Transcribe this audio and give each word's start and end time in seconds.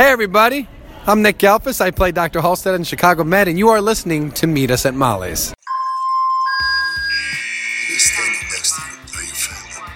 Hey, 0.00 0.12
everybody. 0.12 0.66
I'm 1.06 1.20
Nick 1.20 1.36
Gehlfuss. 1.36 1.78
I 1.78 1.90
play 1.90 2.10
Dr. 2.10 2.40
Halstead 2.40 2.74
in 2.74 2.84
Chicago 2.84 3.22
Med, 3.22 3.48
and 3.48 3.58
you 3.58 3.68
are 3.68 3.82
listening 3.82 4.32
to 4.32 4.46
Meet 4.46 4.70
Us 4.70 4.86
at 4.86 4.94
Molly's. 4.94 5.52
He's 7.86 8.10
standing 8.10 8.48
next 8.50 8.76
to 8.76 8.80
you, 8.80 8.96
are 8.96 9.34
family? 9.34 9.92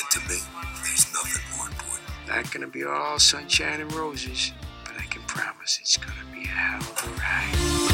And 0.00 0.10
to 0.10 0.18
me, 0.28 0.40
there's 0.82 1.12
nothing 1.14 1.56
more 1.56 1.68
important. 1.68 2.26
Not 2.26 2.50
gonna 2.50 2.66
be 2.66 2.82
all 2.82 3.20
sunshine 3.20 3.80
and 3.80 3.92
roses, 3.92 4.50
but 4.82 4.94
I 4.98 5.04
can 5.04 5.22
promise 5.28 5.78
it's 5.80 5.96
gonna 5.96 6.26
be 6.34 6.42
a 6.42 6.48
hell 6.48 6.80
of 6.80 7.04
a 7.06 7.10
ride. 7.20 7.89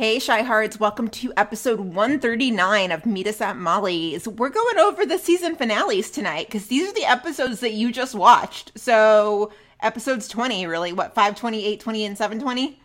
Hey, 0.00 0.18
Chi-Hards, 0.18 0.80
welcome 0.80 1.08
to 1.08 1.30
episode 1.36 1.78
139 1.78 2.90
of 2.90 3.04
Meet 3.04 3.26
Us 3.26 3.42
at 3.42 3.58
Molly's. 3.58 4.26
We're 4.26 4.48
going 4.48 4.78
over 4.78 5.04
the 5.04 5.18
season 5.18 5.56
finales 5.56 6.10
tonight 6.10 6.46
because 6.46 6.68
these 6.68 6.88
are 6.88 6.94
the 6.94 7.04
episodes 7.04 7.60
that 7.60 7.74
you 7.74 7.92
just 7.92 8.14
watched. 8.14 8.72
So, 8.76 9.52
episodes 9.82 10.26
20, 10.26 10.66
really, 10.66 10.94
what, 10.94 11.14
520, 11.14 11.58
820, 11.58 12.04
and 12.06 12.16
720? 12.16 12.80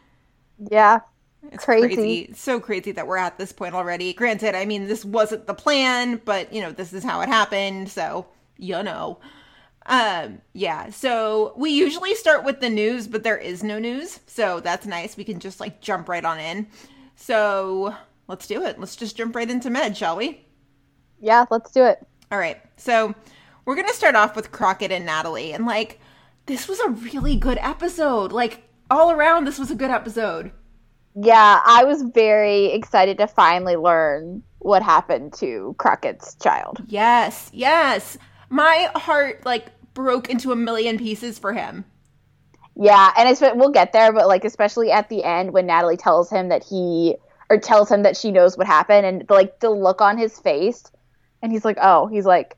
Yeah. 0.69 0.99
It's 1.53 1.63
Crazy. 1.63 2.23
It's 2.23 2.41
so 2.41 2.59
crazy 2.59 2.91
that 2.91 3.07
we're 3.07 3.15
at 3.15 3.37
this 3.37 3.53
point 3.53 3.75
already. 3.75 4.11
Granted, 4.11 4.53
I 4.53 4.65
mean, 4.65 4.87
this 4.87 5.05
wasn't 5.05 5.47
the 5.47 5.53
plan, 5.53 6.19
but, 6.25 6.51
you 6.51 6.59
know, 6.59 6.73
this 6.73 6.91
is 6.91 7.05
how 7.05 7.21
it 7.21 7.29
happened. 7.29 7.87
So, 7.87 8.25
you 8.57 8.83
know. 8.83 9.19
Um, 9.85 10.41
yeah, 10.51 10.89
so 10.89 11.53
we 11.55 11.69
usually 11.69 12.13
start 12.15 12.43
with 12.43 12.59
the 12.59 12.69
news, 12.69 13.07
but 13.07 13.23
there 13.23 13.37
is 13.37 13.63
no 13.63 13.79
news. 13.79 14.19
So 14.27 14.59
that's 14.59 14.85
nice. 14.85 15.15
We 15.15 15.23
can 15.23 15.39
just 15.39 15.61
like 15.61 15.79
jump 15.79 16.09
right 16.09 16.25
on 16.25 16.39
in. 16.39 16.67
So 17.15 17.95
let's 18.27 18.47
do 18.47 18.63
it. 18.63 18.79
Let's 18.79 18.95
just 18.95 19.17
jump 19.17 19.35
right 19.35 19.49
into 19.49 19.69
med, 19.69 19.97
shall 19.97 20.15
we? 20.15 20.45
Yeah, 21.19 21.45
let's 21.49 21.71
do 21.71 21.85
it. 21.85 22.05
All 22.31 22.37
right. 22.37 22.61
So 22.77 23.15
we're 23.65 23.75
going 23.75 23.87
to 23.87 23.93
start 23.93 24.15
off 24.15 24.35
with 24.35 24.51
Crockett 24.51 24.91
and 24.91 25.05
Natalie. 25.05 25.53
And 25.53 25.65
like, 25.65 25.99
this 26.45 26.67
was 26.67 26.79
a 26.79 26.89
really 26.89 27.35
good 27.35 27.57
episode. 27.59 28.31
Like, 28.31 28.63
all 28.89 29.11
around, 29.11 29.45
this 29.45 29.57
was 29.57 29.71
a 29.71 29.75
good 29.75 29.89
episode. 29.89 30.51
Yeah, 31.15 31.61
I 31.65 31.85
was 31.85 32.03
very 32.13 32.65
excited 32.65 33.17
to 33.19 33.27
finally 33.27 33.77
learn 33.77 34.43
what 34.59 34.83
happened 34.83 35.33
to 35.33 35.73
Crockett's 35.77 36.35
child. 36.35 36.81
Yes, 36.87 37.49
yes. 37.53 38.17
My 38.49 38.91
heart 38.95 39.45
like 39.45 39.67
broke 39.93 40.29
into 40.29 40.51
a 40.51 40.55
million 40.55 40.97
pieces 40.97 41.39
for 41.39 41.53
him. 41.53 41.85
Yeah, 42.75 43.11
and 43.17 43.29
it's 43.29 43.41
we'll 43.41 43.69
get 43.69 43.93
there, 43.93 44.11
but 44.11 44.27
like 44.27 44.43
especially 44.43 44.91
at 44.91 45.09
the 45.09 45.23
end 45.23 45.53
when 45.53 45.65
Natalie 45.65 45.97
tells 45.97 46.29
him 46.29 46.49
that 46.49 46.63
he 46.63 47.15
or 47.49 47.57
tells 47.57 47.89
him 47.89 48.03
that 48.03 48.17
she 48.17 48.31
knows 48.31 48.57
what 48.57 48.67
happened, 48.67 49.05
and 49.05 49.25
like 49.29 49.59
the 49.59 49.69
look 49.69 50.01
on 50.01 50.17
his 50.17 50.39
face, 50.39 50.83
and 51.41 51.51
he's 51.51 51.63
like, 51.63 51.77
"Oh," 51.81 52.07
he's 52.07 52.25
like, 52.25 52.57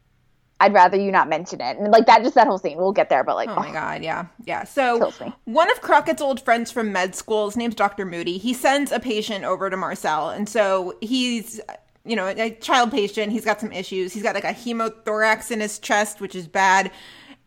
"I'd 0.60 0.74
rather 0.74 0.98
you 0.98 1.12
not 1.12 1.30
mention 1.30 1.62
it," 1.62 1.78
and 1.78 1.92
like 1.92 2.08
that 2.08 2.24
just 2.24 2.34
that 2.34 2.48
whole 2.48 2.58
scene. 2.58 2.78
We'll 2.78 2.94
get 2.94 3.10
there, 3.10 3.24
but 3.24 3.36
like, 3.36 3.50
Oh 3.50 3.56
my 3.56 3.72
god, 3.72 4.02
yeah. 4.02 4.26
Yeah. 4.46 4.64
So 4.64 5.12
one 5.46 5.70
of 5.72 5.82
Crockett's 5.82 6.22
old 6.22 6.42
friends 6.42 6.72
from 6.72 6.92
med 6.92 7.14
school, 7.14 7.46
his 7.46 7.58
name's 7.58 7.76
Dr. 7.76 8.06
Moody, 8.06 8.40
he 8.40 8.56
sends 8.56 8.92
a 8.92 9.00
patient 9.00 9.46
over 9.46 9.70
to 9.70 9.78
Marcel. 9.78 10.30
And 10.30 10.50
so 10.50 10.98
he's 11.00 11.62
you 12.08 12.16
know, 12.16 12.28
a 12.28 12.52
child 12.52 12.90
patient, 12.92 13.34
he's 13.34 13.46
got 13.46 13.60
some 13.60 13.72
issues. 13.72 14.14
He's 14.14 14.24
got 14.24 14.34
like 14.34 14.46
a 14.46 14.54
hemothorax 14.54 15.52
in 15.52 15.60
his 15.60 15.78
chest, 15.78 16.22
which 16.22 16.36
is 16.36 16.48
bad. 16.48 16.90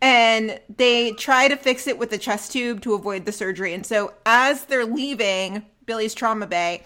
And 0.03 0.59
they 0.75 1.13
try 1.13 1.49
to 1.49 1.57
fix 1.57 1.87
it 1.87 1.99
with 1.99 2.13
a 2.13 2.19
chest 2.19 2.53
tube 2.53 2.81
to 2.83 2.95
avoid 2.95 3.27
the 3.27 3.33
surgery. 3.33 3.75
And 3.75 3.85
so 3.85 4.15
as 4.25 4.65
they're 4.65 4.87
leaving 4.87 5.65
Billy's 5.85 6.15
trauma 6.15 6.47
bay, 6.47 6.83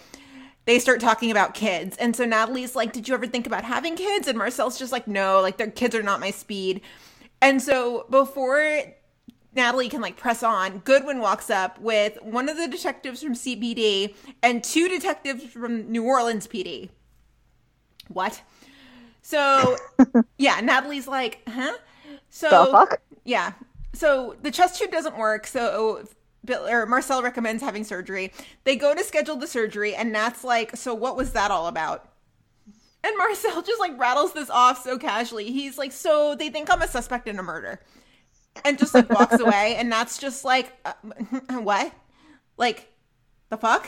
they 0.65 0.79
start 0.79 0.99
talking 0.99 1.31
about 1.31 1.53
kids. 1.53 1.95
And 1.97 2.15
so 2.15 2.25
Natalie's 2.25 2.75
like, 2.75 2.91
Did 2.91 3.07
you 3.07 3.13
ever 3.13 3.27
think 3.27 3.47
about 3.47 3.63
having 3.63 3.95
kids? 3.95 4.27
And 4.27 4.37
Marcel's 4.37 4.77
just 4.77 4.91
like, 4.91 5.07
No, 5.07 5.41
like 5.41 5.57
their 5.57 5.69
kids 5.71 5.95
are 5.95 6.03
not 6.03 6.19
my 6.19 6.31
speed. 6.31 6.81
And 7.41 7.61
so 7.61 8.05
before 8.09 8.81
Natalie 9.53 9.89
can 9.89 10.01
like 10.01 10.17
press 10.17 10.43
on, 10.43 10.79
Goodwin 10.79 11.19
walks 11.19 11.49
up 11.49 11.79
with 11.79 12.21
one 12.21 12.49
of 12.49 12.57
the 12.57 12.67
detectives 12.67 13.21
from 13.21 13.33
CPD 13.33 14.15
and 14.43 14.63
two 14.63 14.89
detectives 14.89 15.43
from 15.45 15.91
New 15.91 16.03
Orleans 16.03 16.47
PD. 16.47 16.89
What? 18.07 18.41
So 19.21 19.77
yeah, 20.37 20.59
Natalie's 20.61 21.07
like, 21.07 21.41
huh? 21.47 21.73
So 22.29 22.65
The 22.65 22.71
fuck? 22.71 23.01
Yeah. 23.25 23.53
So 23.93 24.35
the 24.41 24.51
chest 24.51 24.79
tube 24.79 24.91
doesn't 24.91 25.17
work. 25.17 25.47
So 25.47 26.07
Bill 26.45 26.67
or 26.67 26.85
Marcel 26.85 27.23
recommends 27.23 27.63
having 27.63 27.83
surgery. 27.83 28.31
They 28.63 28.75
go 28.75 28.93
to 28.93 29.03
schedule 29.03 29.35
the 29.35 29.47
surgery, 29.47 29.95
and 29.95 30.11
Nat's 30.11 30.43
like, 30.43 30.75
"So 30.77 30.93
what 30.93 31.17
was 31.17 31.33
that 31.33 31.51
all 31.51 31.67
about?" 31.67 32.07
And 33.03 33.17
Marcel 33.17 33.61
just 33.63 33.79
like 33.79 33.97
rattles 33.99 34.33
this 34.33 34.49
off 34.49 34.83
so 34.83 34.97
casually. 34.97 35.45
He's 35.51 35.77
like, 35.77 35.91
"So 35.91 36.35
they 36.35 36.49
think 36.49 36.71
I'm 36.71 36.81
a 36.81 36.87
suspect 36.87 37.27
in 37.27 37.39
a 37.39 37.43
murder," 37.43 37.79
and 38.63 38.77
just 38.77 38.93
like 38.93 39.09
walks 39.09 39.39
away. 39.39 39.75
And 39.77 39.89
Nat's 39.89 40.17
just 40.17 40.45
like, 40.45 40.71
uh, 40.85 40.93
"What? 41.59 41.91
Like 42.57 42.89
the 43.49 43.57
fuck?" 43.57 43.87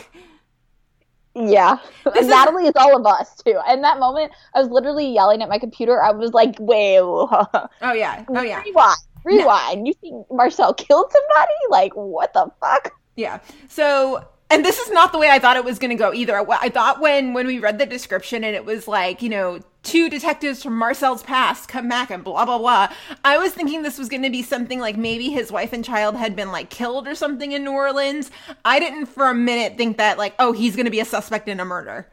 Yeah, 1.36 1.78
is- 2.16 2.28
Natalie 2.28 2.66
is 2.66 2.74
all 2.76 2.98
of 2.98 3.06
us 3.06 3.36
too. 3.44 3.60
In 3.70 3.82
that 3.82 4.00
moment, 4.00 4.32
I 4.56 4.60
was 4.60 4.70
literally 4.70 5.14
yelling 5.14 5.44
at 5.44 5.50
my 5.50 5.60
computer. 5.60 6.02
I 6.02 6.10
was 6.12 6.34
like, 6.34 6.56
"Wait, 6.60 6.98
Oh 7.00 7.68
yeah. 7.94 8.26
Oh 8.30 8.42
yeah. 8.42 8.64
rewind, 8.64 8.98
rewind! 9.24 9.88
You 9.88 9.94
think 9.94 10.26
Marcel 10.32 10.74
killed 10.74 11.12
somebody? 11.12 11.54
Like, 11.70 11.94
what 11.94 12.34
the 12.34 12.52
fuck?" 12.60 12.94
Yeah. 13.16 13.40
So, 13.68 14.26
and 14.50 14.64
this 14.64 14.80
is 14.80 14.92
not 14.92 15.12
the 15.12 15.18
way 15.18 15.30
I 15.30 15.40
thought 15.40 15.58
it 15.58 15.66
was 15.66 15.80
going 15.80 15.90
to 15.90 15.96
go 15.96 16.14
either. 16.14 16.38
I 16.50 16.70
thought 16.70 17.02
when 17.02 17.34
when 17.34 17.48
we 17.48 17.60
read 17.60 17.80
the 17.80 17.86
description 17.86 18.44
and 18.44 18.56
it 18.56 18.66
was 18.66 18.88
like, 18.88 19.22
you 19.22 19.30
know, 19.30 19.60
two 19.84 20.10
detectives 20.10 20.62
from 20.62 20.78
Marcel's 20.78 21.24
past 21.24 21.70
come 21.70 21.90
back 21.90 22.12
and 22.12 22.24
blah 22.24 22.46
blah 22.46 22.58
blah. 22.58 22.90
I 23.26 23.38
was 23.38 23.54
thinking 23.54 23.82
this 23.82 23.98
was 23.98 24.10
going 24.10 24.24
to 24.24 24.30
be 24.30 24.44
something 24.44 24.80
like 24.80 24.98
maybe 24.98 25.30
his 25.30 25.52
wife 25.52 25.74
and 25.74 25.84
child 25.84 26.16
had 26.16 26.36
been 26.36 26.52
like 26.52 26.70
killed 26.70 27.08
or 27.08 27.16
something 27.16 27.52
in 27.52 27.64
New 27.64 27.72
Orleans. 27.72 28.30
I 28.64 28.80
didn't 28.80 29.08
for 29.08 29.30
a 29.30 29.36
minute 29.36 29.78
think 29.78 29.98
that 29.98 30.18
like, 30.18 30.36
oh, 30.40 30.52
he's 30.52 30.76
going 30.76 30.86
to 30.86 30.92
be 30.92 31.00
a 31.00 31.06
suspect 31.06 31.48
in 31.48 31.60
a 31.60 31.66
murder. 31.66 32.08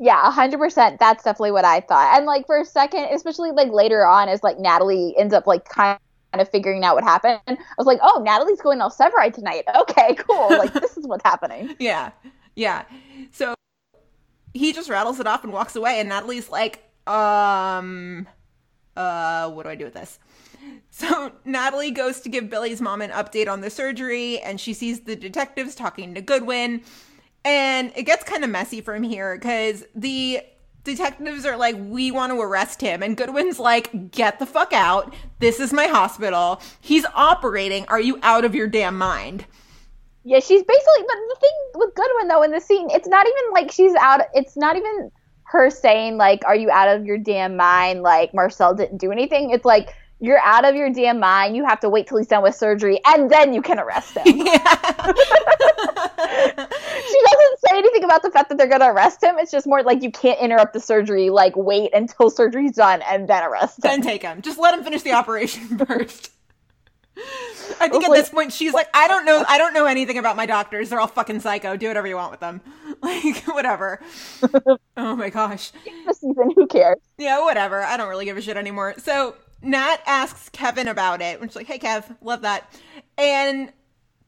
Yeah, 0.00 0.30
hundred 0.30 0.58
percent. 0.58 1.00
That's 1.00 1.24
definitely 1.24 1.52
what 1.52 1.64
I 1.64 1.80
thought. 1.80 2.16
And 2.16 2.24
like 2.24 2.46
for 2.46 2.60
a 2.60 2.64
second, 2.64 3.08
especially 3.12 3.50
like 3.50 3.70
later 3.70 4.06
on, 4.06 4.28
as 4.28 4.42
like 4.42 4.58
Natalie 4.58 5.14
ends 5.18 5.34
up 5.34 5.46
like 5.46 5.68
kind 5.68 5.98
of 6.34 6.48
figuring 6.50 6.84
out 6.84 6.94
what 6.94 7.04
happened, 7.04 7.40
I 7.46 7.56
was 7.76 7.86
like, 7.86 7.98
"Oh, 8.02 8.22
Natalie's 8.24 8.60
going 8.60 8.80
all 8.80 8.90
Severide 8.90 9.34
tonight. 9.34 9.64
Okay, 9.78 10.14
cool. 10.16 10.48
Like 10.50 10.72
this 10.74 10.96
is 10.96 11.06
what's 11.06 11.24
happening." 11.24 11.74
Yeah. 11.78 12.10
Yeah. 12.54 12.84
So 13.30 13.54
he 14.52 14.72
just 14.72 14.90
rattles 14.90 15.20
it 15.20 15.26
off 15.26 15.44
and 15.44 15.52
walks 15.52 15.76
away 15.76 16.00
and 16.00 16.08
Natalie's 16.08 16.50
like, 16.50 16.82
um 17.06 18.26
uh 18.96 19.48
what 19.50 19.62
do 19.62 19.70
I 19.70 19.74
do 19.76 19.84
with 19.84 19.94
this? 19.94 20.18
So 20.90 21.32
Natalie 21.44 21.92
goes 21.92 22.20
to 22.22 22.28
give 22.28 22.50
Billy's 22.50 22.80
mom 22.80 23.00
an 23.00 23.10
update 23.10 23.48
on 23.48 23.60
the 23.60 23.70
surgery 23.70 24.40
and 24.40 24.60
she 24.60 24.74
sees 24.74 25.00
the 25.00 25.14
detectives 25.14 25.74
talking 25.76 26.14
to 26.14 26.20
Goodwin 26.20 26.82
and 27.44 27.92
it 27.94 28.02
gets 28.02 28.24
kind 28.24 28.42
of 28.42 28.50
messy 28.50 28.80
from 28.80 29.04
here 29.04 29.38
cuz 29.38 29.84
the 29.94 30.40
detectives 30.88 31.46
are 31.46 31.56
like 31.56 31.76
we 31.78 32.10
want 32.10 32.32
to 32.32 32.40
arrest 32.40 32.80
him 32.80 33.02
and 33.02 33.16
Goodwin's 33.16 33.58
like 33.58 34.10
get 34.10 34.38
the 34.38 34.46
fuck 34.46 34.72
out. 34.72 35.14
This 35.38 35.60
is 35.60 35.72
my 35.72 35.86
hospital. 35.86 36.60
He's 36.80 37.04
operating. 37.14 37.86
Are 37.88 38.00
you 38.00 38.18
out 38.22 38.44
of 38.44 38.54
your 38.54 38.66
damn 38.66 38.98
mind? 38.98 39.44
Yeah, 40.24 40.40
she's 40.40 40.62
basically. 40.62 41.02
But 41.06 41.16
the 41.28 41.36
thing 41.40 41.50
with 41.74 41.94
Goodwin 41.94 42.28
though 42.28 42.42
in 42.42 42.50
the 42.50 42.60
scene, 42.60 42.88
it's 42.90 43.08
not 43.08 43.26
even 43.26 43.52
like 43.52 43.70
she's 43.70 43.94
out. 43.94 44.20
It's 44.34 44.56
not 44.56 44.76
even 44.76 45.10
her 45.44 45.70
saying 45.70 46.16
like, 46.16 46.44
"Are 46.44 46.56
you 46.56 46.70
out 46.70 46.88
of 46.88 47.06
your 47.06 47.18
damn 47.18 47.56
mind?" 47.56 48.02
Like 48.02 48.34
Marcel 48.34 48.74
didn't 48.74 48.98
do 48.98 49.12
anything. 49.12 49.50
It's 49.50 49.64
like 49.64 49.94
you're 50.20 50.40
out 50.40 50.64
of 50.64 50.74
your 50.74 50.90
damn 50.90 51.20
mind. 51.20 51.56
You 51.56 51.64
have 51.64 51.80
to 51.80 51.88
wait 51.88 52.06
till 52.08 52.18
he's 52.18 52.26
done 52.26 52.42
with 52.42 52.54
surgery, 52.54 53.00
and 53.06 53.30
then 53.30 53.52
you 53.54 53.62
can 53.62 53.78
arrest 53.78 54.16
him. 54.16 54.24
Yeah. 54.46 55.12
she 56.18 57.20
doesn't 57.24 57.60
say 57.60 57.76
anything 57.76 58.04
about 58.04 58.22
the 58.22 58.30
fact 58.32 58.48
that 58.48 58.58
they're 58.58 58.66
going 58.68 58.80
to 58.80 58.88
arrest 58.90 59.22
him. 59.22 59.36
It's 59.38 59.50
just 59.50 59.66
more 59.66 59.82
like 59.82 60.02
you 60.02 60.10
can't 60.10 60.38
interrupt 60.40 60.72
the 60.72 60.80
surgery. 60.80 61.30
Like 61.30 61.54
wait 61.56 61.94
until 61.94 62.30
surgery's 62.30 62.72
done 62.72 63.02
and 63.02 63.28
then 63.28 63.42
arrest 63.44 63.78
him. 63.78 63.82
then 63.82 64.02
take 64.02 64.22
him. 64.22 64.42
Just 64.42 64.58
let 64.58 64.74
him 64.74 64.84
finish 64.84 65.02
the 65.02 65.12
operation 65.12 65.78
first. 65.86 66.30
I 67.16 67.20
think 67.20 67.82
at 67.82 67.90
Hopefully- 67.92 68.18
this 68.18 68.28
point 68.30 68.52
she's 68.52 68.72
like, 68.72 68.88
I 68.94 69.08
don't 69.08 69.24
know, 69.24 69.44
I 69.48 69.58
don't 69.58 69.74
know 69.74 69.86
anything 69.86 70.18
about 70.18 70.36
my 70.36 70.46
doctors. 70.46 70.88
They're 70.90 71.00
all 71.00 71.06
fucking 71.08 71.40
psycho. 71.40 71.76
Do 71.76 71.88
whatever 71.88 72.06
you 72.06 72.16
want 72.16 72.30
with 72.32 72.40
them. 72.40 72.60
Like 73.00 73.36
whatever. 73.46 74.00
oh 74.96 75.14
my 75.14 75.30
gosh. 75.30 75.70
the 76.06 76.14
season. 76.14 76.50
Who 76.56 76.66
cares? 76.66 76.98
Yeah, 77.16 77.40
whatever. 77.44 77.82
I 77.82 77.96
don't 77.96 78.08
really 78.08 78.24
give 78.24 78.36
a 78.36 78.42
shit 78.42 78.56
anymore. 78.56 78.94
So 78.98 79.36
Nat 79.62 79.98
asks 80.06 80.48
Kevin 80.50 80.88
about 80.88 81.20
it, 81.20 81.40
which 81.40 81.50
is 81.50 81.56
like, 81.56 81.66
hey 81.66 81.78
Kev, 81.78 82.16
love 82.20 82.42
that. 82.42 82.72
And 83.16 83.72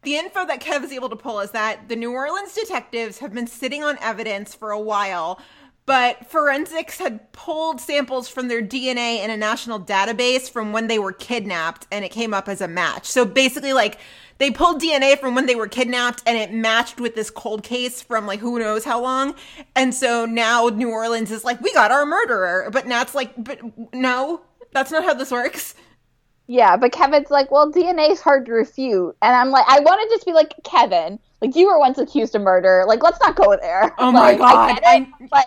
the 0.03 0.17
info 0.17 0.47
that 0.47 0.61
Kev 0.61 0.83
is 0.83 0.93
able 0.93 1.09
to 1.11 1.17
pull 1.17 1.41
is 1.41 1.51
that 1.53 1.89
the 1.89 1.97
New 1.97 2.13
Orleans 2.13 2.55
detectives 2.55 3.19
have 3.19 3.35
been 3.35 3.47
sitting 3.47 3.85
on 3.85 3.99
evidence 4.01 4.55
for 4.55 4.71
a 4.71 4.81
while, 4.81 5.41
but 5.87 6.27
forensics 6.31 6.99
had 6.99 7.33
pulled 7.33 7.81
samples 7.81 8.29
from 8.29 8.49
their 8.49 8.63
DNA 8.63 9.23
in 9.23 9.31
a 9.31 9.37
national 9.37 9.81
database 9.81 10.51
from 10.51 10.73
when 10.73 10.87
they 10.87 10.99
were 10.99 11.13
kidnapped, 11.13 11.87
and 11.93 12.05
it 12.05 12.11
came 12.11 12.33
up 12.33 12.49
as 12.49 12.61
a 12.61 12.69
match. 12.69 13.07
So 13.07 13.25
basically, 13.25 13.73
like, 13.73 13.99
they 14.41 14.51
pulled 14.51 14.81
DNA 14.81 15.19
from 15.19 15.35
when 15.35 15.45
they 15.45 15.55
were 15.55 15.69
kidnapped 15.69 16.23
and 16.27 16.39
it 16.39 16.51
matched 16.51 16.99
with 16.99 17.15
this 17.15 17.29
cold 17.29 17.63
case 17.63 18.01
from 18.01 18.27
like 18.27 18.41
who 18.41 18.59
knows 18.59 18.87
how 18.87 19.03
long. 19.03 19.35
And 19.77 19.95
so 19.95 20.25
now 20.25 20.69
New 20.69 20.89
Orleans 20.89 21.31
is 21.31 21.45
like, 21.45 21.61
we 21.61 21.75
got 21.75 21.91
our 21.91 22.07
murderer. 22.07 22.71
But 22.73 22.87
Nat's 22.87 23.15
like, 23.15 23.33
but 23.37 23.61
no, 23.93 24.41
that's 24.73 24.91
not 24.91 25.05
how 25.05 25.15
this 25.15 25.31
works. 25.31 25.75
Yeah, 26.47 26.77
but 26.77 26.93
Kevin's 26.93 27.31
like, 27.31 27.51
well, 27.51 27.71
DNA 27.71 28.11
is 28.11 28.21
hard 28.21 28.47
to 28.47 28.53
refute, 28.53 29.17
and 29.23 29.37
I'm 29.37 29.51
like, 29.51 29.65
I 29.69 29.81
want 29.81 30.01
to 30.03 30.15
just 30.15 30.27
be 30.27 30.33
like, 30.33 30.53
Kevin, 30.65 31.19
like 31.41 31.55
you 31.55 31.67
were 31.69 31.79
once 31.79 31.99
accused 31.99 32.35
of 32.35 32.43
murder. 32.43 32.85
Like, 32.87 33.03
let's 33.03 33.21
not 33.21 33.37
go 33.37 33.57
there. 33.57 33.95
Oh 33.99 34.11
my 34.13 34.33
Like, 34.33 34.39
God, 34.39 34.57
I 34.57 34.75
get 34.81 35.09
it. 35.21 35.31
Like, 35.33 35.47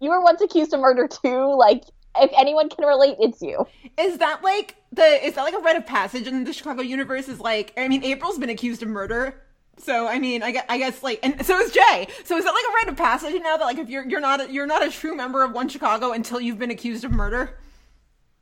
you 0.00 0.10
were 0.10 0.22
once 0.22 0.40
accused 0.42 0.74
of 0.74 0.80
murder 0.80 1.08
too. 1.08 1.54
Like, 1.56 1.84
if 2.18 2.30
anyone 2.36 2.68
can 2.68 2.84
relate, 2.84 3.16
it's 3.20 3.40
you. 3.40 3.66
Is 3.98 4.18
that 4.18 4.42
like 4.42 4.76
the 4.92 5.24
is 5.26 5.34
that 5.34 5.42
like 5.42 5.54
a 5.54 5.58
rite 5.58 5.76
of 5.76 5.86
passage 5.86 6.26
in 6.26 6.44
the 6.44 6.52
Chicago 6.52 6.82
universe? 6.82 7.28
Is 7.28 7.40
like 7.40 7.72
I 7.76 7.88
mean 7.88 8.04
April's 8.04 8.38
been 8.38 8.50
accused 8.50 8.82
of 8.82 8.88
murder, 8.88 9.42
so 9.78 10.06
I 10.06 10.18
mean 10.18 10.42
I 10.42 10.52
guess, 10.52 10.64
I 10.68 10.78
guess 10.78 11.02
like 11.02 11.20
and 11.22 11.44
so 11.44 11.58
is 11.58 11.72
Jay. 11.72 12.08
So 12.24 12.36
is 12.36 12.44
that 12.44 12.52
like 12.52 12.64
a 12.64 12.72
rite 12.74 12.88
of 12.88 12.96
passage 12.96 13.34
now 13.42 13.56
that 13.56 13.64
like 13.64 13.78
if 13.78 13.88
you're 13.88 14.08
you're 14.08 14.20
not 14.20 14.40
a, 14.40 14.52
you're 14.52 14.66
not 14.66 14.84
a 14.86 14.90
true 14.90 15.14
member 15.14 15.42
of 15.42 15.52
One 15.52 15.68
Chicago 15.68 16.12
until 16.12 16.40
you've 16.40 16.58
been 16.58 16.70
accused 16.70 17.04
of 17.04 17.12
murder? 17.12 17.58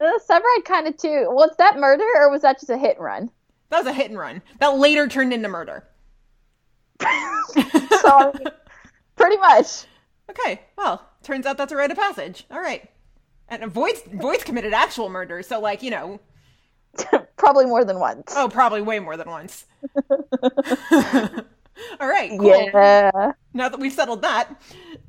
The 0.00 0.20
Severide 0.28 0.64
kind 0.64 0.88
of 0.88 0.96
too. 0.96 1.26
Was 1.30 1.54
that 1.58 1.78
murder 1.78 2.04
or 2.16 2.30
was 2.30 2.42
that 2.42 2.58
just 2.58 2.70
a 2.70 2.78
hit 2.78 2.96
and 2.96 3.04
run? 3.04 3.30
That 3.68 3.78
was 3.84 3.86
a 3.86 3.92
hit 3.92 4.08
and 4.10 4.18
run 4.18 4.42
that 4.58 4.78
later 4.78 5.06
turned 5.06 5.32
into 5.32 5.48
murder. 5.48 5.86
So, 8.00 8.32
pretty 9.16 9.36
much. 9.36 9.84
Okay, 10.30 10.62
well 10.78 11.06
turns 11.22 11.44
out 11.44 11.58
that's 11.58 11.70
a 11.70 11.76
rite 11.76 11.90
of 11.90 11.98
passage. 11.98 12.46
All 12.50 12.60
right, 12.60 12.88
and 13.48 13.70
Voight's 13.70 14.00
Voight's 14.10 14.42
committed 14.42 14.72
actual 14.72 15.08
murder, 15.10 15.42
so 15.42 15.60
like 15.60 15.82
you 15.82 15.90
know 15.90 16.18
Probably 17.36 17.66
more 17.66 17.84
than 17.84 17.98
once. 18.00 18.32
oh 18.34 18.48
probably 18.48 18.80
way 18.80 18.98
more 19.00 19.16
than 19.18 19.28
once. 19.28 19.66
All 22.00 22.08
right, 22.08 22.30
cool. 22.38 22.48
Yeah. 22.48 23.32
now 23.54 23.68
that 23.68 23.78
we've 23.78 23.92
settled 23.92 24.22
that. 24.22 24.48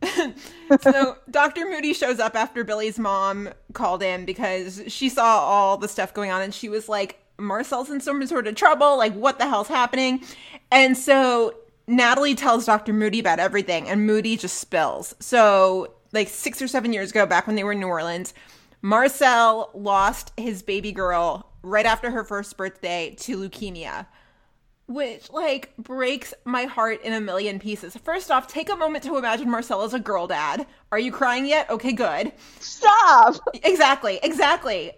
so 0.82 1.18
Dr. 1.30 1.66
Moody 1.66 1.94
shows 1.94 2.20
up 2.20 2.36
after 2.36 2.64
Billy's 2.64 3.00
mom 3.00 3.50
called 3.74 4.04
in 4.04 4.26
because 4.26 4.82
she 4.88 5.10
saw 5.10 5.40
all 5.40 5.78
the 5.78 5.88
stuff 5.88 6.14
going 6.14 6.32
on 6.32 6.42
and 6.42 6.54
she 6.54 6.70
was 6.70 6.90
like, 6.90 7.20
Marcel's 7.38 7.90
in 7.90 8.00
some 8.02 8.26
sort 8.28 8.48
of 8.48 8.56
trouble. 8.56 8.98
Like, 8.98 9.14
what 9.14 9.40
the 9.40 9.48
hell's 9.48 9.68
happening? 9.68 10.24
And 10.72 10.98
so 10.98 11.56
Natalie 11.88 12.36
tells 12.36 12.66
Dr. 12.66 12.94
Moody 12.94 13.20
about 13.20 13.40
everything 13.40 13.88
and 13.88 14.06
Moody 14.06 14.38
just 14.38 14.58
spills. 14.58 15.16
So, 15.20 15.94
like, 16.14 16.30
six 16.30 16.62
or 16.62 16.68
seven 16.68 16.94
years 16.94 17.12
ago, 17.12 17.26
back 17.26 17.48
when 17.48 17.56
they 17.56 17.64
were 17.64 17.72
in 17.72 17.80
New 17.80 17.88
Orleans, 17.88 18.34
Marcel 18.82 19.72
lost 19.74 20.32
his 20.38 20.62
baby 20.62 20.92
girl 20.92 21.52
right 21.64 21.86
after 21.86 22.12
her 22.12 22.24
first 22.24 22.58
birthday 22.58 23.16
to 23.20 23.38
leukemia 23.38 24.08
which 24.94 25.30
like 25.32 25.76
breaks 25.78 26.34
my 26.46 26.64
heart 26.66 27.02
in 27.04 27.14
a 27.14 27.22
million 27.22 27.60
pieces. 27.60 27.96
First 27.98 28.32
off, 28.32 28.48
take 28.48 28.70
a 28.70 28.76
moment 28.76 29.04
to 29.06 29.18
imagine 29.18 29.50
Marcel 29.50 29.82
as 29.84 29.94
a 29.94 30.00
girl 30.00 30.28
dad. 30.28 30.66
Are 30.92 31.00
you 31.00 31.12
crying 31.12 31.46
yet? 31.46 31.70
Okay, 31.70 31.94
good. 31.94 32.32
Stop. 32.60 33.36
Exactly, 33.64 34.20
exactly. 34.24 34.92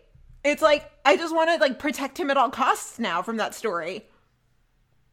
It's 0.44 0.62
like 0.62 0.90
I 1.06 1.16
just 1.18 1.34
want 1.36 1.50
to 1.52 1.58
like 1.58 1.80
protect 1.80 2.20
him 2.20 2.30
at 2.32 2.38
all 2.38 2.50
costs 2.50 3.00
now 3.00 3.22
from 3.22 3.38
that 3.38 3.56
story. 3.56 4.06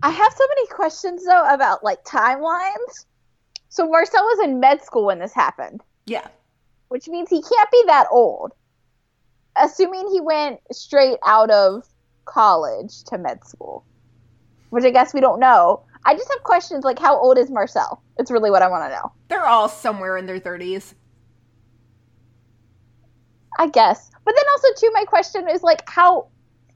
I 0.03 0.11
have 0.11 0.33
so 0.33 0.45
many 0.49 0.67
questions 0.69 1.25
though 1.25 1.45
about 1.55 1.85
like 1.85 2.03
timelines. 2.05 3.07
So 3.69 3.89
Marcel 3.89 4.23
was 4.25 4.45
in 4.45 4.59
med 4.61 4.83
school 4.83 5.07
when 5.07 5.19
this 5.21 5.33
happened, 5.33 5.83
Yeah. 6.07 6.27
which 6.89 7.07
means 7.07 7.29
he 7.31 7.41
can't 7.43 7.71
be 7.71 7.83
that 7.87 8.07
old. 8.11 8.53
Assuming 9.57 10.09
he 10.11 10.21
went 10.21 10.61
straight 10.73 11.19
out 11.25 11.51
of 11.51 11.85
college 12.25 13.05
to 13.05 13.19
med 13.19 13.45
school, 13.45 13.85
which 14.71 14.85
I 14.85 14.91
guess 14.91 15.13
we 15.15 15.21
don't 15.21 15.41
know. 15.41 15.85
I 16.05 16.15
just 16.15 16.31
have 16.31 16.43
questions 16.43 16.85
like 16.85 16.99
how 16.99 17.17
old 17.19 17.39
is 17.39 17.51
Marcel? 17.51 18.03
It's 18.19 18.31
really 18.31 18.51
what 18.51 18.63
I 18.63 18.69
want 18.69 18.85
to 18.85 18.97
know. 18.97 19.13
They're 19.29 19.47
all 19.47 19.69
somewhere 19.69 20.17
in 20.17 20.27
their 20.27 20.41
30s. 20.41 20.95
I 23.59 23.69
guess. 23.69 24.11
But 24.25 24.35
then 24.35 24.45
also 24.53 24.69
too 24.79 24.91
my 24.95 25.05
question 25.05 25.49
is 25.49 25.63
like 25.63 25.89
how 25.89 26.29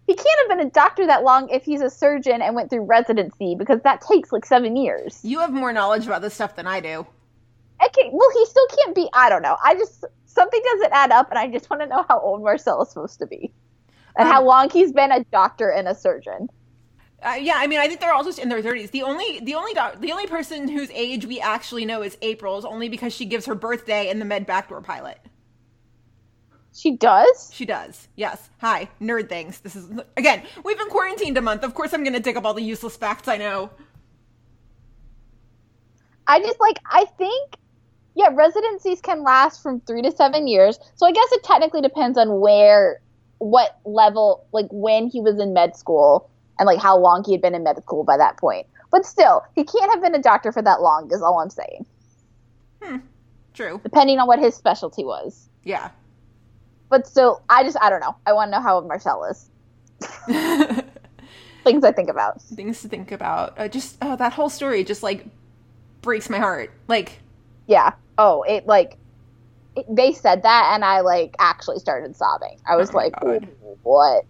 he 0.06 0.14
can't 0.14 0.29
have 0.41 0.58
been 0.58 0.67
a 0.67 0.70
doctor 0.70 1.06
that 1.06 1.23
long 1.25 1.49
if 1.49 1.64
he's 1.64 1.81
a 1.81 1.88
surgeon 1.88 2.43
and 2.43 2.55
went 2.55 2.69
through 2.69 2.85
residency 2.85 3.55
because 3.58 3.81
that 3.85 4.02
takes 4.02 4.32
like 4.32 4.44
7 4.44 4.76
years. 4.76 5.20
You 5.23 5.38
have 5.41 5.52
more 5.52 5.73
knowledge 5.73 6.06
about 6.06 6.20
this 6.20 6.35
stuff 6.35 6.55
than 6.56 6.67
I 6.67 6.81
do. 6.81 7.06
Okay, 7.87 8.11
well, 8.12 8.31
he 8.35 8.44
still 8.46 8.67
can't 8.79 8.94
be. 8.94 9.08
I 9.14 9.29
don't 9.29 9.43
know. 9.43 9.56
I 9.64 9.75
just 9.75 10.05
something 10.26 10.61
doesn't 10.73 10.93
add 10.93 11.11
up, 11.11 11.31
and 11.31 11.38
I 11.38 11.49
just 11.49 11.70
want 11.70 11.82
to 11.82 11.88
know 11.88 12.05
how 12.08 12.20
old 12.20 12.43
Marcel 12.43 12.82
is 12.82 12.88
supposed 12.91 13.19
to 13.20 13.26
be, 13.26 13.52
and 14.17 14.29
how 14.29 14.41
Um, 14.41 14.46
long 14.46 14.70
he's 14.70 14.93
been 14.93 15.11
a 15.11 15.25
doctor 15.25 15.70
and 15.70 15.88
a 15.88 15.94
surgeon. 15.94 16.49
Uh, 17.25 17.35
yeah, 17.41 17.55
I 17.56 17.67
mean, 17.67 17.81
I 17.81 17.88
think 17.88 18.00
they're 18.00 18.12
all 18.12 18.23
just 18.25 18.38
in 18.38 18.50
their 18.50 18.62
30s. 18.62 18.91
The 18.91 19.03
only, 19.03 19.41
the 19.41 19.55
only, 19.55 19.73
doc- 19.73 20.00
the 20.00 20.12
only 20.12 20.26
person 20.26 20.69
whose 20.69 20.91
age 20.91 21.25
we 21.25 21.41
actually 21.41 21.87
know 21.87 22.03
is 22.03 22.19
April's, 22.21 22.67
only 22.67 22.91
because 22.91 23.15
she 23.15 23.25
gives 23.25 23.47
her 23.47 23.55
birthday 23.55 24.11
in 24.11 24.19
the 24.19 24.26
Med 24.26 24.47
Backdoor 24.47 24.82
pilot. 24.82 25.19
She 26.75 26.97
does. 26.97 27.50
She 27.55 27.65
does. 27.65 28.09
Yes. 28.17 28.50
Hi, 28.61 28.88
nerd 29.00 29.29
things. 29.29 29.61
This 29.61 29.76
is 29.76 29.88
again. 30.17 30.43
We've 30.65 30.76
been 30.76 30.88
quarantined 30.91 31.38
a 31.38 31.41
month. 31.41 31.62
Of 31.62 31.73
course, 31.73 31.94
I'm 31.94 32.03
going 32.03 32.15
to 32.15 32.21
dig 32.21 32.37
up 32.37 32.44
all 32.44 32.53
the 32.53 32.62
useless 32.62 32.97
facts 32.97 33.29
I 33.29 33.37
know. 33.37 33.70
I 36.27 36.41
just 36.41 36.59
like. 36.59 36.79
I 36.91 37.05
think. 37.17 37.55
Yeah, 38.17 38.31
residencies 38.32 39.00
can 39.00 39.23
last 39.23 39.62
from 39.62 39.81
three 39.81 40.03
to 40.03 40.11
seven 40.11 40.47
years. 40.49 40.79
So 40.97 41.06
I 41.06 41.12
guess 41.12 41.31
it 41.32 41.43
technically 41.44 41.81
depends 41.81 42.19
on 42.19 42.41
where, 42.41 43.00
what 43.38 43.79
level, 43.85 44.47
like 44.53 44.67
when 44.70 45.09
he 45.09 45.20
was 45.20 45.41
in 45.41 45.53
med 45.53 45.77
school, 45.77 46.31
and 46.59 46.67
like 46.67 46.81
how 46.81 46.97
long 46.99 47.25
he 47.25 47.33
had 47.33 47.43
been 47.43 47.55
in 47.55 47.62
med 47.62 47.77
school 47.83 48.05
by 48.05 48.17
that 48.17 48.37
point. 48.37 48.67
But 48.91 49.05
still, 49.05 49.43
he 49.55 49.65
can't 49.65 49.91
have 49.91 50.03
been 50.03 50.15
a 50.15 50.23
doctor 50.23 50.53
for 50.53 50.62
that 50.62 50.81
long. 50.81 51.11
Is 51.12 51.23
all 51.23 51.41
I'm 51.41 51.51
saying. 51.51 51.87
True. 53.55 53.81
Depending 53.83 54.19
on 54.19 54.27
what 54.27 54.39
his 54.41 54.55
specialty 54.55 55.05
was. 55.05 55.49
Yeah. 55.62 55.91
But 56.91 57.06
still, 57.06 57.43
I 57.49 57.62
just 57.62 57.77
I 57.81 57.89
don't 57.89 58.01
know. 58.01 58.17
I 58.27 58.33
want 58.33 58.49
to 58.49 58.59
know 58.59 58.62
how 58.62 58.77
old 58.77 58.87
Marcel 58.87 59.25
is. 59.25 59.49
Things 61.65 61.83
I 61.83 61.93
think 61.93 62.11
about. 62.11 62.43
Things 62.43 62.83
to 62.83 62.89
think 62.89 63.11
about. 63.12 63.55
Uh, 63.59 63.69
just 63.69 63.97
oh, 64.03 64.17
that 64.17 64.33
whole 64.35 64.51
story 64.51 64.85
just 64.85 65.03
like 65.03 65.25
breaks 66.03 66.29
my 66.29 66.39
heart. 66.39 66.73
Like 66.89 67.21
Yeah. 67.67 67.93
Oh, 68.19 68.43
it 68.43 68.67
like 68.67 68.99
it, 69.77 69.87
they 69.89 70.12
said 70.12 70.43
that, 70.43 70.73
and 70.75 70.85
I 70.85 71.01
like 71.01 71.35
actually 71.39 71.79
started 71.79 72.15
sobbing. 72.17 72.59
I 72.69 72.77
was 72.77 72.91
Oh 72.93 72.97
like. 72.99 73.15
"What?" 73.83 74.25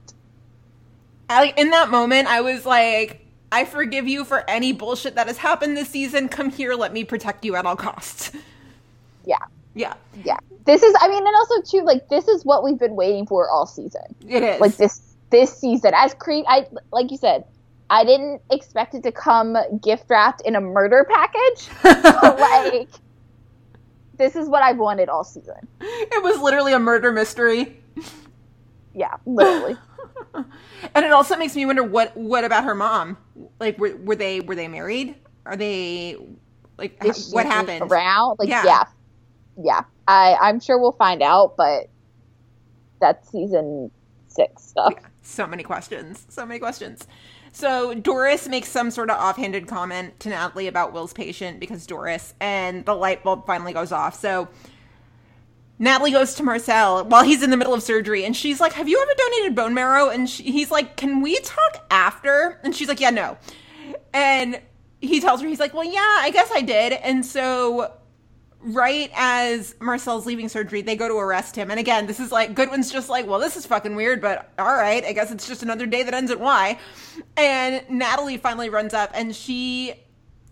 I, 1.29 1.41
like 1.41 1.59
in 1.59 1.71
that 1.71 1.91
moment, 1.91 2.29
I 2.29 2.41
was 2.41 2.67
like, 2.67 3.25
I 3.51 3.65
forgive 3.65 4.09
you 4.09 4.25
for 4.25 4.49
any 4.49 4.73
bullshit 4.73 5.15
that 5.15 5.27
has 5.27 5.39
happened 5.39 5.77
this 5.77 5.89
season. 5.89 6.29
Come 6.29 6.51
here, 6.51 6.75
let 6.75 6.93
me 6.93 7.05
protect 7.05 7.45
you 7.45 7.57
at 7.57 7.67
all 7.67 7.77
costs. 7.77 8.33
Yeah. 9.27 9.39
Yeah, 9.75 9.95
Yeah. 10.23 10.37
This 10.67 10.83
is. 10.83 10.95
I 11.01 11.09
mean, 11.09 11.27
and 11.27 11.35
also 11.35 11.63
too, 11.63 11.83
like 11.83 12.11
this 12.11 12.29
is 12.29 12.45
what 12.45 12.63
we've 12.63 12.79
been 12.79 12.95
waiting 12.95 13.27
for 13.27 13.49
all 13.49 13.65
season. 13.65 14.03
it 14.29 14.43
is. 14.43 14.61
Like 14.61 14.77
this 14.77 15.15
this 15.31 15.57
season, 15.57 15.93
as 15.95 16.13
Creed, 16.13 16.45
I 16.47 16.67
like 16.93 17.11
you 17.11 17.17
said. 17.17 17.45
I 17.91 18.05
didn't 18.05 18.41
expect 18.51 18.95
it 18.95 19.03
to 19.03 19.13
come 19.13 19.57
gift 19.83 20.05
wrapped 20.09 20.41
in 20.43 20.57
a 20.57 20.61
murder 20.61 21.07
package. 21.11 21.69
but 21.83 22.39
like, 22.39 22.89
this 24.17 24.37
is 24.37 24.49
what 24.49 24.63
I've 24.63 24.79
wanted 24.79 25.09
all 25.09 25.25
season. 25.25 25.69
it 25.81 26.23
was 26.23 26.41
literally 26.41 26.73
a 26.73 26.79
murder 26.79 27.13
mystery. 27.13 27.81
Yeah, 28.95 29.17
literally. 29.27 29.77
And 30.95 31.05
it 31.05 31.13
also 31.13 31.37
makes 31.37 31.57
me 31.57 31.67
wonder 31.67 31.83
what 31.83 32.17
what 32.17 32.45
about 32.45 32.65
her 32.65 32.75
mom? 32.75 33.17
Like 33.61 33.79
were 33.79 33.97
were 33.97 34.17
they 34.17 34.41
were 34.41 34.55
they 34.55 34.69
married? 34.69 35.17
Are 35.47 35.57
they 35.57 36.17
like 36.79 36.99
Is 37.05 37.33
what 37.33 37.47
happened? 37.47 37.83
around? 37.91 38.37
Like, 38.39 38.49
Yeah. 38.49 38.65
yeah. 38.65 38.85
yeah, 39.57 39.83
I 40.07 40.37
I'm 40.41 40.61
sure 40.61 40.79
we'll 40.81 40.93
find 40.93 41.23
out, 41.23 41.55
but 41.57 41.89
that's 43.01 43.31
season 43.31 43.91
six 44.29 44.63
stuff. 44.65 44.95
So 45.23 45.47
many 45.47 45.63
questions. 45.63 46.27
So 46.29 46.45
many 46.45 46.59
questions. 46.61 47.07
So 47.53 47.95
Doris 47.95 48.49
makes 48.49 48.69
some 48.69 48.91
sort 48.91 49.11
of 49.11 49.17
offhanded 49.19 49.67
comment 49.69 50.19
to 50.21 50.29
Natalie 50.29 50.67
about 50.67 50.93
Will's 50.93 51.13
patient 51.13 51.61
because 51.61 51.87
Doris 51.87 52.35
and 52.41 52.85
the 52.85 52.95
light 52.95 53.23
bulb 53.23 53.47
finally 53.47 53.73
goes 53.73 53.93
off. 53.93 54.15
So 54.19 54.49
Natalie 55.79 56.13
goes 56.13 56.35
to 56.35 56.43
Marcel 56.43 57.05
while 57.05 57.25
he's 57.25 57.43
in 57.43 57.51
the 57.51 57.57
middle 57.57 57.75
of 57.75 57.83
surgery 57.83 58.25
and 58.25 58.37
she's 58.37 58.61
like, 58.61 58.73
Have 58.75 58.89
you 58.89 59.01
ever 59.01 59.11
donated 59.17 59.55
bone 59.55 59.75
marrow? 59.75 60.09
And 60.09 60.29
she, 60.29 60.45
he's 60.45 60.71
like, 60.71 60.97
Can 60.97 61.21
we 61.21 61.39
talk 61.41 61.85
after? 61.91 62.61
And 62.63 62.75
she's 62.75 62.89
like, 62.89 63.01
Yeah, 63.01 63.11
no. 63.11 63.37
And 64.13 64.61
he 65.01 65.21
tells 65.21 65.41
her, 65.41 65.49
He's 65.49 65.61
like, 65.61 65.75
Well, 65.75 65.85
yeah, 65.85 66.19
I 66.21 66.31
guess 66.33 66.51
I 66.53 66.61
did. 66.61 66.93
And 66.93 67.25
so 67.27 67.93
right 68.65 69.11
as 69.15 69.75
Marcel's 69.81 70.27
leaving 70.27 70.49
surgery, 70.49 70.81
they 70.83 70.97
go 70.97 71.07
to 71.07 71.15
arrest 71.15 71.55
him. 71.55 71.71
And 71.71 71.79
again, 71.79 72.07
this 72.07 72.19
is 72.19 72.33
like 72.33 72.55
Goodwin's 72.55 72.91
just 72.91 73.09
like, 73.09 73.27
well, 73.27 73.39
this 73.39 73.57
is 73.57 73.67
fucking 73.67 73.95
weird, 73.95 74.21
but 74.21 74.51
all 74.59 74.75
right, 74.75 75.05
I 75.05 75.13
guess 75.13 75.31
it's 75.31 75.47
just 75.47 75.63
another 75.63 75.87
day 75.87 76.03
that 76.03 76.15
ends 76.15 76.31
in 76.31 76.41
Y. 76.41 76.79
And 77.37 77.85
Natalie 77.91 78.39
finally 78.39 78.71
runs 78.71 78.95
up 78.95 79.11
and 79.15 79.37
she 79.37 79.95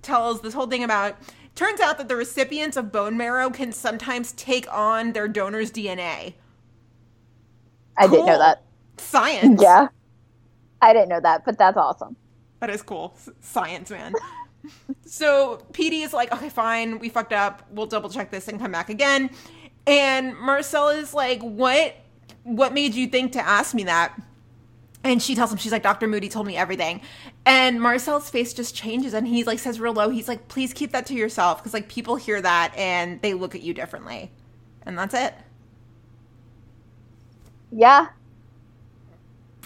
tells 0.02 0.42
this 0.42 0.52
whole 0.52 0.66
thing 0.66 0.84
about 0.84 1.16
turns 1.54 1.80
out 1.80 1.98
that 1.98 2.08
the 2.08 2.16
recipients 2.16 2.76
of 2.76 2.92
bone 2.92 3.16
marrow 3.16 3.50
can 3.50 3.72
sometimes 3.72 4.32
take 4.32 4.72
on 4.72 5.12
their 5.12 5.28
donor's 5.28 5.70
DNA. 5.70 6.34
I 7.96 8.06
didn't 8.06 8.26
know 8.26 8.38
that. 8.38 8.62
Science. 8.98 9.60
Yeah, 9.62 9.88
I 10.80 10.92
didn't 10.92 11.08
know 11.08 11.20
that, 11.20 11.44
but 11.44 11.58
that's 11.58 11.76
awesome. 11.76 12.16
That 12.60 12.70
is 12.70 12.82
cool. 12.82 13.14
Science, 13.40 13.90
man. 13.90 14.12
so 15.06 15.62
PD 15.72 16.04
is 16.04 16.12
like, 16.12 16.32
okay, 16.32 16.48
fine, 16.48 16.98
we 16.98 17.08
fucked 17.08 17.32
up. 17.32 17.66
We'll 17.70 17.86
double 17.86 18.08
check 18.08 18.30
this 18.30 18.48
and 18.48 18.60
come 18.60 18.72
back 18.72 18.88
again. 18.88 19.30
And 19.86 20.36
Marcel 20.38 20.88
is 20.88 21.12
like, 21.14 21.40
what? 21.42 21.96
What 22.44 22.72
made 22.72 22.94
you 22.94 23.06
think 23.06 23.32
to 23.32 23.40
ask 23.40 23.74
me 23.74 23.84
that? 23.84 24.20
And 25.04 25.20
she 25.22 25.34
tells 25.34 25.50
him, 25.50 25.58
she's 25.58 25.72
like, 25.72 25.82
Dr. 25.82 26.06
Moody 26.06 26.28
told 26.28 26.46
me 26.46 26.56
everything. 26.56 27.00
And 27.46 27.80
Marcel's 27.80 28.30
face 28.30 28.54
just 28.54 28.74
changes 28.74 29.14
and 29.14 29.26
he 29.26 29.44
like 29.44 29.58
says 29.58 29.80
real 29.80 29.94
low, 29.94 30.10
he's 30.10 30.28
like, 30.28 30.48
please 30.48 30.72
keep 30.72 30.92
that 30.92 31.06
to 31.06 31.14
yourself. 31.14 31.62
Cause 31.62 31.74
like 31.74 31.88
people 31.88 32.16
hear 32.16 32.40
that 32.40 32.72
and 32.76 33.20
they 33.22 33.34
look 33.34 33.54
at 33.54 33.62
you 33.62 33.74
differently. 33.74 34.32
And 34.82 34.98
that's 34.98 35.14
it. 35.14 35.34
Yeah, 37.72 38.08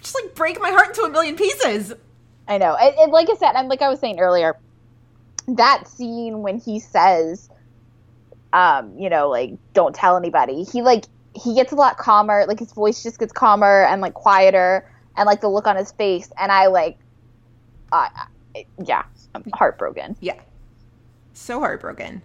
Just 0.02 0.16
like 0.23 0.35
break 0.35 0.61
my 0.61 0.71
heart 0.71 0.88
into 0.88 1.02
a 1.02 1.11
million 1.11 1.37
pieces. 1.37 1.92
I 2.49 2.59
know. 2.59 2.76
It, 2.80 2.95
it, 2.99 3.11
like 3.11 3.28
I 3.30 3.35
said, 3.37 3.54
and 3.56 3.68
like 3.68 3.83
I 3.83 3.88
was 3.88 4.00
saying 4.00 4.21
earlier, 4.21 4.56
that 5.49 5.88
scene 5.88 6.42
when 6.42 6.59
he 6.59 6.80
says, 6.80 7.50
um, 8.52 8.97
you 8.99 9.11
know, 9.11 9.28
like 9.30 9.52
don't 9.75 9.95
tell 9.95 10.16
anybody. 10.16 10.64
He 10.64 10.83
like 10.83 11.04
he 11.35 11.54
gets 11.54 11.73
a 11.73 11.76
lot 11.76 11.99
calmer. 11.99 12.47
Like 12.49 12.59
his 12.61 12.73
voice 12.73 13.02
just 13.02 13.18
gets 13.18 13.33
calmer 13.33 13.85
and 13.87 14.00
like 14.02 14.14
quieter, 14.14 14.90
and 15.16 15.26
like 15.26 15.40
the 15.40 15.49
look 15.49 15.66
on 15.66 15.76
his 15.76 15.92
face. 15.92 16.30
And 16.40 16.52
I 16.52 16.66
like, 16.68 16.99
uh, 17.93 18.09
I- 18.55 18.66
yeah, 18.85 19.05
I'm 19.35 19.45
heartbroken. 19.55 20.16
Yeah. 20.21 20.40
So 21.35 21.61
heartbroken. 21.61 22.23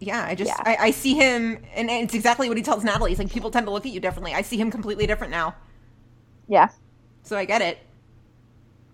Yeah, 0.00 0.24
I 0.24 0.34
just 0.34 0.50
Yeah. 0.50 0.62
I, 0.64 0.76
I 0.86 0.90
see 0.90 1.14
him 1.14 1.58
and 1.74 1.90
it's 1.90 2.14
exactly 2.14 2.48
what 2.48 2.56
he 2.56 2.62
tells 2.62 2.84
Natalie. 2.84 3.10
He's 3.10 3.18
like 3.18 3.30
people 3.30 3.50
tend 3.50 3.66
to 3.66 3.72
look 3.72 3.86
at 3.86 3.92
you 3.92 4.00
differently. 4.00 4.34
I 4.34 4.42
see 4.42 4.56
him 4.56 4.70
completely 4.70 5.06
different 5.06 5.30
now. 5.30 5.54
Yeah. 6.48 6.68
So 7.22 7.36
I 7.36 7.44
get 7.44 7.62
it. 7.62 7.78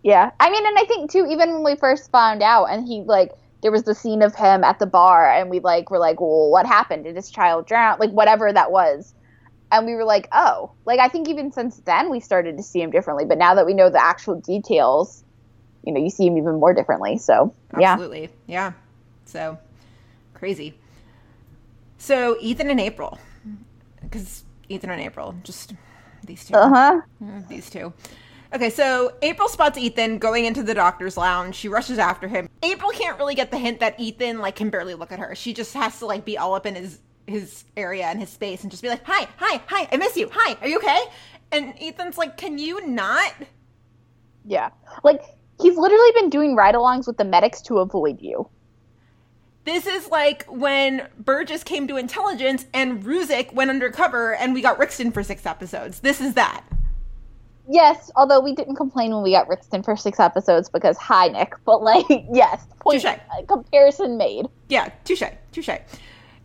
Yeah. 0.03 0.31
I 0.41 0.51
mean, 0.51 0.67
and 0.67 0.79
I 0.79 0.85
think 0.85 1.11
too, 1.11 1.27
even 1.29 1.53
when 1.53 1.65
we 1.65 1.77
first 1.77 2.11
found 2.11 2.43
out 2.43 2.67
and 2.67 2.87
he 2.87 3.03
like 3.03 3.33
there 3.63 3.73
was 3.73 3.85
the 3.85 3.95
scene 3.95 4.23
of 4.23 4.35
him 4.35 4.63
at 4.65 4.79
the 4.79 4.87
bar 4.87 5.31
and 5.31 5.49
we 5.51 5.61
like 5.61 5.91
were 5.91 5.99
like, 5.99 6.21
Well, 6.21 6.51
what 6.51 6.67
happened? 6.67 7.05
Did 7.05 7.17
his 7.17 7.31
child 7.31 7.67
drown? 7.67 7.99
Like 7.99 8.11
whatever 8.11 8.53
that 8.53 8.71
was. 8.71 9.15
And 9.73 9.87
we 9.87 9.95
were 9.95 10.05
like, 10.05 10.29
Oh. 10.33 10.73
Like 10.85 11.01
I 11.01 11.09
think 11.09 11.29
even 11.29 11.53
since 11.53 11.79
then 11.85 12.11
we 12.11 12.21
started 12.21 12.57
to 12.59 12.63
see 12.63 12.81
him 12.83 12.91
differently. 12.91 13.25
But 13.25 13.39
now 13.39 13.55
that 13.55 13.67
we 13.67 13.75
know 13.75 13.89
the 13.91 14.03
actual 14.03 14.41
details, 14.41 15.24
you 15.85 15.93
know, 15.93 16.01
you 16.01 16.11
see 16.11 16.27
him 16.27 16.37
even 16.39 16.59
more 16.61 16.75
differently. 16.75 17.19
So 17.19 17.55
yeah. 17.79 17.93
Absolutely. 17.93 18.31
Yeah. 18.47 18.73
So 19.25 19.59
crazy. 20.35 20.75
So 21.99 22.37
Ethan 22.41 22.71
and 22.71 22.81
April. 22.81 23.19
Because 24.03 24.45
Ethan 24.69 24.91
and 24.91 25.01
April, 25.01 25.35
just 25.43 25.75
these 26.25 26.45
two. 26.47 26.55
Uh-huh. 26.55 27.01
Mm, 27.23 27.49
These 27.49 27.71
two. 27.71 27.93
Okay, 28.55 28.71
so 28.71 29.13
April 29.23 29.49
spots 29.49 29.77
Ethan 29.77 30.19
going 30.19 30.45
into 30.45 30.63
the 30.63 30.75
doctor's 30.75 31.17
lounge. 31.17 31.57
She 31.57 31.69
rushes 31.69 31.99
after 31.99 32.29
him. 32.29 32.49
April 32.63 32.91
can't 32.93 33.19
really 33.19 33.35
get 33.35 33.51
the 33.51 33.59
hint 33.59 33.81
that 33.81 33.99
Ethan 33.99 34.39
like 34.39 34.55
can 34.55 34.71
barely 34.71 34.95
look 34.95 35.11
at 35.11 35.19
her. 35.19 35.35
She 35.35 35.53
just 35.53 35.75
has 35.75 35.99
to 35.99 36.07
like 36.07 36.25
be 36.25 36.39
all 36.39 36.55
up 36.55 36.67
in 36.67 36.75
his 36.77 37.01
his 37.27 37.65
area 37.77 38.05
and 38.05 38.21
his 38.21 38.29
space 38.29 38.63
and 38.63 38.71
just 38.71 38.83
be 38.83 38.89
like, 38.89 39.03
"Hi, 39.07 39.27
hi, 39.39 39.61
hi, 39.67 39.89
I 39.91 39.97
miss 39.97 40.17
you. 40.17 40.29
Hi, 40.33 40.57
are 40.61 40.69
you 40.69 40.77
okay?" 40.79 41.01
And 41.51 41.75
Ethan's 41.81 42.17
like, 42.19 42.37
"Can 42.37 42.59
you 42.59 42.87
not?" 42.87 43.33
Yeah. 44.45 44.71
Like 45.03 45.23
he's 45.61 45.77
literally 45.77 46.11
been 46.15 46.31
doing 46.31 46.55
ride-alongs 46.55 47.07
with 47.07 47.17
the 47.17 47.25
medics 47.25 47.61
to 47.63 47.79
avoid 47.79 48.21
you. 48.21 48.49
This 49.65 49.87
is 49.87 50.09
like 50.09 50.45
when 50.45 51.09
Burgess 51.19 51.65
came 51.65 51.89
to 51.89 51.97
intelligence 51.97 52.67
and 52.75 53.03
Ruzek 53.03 53.55
went 53.55 53.71
undercover 53.71 54.35
and 54.35 54.53
we 54.53 54.61
got 54.61 54.79
Rixton 54.79 55.13
for 55.13 55.23
six 55.23 55.47
episodes. 55.47 56.01
This 56.01 56.21
is 56.21 56.35
that. 56.35 56.65
Yes, 57.67 58.11
although 58.15 58.41
we 58.41 58.55
didn't 58.55 58.77
complain 58.77 59.15
when 59.15 59.23
we 59.23 59.33
got 59.33 59.49
Rixton 59.49 59.83
for 59.83 59.97
six 59.97 60.21
episodes 60.21 60.69
because 60.69 60.99
hi 60.99 61.29
Nick, 61.29 61.55
but 61.65 61.83
like 61.83 62.05
yes, 62.31 62.67
point 62.81 63.01
Touche. 63.01 63.15
uh, 63.15 63.43
comparison 63.49 64.19
made. 64.19 64.47
Yeah, 64.69 64.91
touche, 65.05 65.23
touche. 65.51 65.71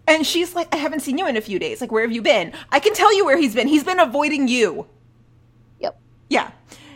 And 0.07 0.25
she's 0.25 0.55
like, 0.55 0.73
I 0.73 0.77
haven't 0.77 1.01
seen 1.01 1.17
you 1.17 1.27
in 1.27 1.37
a 1.37 1.41
few 1.41 1.59
days. 1.59 1.81
Like, 1.81 1.91
where 1.91 2.01
have 2.01 2.11
you 2.11 2.23
been? 2.23 2.51
I 2.71 2.79
can 2.79 2.95
tell 2.95 3.15
you 3.15 3.25
where 3.25 3.37
he's 3.37 3.53
been. 3.53 3.67
He's 3.67 3.83
been 3.83 3.99
avoiding 3.99 4.47
you. 4.47 4.87
Yep. 5.81 5.99
Yeah. 6.29 6.51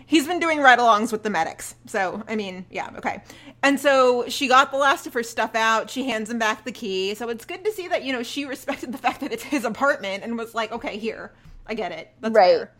He's 0.06 0.28
been 0.28 0.40
doing 0.40 0.60
ride 0.60 0.80
alongs 0.80 1.12
with 1.12 1.24
the 1.24 1.30
medics. 1.30 1.76
So, 1.86 2.24
I 2.28 2.36
mean, 2.36 2.66
yeah, 2.70 2.90
okay. 2.98 3.24
And 3.62 3.80
so 3.80 4.26
she 4.28 4.48
got 4.48 4.72
the 4.72 4.78
last 4.78 5.08
of 5.08 5.14
her 5.14 5.24
stuff 5.24 5.56
out. 5.56 5.90
She 5.90 6.06
hands 6.10 6.30
him 6.30 6.40
back 6.40 6.66
the 6.66 6.72
key. 6.72 7.16
So 7.16 7.30
it's 7.30 7.46
good 7.46 7.64
to 7.66 7.72
see 7.72 7.88
that, 7.88 8.04
you 8.04 8.12
know, 8.14 8.24
she 8.24 8.46
respected 8.56 8.92
the 8.92 8.98
fact 8.98 9.22
that 9.22 9.32
it's 9.32 9.44
his 9.44 9.66
apartment 9.66 10.24
and 10.24 10.38
was 10.38 10.54
like, 10.54 10.72
okay, 10.72 10.98
here. 10.98 11.32
I 11.66 11.74
get 11.76 11.92
it. 11.94 12.10
That's 12.20 12.36
Right. 12.36 12.58
fair. 12.58 12.72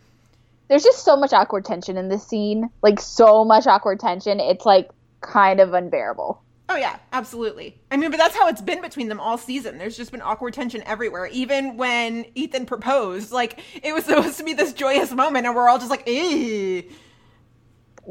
There's 0.68 0.84
just 0.84 1.04
so 1.06 1.16
much 1.16 1.34
awkward 1.34 1.66
tension 1.66 1.98
in 1.98 2.10
this 2.10 2.26
scene. 2.28 2.70
Like 2.82 3.00
so 3.00 3.46
much 3.46 3.68
awkward 3.68 4.00
tension. 4.00 4.40
It's 4.40 4.66
like 4.66 4.90
kind 5.22 5.60
of 5.60 5.74
unbearable. 5.74 6.42
Oh 6.70 6.76
yeah, 6.78 6.98
absolutely. 7.12 7.78
I 7.92 7.98
mean, 7.98 8.10
but 8.10 8.18
that's 8.18 8.36
how 8.36 8.48
it's 8.48 8.62
been 8.62 8.82
between 8.82 9.08
them 9.10 9.20
all 9.20 9.38
season. 9.38 9.78
There's 9.78 9.98
just 9.98 10.12
been 10.12 10.22
awkward 10.22 10.54
tension 10.54 10.82
everywhere. 10.86 11.28
Even 11.28 11.76
when 11.78 12.26
Ethan 12.36 12.66
proposed, 12.66 13.32
like 13.32 13.60
it 13.84 13.94
was 13.94 14.06
supposed 14.06 14.38
to 14.38 14.44
be 14.44 14.54
this 14.54 14.74
joyous 14.74 15.12
moment, 15.12 15.46
and 15.46 15.56
we're 15.56 15.68
all 15.70 15.78
just 15.78 15.90
like, 15.90 16.08
"Ew." 16.08 16.84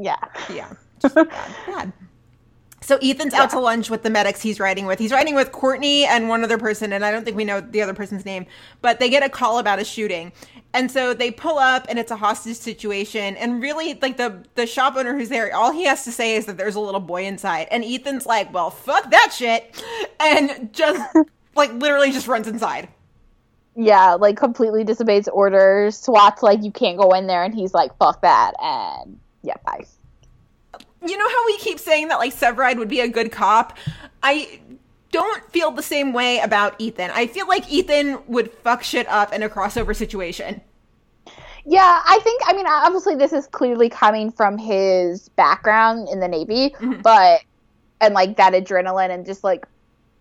Yeah. 0.00 0.16
Yeah, 0.48 0.72
just 1.00 1.14
bad, 1.14 1.28
bad. 1.66 1.92
So 2.82 2.98
Ethan's 3.00 3.32
out 3.32 3.50
to 3.50 3.60
lunch 3.60 3.90
with 3.90 4.02
the 4.02 4.10
medics 4.10 4.42
he's 4.42 4.58
riding 4.58 4.86
with. 4.86 4.98
He's 4.98 5.12
riding 5.12 5.36
with 5.36 5.52
Courtney 5.52 6.04
and 6.04 6.28
one 6.28 6.42
other 6.42 6.58
person, 6.58 6.92
and 6.92 7.04
I 7.04 7.12
don't 7.12 7.24
think 7.24 7.36
we 7.36 7.44
know 7.44 7.60
the 7.60 7.80
other 7.80 7.94
person's 7.94 8.24
name, 8.24 8.46
but 8.80 8.98
they 8.98 9.08
get 9.08 9.22
a 9.22 9.28
call 9.28 9.58
about 9.58 9.78
a 9.78 9.84
shooting. 9.84 10.32
And 10.74 10.90
so 10.90 11.14
they 11.14 11.30
pull 11.30 11.58
up 11.58 11.86
and 11.88 11.98
it's 11.98 12.10
a 12.10 12.16
hostage 12.16 12.56
situation. 12.56 13.36
And 13.36 13.62
really, 13.62 13.94
like 14.02 14.16
the 14.16 14.44
the 14.56 14.66
shop 14.66 14.96
owner 14.96 15.16
who's 15.16 15.28
there, 15.28 15.54
all 15.54 15.70
he 15.70 15.84
has 15.84 16.04
to 16.04 16.12
say 16.12 16.34
is 16.34 16.46
that 16.46 16.56
there's 16.56 16.74
a 16.74 16.80
little 16.80 17.00
boy 17.00 17.24
inside. 17.24 17.68
And 17.70 17.84
Ethan's 17.84 18.26
like, 18.26 18.52
Well, 18.52 18.70
fuck 18.70 19.10
that 19.10 19.32
shit. 19.36 19.82
And 20.18 20.72
just 20.72 21.00
like 21.54 21.72
literally 21.74 22.10
just 22.10 22.26
runs 22.26 22.48
inside. 22.48 22.88
Yeah, 23.76 24.14
like 24.14 24.36
completely 24.36 24.84
disobeys 24.84 25.28
orders. 25.28 25.96
SWAT's 25.98 26.42
like 26.42 26.62
you 26.62 26.72
can't 26.72 26.98
go 26.98 27.12
in 27.12 27.26
there 27.26 27.42
and 27.44 27.54
he's 27.54 27.72
like, 27.72 27.96
fuck 27.98 28.20
that 28.22 28.52
and 28.60 29.18
yeah, 29.42 29.56
bye. 29.64 29.84
you 31.04 31.16
know 31.16 31.28
how 31.28 31.46
we 31.46 31.58
keep 31.58 31.78
saying 31.78 32.08
that 32.08 32.18
like 32.18 32.34
Severide 32.34 32.78
would 32.78 32.88
be 32.88 33.00
a 33.00 33.08
good 33.08 33.32
cop? 33.32 33.76
I 34.22 34.60
don't 35.10 35.50
feel 35.52 35.70
the 35.70 35.82
same 35.82 36.12
way 36.12 36.38
about 36.38 36.74
Ethan. 36.78 37.10
I 37.12 37.26
feel 37.26 37.46
like 37.46 37.70
Ethan 37.70 38.18
would 38.26 38.50
fuck 38.50 38.82
shit 38.82 39.06
up 39.08 39.32
in 39.32 39.42
a 39.42 39.48
crossover 39.48 39.94
situation. 39.94 40.60
Yeah, 41.64 42.02
I 42.04 42.18
think. 42.24 42.42
I 42.46 42.54
mean, 42.54 42.66
obviously, 42.66 43.14
this 43.14 43.32
is 43.32 43.46
clearly 43.46 43.88
coming 43.88 44.32
from 44.32 44.58
his 44.58 45.28
background 45.30 46.08
in 46.08 46.18
the 46.18 46.26
Navy, 46.26 46.70
mm-hmm. 46.70 47.00
but 47.02 47.42
and 48.00 48.14
like 48.14 48.36
that 48.36 48.52
adrenaline 48.52 49.10
and 49.10 49.24
just 49.24 49.44
like 49.44 49.66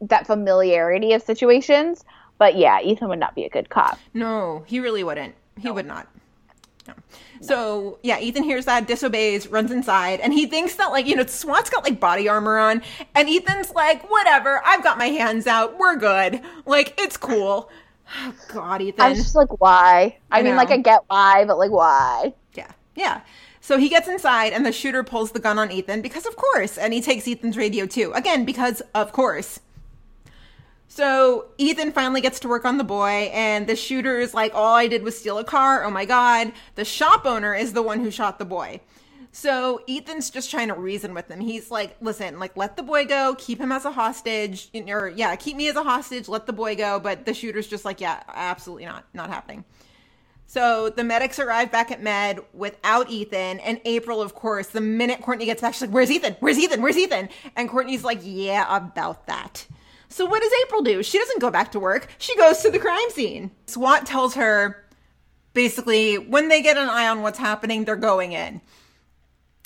that 0.02 0.28
familiarity 0.28 1.14
of 1.14 1.22
situations. 1.24 2.06
But 2.38 2.58
yeah, 2.58 2.80
Ethan 2.82 3.10
would 3.10 3.20
not 3.20 3.34
be 3.34 3.44
a 3.46 3.50
good 3.50 3.70
cop. 3.70 3.98
No, 4.14 4.64
he 4.68 4.80
really 4.80 5.04
wouldn't. 5.04 5.34
He 5.60 5.70
would 5.72 5.86
not. 5.88 6.08
No. 6.88 6.94
So 7.42 7.98
yeah, 8.04 8.20
Ethan 8.20 8.44
hears 8.44 8.66
that, 8.66 8.88
disobeys, 8.88 9.48
runs 9.48 9.72
inside, 9.72 10.20
and 10.20 10.32
he 10.32 10.46
thinks 10.46 10.76
that 10.76 10.92
like 10.92 11.08
you 11.08 11.16
know 11.16 11.26
SWAT's 11.26 11.70
got 11.70 11.84
like 11.84 12.00
body 12.00 12.30
armor 12.30 12.58
on, 12.58 12.82
and 13.16 13.28
Ethan's 13.28 13.72
like, 13.72 14.10
whatever, 14.10 14.62
I've 14.64 14.84
got 14.84 14.98
my 14.98 15.08
hands 15.08 15.48
out, 15.48 15.78
we're 15.80 15.96
good, 15.96 16.42
like 16.66 16.94
it's 17.00 17.18
cool. 17.18 17.70
Oh, 18.16 18.34
God, 18.48 18.82
Ethan. 18.82 19.02
I'm 19.02 19.16
just 19.16 19.36
like, 19.36 19.60
why? 19.60 20.18
I, 20.32 20.40
I 20.40 20.44
mean, 20.44 20.56
like. 20.56 20.70
I 20.70 20.78
get 20.78 21.02
why, 21.08 21.46
but 21.46 21.58
like, 21.58 21.72
why? 21.72 22.34
Yeah, 22.54 22.72
yeah. 22.96 23.22
So 23.60 23.78
he 23.78 23.90
gets 23.90 24.08
inside, 24.08 24.54
and 24.54 24.66
the 24.66 24.72
shooter 24.72 25.04
pulls 25.04 25.32
the 25.32 25.40
gun 25.40 25.60
on 25.60 25.72
Ethan 25.72 26.02
because, 26.02 26.26
of 26.26 26.36
course, 26.36 26.78
and 26.78 26.94
he 26.94 27.02
takes 27.02 27.28
Ethan's 27.28 27.58
radio 27.58 27.86
too. 27.86 28.12
Again, 28.14 28.44
because, 28.46 28.82
of 28.96 29.12
course. 29.12 29.60
So 30.92 31.46
Ethan 31.58 31.94
finally 31.94 32.20
gets 32.20 32.42
to 32.42 32.50
work 32.50 32.66
on 32.66 32.78
the 32.78 32.84
boy, 32.84 33.32
and 33.34 33.66
the 33.66 33.78
shooter 33.78 34.20
is 34.20 34.34
like, 34.34 34.54
All 34.54 34.76
I 34.76 34.88
did 34.88 35.04
was 35.04 35.18
steal 35.18 35.38
a 35.38 35.44
car. 35.46 35.86
Oh 35.86 35.90
my 35.90 36.04
God. 36.04 36.52
The 36.76 36.84
shop 36.84 37.26
owner 37.26 37.56
is 37.56 37.72
the 37.72 37.82
one 37.82 38.02
who 38.02 38.12
shot 38.12 38.40
the 38.40 38.46
boy. 38.46 38.82
So 39.32 39.84
Ethan's 39.88 40.30
just 40.30 40.52
trying 40.52 40.68
to 40.68 40.74
reason 40.74 41.14
with 41.14 41.30
him. 41.32 41.40
He's 41.40 41.72
like, 41.72 41.96
listen, 42.02 42.40
like 42.40 42.58
let 42.58 42.76
the 42.76 42.84
boy 42.84 43.06
go, 43.06 43.38
keep 43.38 43.58
him 43.58 43.72
as 43.72 43.86
a 43.86 43.92
hostage, 43.94 44.70
or 44.90 45.08
yeah, 45.08 45.34
keep 45.38 45.56
me 45.56 45.70
as 45.70 45.78
a 45.78 45.84
hostage, 45.84 46.28
let 46.28 46.46
the 46.46 46.52
boy 46.52 46.76
go. 46.76 47.00
But 47.00 47.26
the 47.26 47.34
shooter's 47.34 47.68
just 47.68 47.86
like, 47.86 48.02
yeah, 48.02 48.24
absolutely 48.28 48.84
not, 48.84 49.06
not 49.14 49.30
happening. 49.30 49.64
So 50.46 50.90
the 50.90 51.06
medics 51.06 51.40
arrive 51.40 51.72
back 51.72 51.92
at 51.92 52.04
Med 52.04 52.42
without 52.54 53.10
Ethan 53.10 53.62
and 53.62 53.80
April, 53.86 54.22
of 54.22 54.36
course. 54.36 54.68
The 54.68 54.82
minute 54.82 55.22
Courtney 55.22 55.46
gets 55.46 55.62
back, 55.62 55.74
she's 55.74 55.84
like, 55.84 55.92
Where's 55.92 56.12
Ethan? 56.12 56.36
Where's 56.42 56.60
Ethan? 56.60 56.82
Where's 56.82 56.98
Ethan? 56.98 57.30
And 57.56 57.70
Courtney's 57.70 58.04
like, 58.04 58.20
Yeah, 58.22 58.66
about 58.76 59.28
that. 59.28 59.66
So 60.12 60.26
what 60.26 60.42
does 60.42 60.52
April 60.66 60.82
do? 60.82 61.02
She 61.04 61.18
doesn't 61.18 61.40
go 61.40 61.50
back 61.50 61.72
to 61.72 61.80
work. 61.80 62.08
She 62.18 62.36
goes 62.36 62.62
to 62.62 62.70
the 62.70 62.80
crime 62.80 63.10
scene. 63.12 63.52
SWAT 63.68 64.06
tells 64.06 64.36
her 64.36 64.86
basically 65.54 66.18
when 66.18 66.50
they 66.50 66.62
get 66.62 66.78
an 66.78 66.90
eye 66.90 67.08
on 67.08 67.22
what's 67.22 67.40
happening, 67.40 67.86
they're 67.86 67.96
going 67.96 68.34
in. 68.34 68.62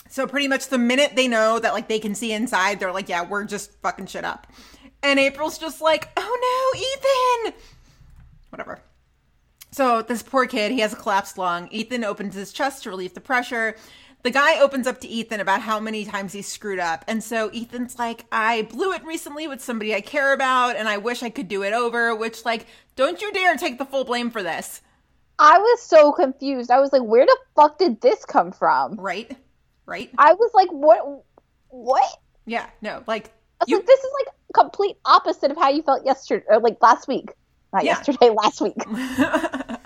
So 0.08 0.28
pretty 0.28 0.48
much 0.48 0.68
the 0.68 0.78
minute 0.78 1.16
they 1.16 1.28
know 1.28 1.60
that 1.60 1.74
like 1.74 1.88
they 1.88 2.00
can 2.00 2.14
see 2.14 2.32
inside, 2.32 2.80
they're 2.80 2.92
like, 2.92 3.10
Yeah, 3.10 3.28
we're 3.28 3.44
just 3.44 3.74
fucking 3.82 4.06
shit 4.06 4.24
up. 4.24 4.48
And 5.02 5.20
April's 5.20 5.58
just 5.58 5.82
like, 5.82 6.10
Oh 6.16 7.42
no, 7.44 7.52
Ethan! 7.52 7.60
Whatever. 8.50 8.82
So 9.72 10.04
this 10.04 10.24
poor 10.24 10.46
kid, 10.46 10.72
he 10.72 10.80
has 10.80 10.94
a 10.94 10.96
collapsed 10.96 11.38
lung. 11.38 11.68
Ethan 11.72 12.04
opens 12.04 12.36
his 12.36 12.54
chest 12.54 12.84
to 12.84 12.92
relieve 12.92 13.14
the 13.14 13.20
pressure. 13.20 13.76
The 14.26 14.32
guy 14.32 14.60
opens 14.60 14.88
up 14.88 15.00
to 15.02 15.08
Ethan 15.08 15.40
about 15.40 15.62
how 15.62 15.80
many 15.80 16.04
times 16.04 16.34
he 16.34 16.42
screwed 16.42 16.80
up. 16.80 17.06
And 17.08 17.24
so 17.24 17.50
Ethan's 17.50 18.00
like, 18.00 18.26
I 18.32 18.64
blew 18.64 18.92
it 18.92 19.06
recently 19.06 19.48
with 19.48 19.62
somebody 19.62 19.94
I 19.94 20.02
care 20.02 20.34
about, 20.34 20.76
and 20.76 20.90
I 20.90 20.98
wish 20.98 21.22
I 21.22 21.30
could 21.30 21.48
do 21.48 21.62
it 21.62 21.74
over, 21.74 22.16
which, 22.16 22.44
like, 22.44 22.66
don't 22.96 23.22
you 23.22 23.32
dare 23.32 23.56
take 23.56 23.78
the 23.78 23.86
full 23.86 24.04
blame 24.04 24.32
for 24.32 24.42
this. 24.42 24.82
I 25.38 25.60
was 25.60 25.84
so 25.84 26.12
confused. 26.12 26.72
I 26.72 26.80
was 26.80 26.92
like, 26.92 27.04
where 27.04 27.28
the 27.28 27.38
fuck 27.56 27.78
did 27.78 28.02
this 28.02 28.26
come 28.26 28.52
from? 28.52 28.96
Right? 28.96 29.38
Right? 29.86 30.10
I 30.18 30.34
was 30.34 30.50
like, 30.56 30.70
what? 30.72 31.24
What? 31.70 32.18
Yeah, 32.48 32.66
no, 32.82 33.04
like, 33.06 33.32
you, 33.68 33.78
like, 33.78 33.86
this 33.86 34.00
is 34.00 34.12
like 34.26 34.34
complete 34.56 34.98
opposite 35.06 35.52
of 35.52 35.58
how 35.58 35.70
you 35.70 35.84
felt 35.84 36.04
yesterday, 36.04 36.46
or 36.50 36.56
uh, 36.56 36.60
like 36.62 36.78
last 36.82 37.08
week. 37.08 37.30
Not 37.72 37.86
Yeah. 37.86 37.98
yesterday, 37.98 38.30
last 38.36 38.60
week. 38.60 38.76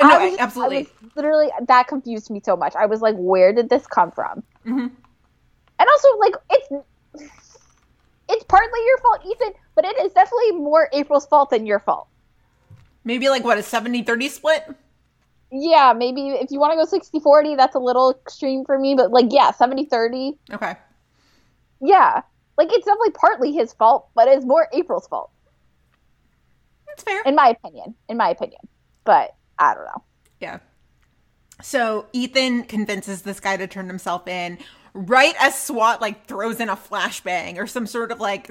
no, 0.00 0.08
I 0.08 0.28
was 0.30 0.38
absolutely. 0.38 0.88
I 1.02 1.06
literally 1.16 1.50
that 1.66 1.88
confused 1.88 2.30
me 2.30 2.40
so 2.44 2.56
much. 2.56 2.74
I 2.76 2.86
was 2.86 3.00
like, 3.00 3.16
where 3.16 3.52
did 3.52 3.68
this 3.68 3.86
come 3.86 4.10
from? 4.10 4.42
Mhm. 4.66 4.90
And 5.78 5.88
also, 5.88 6.08
like, 6.18 6.34
it's 6.50 6.68
it's 8.28 8.44
partly 8.44 8.80
your 8.86 8.98
fault, 8.98 9.20
Ethan, 9.26 9.52
but 9.74 9.84
it 9.84 9.96
is 10.00 10.12
definitely 10.12 10.52
more 10.52 10.88
April's 10.92 11.26
fault 11.26 11.50
than 11.50 11.66
your 11.66 11.78
fault. 11.80 12.08
Maybe 13.04 13.28
like 13.28 13.44
what 13.44 13.58
a 13.58 13.60
70-30 13.60 14.30
split? 14.30 14.64
Yeah, 15.52 15.92
maybe 15.94 16.28
if 16.30 16.50
you 16.50 16.58
want 16.58 16.72
to 16.72 16.76
go 16.76 16.84
60 16.84 17.20
40, 17.20 17.54
that's 17.54 17.74
a 17.74 17.78
little 17.78 18.10
extreme 18.12 18.64
for 18.64 18.78
me, 18.78 18.94
but 18.94 19.10
like, 19.10 19.26
yeah, 19.30 19.50
70 19.50 19.84
30. 19.84 20.38
Okay. 20.52 20.74
Yeah. 21.80 22.22
Like, 22.56 22.68
it's 22.72 22.86
definitely 22.86 23.10
partly 23.10 23.52
his 23.52 23.72
fault, 23.74 24.08
but 24.14 24.26
it's 24.28 24.44
more 24.46 24.68
April's 24.72 25.06
fault, 25.06 25.30
That's 26.86 27.02
fair. 27.02 27.20
in 27.22 27.34
my 27.34 27.48
opinion. 27.48 27.94
In 28.08 28.16
my 28.16 28.30
opinion. 28.30 28.60
But 29.04 29.34
I 29.58 29.74
don't 29.74 29.84
know. 29.84 30.02
Yeah. 30.40 30.58
So 31.62 32.06
Ethan 32.12 32.64
convinces 32.64 33.22
this 33.22 33.40
guy 33.40 33.56
to 33.56 33.66
turn 33.66 33.86
himself 33.86 34.26
in 34.28 34.58
right 34.92 35.34
as 35.40 35.58
SWAT 35.60 36.00
like 36.00 36.26
throws 36.26 36.60
in 36.60 36.68
a 36.68 36.76
flashbang 36.76 37.58
or 37.58 37.66
some 37.66 37.86
sort 37.86 38.12
of 38.12 38.20
like 38.20 38.50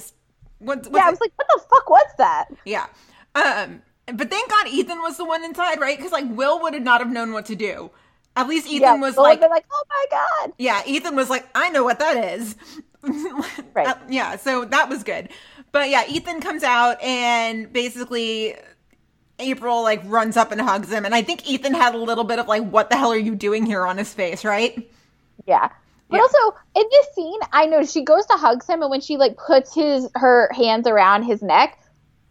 what, 0.59 0.87
Yeah, 0.91 1.07
I 1.07 1.09
was 1.09 1.19
like, 1.21 1.31
what 1.35 1.47
the 1.53 1.61
fuck 1.69 1.89
was 1.89 2.07
that? 2.17 2.45
yeah. 2.65 2.87
Um 3.35 3.81
but 4.07 4.29
thank 4.29 4.49
God 4.49 4.67
Ethan 4.67 5.01
was 5.01 5.17
the 5.17 5.25
one 5.25 5.43
inside, 5.43 5.79
right? 5.79 5.97
Cuz 5.99 6.11
like 6.11 6.25
Will 6.29 6.61
would 6.61 6.73
have 6.73 6.83
not 6.83 7.01
have 7.01 7.11
known 7.11 7.33
what 7.33 7.45
to 7.47 7.55
do. 7.55 7.91
At 8.35 8.47
least 8.47 8.67
Ethan 8.67 8.81
yeah, 8.81 8.95
was 8.95 9.15
like 9.17 9.39
been 9.41 9.49
like, 9.51 9.65
oh 9.71 9.83
my 9.89 10.05
god. 10.09 10.53
yeah, 10.57 10.81
Ethan 10.85 11.15
was 11.15 11.29
like, 11.29 11.47
I 11.53 11.69
know 11.69 11.83
what 11.83 11.99
that 11.99 12.17
is. 12.35 12.55
Right. 13.73 13.87
Uh, 13.87 13.95
yeah, 14.09 14.37
so 14.37 14.63
that 14.65 14.87
was 14.89 15.03
good. 15.03 15.29
But 15.73 15.89
yeah, 15.89 16.03
Ethan 16.07 16.39
comes 16.41 16.63
out 16.63 17.01
and 17.01 17.71
basically 17.73 18.55
April 19.43 19.83
like 19.83 20.01
runs 20.05 20.37
up 20.37 20.51
and 20.51 20.59
hugs 20.61 20.91
him. 20.91 21.05
And 21.05 21.13
I 21.13 21.21
think 21.21 21.47
Ethan 21.49 21.73
had 21.73 21.93
a 21.95 21.97
little 21.97 22.23
bit 22.23 22.39
of 22.39 22.47
like, 22.47 22.63
what 22.69 22.89
the 22.89 22.97
hell 22.97 23.11
are 23.11 23.17
you 23.17 23.35
doing 23.35 23.65
here 23.65 23.85
on 23.85 23.97
his 23.97 24.13
face, 24.13 24.43
right? 24.45 24.89
Yeah. 25.45 25.69
But 26.09 26.17
Yeah. 26.17 26.21
also 26.23 26.57
in 26.75 26.83
this 26.91 27.07
scene, 27.15 27.39
I 27.51 27.65
know 27.65 27.83
she 27.83 28.03
goes 28.03 28.25
to 28.27 28.33
hugs 28.33 28.67
him, 28.67 28.81
and 28.81 28.89
when 28.91 29.01
she 29.01 29.17
like 29.17 29.37
puts 29.37 29.73
his 29.73 30.07
her 30.15 30.49
hands 30.53 30.87
around 30.87 31.23
his 31.23 31.41
neck, 31.41 31.79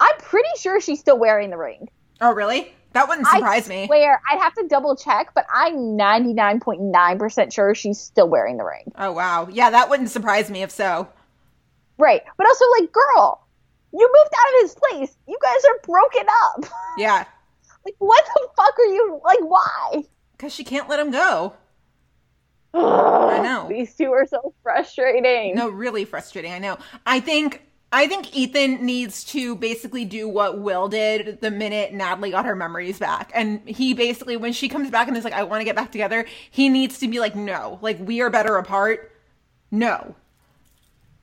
I'm 0.00 0.16
pretty 0.18 0.48
sure 0.58 0.80
she's 0.80 1.00
still 1.00 1.18
wearing 1.18 1.50
the 1.50 1.56
ring. 1.56 1.88
Oh, 2.20 2.32
really? 2.32 2.72
That 2.92 3.08
wouldn't 3.08 3.26
surprise 3.26 3.66
I 3.66 3.74
me. 3.74 3.86
Where 3.86 4.20
I'd 4.30 4.38
have 4.38 4.52
to 4.54 4.66
double 4.68 4.94
check, 4.96 5.32
but 5.34 5.46
I'm 5.52 5.96
99.9% 5.96 7.52
sure 7.52 7.74
she's 7.74 7.98
still 7.98 8.28
wearing 8.28 8.58
the 8.58 8.64
ring. 8.64 8.92
Oh, 8.96 9.12
wow. 9.12 9.48
Yeah, 9.50 9.70
that 9.70 9.88
wouldn't 9.88 10.10
surprise 10.10 10.50
me 10.50 10.62
if 10.62 10.70
so. 10.70 11.08
Right. 11.98 12.22
But 12.36 12.46
also, 12.46 12.64
like, 12.80 12.92
girl, 12.92 13.46
you 13.92 14.00
moved 14.00 14.34
out 14.34 14.54
of 14.54 14.62
his 14.62 14.74
place. 14.74 15.16
You 15.28 15.38
guys 15.42 15.64
are 15.64 15.80
broken 15.84 16.26
up. 16.44 16.66
Yeah, 16.98 17.24
like, 17.86 17.94
what 17.98 18.22
the 18.34 18.48
fuck 18.56 18.78
are 18.78 18.84
you 18.84 19.20
like? 19.24 19.40
Why? 19.40 20.04
because 20.36 20.52
she 20.54 20.64
can't 20.64 20.88
let 20.88 20.98
him 21.00 21.10
go. 21.10 21.54
I 22.74 23.40
know. 23.42 23.66
These 23.68 23.94
two 23.94 24.12
are 24.12 24.26
so 24.26 24.52
frustrating. 24.62 25.54
No, 25.54 25.68
really 25.68 26.04
frustrating. 26.04 26.52
I 26.52 26.58
know. 26.58 26.78
I 27.06 27.20
think 27.20 27.62
I 27.92 28.06
think 28.06 28.34
Ethan 28.36 28.84
needs 28.84 29.22
to 29.24 29.54
basically 29.56 30.04
do 30.04 30.28
what 30.28 30.58
Will 30.58 30.88
did 30.88 31.40
the 31.40 31.50
minute 31.50 31.92
Natalie 31.92 32.30
got 32.30 32.44
her 32.46 32.56
memories 32.56 32.98
back. 32.98 33.30
And 33.34 33.60
he 33.68 33.94
basically 33.94 34.36
when 34.36 34.52
she 34.52 34.68
comes 34.68 34.90
back 34.90 35.08
and 35.08 35.16
is 35.16 35.24
like, 35.24 35.32
I 35.34 35.42
want 35.42 35.60
to 35.60 35.64
get 35.64 35.76
back 35.76 35.92
together, 35.92 36.24
he 36.50 36.68
needs 36.68 36.98
to 37.00 37.08
be 37.08 37.20
like, 37.20 37.34
No, 37.36 37.78
like 37.82 37.98
we 38.00 38.20
are 38.20 38.30
better 38.30 38.56
apart. 38.56 39.12
No. 39.70 40.14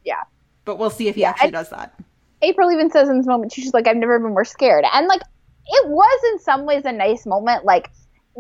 Yeah. 0.06 0.24
But 0.66 0.78
we'll 0.78 0.90
see 0.92 1.08
if 1.08 1.16
he 1.16 1.26
actually 1.26 1.48
and- 1.48 1.54
does 1.54 1.70
that. 1.70 1.94
April 2.42 2.72
even 2.72 2.90
says 2.90 3.10
in 3.10 3.18
this 3.18 3.28
moment, 3.28 3.52
she's 3.52 3.74
like, 3.74 3.88
I've 3.88 3.98
never 3.98 4.20
been 4.20 4.34
more 4.34 4.46
scared. 4.46 4.86
And 4.92 5.08
like, 5.08 5.22
it 5.68 5.90
was 5.90 6.22
in 6.34 6.40
some 6.40 6.66
ways 6.66 6.84
a 6.86 6.92
nice 6.92 7.26
moment. 7.26 7.66
Like, 7.66 7.92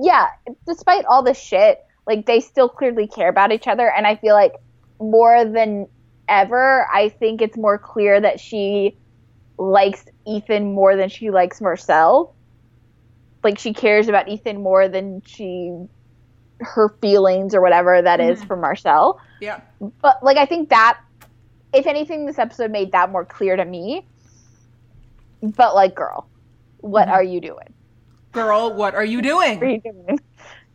yeah, 0.01 0.27
despite 0.65 1.05
all 1.05 1.23
the 1.23 1.33
shit, 1.33 1.79
like, 2.07 2.25
they 2.25 2.39
still 2.39 2.69
clearly 2.69 3.07
care 3.07 3.29
about 3.29 3.51
each 3.51 3.67
other. 3.67 3.91
And 3.91 4.07
I 4.07 4.15
feel 4.15 4.33
like 4.33 4.53
more 4.99 5.45
than 5.45 5.88
ever, 6.27 6.88
I 6.91 7.09
think 7.09 7.41
it's 7.41 7.57
more 7.57 7.77
clear 7.77 8.19
that 8.19 8.39
she 8.39 8.97
likes 9.57 10.05
Ethan 10.25 10.73
more 10.73 10.95
than 10.95 11.09
she 11.09 11.29
likes 11.29 11.59
Marcel. 11.62 12.35
Like, 13.43 13.59
she 13.59 13.73
cares 13.73 14.07
about 14.07 14.27
Ethan 14.27 14.63
more 14.63 14.88
than 14.88 15.21
she, 15.25 15.73
her 16.62 16.89
feelings 17.01 17.53
or 17.53 17.62
whatever 17.62 18.01
that 18.01 18.19
is 18.19 18.38
mm-hmm. 18.38 18.47
for 18.47 18.55
Marcel 18.55 19.19
Yeah. 19.39 19.62
but 19.79 20.21
like 20.21 20.38
I 20.38 20.45
think 20.45 20.69
that 20.69 20.99
if 21.73 21.88
anything, 21.88 22.25
this 22.25 22.39
episode 22.39 22.71
made 22.71 22.91
that 22.91 23.12
more 23.12 23.25
clear 23.25 23.55
to 23.55 23.65
me. 23.65 24.08
But 25.41 25.75
like, 25.75 25.95
girl, 25.95 26.29
what 26.77 27.10
are 27.10 27.23
you 27.23 27.41
doing? 27.41 27.75
Girl, 28.32 28.73
what 28.73 28.95
are 28.95 29.05
you 29.05 29.21
What 29.58 29.67
are 29.67 29.67
doing? 29.67 29.71
you 29.71 29.82
doing? 29.82 30.19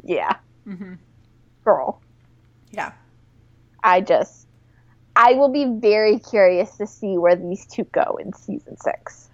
Yeah, 0.04 0.36
hmm 0.66 0.94
girl. 1.64 2.02
Yeah. 2.70 2.92
I 3.84 4.00
just, 4.00 4.48
I 5.16 5.34
will 5.34 5.50
be 5.50 5.66
very 5.80 6.18
curious 6.20 6.76
to 6.78 6.86
see 6.86 7.18
where 7.18 7.36
these 7.36 7.66
two 7.66 7.84
go 7.84 8.18
in 8.20 8.32
season 8.34 8.76
six. 8.78 9.30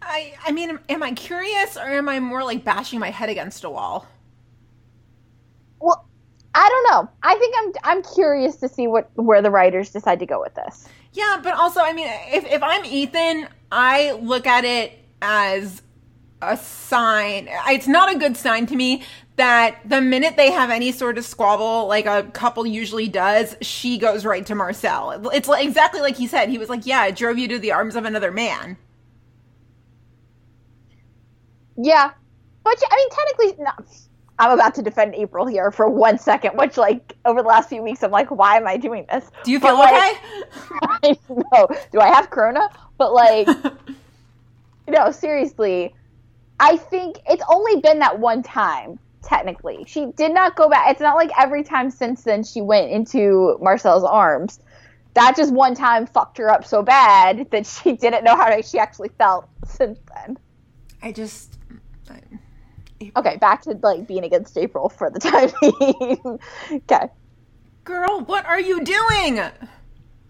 I 0.00 0.34
I 0.44 0.52
mean, 0.52 0.78
am 0.88 1.02
I 1.02 1.12
curious 1.12 1.76
or 1.76 1.82
am 1.88 2.08
I 2.08 2.20
more 2.20 2.44
like 2.44 2.64
bashing 2.64 2.98
my 2.98 3.10
head 3.10 3.28
against 3.28 3.64
a 3.64 3.70
wall? 3.70 4.06
Well, 5.80 6.06
I 6.54 6.68
don't 6.68 6.90
know. 6.90 7.10
I 7.22 7.34
think 7.36 7.54
I'm 7.58 7.96
I'm 7.96 8.02
curious 8.02 8.56
to 8.56 8.68
see 8.68 8.86
what 8.86 9.10
where 9.14 9.40
the 9.40 9.50
writers 9.50 9.90
decide 9.90 10.18
to 10.20 10.26
go 10.26 10.40
with 10.40 10.54
this. 10.54 10.88
Yeah, 11.12 11.40
but 11.42 11.54
also, 11.54 11.80
I 11.80 11.92
mean, 11.92 12.08
if, 12.08 12.44
if 12.46 12.62
I'm 12.62 12.84
Ethan, 12.84 13.48
I 13.70 14.12
look 14.12 14.46
at 14.46 14.64
it 14.64 14.98
as 15.20 15.82
a 16.40 16.56
sign. 16.56 17.48
It's 17.68 17.86
not 17.86 18.14
a 18.14 18.18
good 18.18 18.36
sign 18.36 18.66
to 18.66 18.76
me 18.76 19.02
that 19.36 19.78
the 19.84 20.00
minute 20.00 20.36
they 20.36 20.50
have 20.50 20.70
any 20.70 20.92
sort 20.92 21.18
of 21.18 21.24
squabble, 21.24 21.86
like 21.86 22.06
a 22.06 22.24
couple 22.32 22.66
usually 22.66 23.08
does, 23.08 23.56
she 23.60 23.98
goes 23.98 24.24
right 24.24 24.44
to 24.46 24.54
Marcel. 24.54 25.30
It's 25.30 25.48
like, 25.48 25.64
exactly 25.64 26.00
like 26.00 26.16
he 26.16 26.26
said. 26.26 26.48
He 26.48 26.58
was 26.58 26.68
like, 26.68 26.86
Yeah, 26.86 27.06
it 27.06 27.16
drove 27.16 27.38
you 27.38 27.48
to 27.48 27.58
the 27.58 27.72
arms 27.72 27.96
of 27.96 28.04
another 28.04 28.30
man. 28.30 28.76
Yeah, 31.76 32.10
but 32.64 32.82
I 32.90 32.96
mean, 32.96 33.08
technically, 33.10 33.64
no. 33.64 33.72
I'm 34.42 34.50
about 34.50 34.74
to 34.74 34.82
defend 34.82 35.14
April 35.14 35.46
here 35.46 35.70
for 35.70 35.88
one 35.88 36.18
second, 36.18 36.56
which 36.56 36.76
like 36.76 37.14
over 37.24 37.42
the 37.42 37.48
last 37.48 37.68
few 37.68 37.80
weeks, 37.80 38.02
I'm 38.02 38.10
like, 38.10 38.28
why 38.28 38.56
am 38.56 38.66
I 38.66 38.76
doing 38.76 39.06
this? 39.08 39.30
Do 39.44 39.52
you 39.52 39.60
But, 39.60 39.68
feel 39.68 39.78
like, 39.78 40.16
okay? 40.16 40.42
I 40.82 41.18
know. 41.28 41.68
Do 41.92 42.00
I 42.00 42.08
have 42.08 42.28
corona? 42.28 42.68
But 42.98 43.12
like, 43.12 43.46
no, 44.88 45.12
seriously, 45.12 45.94
I 46.58 46.76
think 46.76 47.20
it's 47.30 47.44
only 47.48 47.80
been 47.80 48.00
that 48.00 48.18
one 48.18 48.42
time. 48.42 48.98
Technically, 49.22 49.84
she 49.86 50.06
did 50.16 50.34
not 50.34 50.56
go 50.56 50.68
back. 50.68 50.90
It's 50.90 51.00
not 51.00 51.14
like 51.14 51.30
every 51.38 51.62
time 51.62 51.88
since 51.88 52.24
then 52.24 52.42
she 52.42 52.60
went 52.60 52.90
into 52.90 53.56
Marcel's 53.60 54.02
arms. 54.02 54.58
That 55.14 55.36
just 55.36 55.52
one 55.52 55.76
time 55.76 56.04
fucked 56.06 56.38
her 56.38 56.50
up 56.50 56.64
so 56.64 56.82
bad 56.82 57.48
that 57.52 57.64
she 57.64 57.92
didn't 57.96 58.24
know 58.24 58.34
how 58.34 58.60
she 58.60 58.80
actually 58.80 59.10
felt 59.18 59.48
since 59.64 60.00
then. 60.16 60.36
I 61.00 61.12
just. 61.12 61.60
I, 62.10 62.18
Okay, 63.16 63.36
back 63.36 63.62
to 63.62 63.78
like 63.82 64.06
being 64.06 64.24
against 64.24 64.56
April 64.56 64.88
for 64.88 65.10
the 65.10 65.18
time 65.30 65.50
being. 65.60 66.38
okay, 66.90 67.08
girl, 67.84 68.20
what 68.20 68.44
are 68.46 68.60
you 68.60 68.82
doing? 68.84 69.40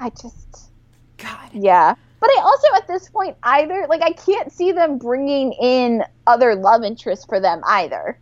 I 0.01 0.11
just 0.11 0.71
God. 1.19 1.51
Yeah. 1.53 1.95
But 2.21 2.31
I 2.31 2.41
also, 2.45 2.67
at 2.77 2.87
this 2.87 3.09
point, 3.09 3.37
either, 3.43 3.87
like, 3.89 4.01
I 4.01 4.13
can't 4.13 4.53
see 4.53 4.71
them 4.71 4.97
bringing 4.97 5.53
in 5.55 6.05
other 6.29 6.55
love 6.55 6.85
interests 6.85 7.25
for 7.25 7.41
them 7.41 7.63
either. 7.67 8.17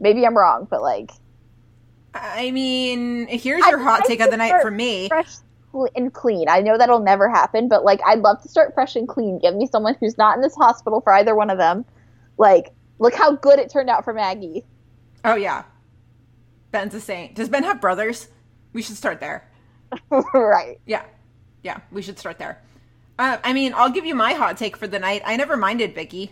Maybe 0.00 0.26
I'm 0.26 0.34
wrong, 0.34 0.66
but, 0.70 0.80
like, 0.80 1.10
I 2.14 2.50
mean, 2.52 3.26
here's 3.28 3.62
I- 3.64 3.68
your 3.68 3.78
hot 3.80 4.00
I 4.04 4.06
take 4.06 4.20
of 4.20 4.30
the 4.30 4.38
night 4.38 4.62
for 4.62 4.70
me. 4.70 5.08
fresh 5.08 5.36
and 5.94 6.12
clean. 6.12 6.48
I 6.48 6.60
know 6.62 6.78
that'll 6.78 7.00
never 7.00 7.28
happen, 7.28 7.68
but, 7.68 7.84
like, 7.84 8.00
I'd 8.06 8.20
love 8.20 8.40
to 8.42 8.48
start 8.48 8.72
fresh 8.72 8.96
and 8.96 9.06
clean. 9.06 9.38
Give 9.38 9.54
me 9.54 9.66
someone 9.66 9.94
who's 10.00 10.16
not 10.16 10.36
in 10.36 10.40
this 10.42 10.54
hospital 10.56 11.02
for 11.02 11.12
either 11.12 11.34
one 11.34 11.50
of 11.50 11.58
them. 11.58 11.84
Like, 12.38 12.72
look 13.00 13.14
how 13.14 13.32
good 13.32 13.58
it 13.58 13.70
turned 13.72 13.90
out 13.90 14.04
for 14.04 14.14
Maggie. 14.14 14.64
Oh, 15.24 15.34
yeah. 15.34 15.64
Ben's 16.70 16.94
a 16.94 17.00
saint. 17.00 17.34
Does 17.34 17.48
Ben 17.48 17.64
have 17.64 17.80
brothers? 17.80 18.28
We 18.72 18.82
should 18.82 18.96
start 18.96 19.18
there. 19.18 19.50
right. 20.34 20.78
Yeah. 20.86 21.02
Yeah, 21.64 21.80
we 21.90 22.00
should 22.02 22.18
start 22.18 22.38
there. 22.38 22.62
Uh, 23.18 23.38
I 23.44 23.52
mean, 23.52 23.74
I'll 23.74 23.90
give 23.90 24.06
you 24.06 24.14
my 24.14 24.32
hot 24.32 24.56
take 24.56 24.76
for 24.76 24.86
the 24.86 24.98
night. 24.98 25.22
I 25.26 25.36
never 25.36 25.56
minded 25.56 25.94
Vicky. 25.94 26.30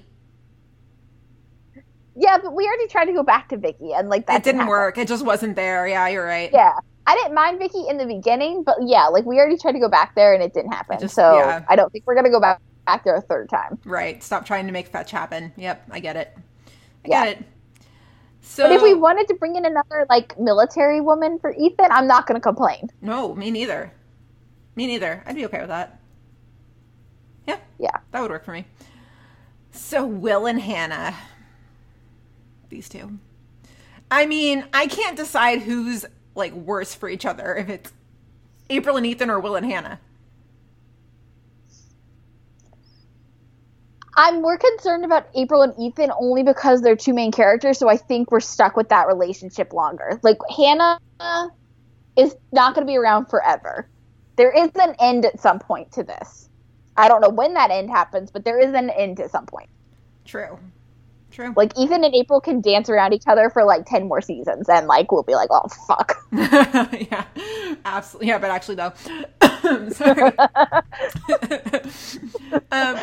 Yeah, 2.16 2.38
but 2.38 2.54
we 2.54 2.66
already 2.66 2.88
tried 2.88 3.04
to 3.06 3.12
go 3.12 3.22
back 3.22 3.48
to 3.50 3.56
Vicky, 3.56 3.92
and 3.92 4.08
like 4.08 4.26
that 4.26 4.36
it 4.40 4.42
didn't 4.44 4.60
happen. 4.60 4.70
work. 4.70 4.98
It 4.98 5.06
just 5.06 5.24
wasn't 5.24 5.54
there. 5.54 5.86
Yeah, 5.86 6.08
you're 6.08 6.24
right. 6.24 6.50
Yeah, 6.52 6.72
I 7.06 7.14
didn't 7.14 7.34
mind 7.34 7.58
Vicky 7.58 7.84
in 7.88 7.96
the 7.98 8.06
beginning, 8.06 8.64
but 8.64 8.76
yeah, 8.84 9.06
like 9.06 9.24
we 9.24 9.38
already 9.38 9.56
tried 9.56 9.72
to 9.72 9.78
go 9.78 9.88
back 9.88 10.14
there, 10.16 10.34
and 10.34 10.42
it 10.42 10.52
didn't 10.52 10.72
happen. 10.72 10.98
just- 10.98 11.14
so 11.14 11.36
yeah. 11.36 11.64
I 11.68 11.76
don't 11.76 11.92
think 11.92 12.04
we're 12.06 12.14
gonna 12.16 12.30
go 12.30 12.40
back 12.40 12.60
back 12.86 13.04
there 13.04 13.14
a 13.14 13.20
third 13.20 13.50
time. 13.50 13.78
Right. 13.84 14.22
Stop 14.22 14.46
trying 14.46 14.66
to 14.66 14.72
make 14.72 14.88
fetch 14.88 15.10
happen. 15.10 15.52
Yep, 15.56 15.88
I 15.90 16.00
get 16.00 16.16
it. 16.16 16.36
Yeah. 17.08 17.24
it. 17.24 17.44
So 18.40 18.64
But 18.64 18.72
if 18.72 18.82
we 18.82 18.94
wanted 18.94 19.28
to 19.28 19.34
bring 19.34 19.56
in 19.56 19.64
another 19.66 20.06
like 20.08 20.38
military 20.38 21.00
woman 21.00 21.38
for 21.38 21.52
Ethan, 21.52 21.86
I'm 21.90 22.06
not 22.06 22.26
gonna 22.26 22.40
complain. 22.40 22.88
No, 23.02 23.34
me 23.34 23.50
neither. 23.50 23.92
Me 24.74 24.86
neither. 24.86 25.22
I'd 25.26 25.34
be 25.36 25.44
okay 25.46 25.58
with 25.60 25.68
that. 25.68 26.00
Yeah, 27.46 27.58
Yeah. 27.78 27.96
that 28.12 28.20
would 28.20 28.30
work 28.30 28.44
for 28.44 28.52
me. 28.52 28.64
So 29.72 30.04
Will 30.06 30.46
and 30.46 30.60
Hannah, 30.60 31.14
these 32.68 32.88
two. 32.88 33.18
I 34.10 34.26
mean, 34.26 34.64
I 34.72 34.86
can't 34.86 35.16
decide 35.16 35.60
who's 35.62 36.06
like 36.34 36.52
worse 36.52 36.94
for 36.94 37.08
each 37.08 37.26
other 37.26 37.54
if 37.56 37.68
it's 37.68 37.92
April 38.70 38.96
and 38.96 39.04
Ethan 39.06 39.30
or 39.30 39.40
Will 39.40 39.56
and 39.56 39.66
Hannah. 39.66 40.00
I'm 44.18 44.42
more 44.42 44.58
concerned 44.58 45.04
about 45.04 45.28
April 45.36 45.62
and 45.62 45.72
Ethan 45.78 46.10
only 46.18 46.42
because 46.42 46.82
they're 46.82 46.96
two 46.96 47.14
main 47.14 47.30
characters, 47.30 47.78
so 47.78 47.88
I 47.88 47.96
think 47.96 48.32
we're 48.32 48.40
stuck 48.40 48.76
with 48.76 48.88
that 48.88 49.06
relationship 49.06 49.72
longer. 49.72 50.18
Like 50.24 50.38
Hannah 50.56 50.98
is 52.16 52.34
not 52.50 52.74
going 52.74 52.84
to 52.84 52.90
be 52.90 52.96
around 52.96 53.26
forever. 53.26 53.88
There 54.34 54.50
is 54.50 54.70
an 54.74 54.96
end 54.98 55.24
at 55.24 55.38
some 55.38 55.60
point 55.60 55.92
to 55.92 56.02
this. 56.02 56.48
I 56.96 57.06
don't 57.06 57.20
know 57.20 57.28
when 57.28 57.54
that 57.54 57.70
end 57.70 57.90
happens, 57.90 58.32
but 58.32 58.44
there 58.44 58.58
is 58.58 58.74
an 58.74 58.90
end 58.90 59.20
at 59.20 59.30
some 59.30 59.46
point. 59.46 59.68
True. 60.24 60.58
True. 61.30 61.52
Like 61.56 61.78
Ethan 61.78 62.02
and 62.02 62.12
April 62.12 62.40
can 62.40 62.60
dance 62.60 62.88
around 62.88 63.12
each 63.12 63.28
other 63.28 63.50
for 63.50 63.62
like 63.62 63.86
10 63.86 64.08
more 64.08 64.20
seasons 64.20 64.68
and 64.68 64.88
like 64.88 65.12
we'll 65.12 65.22
be 65.22 65.34
like, 65.34 65.50
"Oh 65.52 65.68
fuck." 65.86 66.16
yeah, 66.32 67.24
absolutely. 67.84 68.26
Yeah, 68.26 68.38
but 68.38 68.50
actually, 68.50 68.74
though. 68.74 68.92
Sorry. 69.92 70.22
um, 70.22 70.32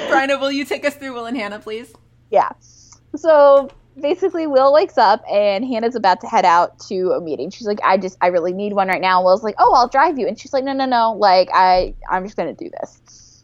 Bryna, 0.10 0.39
will 0.39 0.51
you 0.51 0.65
take 0.65 0.86
us 0.86 0.95
through 0.95 1.13
Will 1.13 1.25
and 1.25 1.38
Hannah, 1.38 1.60
please? 1.60 1.93
Yeah. 2.32 2.51
So 3.15 3.69
basically, 3.99 4.47
Will 4.47 4.73
wakes 4.73 4.97
up 4.97 5.23
and 5.30 5.65
Hannah's 5.65 5.95
about 5.95 6.21
to 6.21 6.28
head 6.28 6.45
out 6.45 6.80
to 6.88 7.12
a 7.12 7.21
meeting. 7.21 7.49
She's 7.49 7.67
like, 7.67 7.80
I 7.84 7.97
just, 7.97 8.17
I 8.21 8.28
really 8.28 8.54
need 8.54 8.73
one 8.73 8.88
right 8.88 9.01
now. 9.01 9.23
Will's 9.23 9.43
like, 9.43 9.56
Oh, 9.60 9.73
I'll 9.75 9.88
drive 9.88 10.17
you. 10.17 10.28
And 10.28 10.39
she's 10.39 10.54
like, 10.54 10.63
No, 10.63 10.73
no, 10.73 10.86
no. 10.86 11.13
Like, 11.13 11.49
I, 11.54 11.93
I'm 12.10 12.25
just 12.25 12.38
to 12.38 12.54
do 12.54 12.69
this. 12.69 13.43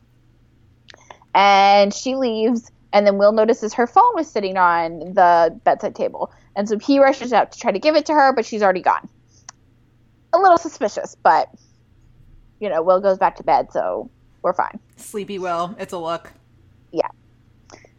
And 1.34 1.94
she 1.94 2.16
leaves. 2.16 2.72
And 2.94 3.08
then 3.08 3.18
Will 3.18 3.32
notices 3.32 3.74
her 3.76 3.88
phone 3.88 4.16
was 4.16 4.30
sitting 4.30 4.58
on 4.58 5.14
the 5.14 5.58
bedside 5.64 5.96
table. 5.96 6.34
And 6.56 6.68
so 6.68 6.78
he 6.78 7.00
rushes 7.00 7.32
out 7.32 7.54
to 7.54 7.60
try 7.60 7.72
to 7.72 7.80
give 7.80 7.96
it 7.96 8.08
to 8.08 8.14
her, 8.14 8.34
but 8.34 8.46
she's 8.46 8.62
already 8.62 8.82
gone. 8.82 9.08
A 10.34 10.38
little 10.38 10.58
suspicious, 10.58 11.16
but, 11.16 11.50
you 12.62 12.70
know, 12.70 12.82
Will 12.82 13.02
goes 13.02 13.18
back 13.18 13.36
to 13.38 13.44
bed, 13.44 13.74
so 13.74 14.10
we're 14.44 14.54
fine. 14.54 14.80
Sleepy 14.96 15.40
Will. 15.40 15.76
It's 15.80 15.94
a 15.94 15.98
look. 15.98 16.32
Yeah. 16.92 17.10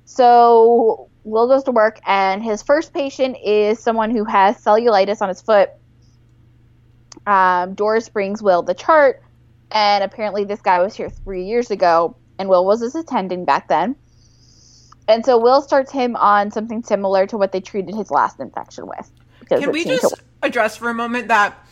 So 0.05 1.11
Will 1.25 1.49
goes 1.49 1.65
to 1.65 1.73
work, 1.73 2.01
and 2.07 2.43
his 2.43 2.63
first 2.63 2.95
patient 2.95 3.37
is 3.45 3.81
someone 3.81 4.11
who 4.11 4.25
has 4.25 4.63
cellulitis 4.63 5.21
on 5.21 5.29
his 5.29 5.43
foot. 5.43 5.71
Um, 7.27 7.75
Doris 7.75 8.09
brings 8.09 8.41
Will 8.41 8.63
the 8.63 8.75
chart, 8.75 9.23
and 9.73 10.05
apparently 10.05 10.45
this 10.45 10.61
guy 10.61 10.81
was 10.81 10.95
here 10.95 11.11
three 11.11 11.45
years 11.45 11.73
ago, 11.73 12.17
and 12.39 12.49
Will 12.49 12.65
was 12.65 12.81
his 12.81 12.95
attending 12.95 13.45
back 13.45 13.67
then. 13.69 13.97
And 15.09 15.25
so 15.25 15.39
Will 15.39 15.61
starts 15.61 15.91
him 15.91 16.15
on 16.15 16.53
something 16.53 16.85
similar 16.85 17.27
to 17.27 17.37
what 17.37 17.51
they 17.51 17.61
treated 17.61 17.97
his 17.97 18.13
last 18.13 18.39
infection 18.39 18.87
with. 18.87 19.11
Can 19.49 19.73
we 19.73 19.85
just 19.85 20.15
address 20.41 20.77
for 20.77 20.89
a 20.89 20.95
moment 20.95 21.27
that 21.29 21.67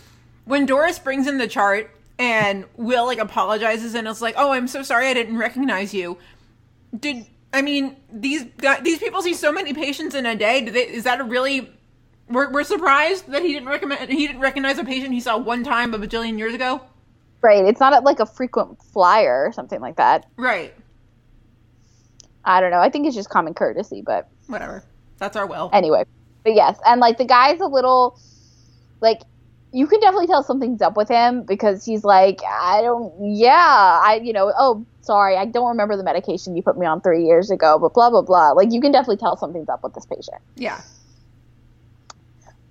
when 0.45 0.67
Doris 0.67 0.99
brings 0.99 1.29
in 1.29 1.39
the 1.39 1.47
chart 1.47 1.95
and 2.21 2.65
Will 2.77 3.07
like 3.07 3.19
apologizes 3.19 3.95
and 3.95 4.07
it's 4.07 4.21
like, 4.21 4.35
"Oh, 4.37 4.53
I'm 4.53 4.69
so 4.69 4.83
sorry, 4.83 5.09
I 5.09 5.15
didn't 5.15 5.39
recognize 5.39 5.93
you." 5.95 6.19
Did 6.99 7.27
I 7.53 7.63
mean 7.63 7.97
these 8.13 8.45
guys, 8.59 8.83
these 8.83 8.99
people 8.99 9.23
see 9.23 9.35
so 9.35 9.51
many 9.51 9.73
patients 9.75 10.15
in 10.15 10.27
a 10.27 10.37
day? 10.37 10.61
Do 10.65 10.71
they, 10.71 10.83
is 10.89 11.05
that 11.05 11.21
a 11.21 11.25
really? 11.25 11.73
We're, 12.29 12.49
we're 12.53 12.63
surprised 12.65 13.27
that 13.33 13.43
he 13.43 13.53
didn't 13.55 13.69
recommend 13.69 14.09
he 14.11 14.27
didn't 14.29 14.41
recognize 14.41 14.79
a 14.79 14.85
patient 14.85 15.13
he 15.13 15.21
saw 15.21 15.37
one 15.37 15.65
time 15.65 15.93
a 15.95 15.99
bajillion 15.99 16.39
years 16.39 16.55
ago. 16.55 16.81
right? 17.43 17.65
It's 17.65 17.81
not 17.81 18.05
like 18.05 18.21
a 18.21 18.27
frequent 18.27 18.81
flyer 18.83 19.45
or 19.47 19.53
something 19.53 19.81
like 19.81 19.97
that. 19.97 20.27
Right. 20.37 20.73
I 22.45 22.61
don't 22.61 22.71
know. 22.71 22.79
I 22.79 22.89
think 22.89 23.07
it's 23.07 23.17
just 23.17 23.31
common 23.31 23.55
courtesy, 23.55 24.03
but 24.03 24.29
Whatever. 24.47 24.85
That's 25.19 25.37
our 25.37 25.47
Will. 25.47 25.71
anyway 25.73 26.05
but 26.45 26.55
yes 26.55 26.79
and 26.87 27.01
like 27.01 27.19
the 27.19 27.25
guy's 27.27 27.61
a 27.61 27.67
little 27.67 28.19
like 29.03 29.21
you 29.73 29.87
can 29.87 30.01
definitely 30.01 30.27
tell 30.27 30.43
something's 30.43 30.83
up 30.83 30.97
with 30.97 31.09
him 31.09 31.43
because 31.43 31.85
he's 31.85 32.05
like 32.05 32.41
i 32.45 32.83
don't 32.83 33.13
yeah 33.37 34.01
i 34.03 34.21
you 34.23 34.33
know 34.33 34.53
oh 34.59 34.85
sorry 35.01 35.37
i 35.37 35.45
don't 35.45 35.69
remember 35.69 35.97
the 35.97 36.03
medication 36.03 36.57
you 36.57 36.63
put 36.63 36.77
me 36.77 36.87
on 36.87 37.01
three 37.01 37.25
years 37.25 37.51
ago 37.51 37.79
but 37.79 37.95
blah 37.95 38.11
blah 38.11 38.23
blah. 38.23 38.51
Like 38.51 38.73
you 38.73 38.81
can 38.81 38.93
definitely 38.93 39.19
tell 39.19 39.37
something's 39.37 39.69
up 39.69 39.83
with 39.83 39.95
this 39.95 40.07
patient. 40.07 40.43
Yeah. 40.57 40.81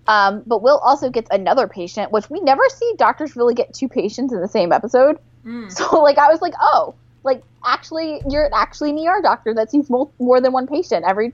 um, 0.08 0.44
but 0.46 0.62
will 0.62 0.80
also 0.80 1.10
gets 1.10 1.30
another 1.32 1.68
patient 1.68 2.12
which 2.12 2.30
we 2.30 2.40
never 2.42 2.64
see 2.70 2.94
doctors 2.98 3.36
really 3.36 3.54
get 3.54 3.74
two 3.74 3.88
patients 3.88 4.34
in 4.34 4.42
the 4.42 4.48
same 4.48 4.72
episode. 4.72 5.18
So 5.70 6.02
like 6.02 6.18
i 6.18 6.28
was 6.28 6.42
like 6.42 6.54
oh 6.60 6.96
like 7.24 7.42
actually 7.66 8.22
you're 8.30 8.50
actually 8.54 8.90
an 8.92 9.00
er 9.08 9.22
doctor 9.22 9.54
that 9.54 9.72
sees 9.72 9.90
mo- 9.90 10.12
more 10.20 10.42
than 10.42 10.52
one 10.52 10.68
patient 10.68 11.06
every 11.08 11.34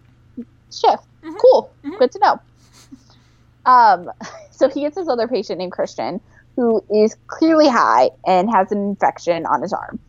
shift. 0.71 1.04
Cool. 1.41 1.71
Good 1.99 2.12
to 2.12 2.19
know. 2.19 2.39
Um, 3.65 4.12
so 4.55 4.69
he 4.69 4.81
gets 4.81 4.95
this 4.95 5.07
other 5.07 5.27
patient 5.27 5.59
named 5.59 5.71
christian 5.71 6.21
who 6.55 6.81
is 6.89 7.15
clearly 7.27 7.67
high 7.67 8.09
and 8.25 8.49
has 8.49 8.71
an 8.71 8.79
infection 8.79 9.45
on 9.45 9.61
his 9.61 9.73
arm. 9.73 9.99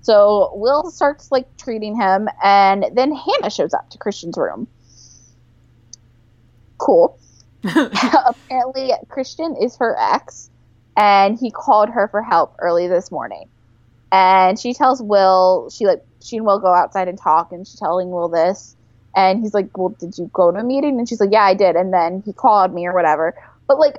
So 0.00 0.50
will 0.54 0.90
starts 0.90 1.30
like 1.30 1.56
treating 1.56 1.96
him 1.96 2.28
and 2.42 2.86
then 2.94 3.14
hannah 3.14 3.50
shows 3.50 3.74
up 3.74 3.90
to 3.90 3.98
christian's 3.98 4.36
room. 4.36 4.66
Cool. 6.78 7.18
Apparently 7.64 8.92
christian 9.08 9.56
is 9.60 9.76
her 9.76 9.96
ex 9.98 10.50
and 10.96 11.38
he 11.38 11.50
called 11.50 11.88
her 11.88 12.08
for 12.08 12.22
help 12.22 12.56
early 12.58 12.88
this 12.88 13.10
morning. 13.10 13.48
And 14.10 14.58
she 14.58 14.74
tells 14.74 15.02
will 15.02 15.70
she 15.70 15.86
like 15.86 16.02
she 16.22 16.36
and 16.36 16.46
will 16.46 16.58
go 16.58 16.72
outside 16.72 17.08
and 17.08 17.18
talk 17.18 17.52
and 17.52 17.66
she's 17.66 17.78
telling 17.78 18.10
will 18.10 18.28
this. 18.28 18.76
And 19.14 19.40
he's 19.40 19.54
like 19.54 19.76
well 19.76 19.94
did 20.00 20.18
you 20.18 20.30
go 20.32 20.50
to 20.50 20.58
a 20.58 20.64
meeting? 20.64 20.98
And 20.98 21.08
she's 21.08 21.20
like 21.20 21.32
yeah 21.32 21.44
i 21.44 21.54
did. 21.54 21.76
And 21.76 21.92
then 21.92 22.22
he 22.24 22.32
called 22.32 22.74
me 22.74 22.86
or 22.86 22.94
whatever 22.94 23.34
but 23.72 23.78
like 23.78 23.96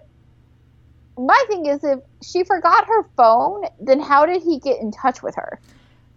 my 1.18 1.44
thing 1.48 1.66
is 1.66 1.84
if 1.84 2.00
she 2.24 2.44
forgot 2.44 2.86
her 2.86 3.04
phone 3.18 3.64
then 3.80 4.00
how 4.00 4.26
did 4.26 4.42
he 4.44 4.60
get 4.60 4.80
in 4.80 4.92
touch 4.92 5.22
with 5.24 5.36
her 5.36 5.60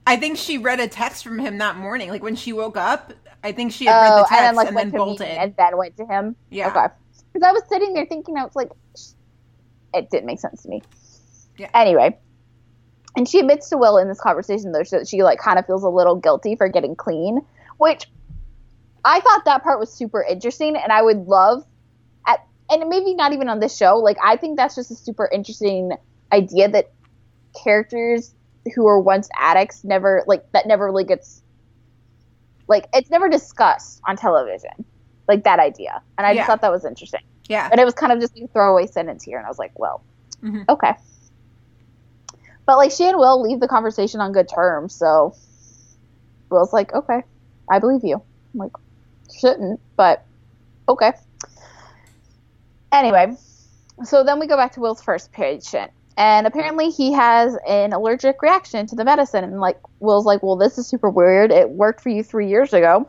I 0.07 0.16
think 0.16 0.37
she 0.38 0.57
read 0.59 0.79
a 0.79 0.87
text 0.87 1.25
from 1.25 1.40
him 1.40 1.59
that 1.59 1.75
morning. 1.79 2.11
Like 2.11 2.23
when 2.23 2.37
she 2.37 2.53
woke 2.53 2.77
up, 2.77 3.12
I 3.42 3.51
think 3.51 3.73
she 3.73 3.87
had 3.87 4.01
read 4.03 4.12
Oh, 4.12 4.23
the 4.23 4.29
text 4.29 4.33
and 4.40 4.57
and 4.57 4.57
then 4.59 4.64
then, 4.66 4.75
like 4.75 4.75
went 4.77 4.92
to 4.92 4.99
bolted. 4.99 5.27
and 5.27 5.57
then 5.57 5.77
went 5.77 5.97
to 5.97 6.07
him 6.07 6.37
Yeah. 6.51 6.69
okay 6.69 6.95
because 7.33 7.45
i 7.45 7.51
was 7.51 7.62
sitting 7.69 7.92
there 7.92 8.07
thinking 8.07 8.37
i 8.37 8.45
was 8.45 8.55
like 8.55 8.71
it 9.95 10.09
didn't 10.11 10.27
make 10.27 10.38
sense 10.38 10.62
to 10.62 10.69
me 10.69 10.81
Yeah. 11.59 11.71
anyway 11.75 12.16
and 13.16 13.29
she 13.29 13.40
admits 13.40 13.69
to 13.71 13.77
will 13.79 13.99
in 13.99 14.07
this 14.07 14.21
conversation 14.21 14.71
though 14.71 14.85
that 14.92 15.09
she 15.09 15.25
like 15.25 15.40
kind 15.40 15.59
of 15.59 15.66
feels 15.66 15.83
a 15.83 15.88
little 15.88 16.14
guilty 16.14 16.55
for 16.55 16.69
getting 16.69 16.95
clean 16.95 17.40
which 17.79 18.09
i 19.05 19.19
thought 19.21 19.45
that 19.45 19.62
part 19.64 19.81
was 19.81 19.92
super 19.92 20.23
interesting 20.23 20.77
and 20.77 20.92
i 20.92 21.03
would 21.03 21.27
love 21.27 21.64
and 22.70 22.88
maybe 22.88 23.14
not 23.14 23.33
even 23.33 23.48
on 23.48 23.61
this 23.61 23.76
show 23.76 23.96
like 23.98 24.16
i 24.22 24.37
think 24.37 24.57
that's 24.57 24.74
just 24.74 24.90
a 24.90 24.94
super 24.94 25.29
interesting 25.33 25.92
idea 26.33 26.68
that 26.68 26.92
characters 27.62 28.35
who 28.74 28.85
were 28.85 29.00
once 29.00 29.29
addicts 29.38 29.85
never 29.85 30.24
like 30.26 30.42
that 30.52 30.66
never 30.66 30.85
really 30.87 31.05
gets 31.05 31.42
like 32.68 32.87
it's 32.92 33.11
never 33.11 33.29
discussed 33.29 34.00
on 34.07 34.16
television 34.16 34.85
like 35.29 35.44
that 35.44 35.59
idea 35.61 36.02
and 36.18 36.26
i 36.26 36.31
Yeah. 36.33 36.38
just 36.40 36.46
thought 36.48 36.61
that 36.62 36.72
was 36.72 36.85
interesting 36.85 37.20
yeah. 37.48 37.68
but 37.68 37.79
it 37.79 37.85
was 37.85 37.94
kind 37.94 38.12
of 38.12 38.20
just 38.20 38.37
a 38.37 38.46
throwaway 38.48 38.87
sentence 38.87 39.22
here 39.22 39.38
and 39.38 39.46
i 39.46 39.48
was 39.48 39.59
like 39.59 39.72
well 39.79 40.02
Mhm. 40.42 40.64
okay 40.68 40.92
but 42.66 42.76
like 42.76 42.90
she 42.90 43.05
and 43.09 43.16
will 43.16 43.40
leave 43.40 43.61
the 43.61 43.68
conversation 43.68 44.20
on 44.20 44.33
good 44.33 44.48
terms 44.48 44.94
so 44.94 45.35
will's 46.50 46.72
like 46.72 46.92
okay 46.92 47.22
i 47.70 47.79
believe 47.79 48.02
you 48.05 48.16
i'm 48.55 48.61
like 48.61 48.72
shouldn't 49.40 49.81
but 49.96 50.24
okay 50.88 51.12
anyway 52.92 53.35
so 54.05 54.22
then 54.25 54.38
we 54.38 54.46
go 54.46 54.57
back 54.57 54.72
to 54.72 54.81
will's 54.81 55.03
first 55.03 55.33
patient 55.33 55.90
and 56.18 56.46
apparently 56.46 56.90
he 56.90 57.12
has 57.12 57.57
an 57.66 57.92
allergic 57.92 58.40
reaction 58.42 58.87
to 58.87 58.96
the 58.96 59.05
medicine 59.05 59.44
and 59.44 59.61
like 59.61 59.79
will's 60.01 60.27
like 60.27 60.42
well 60.42 60.57
this 60.57 60.79
is 60.79 60.87
super 60.87 61.11
weird 61.11 61.51
it 61.51 61.70
worked 61.70 62.01
for 62.01 62.11
you 62.11 62.22
three 62.22 62.49
years 62.49 62.72
ago 62.72 63.09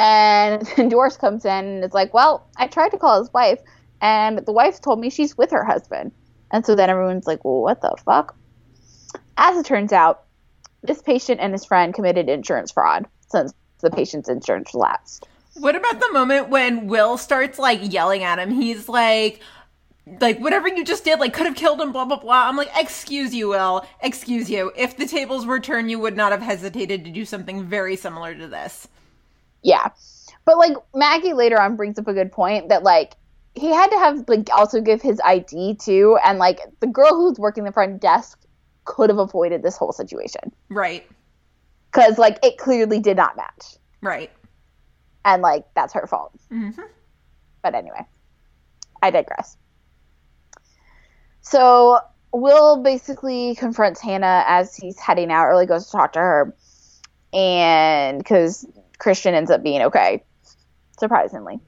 and 0.00 0.66
Doris 0.90 1.18
comes 1.18 1.44
in 1.44 1.64
and 1.66 1.84
is 1.84 1.92
like, 1.92 2.14
Well, 2.14 2.48
I 2.56 2.66
tried 2.66 2.90
to 2.90 2.98
call 2.98 3.20
his 3.20 3.32
wife, 3.32 3.60
and 4.00 4.38
the 4.38 4.52
wife 4.52 4.80
told 4.80 4.98
me 4.98 5.10
she's 5.10 5.36
with 5.36 5.50
her 5.50 5.64
husband. 5.64 6.12
And 6.50 6.64
so 6.64 6.74
then 6.74 6.90
everyone's 6.90 7.26
like, 7.26 7.44
Well, 7.44 7.60
what 7.60 7.82
the 7.82 7.94
fuck? 8.04 8.34
As 9.36 9.58
it 9.58 9.66
turns 9.66 9.92
out, 9.92 10.24
this 10.82 11.02
patient 11.02 11.40
and 11.40 11.52
his 11.52 11.66
friend 11.66 11.92
committed 11.92 12.28
insurance 12.28 12.72
fraud 12.72 13.06
since 13.28 13.52
the 13.80 13.90
patient's 13.90 14.28
insurance 14.28 14.74
lapsed. 14.74 15.28
What 15.60 15.76
about 15.76 16.00
the 16.00 16.10
moment 16.12 16.48
when 16.48 16.86
Will 16.86 17.18
starts 17.18 17.58
like 17.58 17.92
yelling 17.92 18.22
at 18.22 18.38
him? 18.38 18.50
He's 18.50 18.88
like, 18.88 19.40
like 20.20 20.38
whatever 20.38 20.68
you 20.68 20.84
just 20.84 21.04
did, 21.04 21.20
like 21.20 21.34
could 21.34 21.46
have 21.46 21.56
killed 21.56 21.80
him, 21.80 21.92
blah 21.92 22.04
blah 22.04 22.18
blah. 22.18 22.48
I'm 22.48 22.56
like, 22.56 22.70
excuse 22.76 23.34
you, 23.34 23.48
Will, 23.48 23.86
excuse 24.02 24.50
you. 24.50 24.72
If 24.76 24.96
the 24.96 25.06
tables 25.06 25.46
were 25.46 25.60
turned, 25.60 25.90
you 25.90 25.98
would 25.98 26.16
not 26.16 26.32
have 26.32 26.42
hesitated 26.42 27.04
to 27.04 27.10
do 27.10 27.24
something 27.24 27.64
very 27.64 27.96
similar 27.96 28.34
to 28.34 28.48
this. 28.48 28.88
Yeah. 29.62 29.90
But 30.46 30.58
like 30.58 30.76
Maggie 30.94 31.34
later 31.34 31.60
on 31.60 31.76
brings 31.76 31.98
up 31.98 32.08
a 32.08 32.14
good 32.14 32.32
point 32.32 32.70
that 32.70 32.82
like 32.82 33.14
he 33.54 33.68
had 33.68 33.90
to 33.90 33.98
have 33.98 34.24
like 34.28 34.48
also 34.52 34.80
give 34.80 35.02
his 35.02 35.20
ID 35.24 35.76
too, 35.76 36.18
and 36.24 36.38
like 36.38 36.60
the 36.80 36.86
girl 36.86 37.14
who's 37.14 37.38
working 37.38 37.64
the 37.64 37.72
front 37.72 38.00
desk 38.00 38.40
could 38.84 39.10
have 39.10 39.18
avoided 39.18 39.62
this 39.62 39.76
whole 39.76 39.92
situation 39.92 40.40
Right, 40.70 41.06
because 41.92 42.18
like 42.18 42.38
it 42.42 42.56
clearly 42.56 42.98
did 42.98 43.16
not 43.16 43.36
match, 43.36 43.76
right. 44.00 44.30
And 45.24 45.42
like 45.42 45.66
that's 45.74 45.92
her 45.94 46.06
fault. 46.06 46.32
Mm-hmm. 46.50 46.82
But 47.62 47.74
anyway, 47.74 48.06
I 49.02 49.10
digress. 49.10 49.56
So 51.42 51.98
Will 52.32 52.82
basically 52.82 53.54
confronts 53.56 54.00
Hannah 54.00 54.44
as 54.46 54.76
he's 54.76 54.98
heading 54.98 55.30
out, 55.30 55.46
early 55.46 55.66
goes 55.66 55.86
to 55.86 55.92
talk 55.92 56.12
to 56.12 56.20
her, 56.20 56.56
and 57.32 58.18
because 58.18 58.66
Christian 58.98 59.34
ends 59.34 59.50
up 59.50 59.62
being 59.62 59.82
okay, 59.82 60.22
surprisingly. 60.98 61.58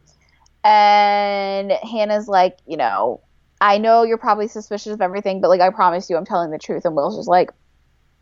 And 0.64 1.72
Hannah's 1.72 2.28
like, 2.28 2.58
you 2.66 2.76
know, 2.76 3.20
I 3.60 3.78
know 3.78 4.04
you're 4.04 4.18
probably 4.18 4.48
suspicious 4.48 4.92
of 4.92 5.00
everything, 5.00 5.40
but 5.40 5.48
like 5.48 5.60
I 5.60 5.70
promise 5.70 6.08
you, 6.08 6.16
I'm 6.16 6.24
telling 6.24 6.50
the 6.50 6.58
truth. 6.58 6.84
And 6.84 6.94
Will's 6.94 7.16
just 7.16 7.28
like, 7.28 7.50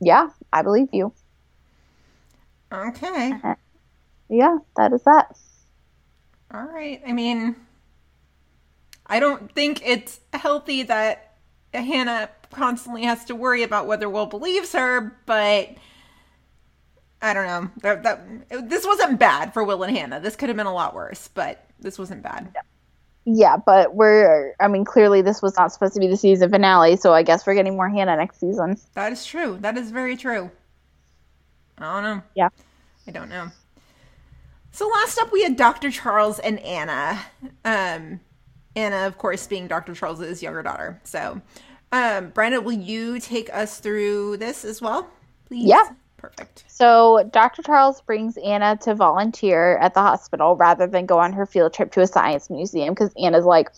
yeah, 0.01 0.31
I 0.53 0.62
believe 0.62 0.88
you. 0.93 1.12
Okay, 2.73 3.33
Yeah, 4.31 4.59
that 4.77 4.93
is 4.95 5.03
that. 5.03 5.37
all 6.55 6.64
right. 6.64 7.03
I 7.07 7.12
mean, 7.12 7.57
I 9.07 9.21
don't 9.21 9.53
think 9.55 9.83
it's 9.85 10.21
healthy 10.33 10.85
that 10.85 11.35
Hannah 11.75 12.31
constantly 12.53 13.03
has 13.05 13.25
to 13.27 13.35
worry 13.35 13.62
about 13.64 13.87
whether 13.87 14.09
Will 14.09 14.27
believes 14.27 14.73
her, 14.73 15.16
but. 15.27 15.71
I 17.23 17.35
don't 17.35 17.47
know. 17.47 17.71
That, 17.83 18.03
that 18.05 18.71
this 18.71 18.87
wasn't 18.87 19.19
bad 19.19 19.53
for 19.53 19.62
Will 19.62 19.83
and 19.83 19.95
Hannah. 19.95 20.21
This 20.21 20.37
could 20.37 20.49
have 20.49 20.57
been 20.57 20.66
a 20.66 20.73
lot 20.73 20.95
worse, 20.95 21.29
but 21.29 21.66
this 21.79 21.99
wasn't 21.99 22.23
bad. 22.23 22.55
Yeah, 23.27 23.59
but 23.59 23.95
we're, 23.95 24.55
I 24.59 24.69
mean, 24.69 24.87
clearly 24.87 25.21
this 25.21 25.43
was 25.43 25.55
not 25.57 25.71
supposed 25.71 25.93
to 25.95 26.01
be 26.01 26.07
the 26.07 26.16
season 26.16 26.49
finale, 26.51 26.97
so 26.97 27.12
I 27.12 27.23
guess 27.23 27.47
we're 27.47 27.55
getting 27.55 27.77
more 27.77 27.90
Hannah 27.90 28.16
next 28.16 28.40
season. 28.40 28.79
That 28.95 29.12
is 29.12 29.27
true. 29.27 29.59
That 29.61 29.77
is 29.77 29.90
very 29.90 30.16
true. 30.16 30.51
I 31.77 31.95
don't 31.95 32.03
know. 32.05 32.23
Yeah. 32.35 32.49
I 33.07 33.11
don't 33.11 33.29
know. 33.29 33.49
So 34.72 34.88
last 34.88 35.18
up, 35.18 35.33
we 35.33 35.42
had 35.42 35.56
Dr. 35.56 35.90
Charles 35.90 36.38
and 36.38 36.59
Anna. 36.61 37.18
Um, 37.64 38.20
Anna, 38.76 39.06
of 39.06 39.18
course, 39.18 39.46
being 39.46 39.66
Dr. 39.66 39.94
Charles's 39.94 40.42
younger 40.42 40.62
daughter. 40.62 41.00
So, 41.04 41.40
um, 41.92 42.30
Brenda, 42.30 42.61
will 42.61 42.72
you 42.72 43.18
take 43.18 43.52
us 43.52 43.80
through 43.80 44.37
this 44.37 44.64
as 44.64 44.80
well, 44.80 45.09
please? 45.46 45.66
Yeah. 45.66 45.90
Perfect. 46.20 46.64
So 46.68 47.28
Dr. 47.33 47.62
Charles 47.62 48.02
brings 48.02 48.37
Anna 48.37 48.76
to 48.83 48.94
volunteer 48.94 49.78
at 49.78 49.94
the 49.94 50.00
hospital 50.00 50.54
rather 50.54 50.87
than 50.87 51.06
go 51.06 51.18
on 51.18 51.33
her 51.33 51.46
field 51.46 51.72
trip 51.72 51.90
to 51.92 52.02
a 52.02 52.06
science 52.06 52.50
museum 52.50 52.92
because 52.92 53.11
Anna's 53.22 53.46
like, 53.46 53.70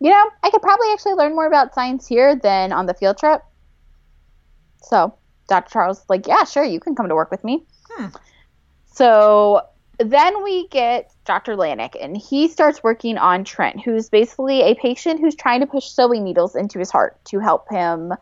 you 0.00 0.08
know, 0.08 0.30
I 0.42 0.48
could 0.48 0.62
probably 0.62 0.86
actually 0.92 1.12
learn 1.12 1.34
more 1.34 1.46
about 1.46 1.74
science 1.74 2.06
here 2.06 2.36
than 2.36 2.72
on 2.72 2.86
the 2.86 2.94
field 2.94 3.18
trip. 3.18 3.42
So 4.80 5.14
Dr. 5.46 5.70
Charles 5.70 5.98
is 5.98 6.04
like, 6.08 6.26
yeah, 6.26 6.44
sure, 6.44 6.64
you 6.64 6.80
can 6.80 6.94
come 6.94 7.08
to 7.08 7.14
work 7.14 7.30
with 7.30 7.44
me. 7.44 7.66
Hmm. 7.90 8.06
So 8.86 9.60
then 9.98 10.42
we 10.42 10.68
get 10.68 11.12
Dr. 11.24 11.56
Lanik, 11.56 11.96
and 12.00 12.16
he 12.16 12.48
starts 12.48 12.82
working 12.82 13.18
on 13.18 13.44
Trent, 13.44 13.82
who's 13.82 14.08
basically 14.08 14.62
a 14.62 14.74
patient 14.74 15.20
who's 15.20 15.34
trying 15.34 15.60
to 15.60 15.66
push 15.66 15.86
sewing 15.86 16.24
needles 16.24 16.56
into 16.56 16.78
his 16.78 16.90
heart 16.90 17.22
to 17.26 17.38
help 17.38 17.68
him 17.70 18.12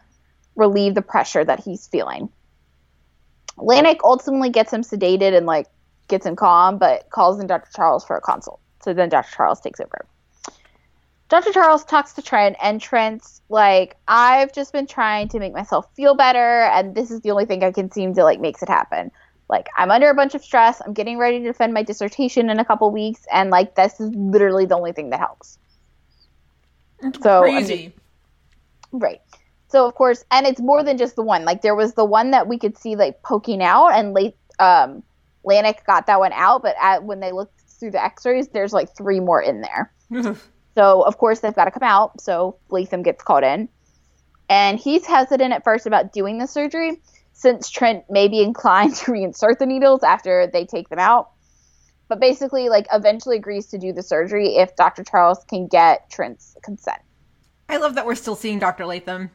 relieve 0.56 0.94
the 0.94 1.02
pressure 1.02 1.44
that 1.44 1.60
he's 1.60 1.86
feeling. 1.86 2.28
Lanik 3.56 4.00
ultimately 4.04 4.50
gets 4.50 4.72
him 4.72 4.82
sedated 4.82 5.36
and 5.36 5.46
like 5.46 5.66
gets 6.08 6.26
him 6.26 6.36
calm, 6.36 6.78
but 6.78 7.08
calls 7.10 7.40
in 7.40 7.46
Dr. 7.46 7.70
Charles 7.74 8.04
for 8.04 8.16
a 8.16 8.20
consult. 8.20 8.60
So 8.82 8.92
then 8.92 9.08
Dr. 9.08 9.34
Charles 9.34 9.60
takes 9.60 9.80
over. 9.80 10.06
Dr. 11.28 11.52
Charles 11.52 11.84
talks 11.84 12.12
to 12.14 12.22
Trent, 12.22 12.56
and 12.62 12.78
Trent's 12.78 13.40
like, 13.48 13.96
I've 14.06 14.52
just 14.52 14.70
been 14.70 14.86
trying 14.86 15.28
to 15.28 15.38
make 15.38 15.54
myself 15.54 15.86
feel 15.94 16.14
better, 16.14 16.64
and 16.64 16.94
this 16.94 17.10
is 17.10 17.22
the 17.22 17.30
only 17.30 17.46
thing 17.46 17.64
I 17.64 17.72
can 17.72 17.90
seem 17.90 18.12
to 18.14 18.24
like 18.24 18.38
makes 18.38 18.62
it 18.62 18.68
happen. 18.68 19.10
Like, 19.52 19.68
I'm 19.76 19.90
under 19.90 20.08
a 20.08 20.14
bunch 20.14 20.34
of 20.34 20.42
stress. 20.42 20.80
I'm 20.80 20.94
getting 20.94 21.18
ready 21.18 21.38
to 21.40 21.44
defend 21.44 21.74
my 21.74 21.82
dissertation 21.82 22.48
in 22.50 22.58
a 22.58 22.64
couple 22.64 22.90
weeks, 22.90 23.26
and 23.30 23.50
like, 23.50 23.74
this 23.76 24.00
is 24.00 24.10
literally 24.14 24.64
the 24.64 24.74
only 24.74 24.92
thing 24.92 25.10
that 25.10 25.20
helps. 25.20 25.58
So, 27.22 27.44
I 27.44 27.46
mean- 27.46 27.54
Crazy. 27.66 27.94
Right. 28.92 29.20
So 29.68 29.86
of 29.86 29.94
course, 29.94 30.24
and 30.30 30.46
it's 30.46 30.60
more 30.60 30.82
than 30.82 30.98
just 30.98 31.16
the 31.16 31.22
one. 31.22 31.44
Like 31.46 31.62
there 31.62 31.74
was 31.74 31.94
the 31.94 32.04
one 32.04 32.32
that 32.32 32.46
we 32.46 32.58
could 32.58 32.76
see 32.76 32.94
like 32.94 33.22
poking 33.22 33.62
out, 33.62 33.88
and 33.88 34.12
late 34.12 34.36
um, 34.58 35.02
Lanik 35.46 35.84
got 35.86 36.06
that 36.08 36.18
one 36.18 36.32
out. 36.34 36.62
But 36.62 36.76
at, 36.78 37.04
when 37.04 37.20
they 37.20 37.32
looked 37.32 37.58
through 37.78 37.92
the 37.92 38.04
X-rays, 38.04 38.48
there's 38.48 38.74
like 38.74 38.94
three 38.94 39.18
more 39.18 39.40
in 39.40 39.62
there. 39.62 39.92
so 40.74 41.02
of 41.02 41.16
course 41.16 41.40
they've 41.40 41.54
got 41.54 41.64
to 41.64 41.70
come 41.70 41.82
out. 41.82 42.20
So 42.20 42.56
Latham 42.68 43.02
gets 43.02 43.22
called 43.22 43.44
in, 43.44 43.68
and 44.50 44.78
he's 44.78 45.06
hesitant 45.06 45.54
at 45.54 45.64
first 45.64 45.86
about 45.86 46.12
doing 46.12 46.36
the 46.36 46.46
surgery 46.46 47.00
since 47.42 47.68
Trent 47.68 48.04
may 48.08 48.28
be 48.28 48.40
inclined 48.40 48.94
to 48.98 49.10
reinsert 49.10 49.58
the 49.58 49.66
needles 49.66 50.04
after 50.04 50.46
they 50.46 50.64
take 50.64 50.88
them 50.88 51.00
out. 51.00 51.30
But 52.08 52.20
basically, 52.20 52.68
like 52.68 52.86
eventually 52.92 53.36
agrees 53.36 53.66
to 53.68 53.78
do 53.78 53.92
the 53.92 54.02
surgery 54.02 54.56
if 54.56 54.76
Dr. 54.76 55.02
Charles 55.02 55.44
can 55.48 55.66
get 55.66 56.08
Trent's 56.08 56.56
consent. 56.62 57.00
I 57.68 57.78
love 57.78 57.94
that 57.96 58.06
we're 58.06 58.14
still 58.14 58.36
seeing 58.36 58.58
Dr. 58.58 58.86
Latham. 58.86 59.30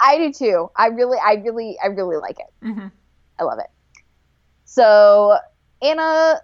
I 0.00 0.18
do 0.18 0.32
too. 0.32 0.70
I 0.76 0.88
really, 0.88 1.16
I 1.24 1.34
really, 1.34 1.78
I 1.82 1.86
really 1.86 2.16
like 2.16 2.38
it. 2.38 2.66
Mhm. 2.66 2.90
I 3.38 3.44
love 3.44 3.60
it. 3.60 3.70
So 4.64 5.38
Anna, 5.80 6.40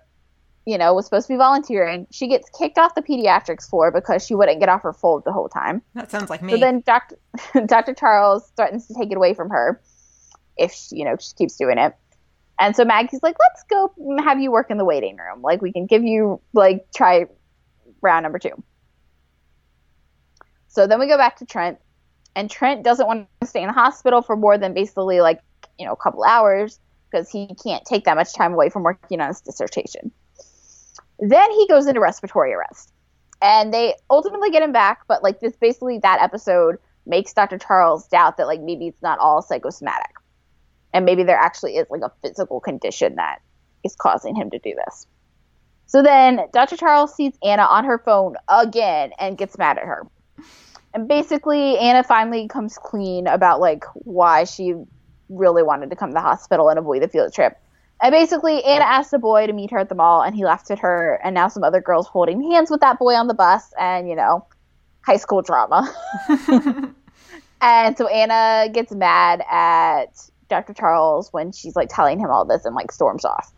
you 0.65 0.79
know, 0.79 0.95
was 0.95 1.07
supposed 1.07 1.27
to 1.27 1.35
be 1.35 1.39
volunteering. 1.39 2.07
She 2.13 2.29
gets 2.29 2.49
kicked 2.51 2.79
off 2.79 2.95
the 2.95 3.03
pediatrics 3.03 3.69
floor 3.69 3.91
because 3.91 4.25
she 4.25 4.35
wouldn't 4.35 4.61
get 4.61 4.69
off 4.69 4.83
her 4.83 4.93
fold 4.93 5.25
the 5.25 5.33
whole 5.33 5.49
time. 5.49 5.83
That 5.95 6.11
sounds 6.11 6.31
like 6.31 6.41
me. 6.41 6.53
So 6.53 6.59
then 6.59 6.83
Dr. 6.87 7.19
Dr. 7.67 7.95
Charles 7.95 8.53
threatens 8.55 8.87
to 8.87 8.95
take 8.95 9.11
it 9.11 9.17
away 9.17 9.35
from 9.35 9.51
her 9.51 9.83
if 10.59 10.89
you 10.91 11.05
know 11.05 11.17
she 11.21 11.35
keeps 11.35 11.57
doing 11.57 11.79
it. 11.79 11.95
And 12.61 12.75
so 12.75 12.85
Maggie's 12.85 13.23
like, 13.23 13.37
"Let's 13.39 13.63
go 13.71 13.93
have 14.23 14.41
you 14.41 14.51
work 14.51 14.71
in 14.71 14.79
the 14.79 14.85
waiting 14.85 15.17
room. 15.17 15.43
Like 15.43 15.63
we 15.63 15.73
can 15.73 15.87
give 15.87 16.03
you 16.03 16.41
like 16.53 16.87
try 16.95 17.27
round 18.03 18.25
number 18.25 18.39
2." 18.39 18.51
So 20.69 20.87
then 20.87 21.01
we 21.01 21.07
go 21.07 21.17
back 21.17 21.37
to 21.39 21.47
Trent 21.47 21.79
and 22.39 22.49
Trent 22.49 22.85
doesn't 22.85 23.05
want 23.05 23.27
to 23.41 23.49
stay 23.49 23.63
in 23.63 23.67
the 23.67 23.73
hospital 23.73 24.23
for 24.23 24.37
more 24.37 24.57
than 24.57 24.73
basically 24.73 25.21
like, 25.21 25.41
you 25.77 25.85
know, 25.85 25.93
a 25.93 25.97
couple 25.97 26.23
hours 26.23 26.79
because 27.11 27.29
he 27.29 27.53
can't 27.61 27.85
take 27.85 28.05
that 28.05 28.15
much 28.15 28.33
time 28.33 28.53
away 28.53 28.71
from 28.71 28.85
working 28.85 29.21
on 29.21 29.27
his 29.27 29.41
dissertation. 29.41 30.13
Then 31.19 31.51
he 31.51 31.67
goes 31.67 31.89
into 31.89 32.01
respiratory 32.01 32.53
arrest. 32.53 32.93
And 33.43 33.75
they 33.75 33.95
ultimately 34.09 34.51
get 34.51 34.63
him 34.63 34.71
back, 34.71 35.01
but 35.09 35.23
like 35.25 35.41
this 35.41 35.57
basically 35.57 35.99
that 35.99 36.23
episode 36.23 36.77
makes 37.07 37.33
Dr. 37.33 37.59
Charles 37.59 38.07
doubt 38.07 38.37
that 38.37 38.47
like 38.47 38.61
maybe 38.61 38.87
it's 38.87 39.03
not 39.03 39.19
all 39.19 39.43
psychosomatic. 39.43 40.13
And 40.93 41.05
maybe 41.05 41.23
there 41.23 41.37
actually 41.37 41.77
is 41.77 41.87
like 41.91 42.03
a 42.03 42.13
physical 42.23 42.61
condition 42.61 43.17
that 43.17 43.41
is 43.85 43.95
causing 43.97 44.35
him 44.35 44.51
to 44.51 44.59
do 44.59 44.75
this. 44.87 45.07
So 45.87 46.03
then 46.03 46.41
Dr. 46.53 46.77
Charles 46.77 47.15
sees 47.15 47.33
Anna 47.43 47.63
on 47.63 47.85
her 47.85 47.99
phone 47.99 48.37
again 48.49 49.13
and 49.19 49.39
gets 49.39 49.57
mad 49.57 49.79
at 49.79 49.85
her. 49.85 50.07
And 50.95 51.09
basically 51.09 51.79
Anna 51.79 52.03
finally 52.03 52.49
comes 52.49 52.79
clean 52.79 53.27
about 53.27 53.61
like 53.61 53.85
why 53.95 54.45
she 54.45 54.75
really 55.29 55.63
wanted 55.63 55.91
to 55.91 55.97
come 55.97 56.11
to 56.11 56.15
the 56.15 56.21
hospital 56.21 56.69
and 56.69 56.79
avoid 56.79 57.03
the 57.03 57.09
field 57.09 57.33
trip. 57.33 57.59
And 58.01 58.13
basically, 58.13 58.63
Anna 58.65 58.85
asked 58.85 59.13
a 59.13 59.19
boy 59.19 59.47
to 59.49 59.53
meet 59.53 59.73
her 59.73 59.79
at 59.79 59.89
the 59.89 59.95
mall, 59.97 60.23
and 60.23 60.35
he 60.35 60.45
laughed 60.45 60.71
at 60.71 60.79
her. 60.79 61.21
And 61.25 61.35
now 61.35 61.49
some 61.49 61.65
other 61.65 61.81
girls 61.81 62.07
holding 62.07 62.53
hands 62.53 62.71
with 62.71 62.81
that 62.81 62.99
boy 62.99 63.15
on 63.15 63.27
the 63.27 63.35
bus, 63.35 63.73
and 63.79 64.09
you 64.09 64.15
know, 64.15 64.47
high 65.03 65.17
school 65.17 65.43
drama. 65.43 65.93
and 67.61 67.99
so 67.99 68.07
Anna 68.07 68.71
gets 68.73 68.93
mad 68.93 69.43
at 69.51 70.31
Dr. 70.49 70.75
Charles 70.75 71.33
when 71.33 71.53
she's 71.53 71.77
like 71.77 71.89
telling 71.91 72.19
him 72.19 72.31
all 72.31 72.45
this 72.45 72.65
and 72.65 72.75
like 72.75 72.93
storms 72.93 73.25
off. 73.25 73.53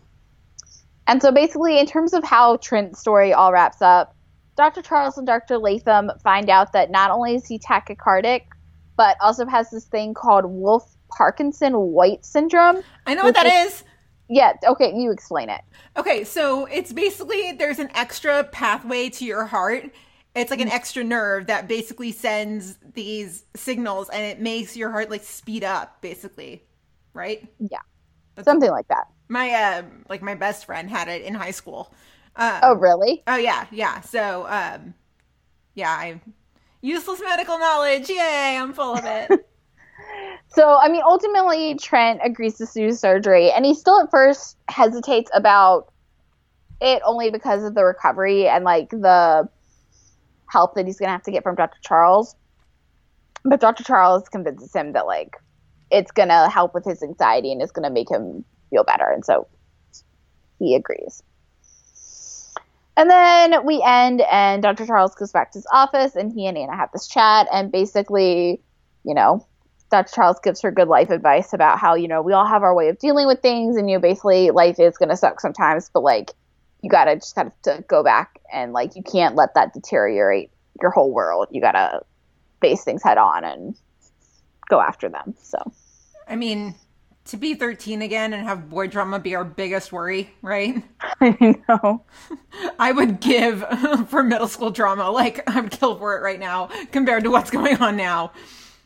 And 1.07 1.21
so 1.21 1.33
basically, 1.33 1.79
in 1.79 1.87
terms 1.87 2.13
of 2.13 2.23
how 2.23 2.57
Trent's 2.59 3.01
story 3.01 3.33
all 3.33 3.53
wraps 3.53 3.83
up, 3.83 4.15
Dr. 4.57 4.83
Charles 4.83 5.19
and 5.19 5.27
Dr. 5.27 5.59
Latham 5.59 6.11
find 6.23 6.51
out 6.51 6.73
that 6.73 6.91
not 6.91 7.11
only 7.11 7.35
is 7.35 7.47
he 7.47 7.59
tachycardic, 7.59 8.43
but 8.97 9.17
also 9.21 9.47
has 9.47 9.71
this 9.71 9.87
thing 9.87 10.15
called 10.15 10.45
Wolff 10.45 10.97
Parkinson 11.09 11.73
White 11.73 12.25
syndrome. 12.25 12.83
I 13.07 13.15
know 13.15 13.25
what 13.25 13.35
that 13.35 13.47
is. 13.47 13.83
Yeah, 14.29 14.53
okay, 14.65 14.93
you 14.95 15.11
explain 15.11 15.49
it. 15.49 15.63
Okay, 15.97 16.23
so 16.23 16.67
it's 16.67 16.93
basically 16.93 17.53
there's 17.53 17.81
an 17.81 17.91
extra 17.95 18.45
pathway 18.45 19.09
to 19.11 19.25
your 19.25 19.47
heart. 19.47 19.91
It's 20.37 20.53
like 20.53 20.61
an 20.61 20.69
mm. 20.69 20.75
extra 20.75 21.03
nerve 21.03 21.47
that 21.47 21.67
basically 21.67 22.13
sends 22.13 22.79
these 22.95 23.45
signals 23.57 24.09
and 24.11 24.23
it 24.23 24.41
makes 24.41 24.77
your 24.77 24.93
heart 24.93 25.11
like 25.11 25.25
speed 25.25 25.65
up, 25.65 26.01
basically. 26.01 26.63
Right? 27.15 27.47
Yeah. 27.59 27.79
Something 28.43 28.71
like 28.71 28.89
that. 28.89 29.07
My 29.29 29.53
um 29.53 30.05
like 30.09 30.23
my 30.23 30.35
best 30.35 30.65
friend 30.67 30.89
had 30.91 31.09
it 31.09 31.23
in 31.23 31.35
high 31.35 31.51
school. 31.51 31.93
oh, 32.63 32.75
really? 32.75 33.23
Oh 33.27 33.37
yeah, 33.37 33.67
yeah. 33.71 34.01
So 34.01 34.47
um 34.49 34.95
yeah, 35.75 35.91
I 35.91 36.21
useless 36.81 37.21
medical 37.21 37.59
knowledge. 37.59 38.09
Yay, 38.09 38.57
I'm 38.59 38.73
full 38.73 38.95
of 38.95 39.05
it. 39.05 39.31
So, 40.53 40.79
I 40.79 40.89
mean, 40.89 41.03
ultimately, 41.05 41.77
Trent 41.77 42.21
agrees 42.25 42.59
to 42.59 42.67
do 42.67 42.91
surgery, 42.93 43.53
and 43.53 43.65
he 43.65 43.73
still 43.73 44.01
at 44.01 44.11
first 44.11 44.57
hesitates 44.69 45.31
about 45.33 45.93
it 46.81 47.01
only 47.05 47.31
because 47.31 47.63
of 47.63 47.75
the 47.75 47.85
recovery 47.85 48.49
and 48.49 48.65
like 48.65 48.91
the 48.91 49.49
help 50.49 50.75
that 50.75 50.87
he's 50.87 50.99
going 50.99 51.07
to 51.07 51.13
have 51.13 51.23
to 51.23 51.31
get 51.31 51.43
from 51.45 51.55
Dr. 51.55 51.79
Charles. 51.83 52.35
But 53.45 53.61
Dr. 53.61 53.85
Charles 53.85 54.29
convinces 54.29 54.75
him 54.75 54.93
that 54.93 55.07
like 55.07 55.37
it's 55.91 56.11
going 56.11 56.29
to 56.29 56.49
help 56.49 56.75
with 56.75 56.85
his 56.85 57.03
anxiety 57.03 57.53
and 57.53 57.61
it's 57.63 57.73
going 57.73 57.85
to 57.85 57.91
make 57.91 58.11
him 58.11 58.45
feel 58.71 58.85
better, 58.85 59.11
and 59.11 59.25
so 59.25 59.47
he 60.59 60.75
agrees. 60.75 61.23
And 62.97 63.09
then 63.09 63.65
we 63.65 63.83
end, 63.85 64.21
and 64.31 64.63
Dr. 64.63 64.87
Charles 64.87 65.15
goes 65.15 65.33
back 65.33 65.53
to 65.53 65.59
his 65.59 65.67
office, 65.73 66.17
and 66.17 66.33
he 66.33 66.47
and 66.47 66.59
Anna 66.59 66.77
have 66.77 66.91
this 66.93 67.09
chat, 67.09 67.47
and 67.53 67.73
basically, 67.73 68.61
you 69.05 69.15
know, 69.15 69.47
Dr. 69.91 70.13
Charles 70.15 70.39
gives 70.41 70.61
her 70.61 70.71
good 70.71 70.89
life 70.89 71.11
advice 71.11 71.53
about 71.53 71.79
how, 71.79 71.95
you 71.95 72.09
know, 72.09 72.23
we 72.23 72.33
all 72.33 72.47
have 72.47 72.63
our 72.63 72.75
way 72.75 72.89
of 72.89 72.99
dealing 72.99 73.27
with 73.27 73.41
things, 73.41 73.77
and 73.77 73.89
you 73.89 73.97
know, 73.97 74.01
basically 74.01 74.51
life 74.51 74.79
is 74.79 74.99
going 74.99 75.09
to 75.09 75.17
suck 75.17 75.41
sometimes, 75.41 75.91
but 75.93 76.03
like, 76.03 76.33
you 76.83 76.91
got 76.91 77.05
to 77.05 77.17
just 77.17 77.35
kind 77.35 77.49
of 77.49 77.63
to 77.63 77.85
go 77.89 78.03
back 78.03 78.39
and 78.53 78.73
like, 78.73 78.97
you 78.97 79.03
can't 79.03 79.35
let 79.35 79.55
that 79.55 79.73
deteriorate 79.73 80.51
your 80.81 80.91
whole 80.91 81.13
world. 81.13 81.49
You 81.51 81.61
got 81.61 81.73
to 81.73 82.01
face 82.61 82.85
things 82.85 83.03
head 83.03 83.19
on 83.19 83.45
and 83.45 83.77
go 84.71 84.81
after 84.81 85.09
them. 85.09 85.35
So, 85.43 85.59
I 86.27 86.37
mean, 86.37 86.75
to 87.27 87.37
be 87.37 87.55
13 87.55 88.03
again 88.03 88.33
and 88.33 88.47
have 88.47 88.71
boy 88.71 88.87
drama 88.87 89.19
be 89.19 89.35
our 89.35 89.45
biggest 89.45 89.93
worry, 89.93 90.31
right? 90.41 90.83
I 91.21 91.57
know. 91.69 92.05
I 92.79 92.93
would 92.93 93.21
give 93.21 93.65
for 94.09 94.23
middle 94.23 94.49
school 94.49 94.71
drama, 94.71 95.11
like, 95.11 95.49
I 95.49 95.61
would 95.61 95.71
kill 95.71 95.99
for 95.99 96.17
it 96.17 96.23
right 96.23 96.41
now 96.41 96.71
compared 96.93 97.25
to 97.25 97.31
what's 97.31 97.51
going 97.51 97.77
on 97.79 97.97
now. 97.97 98.33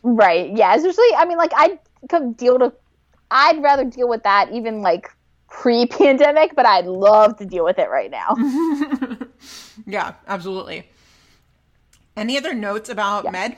Right. 0.03 0.55
Yeah. 0.55 0.75
Especially, 0.75 1.15
I 1.17 1.25
mean, 1.25 1.37
like, 1.37 1.51
I 1.55 1.79
could 2.09 2.35
deal 2.35 2.59
to, 2.59 2.73
I'd 3.31 3.61
rather 3.63 3.85
deal 3.85 4.09
with 4.09 4.23
that 4.23 4.51
even 4.51 4.81
like 4.81 5.09
pre 5.49 5.85
pandemic, 5.87 6.55
but 6.55 6.65
I'd 6.65 6.85
love 6.85 7.37
to 7.37 7.45
deal 7.45 7.63
with 7.63 7.79
it 7.79 7.89
right 7.89 8.11
now. 8.11 8.35
Yeah, 9.85 10.13
absolutely. 10.27 10.89
Any 12.15 12.37
other 12.37 12.53
notes 12.53 12.89
about 12.89 13.29
Med? 13.31 13.57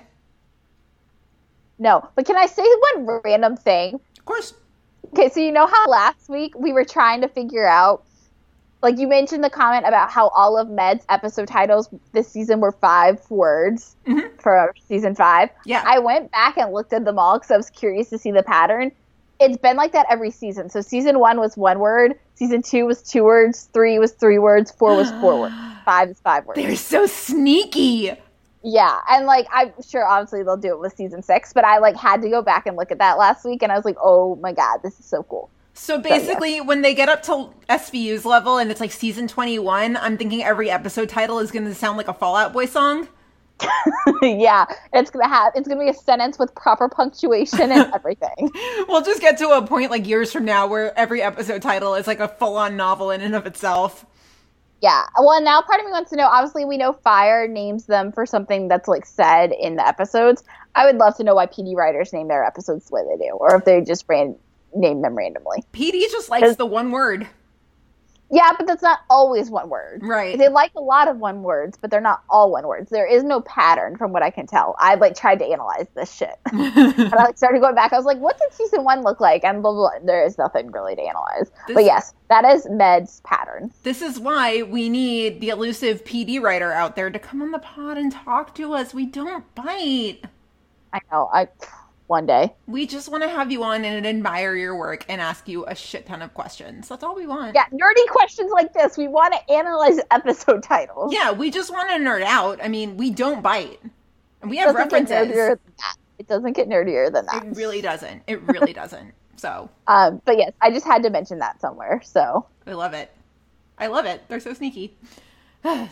No. 1.79 2.07
But 2.15 2.25
can 2.25 2.37
I 2.37 2.45
say 2.45 2.65
one 2.93 3.19
random 3.23 3.55
thing? 3.55 3.95
Of 4.17 4.25
course. 4.25 4.53
Okay, 5.13 5.29
so 5.29 5.39
you 5.39 5.51
know 5.51 5.67
how 5.67 5.87
last 5.87 6.29
week 6.29 6.53
we 6.57 6.73
were 6.73 6.83
trying 6.83 7.21
to 7.21 7.27
figure 7.27 7.67
out, 7.67 8.03
like 8.81 8.97
you 8.97 9.07
mentioned 9.07 9.43
the 9.43 9.49
comment 9.49 9.85
about 9.87 10.09
how 10.11 10.27
all 10.29 10.57
of 10.57 10.69
Med's 10.69 11.05
episode 11.09 11.47
titles 11.47 11.89
this 12.11 12.27
season 12.27 12.59
were 12.59 12.73
five 12.73 13.19
words 13.31 13.95
mm-hmm. 14.05 14.35
for 14.37 14.73
season 14.87 15.15
five. 15.15 15.49
Yeah. 15.65 15.83
I 15.85 15.99
went 15.99 16.31
back 16.31 16.57
and 16.57 16.73
looked 16.73 16.93
at 16.93 17.05
them 17.05 17.17
all 17.17 17.37
because 17.37 17.51
I 17.51 17.57
was 17.57 17.69
curious 17.69 18.09
to 18.09 18.17
see 18.17 18.31
the 18.31 18.43
pattern. 18.43 18.91
It's 19.39 19.57
been 19.57 19.77
like 19.77 19.91
that 19.91 20.07
every 20.09 20.31
season. 20.31 20.69
So 20.69 20.81
season 20.81 21.19
one 21.19 21.39
was 21.39 21.55
one 21.55 21.79
word, 21.79 22.15
season 22.35 22.61
two 22.63 22.85
was 22.85 23.01
two 23.03 23.23
words, 23.23 23.69
three 23.71 23.99
was 23.99 24.11
three 24.11 24.39
words, 24.39 24.71
four 24.71 24.95
was 24.95 25.11
four 25.21 25.41
words, 25.41 25.55
five 25.85 26.09
is 26.09 26.19
five 26.19 26.45
words. 26.45 26.59
They're 26.59 26.75
so 26.75 27.05
sneaky. 27.05 28.17
Yeah, 28.69 28.99
and 29.09 29.25
like 29.25 29.47
I'm 29.49 29.71
sure 29.81 30.05
obviously 30.05 30.43
they'll 30.43 30.57
do 30.57 30.71
it 30.71 30.79
with 30.81 30.93
season 30.93 31.23
six, 31.23 31.53
but 31.53 31.63
I 31.63 31.77
like 31.77 31.95
had 31.95 32.21
to 32.21 32.29
go 32.29 32.41
back 32.41 32.67
and 32.67 32.75
look 32.75 32.91
at 32.91 32.97
that 32.97 33.17
last 33.17 33.45
week, 33.45 33.63
and 33.63 33.71
I 33.71 33.77
was 33.77 33.85
like, 33.85 33.95
oh 34.03 34.35
my 34.41 34.51
god, 34.51 34.81
this 34.83 34.99
is 34.99 35.05
so 35.05 35.23
cool. 35.23 35.49
So 35.73 36.01
basically, 36.01 36.59
when 36.59 36.81
they 36.81 36.93
get 36.93 37.07
up 37.07 37.23
to 37.23 37.53
SVU's 37.69 38.25
level 38.25 38.57
and 38.57 38.69
it's 38.69 38.81
like 38.81 38.91
season 38.91 39.29
21, 39.29 39.95
I'm 39.95 40.17
thinking 40.17 40.43
every 40.43 40.69
episode 40.69 41.07
title 41.07 41.39
is 41.39 41.49
going 41.49 41.63
to 41.63 41.73
sound 41.73 41.97
like 41.97 42.09
a 42.09 42.13
Fall 42.13 42.35
Out 42.35 42.51
Boy 42.51 42.65
song. 42.65 43.07
yeah, 44.21 44.65
it's 44.91 45.11
gonna 45.11 45.29
have 45.29 45.53
it's 45.55 45.67
gonna 45.67 45.79
be 45.79 45.89
a 45.89 45.93
sentence 45.93 46.37
with 46.37 46.53
proper 46.53 46.89
punctuation 46.89 47.71
and 47.71 47.89
everything. 47.95 48.51
We'll 48.89 49.01
just 49.01 49.21
get 49.21 49.37
to 49.37 49.49
a 49.51 49.65
point 49.65 49.91
like 49.91 50.05
years 50.05 50.33
from 50.33 50.43
now 50.43 50.67
where 50.67 50.97
every 50.99 51.21
episode 51.21 51.61
title 51.61 51.95
is 51.95 52.05
like 52.05 52.19
a 52.19 52.27
full 52.27 52.57
on 52.57 52.75
novel 52.75 53.11
in 53.11 53.21
and 53.21 53.33
of 53.33 53.47
itself. 53.47 54.05
Yeah. 54.81 55.03
Well, 55.17 55.41
now 55.41 55.61
part 55.61 55.79
of 55.79 55.85
me 55.85 55.91
wants 55.91 56.09
to 56.11 56.15
know. 56.15 56.27
Obviously, 56.27 56.65
we 56.65 56.77
know 56.77 56.93
Fire 56.93 57.47
names 57.47 57.85
them 57.85 58.11
for 58.11 58.25
something 58.25 58.67
that's 58.67 58.87
like 58.87 59.05
said 59.05 59.51
in 59.51 59.75
the 59.75 59.87
episodes. 59.87 60.43
I 60.75 60.85
would 60.85 60.97
love 60.97 61.15
to 61.17 61.23
know 61.23 61.35
why 61.35 61.47
PD 61.47 61.75
writers 61.75 62.13
name 62.13 62.27
their 62.27 62.43
episodes 62.43 62.87
the 62.87 62.95
way 62.95 63.01
they 63.09 63.25
do, 63.25 63.31
or 63.33 63.55
if 63.55 63.65
they 63.65 63.81
just 63.81 64.05
ran 64.07 64.35
name 64.75 65.01
them 65.01 65.15
randomly. 65.15 65.63
PD 65.73 66.01
just 66.11 66.29
likes 66.29 66.55
the 66.55 66.65
one 66.65 66.91
word. 66.91 67.27
Yeah, 68.29 68.51
but 68.57 68.67
that's 68.67 68.81
not 68.81 68.99
always 69.09 69.49
one 69.49 69.69
word. 69.69 70.01
Right. 70.03 70.37
They 70.37 70.49
like 70.49 70.71
a 70.75 70.81
lot 70.81 71.07
of 71.07 71.17
one 71.17 71.43
words, 71.43 71.77
but 71.79 71.89
they're 71.89 72.01
not 72.01 72.23
all 72.29 72.51
one 72.51 72.67
words. 72.67 72.89
There 72.89 73.07
is 73.07 73.23
no 73.23 73.39
pattern 73.41 73.95
from 73.95 74.11
what 74.11 74.21
I 74.21 74.29
can 74.31 74.45
tell. 74.47 74.75
I 74.79 74.95
like 74.95 75.15
tried 75.15 75.39
to 75.39 75.45
analyze 75.45 75.87
this 75.95 76.13
shit. 76.13 76.35
and 76.51 77.13
I 77.13 77.23
like 77.23 77.37
started 77.37 77.61
going 77.61 77.75
back. 77.75 77.93
I 77.93 77.97
was 77.97 78.05
like, 78.05 78.17
what 78.17 78.37
did 78.37 78.53
season 78.53 78.83
one 78.83 79.01
look 79.01 79.21
like? 79.21 79.43
And 79.45 79.61
blah 79.61 79.71
blah. 79.71 79.91
blah. 79.91 80.05
There 80.05 80.25
is 80.25 80.37
nothing 80.37 80.71
really 80.71 80.95
to 80.95 81.01
analyze. 81.01 81.51
This- 81.67 81.75
but 81.75 81.85
yes, 81.85 82.13
that 82.29 82.43
is 82.43 82.67
Med's 82.69 83.21
pattern. 83.21 83.71
This 83.83 84.01
is 84.01 84.19
why 84.19 84.61
we 84.63 84.89
need 84.89 85.39
the 85.39 85.49
elusive 85.49 86.03
PD 86.03 86.41
writer 86.41 86.73
out 86.73 86.95
there 86.97 87.09
to 87.09 87.19
come 87.19 87.41
on 87.41 87.51
the 87.51 87.59
pod 87.59 87.97
and 87.97 88.11
talk 88.11 88.53
to 88.55 88.73
us. 88.73 88.93
We 88.93 89.05
don't 89.05 89.43
bite. 89.55 90.21
I 90.93 90.99
know. 91.11 91.29
I 91.31 91.47
one 92.07 92.25
day. 92.25 92.53
We 92.65 92.87
just 92.87 93.09
want 93.09 93.23
to 93.23 93.29
have 93.29 93.51
you 93.51 93.63
on 93.63 93.85
and 93.85 94.05
admire 94.07 94.55
your 94.55 94.75
work 94.75 95.05
and 95.09 95.21
ask 95.21 95.47
you 95.47 95.65
a 95.65 95.75
shit 95.75 96.05
ton 96.05 96.21
of 96.21 96.33
questions. 96.33 96.87
That's 96.87 97.03
all 97.03 97.15
we 97.15 97.27
want. 97.27 97.53
Yeah, 97.55 97.65
nerdy 97.71 98.07
questions 98.09 98.51
like 98.51 98.73
this. 98.73 98.97
We 98.97 99.07
want 99.07 99.33
to 99.33 99.53
analyze 99.53 99.99
episode 100.11 100.63
titles. 100.63 101.13
Yeah, 101.13 101.31
we 101.31 101.51
just 101.51 101.71
want 101.71 101.89
to 101.89 101.95
nerd 101.97 102.23
out. 102.23 102.59
I 102.63 102.67
mean, 102.67 102.97
we 102.97 103.11
don't 103.11 103.41
bite. 103.43 103.79
And 104.41 104.49
we 104.49 104.57
have 104.57 104.69
It 104.69 104.73
doesn't 104.73 104.89
get 104.89 105.07
nerdier 105.07 105.09
references. 105.09 105.35
than 105.65 105.73
that. 105.77 105.95
It 106.19 106.27
doesn't 106.27 106.53
get 106.53 106.69
nerdier 106.69 107.11
than 107.13 107.25
that. 107.27 107.43
It 107.45 107.55
really 107.57 107.81
doesn't. 107.81 108.23
It 108.27 108.41
really 108.43 108.73
doesn't. 108.73 109.13
So, 109.35 109.69
Um, 109.87 110.21
but 110.25 110.37
yes, 110.37 110.51
I 110.61 110.71
just 110.71 110.85
had 110.85 111.03
to 111.03 111.09
mention 111.09 111.39
that 111.39 111.61
somewhere. 111.61 112.01
So 112.03 112.45
I 112.65 112.73
love 112.73 112.93
it. 112.93 113.11
I 113.77 113.87
love 113.87 114.05
it. 114.05 114.23
They're 114.27 114.39
so 114.39 114.53
sneaky. 114.53 114.95
yeah. 115.65 115.87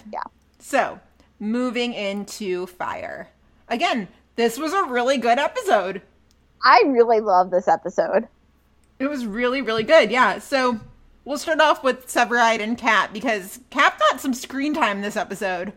So, 0.59 0.99
moving 1.39 1.93
into 1.93 2.65
Fire. 2.65 3.29
Again, 3.67 4.07
this 4.35 4.57
was 4.57 4.73
a 4.73 4.83
really 4.85 5.17
good 5.17 5.39
episode. 5.39 6.01
I 6.63 6.83
really 6.87 7.19
love 7.19 7.51
this 7.51 7.67
episode. 7.67 8.27
It 8.99 9.07
was 9.07 9.25
really, 9.25 9.61
really 9.61 9.83
good. 9.83 10.09
Yeah. 10.11 10.39
So, 10.39 10.79
we'll 11.25 11.37
start 11.37 11.59
off 11.59 11.83
with 11.83 12.07
Severide 12.07 12.59
and 12.61 12.77
Cap 12.77 13.13
because 13.13 13.59
Cap 13.69 13.99
got 13.99 14.19
some 14.21 14.33
screen 14.33 14.73
time 14.73 15.01
this 15.01 15.17
episode. 15.17 15.73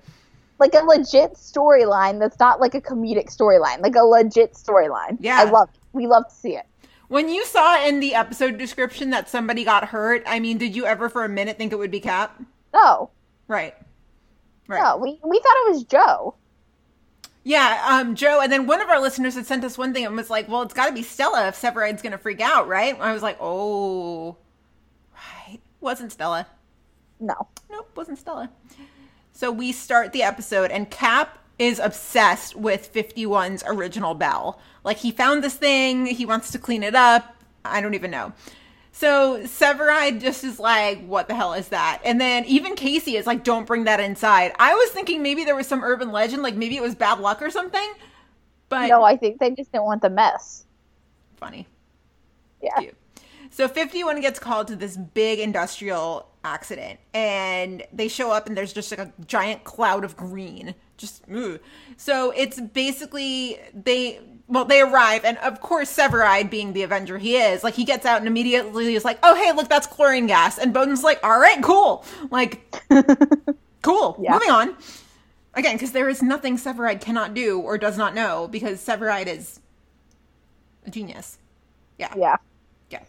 like 0.58 0.74
a 0.74 0.84
legit 0.84 1.34
storyline 1.34 2.18
that's 2.18 2.38
not 2.40 2.60
like 2.60 2.74
a 2.74 2.80
comedic 2.80 3.34
storyline, 3.34 3.80
like 3.80 3.94
a 3.94 4.04
legit 4.04 4.54
storyline. 4.54 5.16
Yeah. 5.20 5.38
I 5.38 5.44
love 5.44 5.68
it. 5.72 5.80
We 5.92 6.06
love 6.06 6.28
to 6.28 6.34
see 6.34 6.56
it. 6.56 6.64
When 7.08 7.28
you 7.28 7.44
saw 7.46 7.82
in 7.86 8.00
the 8.00 8.14
episode 8.14 8.58
description 8.58 9.10
that 9.10 9.28
somebody 9.28 9.64
got 9.64 9.84
hurt, 9.86 10.22
I 10.26 10.40
mean, 10.40 10.58
did 10.58 10.76
you 10.76 10.84
ever 10.84 11.08
for 11.08 11.24
a 11.24 11.28
minute 11.28 11.56
think 11.56 11.72
it 11.72 11.76
would 11.78 11.90
be 11.90 12.00
Cap? 12.00 12.42
No, 12.74 13.10
Right. 13.46 13.74
Right. 14.66 14.82
no, 14.82 14.98
we, 14.98 15.18
we 15.24 15.38
thought 15.40 15.56
it 15.66 15.70
was 15.70 15.84
Joe. 15.84 16.34
Yeah, 17.48 17.82
um, 17.88 18.14
Joe, 18.14 18.42
and 18.42 18.52
then 18.52 18.66
one 18.66 18.82
of 18.82 18.90
our 18.90 19.00
listeners 19.00 19.34
had 19.34 19.46
sent 19.46 19.64
us 19.64 19.78
one 19.78 19.94
thing 19.94 20.04
and 20.04 20.14
was 20.14 20.28
like, 20.28 20.50
well, 20.50 20.60
it's 20.60 20.74
got 20.74 20.88
to 20.88 20.92
be 20.92 21.02
Stella 21.02 21.48
if 21.48 21.54
Severide's 21.54 22.02
going 22.02 22.12
to 22.12 22.18
freak 22.18 22.42
out, 22.42 22.68
right? 22.68 22.94
I 23.00 23.14
was 23.14 23.22
like, 23.22 23.38
oh, 23.40 24.36
right. 25.14 25.58
Wasn't 25.80 26.12
Stella. 26.12 26.46
No. 27.18 27.48
Nope, 27.70 27.90
wasn't 27.96 28.18
Stella. 28.18 28.50
So 29.32 29.50
we 29.50 29.72
start 29.72 30.12
the 30.12 30.24
episode, 30.24 30.70
and 30.70 30.90
Cap 30.90 31.38
is 31.58 31.78
obsessed 31.78 32.54
with 32.54 32.92
51's 32.92 33.64
original 33.66 34.12
bell. 34.12 34.60
Like, 34.84 34.98
he 34.98 35.10
found 35.10 35.42
this 35.42 35.54
thing, 35.54 36.04
he 36.04 36.26
wants 36.26 36.50
to 36.50 36.58
clean 36.58 36.82
it 36.82 36.94
up. 36.94 37.34
I 37.64 37.80
don't 37.80 37.94
even 37.94 38.10
know. 38.10 38.34
So 38.98 39.38
Severide 39.44 40.20
just 40.20 40.42
is 40.42 40.58
like, 40.58 41.06
what 41.06 41.28
the 41.28 41.34
hell 41.36 41.52
is 41.54 41.68
that? 41.68 42.00
And 42.04 42.20
then 42.20 42.44
even 42.46 42.74
Casey 42.74 43.14
is 43.14 43.28
like, 43.28 43.44
don't 43.44 43.64
bring 43.64 43.84
that 43.84 44.00
inside. 44.00 44.50
I 44.58 44.74
was 44.74 44.90
thinking 44.90 45.22
maybe 45.22 45.44
there 45.44 45.54
was 45.54 45.68
some 45.68 45.84
urban 45.84 46.10
legend, 46.10 46.42
like 46.42 46.56
maybe 46.56 46.76
it 46.76 46.82
was 46.82 46.96
bad 46.96 47.20
luck 47.20 47.40
or 47.40 47.48
something. 47.48 47.92
But 48.68 48.88
No, 48.88 49.04
I 49.04 49.16
think 49.16 49.38
they 49.38 49.52
just 49.52 49.70
didn't 49.70 49.84
want 49.84 50.02
the 50.02 50.10
mess. 50.10 50.64
funny. 51.36 51.68
Yeah. 52.60 52.74
Cute. 52.80 52.96
So 53.50 53.68
51 53.68 54.20
gets 54.20 54.40
called 54.40 54.66
to 54.66 54.74
this 54.74 54.96
big 54.96 55.38
industrial 55.38 56.26
accident 56.42 56.98
and 57.14 57.84
they 57.92 58.08
show 58.08 58.32
up 58.32 58.48
and 58.48 58.56
there's 58.56 58.72
just 58.72 58.90
like 58.90 58.98
a 58.98 59.12
giant 59.28 59.62
cloud 59.62 60.02
of 60.02 60.16
green. 60.16 60.74
Just 60.96 61.22
ooh. 61.30 61.60
So 61.96 62.32
it's 62.32 62.60
basically 62.60 63.60
they 63.72 64.18
well 64.48 64.64
they 64.64 64.80
arrive 64.80 65.24
and 65.24 65.38
of 65.38 65.60
course 65.60 65.94
Severide 65.94 66.50
being 66.50 66.72
the 66.72 66.82
Avenger 66.82 67.18
he 67.18 67.36
is, 67.36 67.62
like 67.62 67.74
he 67.74 67.84
gets 67.84 68.04
out 68.06 68.18
and 68.18 68.26
immediately 68.26 68.94
is 68.94 69.04
like, 69.04 69.18
"Oh, 69.22 69.34
hey, 69.34 69.52
look, 69.52 69.68
that's 69.68 69.86
chlorine 69.86 70.26
gas." 70.26 70.58
And 70.58 70.74
Boden's 70.74 71.04
like, 71.04 71.20
"All 71.22 71.38
right, 71.38 71.62
cool." 71.62 72.04
Like 72.30 72.80
cool. 73.82 74.16
Yeah. 74.20 74.32
Moving 74.32 74.50
on. 74.50 74.76
Again, 75.54 75.74
because 75.74 75.92
there 75.92 76.08
is 76.08 76.22
nothing 76.22 76.56
Severide 76.56 77.00
cannot 77.00 77.34
do 77.34 77.60
or 77.60 77.78
does 77.78 77.98
not 77.98 78.14
know 78.14 78.48
because 78.48 78.84
Severide 78.84 79.26
is 79.26 79.60
a 80.86 80.90
genius. 80.90 81.38
Yeah. 81.98 82.12
Yeah. 82.16 82.36
Yeah. 82.90 83.02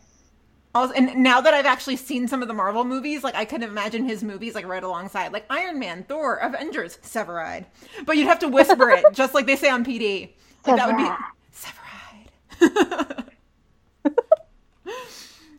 Also, 0.73 0.93
and 0.93 1.23
now 1.23 1.41
that 1.41 1.53
I've 1.53 1.65
actually 1.65 1.95
seen 1.95 2.27
some 2.27 2.41
of 2.41 2.47
the 2.47 2.53
Marvel 2.53 2.83
movies, 2.83 3.23
like 3.23 3.35
I 3.35 3.45
could 3.45 3.63
imagine 3.63 4.05
his 4.05 4.23
movies 4.23 4.55
like 4.55 4.67
right 4.67 4.83
alongside, 4.83 5.31
like 5.33 5.45
Iron 5.49 5.79
Man, 5.79 6.03
Thor, 6.03 6.35
Avengers, 6.35 6.97
Severide. 7.03 7.65
But 8.05 8.17
you'd 8.17 8.27
have 8.27 8.39
to 8.39 8.47
whisper 8.47 8.89
it, 8.89 9.05
just 9.13 9.33
like 9.33 9.45
they 9.45 9.55
say 9.55 9.69
on 9.69 9.85
PD. 9.85 10.29
Like 10.71 10.77
that 10.77 10.87
would 10.87 10.97
be 10.97 12.65
Severide. 12.65 13.25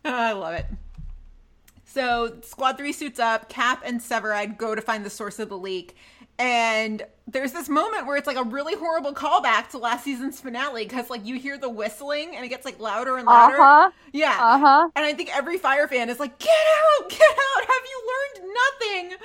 Oh, 0.02 0.14
I 0.14 0.32
love 0.32 0.54
it. 0.54 0.66
So 1.84 2.38
Squad 2.42 2.78
3 2.78 2.92
suits 2.92 3.18
up, 3.18 3.48
Cap 3.48 3.82
and 3.84 4.00
Severide 4.00 4.56
go 4.56 4.74
to 4.74 4.80
find 4.80 5.04
the 5.04 5.10
source 5.10 5.38
of 5.38 5.48
the 5.48 5.58
leak. 5.58 5.94
And 6.38 7.02
there's 7.26 7.52
this 7.52 7.68
moment 7.68 8.06
where 8.06 8.16
it's 8.16 8.26
like 8.26 8.38
a 8.38 8.42
really 8.42 8.74
horrible 8.74 9.12
callback 9.12 9.68
to 9.70 9.78
last 9.78 10.04
season's 10.04 10.40
finale 10.40 10.84
because 10.84 11.10
like 11.10 11.26
you 11.26 11.38
hear 11.38 11.58
the 11.58 11.68
whistling 11.68 12.34
and 12.34 12.44
it 12.44 12.48
gets 12.48 12.64
like 12.64 12.80
louder 12.80 13.18
and 13.18 13.26
louder. 13.26 13.60
Uh-huh. 13.60 13.90
Yeah. 14.12 14.38
Uh-huh. 14.40 14.88
And 14.96 15.04
I 15.04 15.12
think 15.12 15.36
every 15.36 15.58
fire 15.58 15.86
fan 15.86 16.08
is 16.08 16.18
like, 16.18 16.38
get 16.38 16.48
out, 16.48 17.10
get 17.10 17.20
out. 17.20 17.66
Have 17.66 17.84
you 17.84 18.08
learned 18.40 18.54
nothing? 18.54 19.18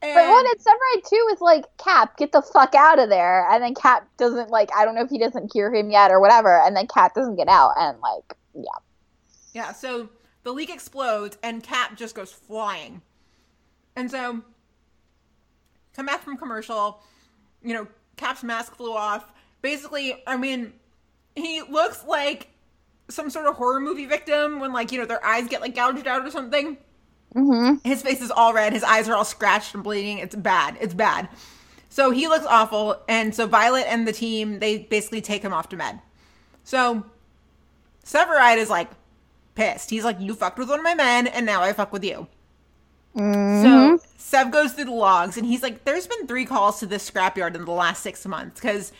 And 0.00 0.14
But 0.14 0.28
when 0.28 0.44
it's 0.46 0.64
Severide 0.64 1.08
too 1.08 1.28
is 1.32 1.40
like 1.40 1.64
Cap, 1.76 2.16
get 2.16 2.32
the 2.32 2.42
fuck 2.42 2.74
out 2.74 2.98
of 2.98 3.08
there, 3.08 3.48
and 3.50 3.62
then 3.62 3.74
Cap 3.74 4.08
doesn't 4.16 4.50
like 4.50 4.70
I 4.76 4.84
don't 4.84 4.94
know 4.94 5.02
if 5.02 5.10
he 5.10 5.18
doesn't 5.18 5.52
hear 5.52 5.74
him 5.74 5.90
yet 5.90 6.10
or 6.10 6.20
whatever, 6.20 6.60
and 6.60 6.76
then 6.76 6.86
Cap 6.86 7.14
doesn't 7.14 7.36
get 7.36 7.48
out, 7.48 7.72
and 7.78 7.98
like 8.00 8.36
yeah, 8.54 8.78
Yeah, 9.52 9.72
so 9.72 10.08
the 10.44 10.52
leak 10.52 10.70
explodes 10.70 11.36
and 11.42 11.62
Cap 11.62 11.96
just 11.96 12.14
goes 12.14 12.32
flying. 12.32 13.02
And 13.96 14.10
so 14.10 14.42
come 15.94 16.06
back 16.06 16.22
from 16.22 16.36
commercial, 16.36 17.02
you 17.62 17.74
know, 17.74 17.88
Cap's 18.16 18.44
mask 18.44 18.76
flew 18.76 18.94
off. 18.94 19.32
Basically, 19.62 20.22
I 20.26 20.36
mean, 20.36 20.72
he 21.34 21.62
looks 21.62 22.04
like 22.06 22.48
some 23.08 23.30
sort 23.30 23.46
of 23.46 23.56
horror 23.56 23.80
movie 23.80 24.06
victim 24.06 24.60
when 24.60 24.72
like, 24.72 24.92
you 24.92 24.98
know, 24.98 25.06
their 25.06 25.24
eyes 25.24 25.48
get 25.48 25.60
like 25.60 25.74
gouged 25.74 26.06
out 26.06 26.24
or 26.24 26.30
something. 26.30 26.78
Mm-hmm. 27.34 27.88
His 27.88 28.02
face 28.02 28.20
is 28.20 28.30
all 28.30 28.52
red, 28.52 28.72
his 28.72 28.84
eyes 28.84 29.08
are 29.08 29.14
all 29.14 29.24
scratched 29.24 29.74
and 29.74 29.84
bleeding. 29.84 30.18
It's 30.18 30.34
bad. 30.34 30.76
It's 30.80 30.94
bad. 30.94 31.28
So 31.90 32.10
he 32.10 32.28
looks 32.28 32.46
awful, 32.46 32.96
and 33.08 33.34
so 33.34 33.46
Violet 33.46 33.86
and 33.88 34.06
the 34.06 34.12
team, 34.12 34.58
they 34.58 34.78
basically 34.78 35.20
take 35.20 35.42
him 35.42 35.52
off 35.52 35.68
to 35.70 35.76
med. 35.76 36.00
So 36.64 37.04
Severide 38.04 38.58
is 38.58 38.70
like 38.70 38.90
pissed. 39.54 39.90
He's 39.90 40.04
like, 40.04 40.20
You 40.20 40.34
fucked 40.34 40.58
with 40.58 40.68
one 40.68 40.78
of 40.78 40.84
my 40.84 40.94
men, 40.94 41.26
and 41.26 41.46
now 41.46 41.62
I 41.62 41.72
fuck 41.72 41.92
with 41.92 42.04
you. 42.04 42.26
Mm-hmm. 43.16 43.96
So 43.96 44.04
Sev 44.16 44.50
goes 44.50 44.72
through 44.72 44.84
the 44.86 44.92
logs, 44.92 45.36
and 45.36 45.46
he's 45.46 45.62
like, 45.62 45.84
There's 45.84 46.06
been 46.06 46.26
three 46.26 46.44
calls 46.44 46.78
to 46.80 46.86
this 46.86 47.08
scrapyard 47.08 47.54
in 47.54 47.64
the 47.64 47.72
last 47.72 48.02
six 48.02 48.24
months 48.26 48.60
because 48.60 48.92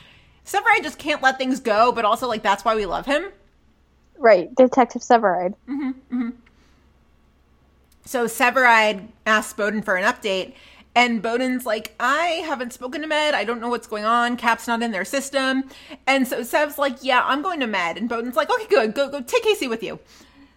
Severide 0.45 0.83
just 0.83 0.99
can't 0.99 1.22
let 1.22 1.37
things 1.39 1.61
go, 1.61 1.93
but 1.93 2.05
also, 2.07 2.26
like, 2.26 2.43
that's 2.43 2.64
why 2.64 2.74
we 2.74 2.87
love 2.87 3.05
him. 3.05 3.31
right, 4.16 4.55
Detective 4.57 5.03
Severide. 5.03 5.55
Mm-hmm. 5.68 5.91
Mm-hmm. 5.91 6.31
So 8.09 8.24
Severide 8.24 9.09
asks 9.26 9.52
Boden 9.52 9.82
for 9.82 9.96
an 9.96 10.04
update, 10.11 10.54
and 10.94 11.20
Boden's 11.20 11.66
like, 11.66 11.94
I 12.00 12.42
haven't 12.46 12.72
spoken 12.72 13.02
to 13.02 13.06
Med. 13.06 13.34
I 13.34 13.44
don't 13.44 13.61
know 13.61 13.68
what's 13.68 13.86
going 13.86 14.06
on. 14.06 14.38
Cap's 14.38 14.66
not 14.66 14.82
in 14.82 14.92
their 14.92 15.04
system. 15.04 15.64
And 16.06 16.26
so 16.26 16.42
Sev's 16.42 16.78
like, 16.78 16.96
Yeah, 17.02 17.20
I'm 17.22 17.42
going 17.42 17.61
to 17.61 17.66
Med. 17.66 17.98
And 17.98 18.09
Boden's 18.09 18.34
like, 18.34 18.48
Okay, 18.48 18.66
good. 18.70 18.94
Go, 18.94 19.11
go 19.11 19.20
take 19.20 19.42
Casey 19.42 19.68
with 19.68 19.82
you. 19.82 19.98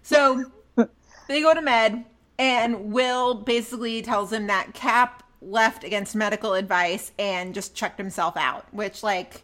So 0.01 0.45
they 1.27 1.41
go 1.41 1.53
to 1.53 1.61
Med, 1.61 2.05
and 2.39 2.93
Will 2.93 3.35
basically 3.35 4.01
tells 4.01 4.31
him 4.31 4.47
that 4.47 4.73
Cap 4.73 5.21
left 5.41 5.83
against 5.83 6.15
medical 6.15 6.53
advice 6.53 7.11
and 7.19 7.53
just 7.53 7.75
checked 7.75 7.97
himself 7.97 8.37
out, 8.37 8.65
which, 8.73 9.03
like, 9.03 9.43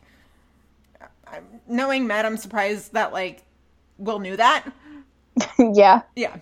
knowing 1.67 2.07
Med, 2.07 2.25
I'm 2.25 2.37
surprised 2.37 2.93
that, 2.93 3.11
like, 3.11 3.43
Will 3.97 4.19
knew 4.19 4.37
that. 4.37 4.63
yeah, 5.59 6.03
Yeah. 6.15 6.37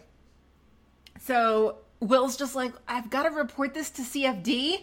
So 1.25 1.77
Will's 2.01 2.37
just 2.37 2.55
like, 2.55 2.73
I've 2.87 3.09
got 3.09 3.23
to 3.23 3.29
report 3.29 3.73
this 3.73 3.89
to 3.91 4.03
CFD. 4.03 4.81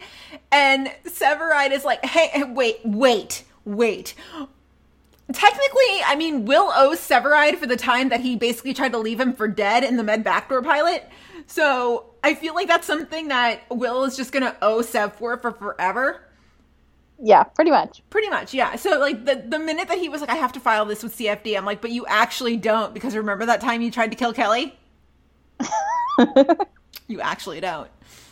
And 0.51 0.93
Severide 1.05 1.71
is 1.71 1.85
like, 1.85 2.05
hey, 2.05 2.43
wait, 2.43 2.81
wait, 2.85 3.45
wait. 3.65 4.15
Technically, 5.33 6.03
I 6.05 6.17
mean, 6.17 6.45
Will 6.45 6.73
owes 6.75 6.99
Severide 6.99 7.59
for 7.59 7.67
the 7.67 7.77
time 7.77 8.09
that 8.09 8.21
he 8.21 8.35
basically 8.37 8.75
tried 8.75 8.93
to 8.93 8.99
leave 8.99 9.21
him 9.21 9.35
for 9.35 9.47
dead 9.47 9.85
in 9.85 9.97
the 9.97 10.03
Med 10.03 10.25
Backdoor 10.25 10.63
pilot. 10.63 11.09
So 11.47 12.07
I 12.25 12.35
feel 12.35 12.55
like 12.55 12.67
that's 12.69 12.87
something 12.87 13.29
that 13.29 13.61
Will 13.71 14.05
is 14.05 14.17
just 14.17 14.33
going 14.33 14.43
to 14.43 14.57
owe 14.63 14.83
Sev 14.83 15.15
for 15.15 15.37
for 15.39 15.53
forever. 15.53 16.23
yeah, 17.19 17.45
pretty 17.45 17.71
much. 17.71 18.03
Pretty 18.11 18.29
much, 18.29 18.53
yeah. 18.53 18.77
So 18.77 18.99
like 18.99 19.25
the 19.25 19.45
the 19.47 19.59
minute 19.59 19.89
that 19.89 19.99
he 19.99 20.09
was 20.09 20.21
like, 20.21 20.31
I 20.31 20.35
have 20.37 20.53
to 20.55 20.61
file 20.61 20.85
this 20.87 21.03
with 21.03 21.17
CFD, 21.17 21.57
I'm 21.57 21.65
like, 21.65 21.81
but 21.81 21.91
you 21.93 22.05
actually 22.07 22.57
don't 22.57 22.93
because 22.95 23.15
remember 23.17 23.47
that 23.47 23.61
time 23.61 23.81
you 23.83 23.91
tried 23.91 24.11
to 24.11 24.17
kill 24.17 24.33
Kelly? 24.33 24.79
you 27.09 27.21
actually 27.21 27.61
don't. 27.61 27.91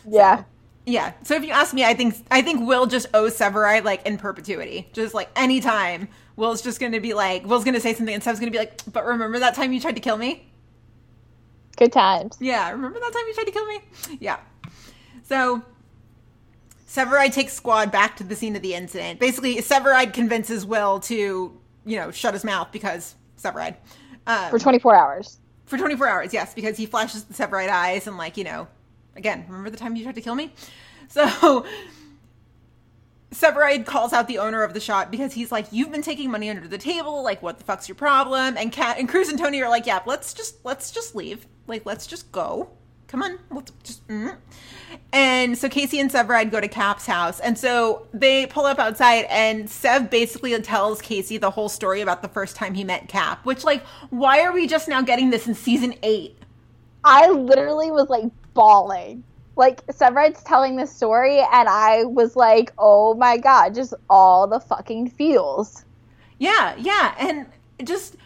Yeah, 0.09 0.45
Yeah. 0.87 1.13
So 1.23 1.35
if 1.35 1.45
you 1.45 1.51
ask 1.51 1.75
me, 1.75 1.85
I 1.85 1.95
think 1.95 2.17
I 2.31 2.43
think 2.43 2.67
Will 2.67 2.87
just 2.87 3.07
owes 3.15 3.37
Severide 3.37 3.85
like 3.85 4.07
in 4.07 4.17
perpetuity. 4.19 4.89
Just 4.93 5.15
like 5.15 5.29
anytime, 5.37 6.09
Will's 6.37 6.63
just 6.63 6.81
gonna 6.81 7.01
be 7.01 7.15
like, 7.15 7.45
Will's 7.47 7.65
gonna 7.65 7.81
say 7.81 7.95
something, 7.95 8.15
and 8.15 8.23
Sev's 8.23 8.41
gonna 8.41 8.51
be 8.51 8.59
like, 8.59 8.81
but 8.93 9.05
remember 9.05 9.39
that 9.39 9.55
time 9.55 9.73
you 9.73 9.81
tried 9.81 9.97
to 9.97 10.01
kill 10.01 10.17
me? 10.17 10.47
good 11.81 11.93
times. 11.93 12.37
Yeah, 12.41 12.71
remember 12.71 13.01
that 13.01 13.13
time 13.13 13.23
you 13.27 13.35
tried 13.35 13.45
to 13.45 13.51
kill 13.51 13.67
me? 13.67 13.81
Yeah. 14.21 14.39
So 15.23 15.63
Severide 16.87 17.33
takes 17.33 17.55
squad 17.55 17.91
back 17.91 18.17
to 18.19 18.25
the 18.25 18.37
scene 18.37 18.55
of 18.55 18.63
the 18.63 18.75
incident. 18.75 19.19
Basically, 19.19 19.57
Severide 19.57 20.13
convinces 20.13 20.67
Will 20.67 21.01
to, 21.01 21.59
you 21.87 21.97
know, 21.97 22.11
shut 22.11 22.35
his 22.35 22.45
mouth 22.45 22.69
because 22.71 23.15
Severide. 23.43 23.77
Um, 24.27 24.51
For 24.51 24.59
24 24.59 24.95
hours. 24.95 25.40
For 25.71 25.79
24 25.79 26.09
hours, 26.09 26.33
yes, 26.33 26.53
because 26.53 26.77
he 26.77 26.85
flashes 26.85 27.25
the 27.25 27.35
Severide 27.35 27.71
eyes 27.71 28.07
and, 28.07 28.19
like, 28.19 28.37
you 28.37 28.45
know, 28.45 28.67
again, 29.17 29.45
remember 29.49 29.71
the 29.71 29.77
time 29.77 29.97
you 29.97 30.03
tried 30.03 30.17
to 30.17 30.21
kill 30.21 30.35
me? 30.35 30.53
So 31.13 31.67
Severide 33.33 33.85
calls 33.85 34.13
out 34.13 34.29
the 34.29 34.39
owner 34.39 34.63
of 34.63 34.75
the 34.75 34.81
shop 34.81 35.11
because 35.11 35.33
he's 35.33 35.51
like, 35.51 35.67
"You've 35.73 35.91
been 35.91 36.03
taking 36.03 36.31
money 36.31 36.49
under 36.49 36.69
the 36.69 36.79
table. 36.79 37.25
Like, 37.25 37.43
what 37.43 37.59
the 37.59 37.65
fuck's 37.65 37.89
your 37.89 37.97
problem?" 37.97 38.57
And 38.57 38.71
Cat 38.71 38.97
and 38.97 39.09
Cruz 39.09 39.29
and 39.29 39.37
Tony 39.37 39.61
are 39.61 39.69
like, 39.69 39.87
"Yeah, 39.87 39.99
let's 40.07 40.33
just 40.33 40.65
let's 40.65 40.93
just 40.93 41.17
leave. 41.17 41.49
Like, 41.67 41.85
let's 41.85 42.07
just 42.07 42.31
go. 42.31 42.71
Come 43.11 43.25
on, 43.25 43.39
let's 43.51 43.73
just." 43.83 44.07
Mm. 44.07 44.37
And 45.13 45.59
so 45.59 45.69
Casey 45.69 45.99
and 45.99 46.09
Severide 46.11 46.53
go 46.53 46.61
to 46.61 46.69
Cap's 46.69 47.07
house, 47.07 47.41
and 47.41 47.59
so 47.59 48.07
they 48.15 48.47
pull 48.47 48.67
up 48.67 48.79
outside, 48.79 49.27
and 49.29 49.69
Sev 49.69 50.11
basically 50.11 50.57
tells 50.63 51.03
Casey 51.03 51.37
the 51.37 51.51
whole 51.51 51.69
story 51.69 52.01
about 52.01 52.23
the 52.23 52.29
first 52.29 52.55
time 52.55 52.75
he 52.75 52.85
met 52.85 53.09
Cap. 53.09 53.45
Which, 53.45 53.65
like, 53.65 53.85
why 54.11 54.43
are 54.43 54.53
we 54.53 54.69
just 54.69 54.87
now 54.87 55.03
getting 55.03 55.31
this 55.31 55.49
in 55.49 55.55
season 55.55 55.95
eight? 56.05 56.39
I 57.05 57.29
literally 57.31 57.91
was 57.91 58.09
like 58.09 58.31
bawling. 58.55 59.25
Like 59.57 59.85
Severide's 59.89 60.45
telling 60.45 60.77
this 60.77 60.95
story, 60.95 61.41
and 61.41 61.69
I 61.69 62.05
was 62.05 62.37
like, 62.37 62.73
"Oh 62.79 63.15
my 63.15 63.37
god!" 63.37 63.75
Just 63.75 63.93
all 64.09 64.47
the 64.47 64.61
fucking 64.61 65.11
feels. 65.11 65.85
Yeah, 66.39 66.77
yeah, 66.79 67.15
and 67.19 67.47
just 67.85 68.17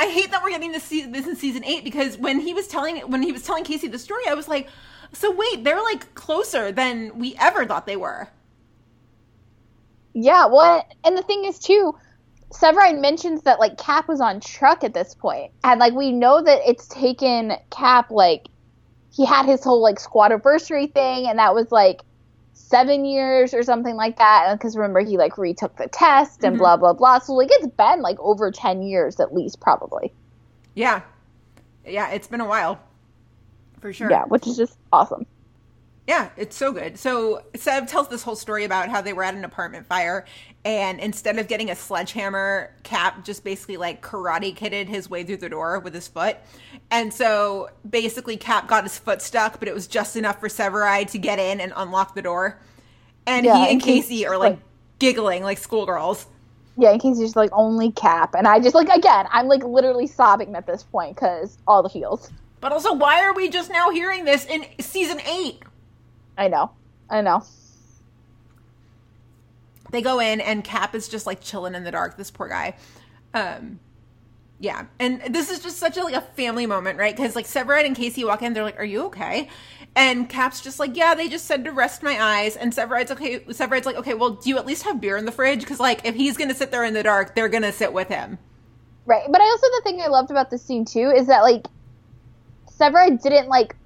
I 0.00 0.06
hate 0.08 0.30
that 0.30 0.42
we're 0.42 0.50
getting 0.50 0.72
this 0.72 0.84
se- 0.84 1.06
this 1.06 1.26
in 1.26 1.36
season 1.36 1.64
eight 1.64 1.84
because 1.84 2.16
when 2.18 2.40
he 2.40 2.54
was 2.54 2.68
telling 2.68 2.98
when 3.10 3.22
he 3.22 3.32
was 3.32 3.42
telling 3.42 3.64
Casey 3.64 3.88
the 3.88 3.98
story, 3.98 4.22
I 4.28 4.34
was 4.34 4.48
like, 4.48 4.68
so 5.12 5.30
wait, 5.34 5.64
they're 5.64 5.82
like 5.82 6.14
closer 6.14 6.70
than 6.72 7.18
we 7.18 7.34
ever 7.38 7.66
thought 7.66 7.86
they 7.86 7.96
were. 7.96 8.28
Yeah, 10.14 10.46
well, 10.46 10.86
and 11.04 11.16
the 11.16 11.22
thing 11.22 11.44
is 11.44 11.58
too, 11.58 11.94
Severide 12.52 13.00
mentions 13.00 13.42
that 13.42 13.60
like 13.60 13.76
Cap 13.78 14.08
was 14.08 14.20
on 14.20 14.40
truck 14.40 14.84
at 14.84 14.94
this 14.94 15.14
point, 15.14 15.52
and 15.64 15.80
like 15.80 15.92
we 15.94 16.12
know 16.12 16.42
that 16.42 16.60
it's 16.66 16.86
taken 16.88 17.52
Cap 17.70 18.10
like 18.10 18.48
he 19.12 19.24
had 19.24 19.46
his 19.46 19.64
whole 19.64 19.82
like 19.82 20.00
squad 20.00 20.32
anniversary 20.32 20.86
thing, 20.86 21.26
and 21.28 21.38
that 21.38 21.54
was 21.54 21.70
like 21.72 22.02
seven 22.68 23.04
years 23.04 23.54
or 23.54 23.62
something 23.62 23.96
like 23.96 24.18
that. 24.18 24.46
Uh, 24.48 24.54
because 24.54 24.76
remember, 24.76 25.00
he 25.00 25.16
like 25.16 25.38
retook 25.38 25.76
the 25.76 25.88
test 25.88 26.44
and 26.44 26.54
mm-hmm. 26.54 26.60
blah 26.60 26.76
blah 26.76 26.92
blah. 26.92 27.18
So 27.18 27.32
like 27.32 27.48
it's 27.50 27.66
been 27.66 28.02
like 28.02 28.18
over 28.20 28.50
ten 28.50 28.82
years 28.82 29.18
at 29.20 29.34
least, 29.34 29.60
probably. 29.60 30.12
Yeah, 30.74 31.02
yeah, 31.84 32.10
it's 32.10 32.28
been 32.28 32.40
a 32.40 32.46
while, 32.46 32.78
for 33.80 33.92
sure. 33.92 34.10
Yeah, 34.10 34.24
which 34.24 34.46
is 34.46 34.56
just 34.56 34.76
awesome. 34.92 35.26
Yeah, 36.08 36.30
it's 36.38 36.56
so 36.56 36.72
good. 36.72 36.98
So 36.98 37.42
Sev 37.54 37.86
tells 37.86 38.08
this 38.08 38.22
whole 38.22 38.34
story 38.34 38.64
about 38.64 38.88
how 38.88 39.02
they 39.02 39.12
were 39.12 39.22
at 39.22 39.34
an 39.34 39.44
apartment 39.44 39.86
fire, 39.86 40.24
and 40.64 40.98
instead 41.00 41.38
of 41.38 41.48
getting 41.48 41.70
a 41.70 41.76
sledgehammer, 41.76 42.74
Cap 42.82 43.26
just 43.26 43.44
basically 43.44 43.76
like 43.76 44.00
karate 44.00 44.56
kidded 44.56 44.88
his 44.88 45.10
way 45.10 45.22
through 45.22 45.36
the 45.36 45.50
door 45.50 45.78
with 45.80 45.92
his 45.92 46.08
foot. 46.08 46.38
And 46.90 47.12
so 47.12 47.68
basically, 47.88 48.38
Cap 48.38 48.68
got 48.68 48.84
his 48.84 48.98
foot 48.98 49.20
stuck, 49.20 49.58
but 49.58 49.68
it 49.68 49.74
was 49.74 49.86
just 49.86 50.16
enough 50.16 50.40
for 50.40 50.48
Severide 50.48 51.10
to 51.10 51.18
get 51.18 51.38
in 51.38 51.60
and 51.60 51.74
unlock 51.76 52.14
the 52.14 52.22
door. 52.22 52.58
And 53.26 53.44
Yeah, 53.44 53.66
he 53.66 53.72
and 53.72 53.82
Casey 53.82 54.26
are 54.26 54.38
like 54.38 54.52
like- 54.52 54.60
giggling 54.98 55.42
like 55.42 55.58
schoolgirls. 55.58 56.26
Yeah, 56.78 56.92
in 56.92 57.00
case 57.00 57.18
he's 57.18 57.26
just 57.26 57.36
like 57.36 57.50
only 57.52 57.92
Cap, 57.92 58.34
and 58.34 58.48
I 58.48 58.60
just 58.60 58.74
like 58.74 58.88
again, 58.88 59.26
I'm 59.30 59.46
like 59.46 59.62
literally 59.62 60.06
sobbing 60.06 60.54
at 60.54 60.66
this 60.66 60.84
point 60.84 61.16
because 61.16 61.58
all 61.66 61.82
the 61.82 61.90
feels. 61.90 62.30
But 62.62 62.72
also, 62.72 62.94
why 62.94 63.20
are 63.24 63.34
we 63.34 63.50
just 63.50 63.70
now 63.70 63.90
hearing 63.90 64.24
this 64.24 64.46
in 64.46 64.64
season 64.80 65.20
eight? 65.30 65.62
I 66.38 66.48
know, 66.48 66.72
I 67.10 67.20
know. 67.20 67.44
they 69.90 70.02
go 70.02 70.20
in 70.20 70.40
and 70.40 70.64
cap 70.64 70.94
is 70.94 71.08
just 71.08 71.26
like 71.26 71.40
chilling 71.40 71.74
in 71.74 71.84
the 71.84 71.90
dark 71.90 72.16
this 72.16 72.30
poor 72.30 72.48
guy 72.48 72.74
um 73.34 73.80
Yeah, 74.60 74.86
and 74.98 75.22
this 75.30 75.50
is 75.50 75.60
just 75.60 75.78
such 75.78 75.96
a 75.96 76.02
like 76.04 76.14
a 76.14 76.20
family 76.20 76.66
moment, 76.66 76.98
right? 76.98 77.14
Because 77.16 77.36
like 77.36 77.46
Severide 77.46 77.86
and 77.86 77.96
Casey 77.96 78.24
walk 78.24 78.42
in, 78.42 78.54
they're 78.54 78.64
like, 78.64 78.78
"Are 78.80 78.84
you 78.84 79.04
okay?" 79.06 79.48
And 79.94 80.28
Cap's 80.28 80.60
just 80.60 80.80
like, 80.80 80.96
"Yeah, 80.96 81.14
they 81.14 81.28
just 81.28 81.46
said 81.46 81.64
to 81.64 81.72
rest 81.72 82.02
my 82.02 82.20
eyes." 82.20 82.56
And 82.56 82.72
Severide's 82.72 83.12
okay. 83.12 83.40
Severide's 83.40 83.86
like, 83.86 83.96
"Okay, 83.96 84.14
well, 84.14 84.30
do 84.30 84.50
you 84.50 84.58
at 84.58 84.66
least 84.66 84.82
have 84.84 85.00
beer 85.00 85.16
in 85.16 85.26
the 85.26 85.32
fridge? 85.32 85.60
Because 85.60 85.80
like, 85.80 86.04
if 86.04 86.16
he's 86.16 86.36
gonna 86.36 86.54
sit 86.54 86.72
there 86.72 86.84
in 86.84 86.94
the 86.94 87.04
dark, 87.04 87.36
they're 87.36 87.48
gonna 87.48 87.72
sit 87.72 87.92
with 87.92 88.08
him." 88.08 88.38
Right. 89.06 89.24
But 89.30 89.40
I 89.40 89.44
also 89.44 89.66
the 89.68 89.82
thing 89.84 90.00
I 90.02 90.08
loved 90.08 90.30
about 90.30 90.50
this 90.50 90.64
scene 90.64 90.84
too 90.84 91.12
is 91.16 91.28
that 91.28 91.42
like 91.42 91.66
Severide 92.80 93.22
didn't 93.22 93.48
like 93.48 93.76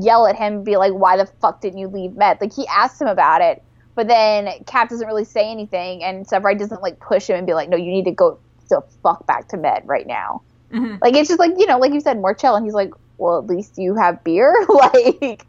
yell 0.00 0.26
at 0.26 0.36
him 0.36 0.54
and 0.54 0.64
be 0.64 0.76
like, 0.76 0.92
Why 0.92 1.16
the 1.16 1.26
fuck 1.26 1.60
didn't 1.60 1.78
you 1.78 1.88
leave 1.88 2.16
Med? 2.16 2.40
Like 2.40 2.52
he 2.52 2.66
asked 2.68 3.00
him 3.00 3.08
about 3.08 3.40
it, 3.40 3.62
but 3.94 4.08
then 4.08 4.48
Cap 4.66 4.88
doesn't 4.88 5.06
really 5.06 5.24
say 5.24 5.50
anything 5.50 6.02
and 6.02 6.26
Severide 6.26 6.58
doesn't 6.58 6.82
like 6.82 7.00
push 7.00 7.28
him 7.28 7.36
and 7.36 7.46
be 7.46 7.54
like, 7.54 7.68
No, 7.68 7.76
you 7.76 7.90
need 7.90 8.04
to 8.04 8.12
go 8.12 8.38
the 8.68 8.82
fuck 9.02 9.26
back 9.26 9.48
to 9.48 9.56
Med 9.56 9.82
right 9.86 10.06
now. 10.06 10.42
Mm-hmm. 10.72 10.96
Like 11.00 11.14
it's 11.14 11.28
just 11.28 11.40
like, 11.40 11.52
you 11.56 11.66
know, 11.66 11.78
like 11.78 11.92
you 11.92 12.00
said, 12.00 12.18
more 12.18 12.34
chill 12.34 12.54
and 12.54 12.64
he's 12.64 12.74
like, 12.74 12.92
Well, 13.16 13.38
at 13.38 13.46
least 13.46 13.78
you 13.78 13.94
have 13.94 14.22
beer? 14.24 14.54
like 14.68 15.46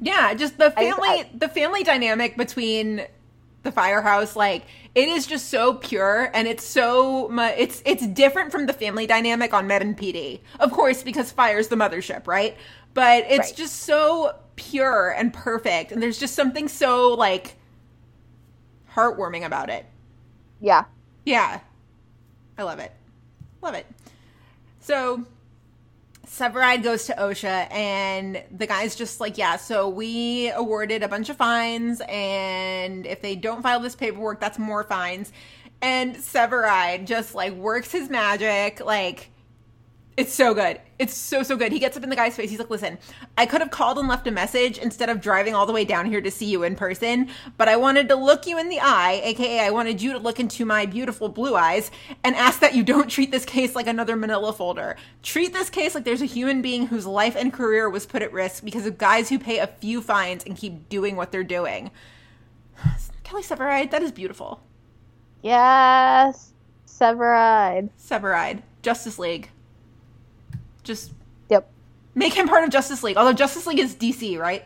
Yeah, 0.00 0.34
just 0.34 0.58
the 0.58 0.70
family 0.70 1.08
I- 1.08 1.30
the 1.34 1.48
family 1.48 1.82
dynamic 1.82 2.36
between 2.36 3.06
the 3.62 3.72
firehouse 3.72 4.36
like 4.36 4.66
it 4.94 5.08
is 5.08 5.26
just 5.26 5.48
so 5.48 5.74
pure 5.74 6.30
and 6.34 6.46
it's 6.46 6.62
so 6.64 7.28
mu- 7.30 7.42
it's 7.42 7.82
it's 7.84 8.06
different 8.06 8.52
from 8.52 8.66
the 8.66 8.72
family 8.72 9.06
dynamic 9.06 9.52
on 9.52 9.66
Med 9.66 9.82
and 9.82 9.96
PD. 9.98 10.40
Of 10.60 10.70
course, 10.70 11.02
because 11.02 11.32
fire's 11.32 11.68
the 11.68 11.76
mothership, 11.76 12.26
right? 12.28 12.56
But 12.94 13.24
it's 13.28 13.48
Right. 13.48 13.56
just 13.56 13.80
so 13.82 14.36
pure 14.56 15.10
and 15.10 15.32
perfect 15.34 15.90
and 15.90 16.00
there's 16.00 16.18
just 16.18 16.34
something 16.36 16.68
so 16.68 17.08
like 17.14 17.56
heartwarming 18.94 19.44
about 19.44 19.68
it. 19.68 19.84
Yeah. 20.60 20.84
Yeah. 21.24 21.60
I 22.56 22.62
love 22.62 22.78
it. 22.78 22.92
Love 23.62 23.74
it. 23.74 23.86
So 24.80 25.24
Severide 26.26 26.82
goes 26.82 27.04
to 27.06 27.14
OSHA 27.14 27.72
and 27.72 28.42
the 28.56 28.66
guy's 28.66 28.94
just 28.94 29.20
like, 29.20 29.36
yeah, 29.38 29.56
so 29.56 29.88
we 29.88 30.50
awarded 30.50 31.02
a 31.02 31.08
bunch 31.08 31.28
of 31.28 31.36
fines 31.36 32.00
and 32.08 33.06
if 33.06 33.20
they 33.22 33.36
don't 33.36 33.62
file 33.62 33.80
this 33.80 33.94
paperwork, 33.96 34.40
that's 34.40 34.58
more 34.58 34.84
fines. 34.84 35.32
And 35.82 36.16
Severide 36.16 37.06
just 37.06 37.34
like 37.34 37.52
works 37.54 37.92
his 37.92 38.08
magic, 38.08 38.80
like 38.84 39.30
it's 40.16 40.32
so 40.32 40.54
good. 40.54 40.80
It's 40.98 41.12
so 41.12 41.42
so 41.42 41.56
good. 41.56 41.72
He 41.72 41.80
gets 41.80 41.96
up 41.96 42.04
in 42.04 42.10
the 42.10 42.16
guy's 42.16 42.36
face. 42.36 42.48
He's 42.48 42.58
like, 42.60 42.70
"Listen, 42.70 42.98
I 43.36 43.46
could 43.46 43.60
have 43.60 43.72
called 43.72 43.98
and 43.98 44.06
left 44.06 44.26
a 44.28 44.30
message 44.30 44.78
instead 44.78 45.08
of 45.08 45.20
driving 45.20 45.54
all 45.54 45.66
the 45.66 45.72
way 45.72 45.84
down 45.84 46.06
here 46.06 46.20
to 46.20 46.30
see 46.30 46.46
you 46.46 46.62
in 46.62 46.76
person, 46.76 47.28
but 47.56 47.68
I 47.68 47.76
wanted 47.76 48.08
to 48.08 48.14
look 48.14 48.46
you 48.46 48.58
in 48.58 48.68
the 48.68 48.78
eye, 48.80 49.20
aka 49.24 49.60
I 49.60 49.70
wanted 49.70 50.00
you 50.00 50.12
to 50.12 50.18
look 50.18 50.38
into 50.38 50.64
my 50.64 50.86
beautiful 50.86 51.28
blue 51.28 51.56
eyes 51.56 51.90
and 52.22 52.36
ask 52.36 52.60
that 52.60 52.74
you 52.76 52.84
don't 52.84 53.10
treat 53.10 53.32
this 53.32 53.44
case 53.44 53.74
like 53.74 53.88
another 53.88 54.14
manila 54.14 54.52
folder. 54.52 54.96
Treat 55.22 55.52
this 55.52 55.68
case 55.68 55.94
like 55.96 56.04
there's 56.04 56.22
a 56.22 56.26
human 56.26 56.62
being 56.62 56.86
whose 56.86 57.06
life 57.06 57.34
and 57.34 57.52
career 57.52 57.90
was 57.90 58.06
put 58.06 58.22
at 58.22 58.32
risk 58.32 58.64
because 58.64 58.86
of 58.86 58.98
guys 58.98 59.28
who 59.28 59.38
pay 59.38 59.58
a 59.58 59.66
few 59.66 60.00
fines 60.00 60.44
and 60.44 60.56
keep 60.56 60.88
doing 60.88 61.16
what 61.16 61.32
they're 61.32 61.42
doing." 61.42 61.90
Kelly 63.24 63.42
Severide, 63.42 63.90
that 63.90 64.02
is 64.02 64.12
beautiful. 64.12 64.60
Yes. 65.42 66.52
Severide. 66.86 67.90
Severide, 67.98 68.62
Justice 68.82 69.18
League. 69.18 69.50
Just 70.84 71.12
Yep. 71.48 71.68
Make 72.14 72.34
him 72.34 72.46
part 72.48 72.62
of 72.64 72.70
Justice 72.70 73.02
League. 73.02 73.16
Although 73.16 73.32
Justice 73.32 73.66
League 73.66 73.80
is 73.80 73.94
DC, 73.96 74.38
right? 74.38 74.64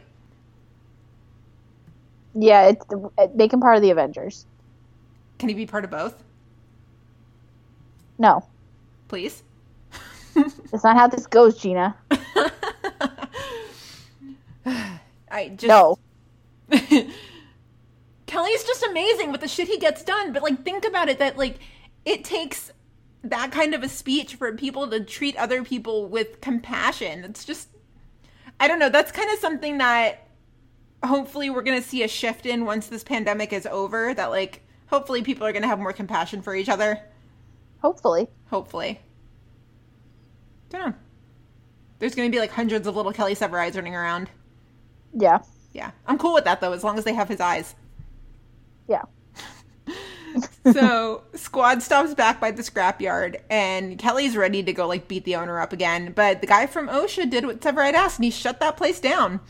Yeah, 2.35 2.67
it's 2.69 2.85
the, 2.87 3.11
make 3.35 3.53
him 3.53 3.61
part 3.61 3.77
of 3.77 3.83
the 3.83 3.91
Avengers. 3.91 4.45
Can 5.39 5.49
he 5.49 5.55
be 5.55 5.67
part 5.67 5.85
of 5.85 5.91
both, 5.91 6.23
No. 8.19 8.45
please? 9.09 9.43
That's 10.35 10.85
not 10.85 10.97
how 10.97 11.07
this 11.09 11.27
goes, 11.27 11.57
Gina. 11.59 11.97
I 15.31 15.49
just 15.49 15.65
No. 15.67 15.99
Kelly's 18.27 18.65
just 18.65 18.83
amazing 18.85 19.33
with 19.33 19.41
the 19.41 19.49
shit 19.49 19.69
he 19.69 19.79
gets 19.79 20.03
done. 20.05 20.33
But 20.33 20.43
like, 20.43 20.63
think 20.65 20.85
about 20.85 21.09
it 21.09 21.19
that 21.19 21.39
like 21.39 21.59
it 22.05 22.25
takes 22.25 22.71
that 23.25 23.51
kind 23.51 23.75
of 23.75 23.83
a 23.83 23.89
speech 23.89 24.37
for 24.37 24.53
people 24.55 24.89
to 24.89 25.01
treat 25.01 25.37
other 25.37 25.65
people 25.65 26.09
with 26.09 26.41
compassion. 26.41 27.25
It's 27.25 27.45
just, 27.45 27.69
I 28.61 28.69
don't 28.69 28.79
know. 28.79 28.89
That's 28.89 29.13
kind 29.13 29.31
of 29.33 29.39
something 29.39 29.79
that 29.79 30.27
hopefully 31.05 31.51
we're 31.51 31.63
gonna 31.63 31.83
see 31.83 32.03
a 32.03 32.09
shift 32.09 32.47
in 32.47 32.65
once 32.65 32.87
this 32.87 33.05
pandemic 33.05 33.53
is 33.53 33.67
over. 33.67 34.15
That 34.15 34.31
like, 34.31 34.63
hopefully 34.87 35.23
people 35.23 35.47
are 35.47 35.53
gonna 35.53 35.67
have 35.67 35.79
more 35.79 35.93
compassion 35.93 36.43
for 36.43 36.55
each 36.55 36.69
other. 36.69 37.01
Hopefully. 37.83 38.29
Hopefully. 38.51 39.01
Don't 40.71 40.87
know. 40.87 40.95
There's 41.99 42.15
gonna 42.15 42.31
be 42.31 42.39
like 42.39 42.53
hundreds 42.53 42.87
of 42.87 42.97
little 42.97 43.13
Kelly 43.13 43.35
Severides 43.35 43.77
running 43.77 43.95
around. 43.95 44.31
Yeah. 45.13 45.39
Yeah, 45.73 45.91
I'm 46.07 46.19
cool 46.19 46.35
with 46.35 46.45
that 46.45 46.61
though, 46.61 46.73
as 46.73 46.83
long 46.83 46.99
as 46.99 47.05
they 47.05 47.15
have 47.15 47.29
his 47.29 47.41
eyes. 47.41 47.75
Yeah. 48.89 49.03
So 50.73 51.23
squad 51.35 51.83
stops 51.83 52.15
back 52.15 52.41
by 52.41 52.51
the 52.51 52.63
scrapyard 52.63 53.41
and 53.51 53.99
kelly's 53.99 54.37
ready 54.37 54.63
to 54.63 54.73
go 54.73 54.87
like 54.87 55.09
beat 55.09 55.25
the 55.25 55.37
owner 55.37 55.61
up 55.61 55.73
again 55.73 56.13
but 56.13 56.41
the 56.41 56.47
guy 56.47 56.67
from 56.67 56.89
osha 56.89 57.29
did 57.29 57.47
what 57.47 57.61
severide 57.61 57.95
asked 57.95 58.19
and 58.19 58.25
he 58.25 58.31
shut 58.31 58.61
that 58.61 58.77
place 58.77 59.01
down 59.01 59.41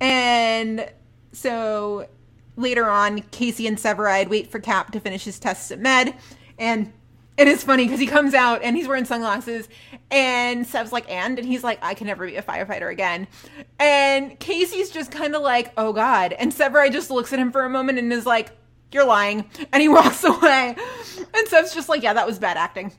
and 0.00 0.90
so 1.32 2.08
later 2.56 2.88
on 2.88 3.20
casey 3.30 3.66
and 3.66 3.78
severide 3.78 4.28
wait 4.28 4.50
for 4.50 4.58
cap 4.58 4.92
to 4.92 5.00
finish 5.00 5.24
his 5.24 5.38
tests 5.38 5.70
at 5.70 5.78
med 5.78 6.14
and 6.58 6.92
it 7.38 7.48
is 7.48 7.64
funny 7.64 7.84
because 7.84 7.98
he 7.98 8.06
comes 8.06 8.34
out 8.34 8.62
and 8.62 8.76
he's 8.76 8.86
wearing 8.86 9.06
sunglasses 9.06 9.68
and 10.10 10.66
Sev's 10.66 10.92
like, 10.92 11.10
and? 11.10 11.38
And 11.38 11.48
he's 11.48 11.64
like, 11.64 11.78
I 11.82 11.94
can 11.94 12.06
never 12.06 12.26
be 12.26 12.36
a 12.36 12.42
firefighter 12.42 12.90
again. 12.90 13.26
And 13.78 14.38
Casey's 14.38 14.90
just 14.90 15.10
kind 15.10 15.34
of 15.34 15.40
like, 15.40 15.72
oh 15.78 15.94
God. 15.94 16.34
And 16.34 16.52
Severide 16.52 16.92
just 16.92 17.10
looks 17.10 17.32
at 17.32 17.38
him 17.38 17.50
for 17.50 17.64
a 17.64 17.70
moment 17.70 17.98
and 17.98 18.12
is 18.12 18.26
like, 18.26 18.50
you're 18.94 19.06
lying. 19.06 19.44
And 19.72 19.82
he 19.82 19.88
walks 19.88 20.24
away. 20.24 20.76
And 21.34 21.48
Sev's 21.48 21.74
just 21.74 21.88
like, 21.88 22.02
yeah, 22.02 22.12
that 22.14 22.26
was 22.26 22.38
bad 22.38 22.56
acting. 22.56 22.92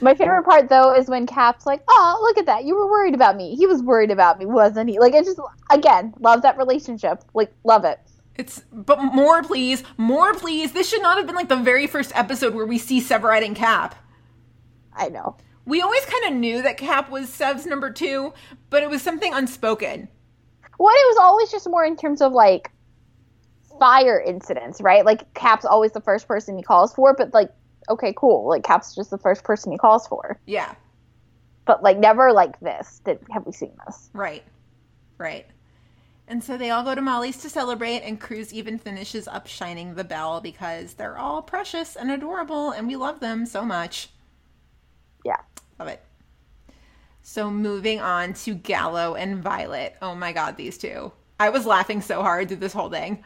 My 0.00 0.14
favorite 0.14 0.42
part 0.42 0.68
though 0.68 0.94
is 0.94 1.08
when 1.08 1.26
Cap's 1.26 1.64
like, 1.64 1.82
"Oh, 1.88 2.18
look 2.20 2.36
at 2.36 2.46
that! 2.46 2.64
You 2.64 2.74
were 2.74 2.90
worried 2.90 3.14
about 3.14 3.36
me. 3.36 3.54
He 3.54 3.66
was 3.66 3.82
worried 3.82 4.10
about 4.10 4.38
me, 4.38 4.46
wasn't 4.46 4.90
he?" 4.90 4.98
Like, 4.98 5.14
it 5.14 5.24
just 5.24 5.40
again 5.70 6.12
love 6.18 6.42
that 6.42 6.58
relationship. 6.58 7.22
Like, 7.32 7.54
love 7.64 7.84
it. 7.84 8.00
It's, 8.36 8.64
but 8.72 9.00
more 9.00 9.42
please, 9.42 9.84
more 9.96 10.34
please. 10.34 10.72
This 10.72 10.88
should 10.88 11.02
not 11.02 11.16
have 11.18 11.26
been 11.26 11.36
like 11.36 11.48
the 11.48 11.56
very 11.56 11.86
first 11.86 12.12
episode 12.16 12.54
where 12.54 12.66
we 12.66 12.78
see 12.78 13.00
Severide 13.00 13.46
and 13.46 13.54
Cap. 13.54 13.94
I 14.92 15.08
know. 15.08 15.36
We 15.64 15.80
always 15.80 16.04
kind 16.04 16.34
of 16.34 16.40
knew 16.40 16.60
that 16.62 16.76
Cap 16.76 17.10
was 17.10 17.28
Sev's 17.28 17.64
number 17.64 17.90
two, 17.90 18.34
but 18.70 18.82
it 18.82 18.90
was 18.90 19.02
something 19.02 19.32
unspoken. 19.32 20.08
Well, 20.78 20.92
it 20.92 21.08
was 21.08 21.18
always 21.20 21.50
just 21.50 21.68
more 21.68 21.84
in 21.84 21.96
terms 21.96 22.20
of 22.20 22.32
like 22.32 22.70
fire 23.78 24.20
incidents, 24.20 24.80
right? 24.80 25.04
Like 25.04 25.32
Cap's 25.34 25.64
always 25.64 25.92
the 25.92 26.00
first 26.00 26.28
person 26.28 26.56
he 26.56 26.62
calls 26.62 26.94
for, 26.94 27.14
but 27.14 27.32
like, 27.34 27.50
okay, 27.88 28.14
cool. 28.16 28.48
Like 28.48 28.64
Cap's 28.64 28.94
just 28.94 29.10
the 29.10 29.18
first 29.18 29.44
person 29.44 29.72
he 29.72 29.78
calls 29.78 30.06
for, 30.06 30.38
Yeah. 30.46 30.74
but 31.64 31.82
like 31.82 31.98
never 31.98 32.32
like 32.32 32.58
this. 32.60 33.00
Did 33.04 33.18
have 33.30 33.46
we 33.46 33.52
seen 33.52 33.72
this? 33.86 34.10
Right. 34.12 34.42
Right. 35.18 35.46
And 36.26 36.42
so 36.42 36.56
they 36.56 36.70
all 36.70 36.82
go 36.82 36.94
to 36.94 37.02
Molly's 37.02 37.36
to 37.42 37.50
celebrate, 37.50 38.00
and 38.00 38.18
Cruz 38.18 38.52
even 38.54 38.78
finishes 38.78 39.28
up 39.28 39.46
shining 39.46 39.94
the 39.94 40.04
bell 40.04 40.40
because 40.40 40.94
they're 40.94 41.18
all 41.18 41.42
precious 41.42 41.96
and 41.96 42.10
adorable, 42.10 42.70
and 42.70 42.86
we 42.86 42.96
love 42.96 43.20
them 43.20 43.44
so 43.44 43.62
much. 43.62 44.08
Yeah. 45.22 45.36
Love 45.78 45.88
it. 45.88 46.02
So 47.22 47.50
moving 47.50 48.00
on 48.00 48.32
to 48.34 48.54
Gallo 48.54 49.14
and 49.14 49.42
Violet. 49.42 49.96
Oh 50.00 50.14
my 50.14 50.32
god, 50.32 50.56
these 50.56 50.78
two. 50.78 51.12
I 51.38 51.50
was 51.50 51.66
laughing 51.66 52.00
so 52.00 52.22
hard 52.22 52.48
through 52.48 52.58
this 52.58 52.72
whole 52.72 52.90
thing. 52.90 53.22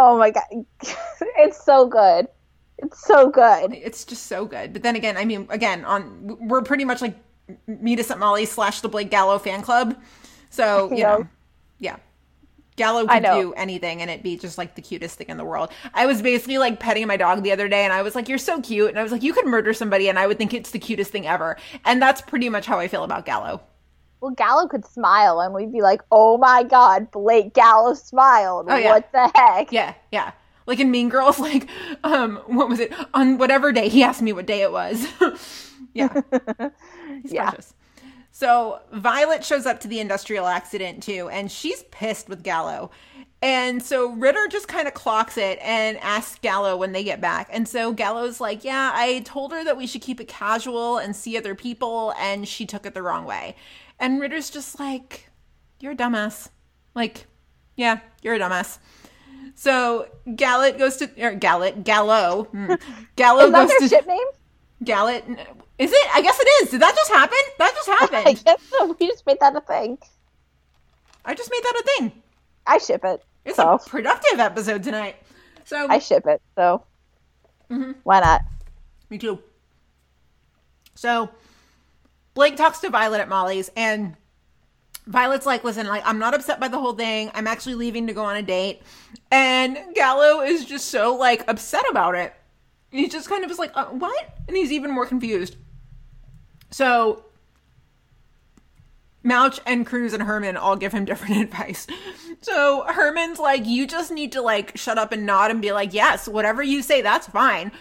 Oh 0.00 0.18
my 0.18 0.30
god, 0.30 0.44
it's 1.36 1.62
so 1.64 1.86
good. 1.86 2.26
It's 2.78 3.06
so 3.06 3.28
good. 3.30 3.74
It's 3.74 4.04
just 4.06 4.26
so 4.26 4.46
good. 4.46 4.72
But 4.72 4.82
then 4.82 4.96
again, 4.96 5.16
I 5.18 5.26
mean, 5.26 5.46
again, 5.50 5.84
on 5.84 6.38
we're 6.48 6.62
pretty 6.62 6.84
much 6.86 7.02
like 7.02 7.16
meet 7.66 8.00
us 8.00 8.10
at 8.10 8.18
Molly 8.18 8.46
slash 8.46 8.80
the 8.80 8.88
Blake 8.88 9.10
Gallo 9.10 9.38
fan 9.38 9.62
club. 9.62 10.00
So 10.50 10.92
you 10.94 11.02
Yeah. 11.02 11.08
know, 11.08 11.28
yeah. 11.78 11.96
Gallo 12.76 13.06
could 13.08 13.28
do 13.28 13.52
anything 13.54 14.02
and 14.02 14.10
it'd 14.10 14.22
be 14.24 14.38
just 14.38 14.58
like 14.58 14.74
the 14.76 14.82
cutest 14.82 15.18
thing 15.18 15.28
in 15.28 15.36
the 15.36 15.44
world. 15.44 15.70
I 15.94 16.06
was 16.06 16.22
basically 16.22 16.58
like 16.58 16.80
petting 16.80 17.06
my 17.06 17.18
dog 17.18 17.42
the 17.42 17.52
other 17.52 17.68
day 17.68 17.84
and 17.84 17.92
I 17.92 18.02
was 18.02 18.14
like, 18.14 18.28
You're 18.28 18.38
so 18.38 18.60
cute. 18.62 18.90
And 18.90 18.98
I 18.98 19.02
was 19.02 19.12
like, 19.12 19.22
You 19.22 19.34
could 19.34 19.46
murder 19.46 19.74
somebody 19.74 20.08
and 20.08 20.18
I 20.18 20.26
would 20.26 20.38
think 20.38 20.54
it's 20.54 20.72
the 20.72 20.80
cutest 20.80 21.12
thing 21.12 21.26
ever. 21.26 21.58
And 21.84 22.02
that's 22.02 22.22
pretty 22.22 22.48
much 22.50 22.66
how 22.66 22.78
I 22.80 22.88
feel 22.88 23.04
about 23.04 23.26
Gallo. 23.26 23.62
Well, 24.20 24.32
Gallo 24.32 24.68
could 24.68 24.84
smile, 24.84 25.40
and 25.40 25.54
we'd 25.54 25.72
be 25.72 25.80
like, 25.82 26.02
"Oh 26.12 26.36
my 26.38 26.62
god, 26.62 27.10
Blake 27.10 27.54
Gallo 27.54 27.94
smiled. 27.94 28.66
Oh, 28.68 28.76
yeah. 28.76 28.90
What 28.90 29.12
the 29.12 29.30
heck?" 29.34 29.72
Yeah, 29.72 29.94
yeah. 30.12 30.32
Like 30.66 30.78
in 30.78 30.90
Mean 30.90 31.08
Girls, 31.08 31.38
like, 31.40 31.68
um, 32.04 32.36
what 32.46 32.68
was 32.68 32.80
it? 32.80 32.92
On 33.14 33.38
whatever 33.38 33.72
day, 33.72 33.88
he 33.88 34.02
asked 34.02 34.22
me 34.22 34.32
what 34.32 34.46
day 34.46 34.62
it 34.62 34.72
was. 34.72 35.06
yeah. 35.94 36.20
He's 37.22 37.32
Yeah. 37.32 37.50
precious. 37.50 37.74
So 38.32 38.80
Violet 38.92 39.44
shows 39.44 39.66
up 39.66 39.80
to 39.80 39.88
the 39.88 40.00
industrial 40.00 40.46
accident 40.46 41.02
too, 41.02 41.28
and 41.30 41.50
she's 41.50 41.82
pissed 41.84 42.28
with 42.28 42.42
Gallo. 42.42 42.90
And 43.42 43.82
so 43.82 44.10
Ritter 44.12 44.46
just 44.50 44.68
kind 44.68 44.86
of 44.86 44.92
clocks 44.94 45.36
it 45.38 45.58
and 45.62 45.98
asks 45.98 46.38
Gallo 46.40 46.76
when 46.76 46.92
they 46.92 47.02
get 47.02 47.20
back. 47.22 47.48
And 47.50 47.66
so 47.66 47.92
Gallo's 47.92 48.40
like, 48.40 48.64
Yeah, 48.64 48.92
I 48.94 49.20
told 49.24 49.52
her 49.52 49.64
that 49.64 49.76
we 49.76 49.86
should 49.86 50.02
keep 50.02 50.20
it 50.20 50.28
casual 50.28 50.98
and 50.98 51.16
see 51.16 51.36
other 51.36 51.54
people, 51.54 52.14
and 52.18 52.46
she 52.46 52.66
took 52.66 52.86
it 52.86 52.94
the 52.94 53.02
wrong 53.02 53.24
way. 53.24 53.56
And 54.00 54.20
Ritter's 54.20 54.50
just 54.50 54.80
like, 54.80 55.28
You're 55.78 55.92
a 55.92 55.96
dumbass. 55.96 56.48
Like, 56.94 57.26
yeah, 57.76 58.00
you're 58.22 58.34
a 58.34 58.38
dumbass. 58.40 58.78
So 59.54 60.08
Gallet 60.36 60.78
goes 60.78 60.96
to 60.96 61.10
or 61.22 61.34
Gallet 61.34 61.84
Gallo 61.84 62.44
hmm. 62.44 62.72
Gallo 63.16 63.44
Is 63.44 63.52
that 63.52 63.60
goes 63.60 63.68
their 63.68 63.80
to 63.80 63.88
ship 63.88 64.06
name? 64.06 64.26
Gallet. 64.82 65.24
Is 65.78 65.92
it? 65.92 66.08
I 66.14 66.22
guess 66.22 66.38
it 66.40 66.48
is. 66.62 66.70
Did 66.70 66.80
that 66.80 66.96
just 66.96 67.10
happen? 67.10 67.38
That 67.58 67.74
just 67.74 67.88
happened. 68.00 68.26
I 68.26 68.32
guess 68.32 68.62
so. 68.70 68.96
We 69.00 69.06
just 69.06 69.26
made 69.26 69.38
that 69.40 69.54
a 69.54 69.60
thing. 69.60 69.98
I 71.24 71.34
just 71.34 71.50
made 71.50 71.62
that 71.62 71.74
a 71.80 71.82
thing. 71.98 72.12
I 72.66 72.78
ship 72.78 73.04
it. 73.04 73.22
It's 73.44 73.56
so 73.56 73.74
a 73.74 73.78
productive 73.78 74.40
episode 74.40 74.82
tonight. 74.82 75.16
So 75.64 75.86
I 75.88 75.98
ship 75.98 76.26
it. 76.26 76.40
So 76.56 76.84
Mm-hmm. 77.70 77.92
why 78.02 78.18
not? 78.20 78.42
Me 79.10 79.18
too. 79.18 79.38
So 80.96 81.30
Blake 82.34 82.56
talks 82.56 82.78
to 82.80 82.90
Violet 82.90 83.20
at 83.20 83.28
Molly's 83.28 83.70
and 83.76 84.16
Violet's 85.06 85.46
like, 85.46 85.64
listen, 85.64 85.86
like 85.86 86.02
I'm 86.06 86.18
not 86.18 86.34
upset 86.34 86.60
by 86.60 86.68
the 86.68 86.78
whole 86.78 86.92
thing. 86.94 87.30
I'm 87.34 87.46
actually 87.46 87.74
leaving 87.74 88.06
to 88.06 88.12
go 88.12 88.24
on 88.24 88.36
a 88.36 88.42
date. 88.42 88.82
And 89.30 89.78
Gallo 89.94 90.40
is 90.42 90.64
just 90.64 90.86
so 90.88 91.16
like 91.16 91.42
upset 91.48 91.82
about 91.90 92.14
it. 92.14 92.32
He's 92.90 93.10
just 93.12 93.28
kind 93.28 93.44
of 93.44 93.50
is 93.50 93.58
like, 93.58 93.72
uh, 93.74 93.86
what? 93.86 94.38
And 94.48 94.56
he's 94.56 94.72
even 94.72 94.90
more 94.90 95.06
confused. 95.06 95.56
So 96.70 97.24
Mouch 99.22 99.60
and 99.66 99.86
Cruz 99.86 100.12
and 100.12 100.22
Herman 100.22 100.56
all 100.56 100.76
give 100.76 100.92
him 100.92 101.04
different 101.06 101.36
advice. 101.42 101.86
So 102.42 102.84
Herman's 102.86 103.38
like, 103.38 103.66
you 103.66 103.86
just 103.86 104.10
need 104.10 104.32
to 104.32 104.42
like 104.42 104.76
shut 104.76 104.98
up 104.98 105.12
and 105.12 105.26
nod 105.26 105.50
and 105.50 105.60
be 105.60 105.72
like, 105.72 105.92
yes, 105.92 106.26
whatever 106.28 106.62
you 106.62 106.82
say, 106.82 107.02
that's 107.02 107.26
fine. 107.26 107.72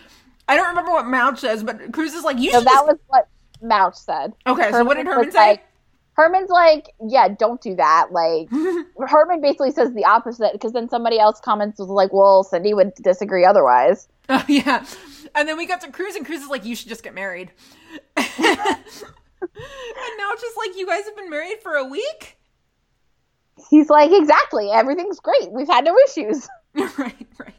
I 0.47 0.55
don't 0.55 0.69
remember 0.69 0.91
what 0.91 1.05
Mouch 1.05 1.39
says, 1.39 1.63
but 1.63 1.91
Cruz 1.93 2.13
is 2.13 2.23
like, 2.23 2.39
you 2.39 2.51
So 2.51 2.59
should. 2.59 2.67
that 2.67 2.73
just- 2.73 2.87
was 2.87 2.97
what 3.07 3.27
Mouch 3.61 3.95
said. 3.95 4.33
okay, 4.47 4.71
so 4.71 4.83
what 4.83 4.97
did 4.97 5.05
Herman 5.07 5.31
say? 5.31 5.37
like- 5.37 5.65
Herman's 6.13 6.49
like, 6.49 6.89
yeah, 7.07 7.29
don't 7.29 7.61
do 7.61 7.75
that. 7.77 8.07
Like, 8.11 8.49
Herman 9.07 9.39
basically 9.39 9.71
says 9.71 9.93
the 9.93 10.03
opposite 10.03 10.51
because 10.51 10.73
then 10.73 10.89
somebody 10.89 11.17
else 11.17 11.39
comments 11.39 11.79
was 11.79 11.87
like, 11.87 12.11
well, 12.11 12.43
Cindy 12.43 12.73
would 12.73 12.93
disagree 12.95 13.45
otherwise. 13.45 14.07
Oh, 14.31 14.45
yeah. 14.47 14.85
And 15.33 15.49
then 15.49 15.57
we 15.57 15.65
got 15.65 15.81
to 15.81 15.91
Cruz, 15.91 16.13
and 16.15 16.23
Cruz 16.23 16.43
is 16.43 16.49
like, 16.49 16.63
you 16.63 16.75
should 16.75 16.87
just 16.87 17.01
get 17.03 17.15
married. 17.15 17.51
and 18.15 18.27
now 18.27 18.75
it's 20.33 20.41
just 20.43 20.55
like, 20.57 20.77
you 20.77 20.85
guys 20.85 21.05
have 21.05 21.15
been 21.15 21.31
married 21.31 21.63
for 21.63 21.73
a 21.73 21.83
week? 21.85 22.37
He's 23.71 23.89
like, 23.89 24.11
exactly, 24.11 24.69
everything's 24.71 25.19
great. 25.19 25.51
We've 25.51 25.67
had 25.67 25.83
no 25.83 25.97
issues. 26.07 26.47
right, 26.75 27.27
right. 27.39 27.55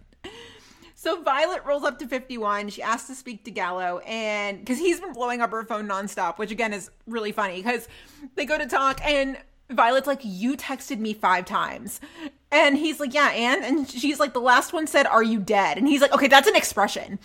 So 1.03 1.23
Violet 1.23 1.65
rolls 1.65 1.83
up 1.83 1.99
to 2.01 2.07
51. 2.07 2.69
She 2.69 2.83
asks 2.83 3.09
to 3.09 3.15
speak 3.15 3.45
to 3.45 3.51
Gallo, 3.51 4.01
and 4.01 4.59
because 4.59 4.77
he's 4.77 5.01
been 5.01 5.15
blowing 5.15 5.41
up 5.41 5.51
her 5.51 5.65
phone 5.65 5.89
nonstop, 5.89 6.37
which 6.37 6.51
again 6.51 6.75
is 6.75 6.91
really 7.07 7.33
funny 7.33 7.63
because 7.63 7.89
they 8.35 8.45
go 8.45 8.59
to 8.59 8.67
talk, 8.67 9.01
and 9.03 9.39
Violet's 9.71 10.07
like, 10.07 10.21
You 10.23 10.59
texted 10.59 10.99
me 10.99 11.15
five 11.15 11.47
times. 11.47 12.03
And 12.53 12.77
he's 12.77 13.01
like, 13.01 13.15
Yeah, 13.15 13.31
and? 13.31 13.65
And 13.65 13.89
she's 13.89 14.21
like, 14.21 14.35
The 14.35 14.43
last 14.43 14.75
one 14.75 14.87
said, 14.87 15.07
Are 15.07 15.23
you 15.23 15.41
dead? 15.41 15.79
And 15.79 15.89
he's 15.89 16.03
like, 16.03 16.13
Okay, 16.13 16.29
that's 16.29 16.47
an 16.47 16.55
expression. 16.55 17.19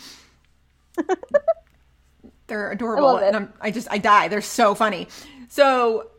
They're 2.47 2.71
adorable. 2.71 3.07
I 3.07 3.11
love 3.11 3.23
it. 3.23 3.27
And 3.27 3.35
I'm, 3.35 3.53
I 3.59 3.71
just, 3.71 3.89
I 3.91 3.97
die. 3.97 4.29
They're 4.29 4.39
so 4.39 4.73
funny. 4.73 5.09
So 5.49 6.11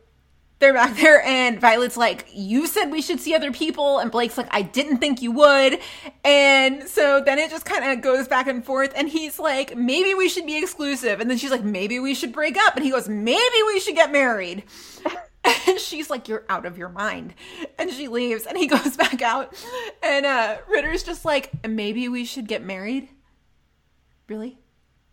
they're 0.59 0.73
back 0.73 0.95
there 1.01 1.21
and 1.23 1.59
Violet's 1.59 1.97
like, 1.97 2.27
you 2.33 2.67
said 2.67 2.91
we 2.91 3.01
should 3.01 3.19
see 3.19 3.35
other 3.35 3.51
people. 3.51 3.99
And 3.99 4.11
Blake's 4.11 4.37
like, 4.37 4.47
I 4.51 4.61
didn't 4.61 4.97
think 4.97 5.21
you 5.21 5.31
would. 5.31 5.79
And 6.23 6.87
so 6.87 7.21
then 7.21 7.39
it 7.39 7.49
just 7.49 7.65
kind 7.65 7.85
of 7.91 8.01
goes 8.01 8.27
back 8.27 8.47
and 8.47 8.65
forth. 8.65 8.93
And 8.95 9.07
he's 9.09 9.39
like, 9.39 9.75
maybe 9.75 10.13
we 10.13 10.29
should 10.29 10.45
be 10.45 10.57
exclusive. 10.57 11.19
And 11.19 11.29
then 11.29 11.37
she's 11.37 11.51
like, 11.51 11.63
maybe 11.63 11.99
we 11.99 12.13
should 12.13 12.33
break 12.33 12.57
up. 12.57 12.75
And 12.75 12.83
he 12.83 12.91
goes, 12.91 13.07
maybe 13.07 13.57
we 13.67 13.79
should 13.79 13.95
get 13.95 14.11
married. 14.11 14.63
And 15.67 15.79
she's 15.79 16.09
like, 16.09 16.27
You're 16.27 16.45
out 16.49 16.65
of 16.65 16.77
your 16.77 16.89
mind. 16.89 17.33
And 17.77 17.91
she 17.91 18.07
leaves 18.07 18.45
and 18.45 18.57
he 18.57 18.67
goes 18.75 18.97
back 18.97 19.21
out. 19.21 19.53
And 20.03 20.25
uh 20.25 20.57
Ritter's 20.67 21.03
just 21.03 21.25
like, 21.25 21.51
Maybe 21.67 22.09
we 22.09 22.25
should 22.25 22.47
get 22.47 22.63
married? 22.63 23.09
Really? 24.27 24.57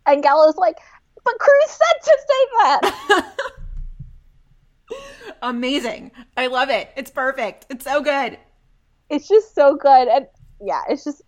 And 0.05 0.21
Gallo's 0.21 0.57
like, 0.57 0.77
but 1.23 1.33
Cruz 1.39 1.69
said 1.69 2.01
to 2.03 2.17
say 2.27 2.45
that. 2.59 3.35
Amazing. 5.41 6.11
I 6.37 6.47
love 6.47 6.69
it. 6.69 6.89
It's 6.95 7.11
perfect. 7.11 7.65
It's 7.69 7.83
so 7.85 8.01
good. 8.01 8.37
it's 9.09 9.27
just 9.27 9.53
so 9.55 9.75
good. 9.75 10.07
And 10.07 10.27
yeah, 10.61 10.81
it's 10.89 11.03
just 11.03 11.21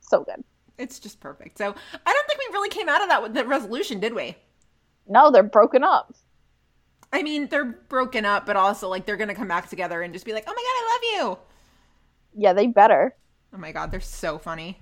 so 0.00 0.22
good. 0.24 0.42
It's 0.78 0.98
just 0.98 1.20
perfect. 1.20 1.58
So 1.58 1.64
I 1.66 2.12
don't 2.12 2.26
think 2.28 2.38
we 2.40 2.52
really 2.52 2.68
came 2.68 2.88
out 2.88 3.02
of 3.02 3.08
that 3.08 3.22
with 3.22 3.34
the 3.34 3.44
resolution, 3.44 4.00
did 4.00 4.14
we? 4.14 4.36
No, 5.08 5.30
they're 5.30 5.42
broken 5.42 5.82
up. 5.84 6.14
I 7.12 7.22
mean, 7.22 7.48
they're 7.48 7.64
broken 7.64 8.24
up, 8.24 8.46
but 8.46 8.56
also 8.56 8.88
like 8.88 9.06
they're 9.06 9.16
gonna 9.16 9.34
come 9.34 9.48
back 9.48 9.68
together 9.70 10.02
and 10.02 10.12
just 10.12 10.26
be 10.26 10.32
like, 10.32 10.44
"Oh 10.46 10.52
my 10.54 10.54
god, 10.54 11.18
I 11.22 11.24
love 11.28 11.38
you." 11.38 12.42
Yeah, 12.42 12.52
they 12.52 12.66
better. 12.66 13.16
Oh 13.54 13.58
my 13.58 13.72
god, 13.72 13.90
they're 13.90 14.00
so 14.00 14.38
funny. 14.38 14.78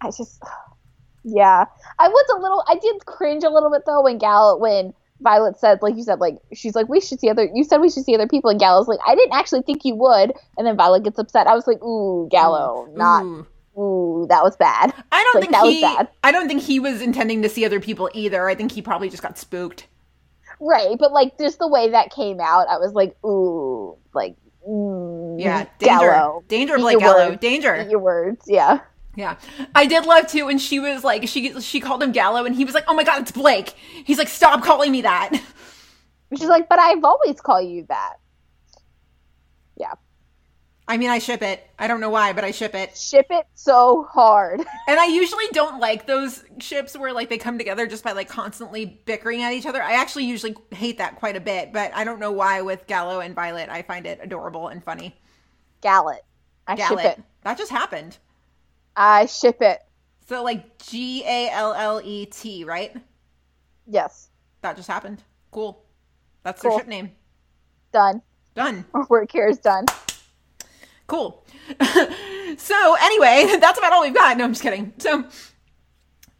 I 0.00 0.08
just, 0.10 0.42
yeah, 1.24 1.64
I 1.98 2.08
was 2.08 2.26
a 2.36 2.40
little. 2.40 2.64
I 2.68 2.74
did 2.76 3.06
cringe 3.06 3.44
a 3.44 3.50
little 3.50 3.70
bit 3.70 3.82
though 3.86 4.02
when 4.02 4.18
Gal 4.18 4.58
when 4.60 4.92
Violet 5.24 5.58
said, 5.58 5.80
like 5.82 5.96
you 5.96 6.04
said, 6.04 6.20
like 6.20 6.36
she's 6.54 6.76
like, 6.76 6.88
we 6.88 7.00
should 7.00 7.18
see 7.20 7.30
other. 7.30 7.50
You 7.52 7.64
said 7.64 7.78
we 7.80 7.90
should 7.90 8.04
see 8.04 8.14
other 8.14 8.28
people, 8.28 8.50
and 8.50 8.60
Gallo's 8.60 8.88
like, 8.88 9.00
I 9.06 9.16
didn't 9.16 9.34
actually 9.34 9.62
think 9.62 9.84
you 9.84 9.96
would. 9.96 10.34
And 10.58 10.66
then 10.68 10.76
Violet 10.76 11.04
gets 11.04 11.18
upset. 11.18 11.48
I 11.48 11.54
was 11.56 11.66
like, 11.66 11.82
ooh, 11.82 12.28
Gallo, 12.30 12.88
not 12.94 13.24
Ooh. 13.24 13.46
ooh, 13.78 14.26
that 14.30 14.44
was 14.44 14.56
bad. 14.56 14.94
I 15.12 15.24
don't 15.24 15.40
Like, 15.40 15.42
think 15.42 15.52
that 15.52 15.66
was 15.66 15.74
he. 15.74 15.80
bad. 15.80 16.08
I 16.22 16.32
don't 16.32 16.48
think 16.48 16.62
he 16.62 16.80
was 16.80 17.02
intending 17.02 17.42
to 17.42 17.48
see 17.48 17.64
other 17.64 17.80
people 17.80 18.10
either. 18.14 18.48
I 18.48 18.54
think 18.54 18.72
he 18.72 18.82
probably 18.82 19.10
just 19.10 19.22
got 19.22 19.38
spooked. 19.38 19.88
Right, 20.60 20.96
but 20.98 21.12
like 21.12 21.36
just 21.38 21.58
the 21.58 21.68
way 21.68 21.90
that 21.90 22.10
came 22.12 22.40
out, 22.40 22.68
I 22.68 22.78
was 22.78 22.92
like, 22.94 23.16
ooh, 23.24 23.98
like, 24.14 24.36
mm, 24.68 25.40
Yeah, 25.40 25.66
danger, 25.78 26.06
Gallo. 26.06 26.44
danger, 26.48 26.78
Blake 26.78 26.98
Gallo, 27.00 27.34
danger. 27.36 27.74
Eat 27.74 27.90
your 27.90 28.00
words, 28.00 28.44
yeah. 28.46 28.80
Yeah, 29.16 29.36
I 29.74 29.86
did 29.86 30.06
love 30.06 30.26
too 30.26 30.46
when 30.46 30.58
she 30.58 30.80
was 30.80 31.04
like, 31.04 31.28
she 31.28 31.60
she 31.60 31.80
called 31.80 32.02
him 32.02 32.12
Gallo, 32.12 32.44
and 32.44 32.54
he 32.54 32.64
was 32.64 32.74
like, 32.74 32.84
"Oh 32.88 32.94
my 32.94 33.04
god, 33.04 33.22
it's 33.22 33.32
Blake." 33.32 33.70
He's 33.70 34.18
like, 34.18 34.28
"Stop 34.28 34.64
calling 34.64 34.90
me 34.92 35.02
that." 35.02 35.30
And 36.30 36.38
she's 36.40 36.48
like, 36.48 36.68
but 36.68 36.78
I've 36.78 37.04
always 37.04 37.40
called 37.40 37.68
you 37.68 37.86
that. 37.88 38.14
Yeah, 39.76 39.94
I 40.86 40.96
mean, 40.98 41.10
I 41.10 41.18
ship 41.18 41.42
it. 41.42 41.66
I 41.78 41.86
don't 41.86 42.00
know 42.00 42.10
why, 42.10 42.32
but 42.32 42.44
I 42.44 42.50
ship 42.50 42.74
it. 42.74 42.94
ship 42.94 43.26
it 43.30 43.46
so 43.54 44.04
hard. 44.10 44.60
And 44.86 45.00
I 45.00 45.06
usually 45.06 45.46
don't 45.52 45.80
like 45.80 46.06
those 46.06 46.44
ships 46.60 46.96
where 46.96 47.12
like 47.12 47.30
they 47.30 47.38
come 47.38 47.56
together 47.58 47.86
just 47.86 48.04
by 48.04 48.12
like 48.12 48.28
constantly 48.28 48.84
bickering 49.06 49.42
at 49.42 49.52
each 49.54 49.66
other. 49.66 49.82
I 49.82 49.94
actually 49.94 50.24
usually 50.26 50.56
hate 50.72 50.98
that 50.98 51.16
quite 51.16 51.36
a 51.36 51.40
bit, 51.40 51.72
but 51.72 51.94
I 51.94 52.04
don't 52.04 52.20
know 52.20 52.32
why 52.32 52.60
with 52.62 52.86
Gallo 52.86 53.20
and 53.20 53.34
Violet 53.34 53.70
I 53.70 53.82
find 53.82 54.06
it 54.06 54.20
adorable 54.22 54.68
and 54.68 54.84
funny. 54.84 55.16
Gallet, 55.82 56.22
I 56.66 56.76
Gallet. 56.76 57.02
ship 57.04 57.18
it. 57.18 57.24
That 57.42 57.58
just 57.58 57.70
happened. 57.70 58.18
I 58.96 59.26
ship 59.26 59.58
it. 59.60 59.80
So 60.28 60.42
like 60.42 60.78
G 60.78 61.22
A 61.26 61.50
L 61.50 61.74
L 61.74 62.00
E 62.02 62.26
T, 62.26 62.64
right? 62.64 62.94
Yes, 63.86 64.28
That 64.62 64.76
just 64.76 64.88
happened. 64.88 65.22
Cool. 65.50 65.84
That's 66.42 66.62
their 66.62 66.72
ship 66.72 66.88
name. 66.88 67.12
done. 67.92 68.22
Done. 68.54 68.84
Our 68.94 69.04
work 69.10 69.30
here 69.32 69.48
is 69.48 69.58
done. 69.58 69.84
Cool. 71.06 71.44
so 72.58 72.96
anyway, 73.02 73.56
that's 73.60 73.78
about 73.78 73.92
all 73.92 74.02
we've 74.02 74.14
got. 74.14 74.36
No, 74.38 74.44
I'm 74.44 74.52
just 74.52 74.62
kidding. 74.62 74.92
So 74.98 75.24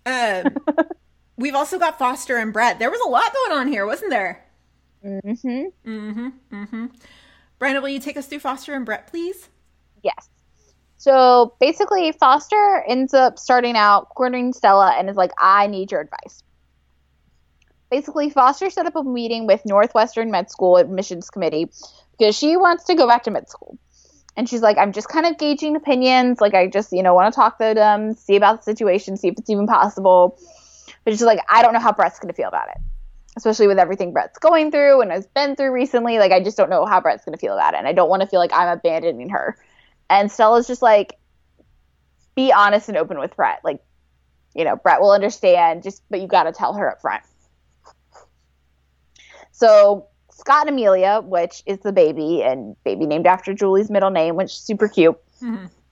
um 0.06 0.44
we've 1.36 1.54
also 1.54 1.78
got 1.78 1.98
Foster 1.98 2.36
and 2.38 2.52
Brett. 2.52 2.78
There 2.78 2.90
was 2.90 3.00
a 3.04 3.08
lot 3.08 3.32
going 3.32 3.58
on 3.60 3.68
here, 3.68 3.86
wasn't 3.86 4.10
there? 4.10 4.44
Mm-hmm. 5.04 5.64
Mm-hmm. 5.90 6.28
Mm-hmm. 6.52 6.86
Brandon, 7.58 7.82
will 7.82 7.90
you 7.90 8.00
take 8.00 8.16
us 8.16 8.26
through 8.26 8.40
Foster 8.40 8.74
and 8.74 8.86
Brett, 8.86 9.06
please? 9.08 9.48
Yes. 10.02 10.28
So 11.04 11.54
basically, 11.60 12.12
Foster 12.12 12.82
ends 12.88 13.12
up 13.12 13.38
starting 13.38 13.76
out 13.76 14.08
cornering 14.08 14.54
Stella 14.54 14.94
and 14.96 15.10
is 15.10 15.16
like, 15.16 15.32
I 15.38 15.66
need 15.66 15.92
your 15.92 16.00
advice. 16.00 16.42
Basically, 17.90 18.30
Foster 18.30 18.70
set 18.70 18.86
up 18.86 18.96
a 18.96 19.02
meeting 19.02 19.46
with 19.46 19.60
Northwestern 19.66 20.30
Med 20.30 20.50
School 20.50 20.78
admissions 20.78 21.28
committee 21.28 21.70
because 22.18 22.34
she 22.34 22.56
wants 22.56 22.84
to 22.84 22.94
go 22.94 23.06
back 23.06 23.24
to 23.24 23.30
med 23.30 23.50
school. 23.50 23.76
And 24.34 24.48
she's 24.48 24.62
like, 24.62 24.78
I'm 24.78 24.92
just 24.92 25.10
kind 25.10 25.26
of 25.26 25.36
gauging 25.36 25.76
opinions. 25.76 26.40
Like, 26.40 26.54
I 26.54 26.68
just, 26.68 26.90
you 26.90 27.02
know, 27.02 27.12
want 27.12 27.34
to 27.34 27.36
talk 27.38 27.58
to 27.58 27.74
them, 27.74 28.14
see 28.14 28.36
about 28.36 28.60
the 28.60 28.62
situation, 28.62 29.18
see 29.18 29.28
if 29.28 29.34
it's 29.36 29.50
even 29.50 29.66
possible. 29.66 30.38
But 31.04 31.12
she's 31.12 31.20
like, 31.20 31.40
I 31.50 31.60
don't 31.60 31.74
know 31.74 31.80
how 31.80 31.92
Brett's 31.92 32.18
going 32.18 32.32
to 32.32 32.34
feel 32.34 32.48
about 32.48 32.68
it, 32.70 32.78
especially 33.36 33.66
with 33.66 33.78
everything 33.78 34.14
Brett's 34.14 34.38
going 34.38 34.70
through 34.70 35.02
and 35.02 35.12
has 35.12 35.26
been 35.26 35.54
through 35.54 35.72
recently. 35.72 36.18
Like, 36.18 36.32
I 36.32 36.42
just 36.42 36.56
don't 36.56 36.70
know 36.70 36.86
how 36.86 37.02
Brett's 37.02 37.26
going 37.26 37.34
to 37.34 37.38
feel 37.38 37.52
about 37.52 37.74
it. 37.74 37.76
And 37.76 37.86
I 37.86 37.92
don't 37.92 38.08
want 38.08 38.22
to 38.22 38.26
feel 38.26 38.40
like 38.40 38.54
I'm 38.54 38.68
abandoning 38.68 39.28
her. 39.28 39.58
And 40.10 40.30
Stella's 40.30 40.66
just 40.66 40.82
like, 40.82 41.18
be 42.34 42.52
honest 42.52 42.88
and 42.88 42.98
open 42.98 43.18
with 43.18 43.34
Brett. 43.36 43.60
Like, 43.64 43.82
you 44.54 44.64
know, 44.64 44.76
Brett 44.76 45.00
will 45.00 45.12
understand, 45.12 45.82
just, 45.82 46.02
but 46.10 46.20
you 46.20 46.26
got 46.26 46.44
to 46.44 46.52
tell 46.52 46.74
her 46.74 46.90
up 46.90 47.00
front. 47.00 47.22
So 49.52 50.06
Scott 50.30 50.66
and 50.66 50.74
Amelia, 50.76 51.20
which 51.24 51.62
is 51.66 51.78
the 51.78 51.92
baby, 51.92 52.42
and 52.42 52.76
baby 52.84 53.06
named 53.06 53.26
after 53.26 53.54
Julie's 53.54 53.90
middle 53.90 54.10
name, 54.10 54.36
which 54.36 54.52
is 54.52 54.58
super 54.58 54.88
cute. 54.88 55.16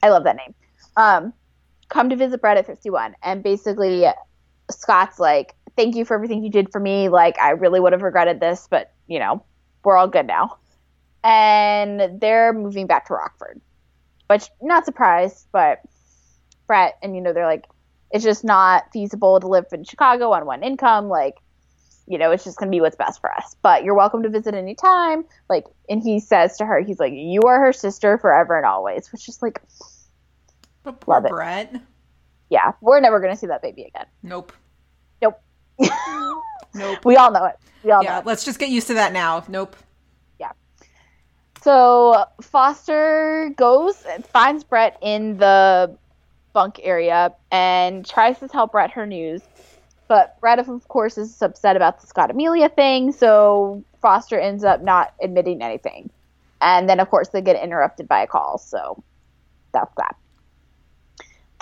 I 0.03 0.09
love 0.09 0.25
that 0.25 0.37
name. 0.37 0.55
Um, 0.97 1.33
come 1.89 2.11
to 2.11 2.17
visit 2.17 2.41
Brett 2.41 2.57
at 2.57 2.67
51. 2.67 3.15
And 3.23 3.43
basically, 3.43 4.05
Scott's 4.71 5.19
like, 5.21 5.55
thank 5.77 5.95
you 5.95 6.05
for 6.05 6.15
everything 6.15 6.43
you 6.43 6.51
did 6.51 6.73
for 6.73 6.81
me. 6.81 7.09
Like, 7.09 7.39
I 7.39 7.51
really 7.51 7.79
would 7.81 7.93
have 7.93 8.03
regretted 8.03 8.41
this, 8.41 8.67
but, 8.69 8.93
you 9.07 9.19
know, 9.19 9.45
we're 9.85 9.97
all 9.97 10.09
good 10.09 10.27
now. 10.27 10.59
And 11.23 12.21
they're 12.21 12.53
moving 12.53 12.87
back 12.89 13.07
to 13.07 13.15
Rockford, 13.15 13.61
which, 14.33 14.49
not 14.61 14.85
surprised, 14.85 15.47
but 15.53 15.81
Brett, 16.67 16.99
and, 17.03 17.15
you 17.15 17.21
know, 17.21 17.33
they're 17.33 17.47
like, 17.47 17.67
it's 18.11 18.25
just 18.25 18.45
not 18.45 18.85
feasible 18.93 19.41
to 19.41 19.47
live 19.47 19.67
in 19.73 19.85
Chicago 19.85 20.33
on 20.33 20.45
one 20.47 20.63
income. 20.63 21.09
Like, 21.09 21.35
you 22.07 22.19
know, 22.19 22.31
it's 22.31 22.45
just 22.45 22.59
to 22.59 22.67
be 22.67 22.81
what's 22.81 22.97
best 22.97 23.21
for 23.21 23.33
us. 23.33 23.57
But 23.63 23.85
you're 23.85 23.95
welcome 23.95 24.23
to 24.25 24.29
visit 24.29 24.55
anytime. 24.55 25.25
Like, 25.49 25.65
and 25.89 26.03
he 26.03 26.21
says 26.21 26.57
to 26.59 26.67
her, 26.67 26.81
he's 26.81 26.99
like, 27.01 27.13
you 27.15 27.43
are 27.43 27.61
her 27.61 27.73
sister 27.73 28.19
forever 28.19 28.57
and 28.57 28.67
always, 28.67 29.11
which 29.13 29.29
is 29.29 29.41
like, 29.41 29.61
But 30.83 31.01
poor 31.01 31.15
Love 31.15 31.25
it. 31.27 31.31
Brett. 31.31 31.75
yeah, 32.51 32.73
we're 32.81 33.01
never 33.01 33.21
to 33.21 33.37
see 33.37 33.47
that 33.47 33.63
baby 33.63 33.85
again. 33.85 34.07
Nope. 34.23 34.53
Nope. 35.23 35.41
Nope. 36.75 37.05
we 37.05 37.17
all 37.17 37.31
know 37.31 37.45
it. 37.45 37.57
We 37.85 37.91
all 37.91 38.03
know 38.03 38.09
Yeah, 38.09 38.19
it. 38.21 38.27
let's 38.27 38.45
just 38.47 38.59
get 38.59 38.71
used 38.71 38.87
to 38.87 38.95
that 38.95 39.13
now. 39.13 39.45
Nope. 39.49 39.77
So 41.63 42.25
Foster 42.41 43.53
goes 43.57 44.03
and 44.05 44.27
finds 44.27 44.65
Brett 44.65 44.99
in 45.01 45.39
the 45.39 45.97
bunk 46.53 46.81
area 46.83 47.33
and 47.53 48.05
tries 48.05 48.41
to 48.41 48.49
tell 48.49 48.67
Brett 48.67 48.91
her 48.91 49.07
news. 49.07 49.43
But 50.09 50.39
Brett, 50.41 50.59
of 50.59 50.89
course, 50.89 51.17
is 51.17 51.41
upset 51.41 51.77
about 51.77 52.01
the 52.01 52.07
Scott 52.07 52.31
Amelia 52.31 52.69
thing, 52.69 53.13
so 53.13 53.83
Foster 54.01 54.39
ends 54.39 54.65
up 54.65 54.83
not 54.83 55.15
admitting 55.23 55.63
anything. 55.63 56.11
And 56.61 56.89
then, 56.89 57.01
of 57.01 57.09
course, 57.09 57.29
they 57.29 57.41
get 57.41 57.63
interrupted 57.63 58.09
by 58.09 58.23
a 58.23 58.27
call, 58.27 58.59
so 58.59 59.03
that's 59.73 59.95
that. 59.97 60.17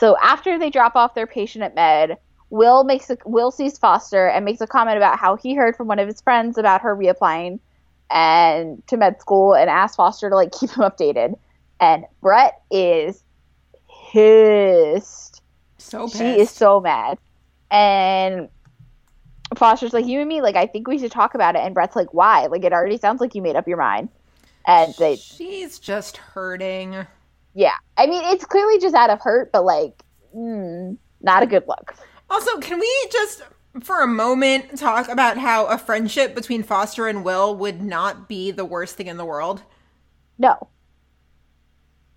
So 0.01 0.17
after 0.23 0.59
they 0.59 0.71
drop 0.71 0.97
off 0.97 1.15
their 1.15 1.27
patient 1.27 1.63
at 1.63 1.75
Med, 1.75 2.17
Will 2.49 2.85
makes 2.85 3.11
a, 3.11 3.19
Will 3.27 3.51
sees 3.51 3.79
Foster 3.79 4.27
and 4.27 4.45
makes 4.47 4.63
a 4.63 4.67
comment 4.67 4.97
about 4.97 5.19
how 5.19 5.37
he 5.37 5.55
heard 5.55 5.77
from 5.77 5.87
one 5.87 5.99
of 5.99 6.09
his 6.09 6.23
friends 6.23 6.57
about 6.57 6.81
her 6.81 6.97
reapplying 6.97 7.61
and 8.11 8.83
to 8.89 8.97
med 8.97 9.21
school 9.21 9.55
and 9.55 9.71
asks 9.71 9.97
Foster 9.97 10.29
to 10.31 10.37
like 10.37 10.53
keep 10.59 10.71
him 10.71 10.83
updated. 10.83 11.39
And 11.81 12.05
Brett 12.21 12.61
is 12.71 13.23
pissed. 14.13 15.43
So 15.79 16.07
pissed. 16.07 16.19
She 16.19 16.41
is 16.41 16.51
so 16.51 16.81
mad. 16.81 17.19
And 17.71 18.49
Foster's 19.57 19.93
like, 19.93 20.07
You 20.07 20.21
and 20.21 20.29
me, 20.29 20.43
like, 20.43 20.57
I 20.57 20.67
think 20.67 20.89
we 20.89 20.99
should 20.99 21.13
talk 21.13 21.35
about 21.35 21.57
it. 21.57 21.61
And 21.61 21.75
Brett's 21.75 21.97
like, 21.97 22.13
Why? 22.13 22.47
Like, 22.47 22.65
it 22.65 22.73
already 22.73 22.99
sounds 22.99 23.21
like 23.21 23.35
you 23.35 23.43
made 23.43 23.57
up 23.57 23.67
your 23.69 23.79
mind. 23.79 24.09
And 24.67 24.95
they, 24.99 25.17
She's 25.17 25.79
just 25.79 26.19
hurting. 26.19 27.07
yeah. 27.55 27.75
I 27.97 28.07
mean, 28.07 28.23
it's 28.27 28.45
clearly 28.45 28.79
just 28.79 28.95
out 28.95 29.11
of 29.11 29.21
hurt, 29.21 29.51
but 29.53 29.65
like, 29.65 30.03
mm, 30.37 30.97
not 31.23 31.43
a 31.43 31.47
good 31.47 31.65
look. 31.67 31.95
Also, 32.29 32.59
can 32.59 32.79
we 32.79 33.09
just 33.11 33.43
for 33.83 34.03
a 34.03 34.07
moment 34.07 34.79
talk 34.79 35.09
about 35.09 35.39
how 35.39 35.67
a 35.67 35.79
friendship 35.79 36.35
between 36.35 36.63
Foster 36.63 37.07
and 37.07 37.25
Will 37.25 37.55
would 37.57 37.81
not 37.81 38.29
be 38.29 38.51
the 38.51 38.65
worst 38.65 38.97
thing 38.97 39.07
in 39.07 39.17
the 39.17 39.25
world? 39.25 39.63
No. 40.39 40.69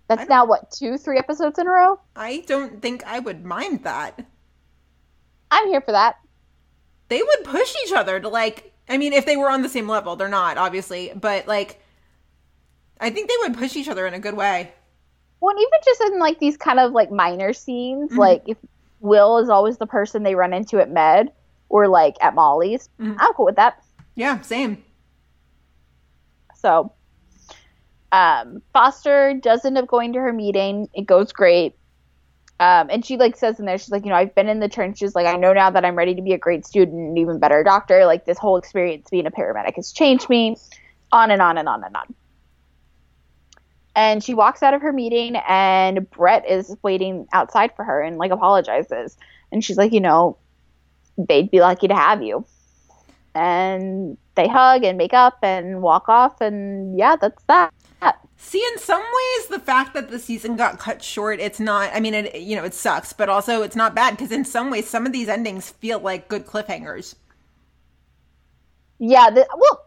That's 0.08 0.28
now 0.28 0.44
what, 0.44 0.70
two, 0.70 0.98
three 0.98 1.18
episodes 1.18 1.58
in 1.58 1.66
a 1.66 1.70
row? 1.70 2.00
I 2.14 2.44
don't 2.46 2.82
think 2.82 3.04
I 3.06 3.20
would 3.20 3.44
mind 3.44 3.84
that. 3.84 4.26
I'm 5.50 5.68
here 5.68 5.80
for 5.80 5.92
that. 5.92 6.16
They 7.08 7.22
would 7.22 7.44
push 7.44 7.72
each 7.84 7.92
other 7.92 8.18
to 8.18 8.28
like 8.28 8.72
I 8.88 8.98
mean, 8.98 9.12
if 9.14 9.24
they 9.24 9.36
were 9.36 9.48
on 9.48 9.62
the 9.62 9.68
same 9.68 9.88
level, 9.88 10.14
they're 10.14 10.28
not, 10.28 10.58
obviously, 10.58 11.12
but 11.14 11.46
like 11.46 11.80
I 13.00 13.10
think 13.10 13.28
they 13.28 13.36
would 13.42 13.56
push 13.56 13.76
each 13.76 13.88
other 13.88 14.06
in 14.06 14.14
a 14.14 14.18
good 14.18 14.34
way. 14.34 14.72
Well, 15.40 15.54
and 15.54 15.60
even 15.60 15.78
just 15.84 16.00
in 16.00 16.18
like 16.18 16.38
these 16.38 16.56
kind 16.56 16.80
of 16.80 16.92
like 16.92 17.10
minor 17.10 17.52
scenes, 17.52 18.10
mm-hmm. 18.10 18.18
like 18.18 18.42
if 18.46 18.58
Will 19.00 19.38
is 19.38 19.48
always 19.48 19.78
the 19.78 19.86
person 19.86 20.22
they 20.22 20.34
run 20.34 20.52
into 20.52 20.80
at 20.80 20.90
Med 20.90 21.30
or 21.74 21.88
like 21.88 22.14
at 22.20 22.36
Molly's, 22.36 22.88
I'm 23.18 23.34
cool 23.34 23.46
with 23.46 23.56
that. 23.56 23.82
Yeah, 24.14 24.40
same. 24.42 24.84
So, 26.54 26.92
um, 28.12 28.62
Foster 28.72 29.34
does 29.42 29.64
end 29.64 29.76
up 29.76 29.88
going 29.88 30.12
to 30.12 30.20
her 30.20 30.32
meeting. 30.32 30.88
It 30.94 31.04
goes 31.04 31.32
great. 31.32 31.74
Um, 32.60 32.90
and 32.90 33.04
she 33.04 33.16
like 33.16 33.36
says 33.36 33.58
in 33.58 33.66
there, 33.66 33.76
she's 33.76 33.90
like, 33.90 34.04
you 34.04 34.10
know, 34.10 34.16
I've 34.16 34.36
been 34.36 34.48
in 34.48 34.60
the 34.60 34.68
trenches. 34.68 35.16
Like, 35.16 35.26
I 35.26 35.34
know 35.34 35.52
now 35.52 35.68
that 35.70 35.84
I'm 35.84 35.96
ready 35.96 36.14
to 36.14 36.22
be 36.22 36.32
a 36.32 36.38
great 36.38 36.64
student 36.64 36.96
and 36.96 37.18
even 37.18 37.40
better 37.40 37.64
doctor. 37.64 38.06
Like, 38.06 38.24
this 38.24 38.38
whole 38.38 38.56
experience 38.56 39.10
being 39.10 39.26
a 39.26 39.32
paramedic 39.32 39.74
has 39.74 39.90
changed 39.90 40.30
me. 40.30 40.56
On 41.10 41.32
and 41.32 41.42
on 41.42 41.58
and 41.58 41.68
on 41.68 41.82
and 41.82 41.96
on. 41.96 42.14
And 43.96 44.22
she 44.22 44.34
walks 44.34 44.62
out 44.62 44.74
of 44.74 44.82
her 44.82 44.92
meeting, 44.92 45.34
and 45.48 46.08
Brett 46.08 46.48
is 46.48 46.76
waiting 46.82 47.26
outside 47.32 47.74
for 47.74 47.84
her 47.84 48.00
and 48.00 48.16
like 48.16 48.30
apologizes. 48.30 49.16
And 49.50 49.64
she's 49.64 49.76
like, 49.76 49.92
you 49.92 50.00
know, 50.00 50.36
they'd 51.18 51.50
be 51.50 51.60
lucky 51.60 51.88
to 51.88 51.94
have 51.94 52.22
you. 52.22 52.44
And 53.34 54.16
they 54.36 54.48
hug 54.48 54.84
and 54.84 54.96
make 54.96 55.12
up 55.12 55.38
and 55.42 55.82
walk 55.82 56.08
off, 56.08 56.40
and 56.40 56.98
yeah, 56.98 57.16
that's 57.16 57.42
that. 57.44 57.72
See, 58.36 58.64
in 58.72 58.78
some 58.78 59.00
ways, 59.00 59.46
the 59.46 59.58
fact 59.58 59.94
that 59.94 60.10
the 60.10 60.18
season 60.18 60.54
got 60.56 60.78
cut 60.78 61.02
short, 61.02 61.40
it's 61.40 61.58
not, 61.58 61.90
I 61.94 62.00
mean, 62.00 62.12
it, 62.12 62.42
you 62.42 62.56
know, 62.56 62.64
it 62.64 62.74
sucks, 62.74 63.12
but 63.12 63.30
also 63.30 63.62
it's 63.62 63.74
not 63.74 63.94
bad 63.94 64.10
because 64.10 64.30
in 64.30 64.44
some 64.44 64.70
ways, 64.70 64.86
some 64.86 65.06
of 65.06 65.12
these 65.12 65.30
endings 65.30 65.70
feel 65.70 65.98
like 65.98 66.28
good 66.28 66.46
cliffhangers. 66.46 67.14
Yeah, 68.98 69.30
the, 69.30 69.46
well, 69.56 69.86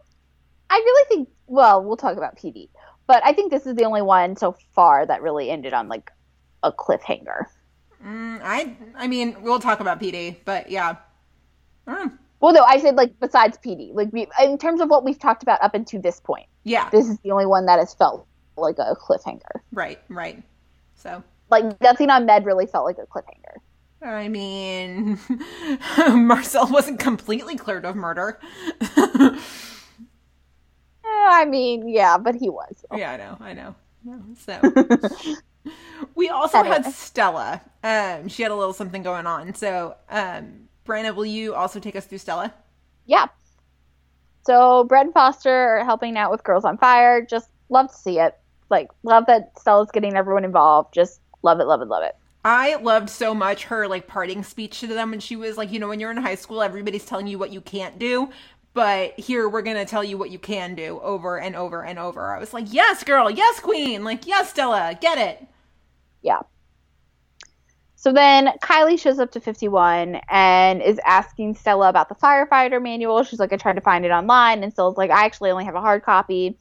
I 0.70 0.74
really 0.74 1.08
think. 1.08 1.28
Well, 1.46 1.84
we'll 1.84 1.96
talk 1.96 2.16
about 2.16 2.36
PD, 2.36 2.68
but 3.06 3.22
I 3.24 3.32
think 3.32 3.52
this 3.52 3.64
is 3.64 3.76
the 3.76 3.84
only 3.84 4.02
one 4.02 4.36
so 4.36 4.56
far 4.74 5.06
that 5.06 5.22
really 5.22 5.50
ended 5.50 5.72
on 5.72 5.88
like 5.88 6.10
a 6.62 6.72
cliffhanger. 6.72 7.46
Mm, 8.04 8.40
I, 8.42 8.76
I 8.96 9.06
mean, 9.06 9.36
we'll 9.40 9.60
talk 9.60 9.78
about 9.80 10.00
PD, 10.00 10.36
but 10.44 10.70
yeah. 10.70 10.96
Mm, 11.88 12.18
Well, 12.40 12.52
no, 12.52 12.62
I 12.64 12.78
said 12.78 12.96
like 12.96 13.18
besides 13.20 13.58
PD, 13.58 13.92
like 13.94 14.12
we, 14.12 14.26
in 14.42 14.58
terms 14.58 14.80
of 14.80 14.88
what 14.90 15.04
we've 15.04 15.18
talked 15.18 15.42
about 15.42 15.62
up 15.62 15.74
until 15.74 16.00
this 16.00 16.20
point, 16.20 16.46
yeah, 16.64 16.88
this 16.90 17.08
is 17.08 17.18
the 17.20 17.30
only 17.32 17.46
one 17.46 17.66
that 17.66 17.78
has 17.78 17.94
felt 17.94 18.26
like 18.56 18.78
a 18.78 18.94
cliffhanger. 18.94 19.60
right, 19.72 19.98
right. 20.08 20.42
So, 20.96 21.22
Like 21.50 21.80
nothing 21.80 22.10
on 22.10 22.26
Med 22.26 22.44
really 22.44 22.66
felt 22.66 22.84
like 22.84 22.98
a 22.98 23.06
cliffhanger. 23.06 23.56
I 24.02 24.28
mean, 24.28 25.18
Marcel 26.26 26.68
wasn't 26.70 27.00
completely 27.00 27.56
cleared 27.56 27.84
of 27.84 27.96
murder. 27.96 28.38
Eh, 31.04 31.26
I 31.30 31.44
mean, 31.46 31.88
yeah, 31.88 32.18
but 32.18 32.34
he 32.34 32.48
was. 32.50 32.84
Yeah, 32.94 33.12
I 33.12 33.16
know, 33.16 33.36
I 33.40 33.52
know. 33.54 33.74
So 34.38 34.60
we 36.14 36.28
also 36.28 36.62
had 36.62 36.84
Stella. 36.86 37.60
Um, 37.82 38.28
she 38.28 38.42
had 38.42 38.52
a 38.52 38.54
little 38.54 38.72
something 38.72 39.02
going 39.02 39.26
on. 39.26 39.54
So, 39.54 39.96
um, 40.10 40.67
Brandon, 40.88 41.14
will 41.14 41.26
you 41.26 41.54
also 41.54 41.78
take 41.78 41.94
us 41.94 42.06
through 42.06 42.16
Stella? 42.16 42.52
Yeah. 43.04 43.26
So 44.46 44.84
Brett 44.84 45.04
and 45.04 45.12
Foster 45.12 45.50
are 45.50 45.84
helping 45.84 46.16
out 46.16 46.30
with 46.30 46.42
Girls 46.42 46.64
on 46.64 46.78
Fire. 46.78 47.20
Just 47.20 47.50
love 47.68 47.88
to 47.90 47.94
see 47.94 48.18
it. 48.18 48.38
Like 48.70 48.88
love 49.02 49.26
that 49.26 49.52
Stella's 49.58 49.90
getting 49.92 50.16
everyone 50.16 50.46
involved. 50.46 50.94
Just 50.94 51.20
love 51.42 51.60
it, 51.60 51.66
love 51.66 51.82
it, 51.82 51.88
love 51.88 52.02
it. 52.04 52.16
I 52.42 52.76
loved 52.76 53.10
so 53.10 53.34
much 53.34 53.64
her 53.64 53.86
like 53.86 54.06
parting 54.06 54.42
speech 54.42 54.80
to 54.80 54.86
them 54.86 55.10
when 55.10 55.20
she 55.20 55.36
was 55.36 55.58
like, 55.58 55.70
you 55.70 55.78
know, 55.78 55.88
when 55.88 56.00
you're 56.00 56.10
in 56.10 56.16
high 56.16 56.36
school, 56.36 56.62
everybody's 56.62 57.04
telling 57.04 57.26
you 57.26 57.38
what 57.38 57.52
you 57.52 57.60
can't 57.60 57.98
do, 57.98 58.30
but 58.72 59.12
here 59.20 59.46
we're 59.46 59.60
gonna 59.60 59.84
tell 59.84 60.02
you 60.02 60.16
what 60.16 60.30
you 60.30 60.38
can 60.38 60.74
do 60.74 61.00
over 61.02 61.38
and 61.38 61.54
over 61.54 61.84
and 61.84 61.98
over. 61.98 62.34
I 62.34 62.38
was 62.38 62.54
like, 62.54 62.72
yes, 62.72 63.04
girl, 63.04 63.30
yes, 63.30 63.60
queen, 63.60 64.04
like 64.04 64.26
yes, 64.26 64.48
Stella, 64.48 64.96
get 64.98 65.18
it. 65.18 65.46
Yeah. 66.22 66.40
So 68.00 68.12
then 68.12 68.52
Kylie 68.62 68.96
shows 68.96 69.18
up 69.18 69.32
to 69.32 69.40
51 69.40 70.20
and 70.30 70.80
is 70.80 71.00
asking 71.04 71.56
Stella 71.56 71.88
about 71.88 72.08
the 72.08 72.14
firefighter 72.14 72.80
manual. 72.80 73.24
She's 73.24 73.40
like, 73.40 73.52
I 73.52 73.56
tried 73.56 73.72
to 73.74 73.80
find 73.80 74.04
it 74.04 74.12
online. 74.12 74.62
And 74.62 74.72
Stella's 74.72 74.96
like, 74.96 75.10
I 75.10 75.24
actually 75.24 75.50
only 75.50 75.64
have 75.64 75.74
a 75.74 75.80
hard 75.80 76.04
copy. 76.04 76.56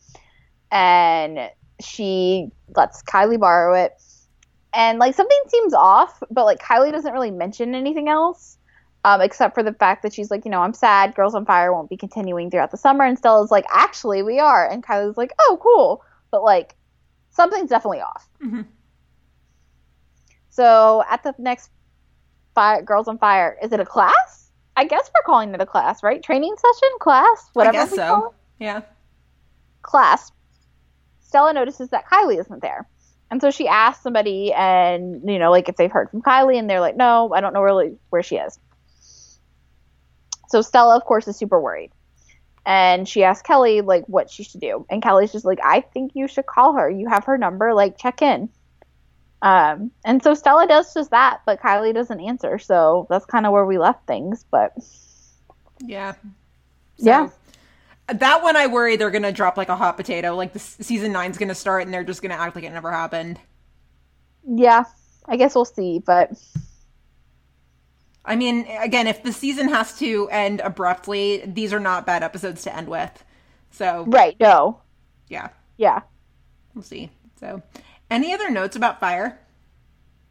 And 0.71 1.51
she 1.79 2.49
lets 2.75 3.03
Kylie 3.03 3.39
borrow 3.39 3.75
it. 3.75 3.93
And 4.73 4.97
like 4.97 5.13
something 5.13 5.37
seems 5.49 5.75
off, 5.75 6.23
but 6.31 6.45
like 6.45 6.57
Kylie 6.57 6.91
doesn't 6.91 7.13
really 7.13 7.29
mention 7.29 7.75
anything 7.75 8.09
else. 8.09 8.57
Um, 9.05 9.21
except 9.21 9.53
for 9.53 9.61
the 9.61 9.73
fact 9.73 10.01
that 10.01 10.15
she's 10.15 10.31
like, 10.31 10.43
you 10.43 10.49
know, 10.49 10.61
I'm 10.61 10.73
sad. 10.73 11.13
Girls 11.13 11.35
on 11.35 11.45
Fire 11.45 11.71
won't 11.71 11.87
be 11.87 11.97
continuing 11.97 12.49
throughout 12.49 12.71
the 12.71 12.77
summer. 12.77 13.05
And 13.05 13.15
Stella's 13.15 13.51
like, 13.51 13.65
actually, 13.69 14.23
we 14.23 14.39
are. 14.39 14.67
And 14.67 14.83
Kylie's 14.83 15.17
like, 15.17 15.33
oh, 15.37 15.59
cool. 15.61 16.03
But 16.31 16.41
like, 16.41 16.75
something's 17.29 17.69
definitely 17.69 18.01
off. 18.01 18.27
So 20.57 21.03
at 21.07 21.21
the 21.21 21.35
next 21.37 21.69
fire, 22.55 22.81
Girls 22.81 23.07
on 23.07 23.19
Fire, 23.19 23.55
is 23.61 23.71
it 23.71 23.79
a 23.79 23.85
class? 23.85 24.49
I 24.75 24.85
guess 24.85 25.07
we're 25.13 25.21
calling 25.23 25.53
it 25.53 25.61
a 25.61 25.67
class, 25.67 26.01
right? 26.01 26.23
Training 26.23 26.55
session, 26.57 26.89
class, 26.99 27.51
whatever. 27.53 27.77
I 27.77 27.81
guess 27.81 27.93
so. 27.93 28.33
Yeah. 28.59 28.81
Class. 29.83 30.31
Stella 31.19 31.53
notices 31.53 31.89
that 31.89 32.07
Kylie 32.07 32.39
isn't 32.39 32.63
there, 32.63 32.87
and 33.29 33.39
so 33.39 33.51
she 33.51 33.67
asks 33.67 34.01
somebody, 34.01 34.51
and 34.51 35.21
you 35.29 35.37
know, 35.37 35.51
like 35.51 35.69
if 35.69 35.75
they've 35.75 35.91
heard 35.91 36.09
from 36.09 36.23
Kylie, 36.23 36.57
and 36.57 36.67
they're 36.67 36.81
like, 36.81 36.97
"No, 36.97 37.31
I 37.35 37.39
don't 37.39 37.53
know 37.53 37.61
really 37.61 37.95
where 38.09 38.23
she 38.23 38.37
is." 38.37 38.57
So 40.47 40.63
Stella, 40.63 40.97
of 40.97 41.03
course, 41.05 41.27
is 41.27 41.37
super 41.37 41.61
worried, 41.61 41.91
and 42.65 43.07
she 43.07 43.23
asks 43.23 43.45
Kelly 43.45 43.81
like 43.81 44.05
what 44.07 44.31
she 44.31 44.41
should 44.41 44.61
do, 44.61 44.87
and 44.89 45.03
Kelly's 45.03 45.33
just 45.33 45.45
like, 45.45 45.59
"I 45.63 45.81
think 45.81 46.13
you 46.15 46.27
should 46.27 46.47
call 46.47 46.73
her. 46.73 46.89
You 46.89 47.07
have 47.09 47.25
her 47.25 47.37
number. 47.37 47.75
Like, 47.75 47.99
check 47.99 48.23
in." 48.23 48.49
Um, 49.41 49.91
and 50.05 50.21
so 50.23 50.33
Stella 50.33 50.67
does 50.67 50.93
just 50.93 51.11
that, 51.11 51.41
but 51.45 51.61
Kylie 51.61 51.93
doesn't 51.93 52.19
answer. 52.19 52.57
So 52.59 53.07
that's 53.09 53.25
kind 53.25 53.45
of 53.45 53.51
where 53.53 53.65
we 53.65 53.77
left 53.77 54.07
things. 54.07 54.45
But 54.49 54.73
Yeah. 55.79 56.13
yeah, 56.97 57.29
That 58.07 58.41
one 58.43 58.55
I 58.55 58.67
worry 58.67 58.95
they're 58.95 59.11
gonna 59.11 59.31
drop 59.33 59.57
like 59.57 59.69
a 59.69 59.75
hot 59.75 59.97
potato. 59.97 60.35
Like 60.35 60.53
the 60.53 60.59
season 60.59 61.11
nine's 61.11 61.37
gonna 61.37 61.55
start 61.55 61.83
and 61.83 61.93
they're 61.93 62.03
just 62.03 62.21
gonna 62.21 62.35
act 62.35 62.55
like 62.55 62.63
it 62.65 62.71
never 62.71 62.91
happened. 62.91 63.39
yeah, 64.43 64.83
I 65.27 65.37
guess 65.37 65.55
we'll 65.55 65.65
see. 65.65 65.99
But 65.99 66.31
I 68.25 68.35
mean, 68.35 68.65
again, 68.67 69.07
if 69.07 69.23
the 69.23 69.31
season 69.31 69.69
has 69.69 69.97
to 69.99 70.27
end 70.29 70.59
abruptly, 70.61 71.43
these 71.45 71.73
are 71.73 71.79
not 71.79 72.05
bad 72.05 72.23
episodes 72.23 72.63
to 72.63 72.75
end 72.75 72.87
with. 72.89 73.23
So 73.71 74.05
right, 74.05 74.35
no, 74.39 74.81
yeah, 75.29 75.49
yeah, 75.77 76.01
we'll 76.73 76.83
see. 76.83 77.09
So, 77.39 77.61
any 78.09 78.33
other 78.33 78.49
notes 78.49 78.75
about 78.75 78.99
fire? 78.99 79.39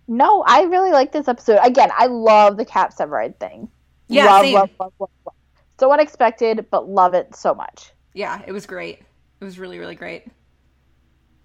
no, 0.09 0.43
I 0.47 0.63
really 0.63 0.91
like 0.93 1.13
this 1.13 1.29
episode. 1.29 1.59
Again, 1.63 1.91
I 1.97 2.07
love 2.07 2.57
the 2.57 2.65
Cap 2.65 2.95
Severide 2.95 3.39
thing. 3.39 3.69
Yeah, 4.09 4.27
love, 4.27 4.43
same. 4.43 4.55
love, 4.55 4.71
love, 4.79 4.93
love, 5.01 5.11
love. 5.25 5.35
So 5.79 5.93
unexpected, 5.93 6.67
but 6.71 6.89
love 6.89 7.15
it 7.15 7.35
so 7.35 7.55
much. 7.55 7.93
Yeah, 8.15 8.41
it 8.47 8.53
was 8.53 8.67
great. 8.67 9.01
It 9.41 9.45
was 9.45 9.59
really, 9.59 9.79
really 9.79 9.97
great. 9.97 10.27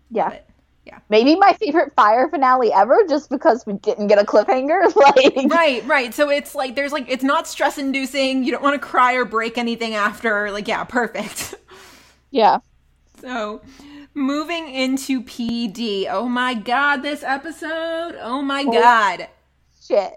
Yeah. 0.10 0.40
Yeah. 0.86 1.00
Maybe 1.10 1.36
my 1.36 1.54
favorite 1.54 1.94
fire 1.96 2.28
finale 2.30 2.72
ever, 2.74 3.06
just 3.08 3.30
because 3.30 3.66
we 3.66 3.74
didn't 3.74 4.08
get 4.08 4.20
a 4.20 4.26
cliffhanger. 4.26 4.94
like, 4.96 5.52
Right, 5.52 5.86
right. 5.86 6.14
So 6.14 6.30
it's 6.30 6.56
like 6.56 6.76
there's 6.76 6.92
like 6.92 7.06
it's 7.10 7.24
not 7.24 7.48
stress 7.48 7.78
inducing. 7.78 8.44
You 8.44 8.52
don't 8.52 8.64
want 8.64 8.82
to 8.82 8.88
cry 8.88 9.14
or 9.14 9.26
break 9.26 9.58
anything 9.58 9.94
after. 9.96 10.52
Like, 10.52 10.68
yeah, 10.68 10.84
perfect. 10.84 11.56
yeah, 12.32 12.60
So, 13.20 13.62
moving 14.14 14.70
into 14.70 15.22
PD. 15.24 16.08
Oh 16.10 16.28
my 16.28 16.54
god, 16.54 16.98
this 17.04 17.24
episode. 17.24 18.16
Oh 18.22 18.42
my 18.42 18.64
god. 18.64 19.28
shit, 19.88 20.14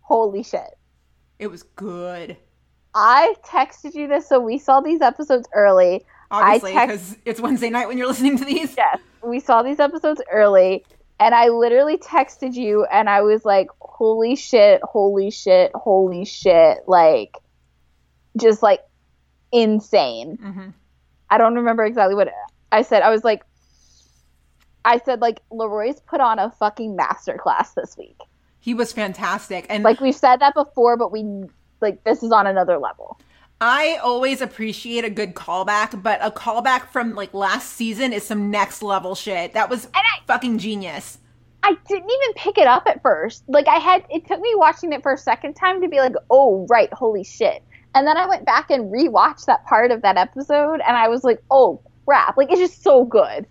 holy 0.00 0.42
shit. 0.42 0.78
It 1.38 1.48
was 1.50 1.62
good. 1.62 2.36
I 2.94 3.34
texted 3.44 3.94
you 3.94 4.06
this, 4.06 4.28
so 4.28 4.38
we 4.38 4.58
saw 4.58 4.80
these 4.80 5.00
episodes 5.00 5.48
early. 5.54 6.04
Obviously, 6.30 6.72
text- 6.72 6.88
because 7.10 7.16
it's 7.24 7.40
Wednesday 7.40 7.70
night 7.70 7.88
when 7.88 7.98
you're 7.98 8.06
listening 8.06 8.38
to 8.38 8.44
these. 8.44 8.74
Yes, 8.76 8.98
we 9.22 9.40
saw 9.40 9.62
these 9.62 9.80
episodes 9.80 10.20
early, 10.30 10.84
and 11.20 11.34
I 11.34 11.48
literally 11.48 11.96
texted 11.98 12.54
you, 12.54 12.84
and 12.92 13.08
I 13.08 13.22
was 13.22 13.44
like, 13.44 13.68
"Holy 13.80 14.36
shit! 14.36 14.80
Holy 14.82 15.30
shit! 15.30 15.72
Holy 15.74 16.24
shit!" 16.24 16.78
Like, 16.86 17.36
just 18.40 18.62
like 18.62 18.80
insane. 19.52 20.36
hmm 20.40 20.68
I 21.30 21.38
don't 21.38 21.54
remember 21.54 21.84
exactly 21.84 22.14
what 22.14 22.28
I 22.72 22.82
said. 22.82 23.02
I 23.02 23.10
was 23.10 23.22
like, 23.22 23.44
I 24.84 24.98
said 24.98 25.20
like 25.20 25.40
LaRoyce 25.52 26.04
put 26.06 26.20
on 26.20 26.38
a 26.38 26.50
fucking 26.50 26.96
masterclass 26.96 27.74
this 27.74 27.96
week. 27.96 28.18
He 28.60 28.74
was 28.74 28.92
fantastic. 28.92 29.66
And 29.68 29.84
Like 29.84 30.00
we've 30.00 30.14
said 30.14 30.40
that 30.40 30.54
before, 30.54 30.96
but 30.96 31.12
we 31.12 31.44
like 31.80 32.02
this 32.04 32.22
is 32.22 32.32
on 32.32 32.46
another 32.46 32.78
level. 32.78 33.20
I 33.60 33.98
always 34.02 34.40
appreciate 34.40 35.04
a 35.04 35.10
good 35.10 35.34
callback, 35.34 36.02
but 36.02 36.18
a 36.20 36.32
callback 36.32 36.88
from 36.88 37.14
like 37.14 37.32
last 37.32 37.74
season 37.74 38.12
is 38.12 38.24
some 38.24 38.50
next 38.50 38.82
level 38.82 39.14
shit. 39.14 39.52
That 39.52 39.70
was 39.70 39.88
I- 39.94 40.00
fucking 40.26 40.58
genius. 40.58 41.18
I 41.64 41.76
didn't 41.86 42.10
even 42.10 42.34
pick 42.34 42.58
it 42.58 42.66
up 42.66 42.88
at 42.88 43.00
first. 43.02 43.44
Like 43.46 43.68
I 43.68 43.76
had 43.76 44.04
it 44.10 44.26
took 44.26 44.40
me 44.40 44.52
watching 44.56 44.92
it 44.92 45.02
for 45.04 45.12
a 45.12 45.18
second 45.18 45.54
time 45.54 45.80
to 45.80 45.88
be 45.88 45.98
like, 45.98 46.14
"Oh, 46.28 46.66
right, 46.68 46.92
holy 46.92 47.22
shit." 47.22 47.62
And 47.94 48.04
then 48.04 48.16
I 48.16 48.26
went 48.26 48.44
back 48.44 48.70
and 48.70 48.92
rewatched 48.92 49.44
that 49.44 49.64
part 49.66 49.92
of 49.92 50.02
that 50.02 50.16
episode 50.16 50.80
and 50.86 50.96
I 50.96 51.06
was 51.06 51.22
like, 51.22 51.40
"Oh, 51.52 51.80
crap." 52.04 52.36
Like 52.36 52.50
it's 52.50 52.60
just 52.60 52.82
so 52.82 53.04
good. 53.04 53.46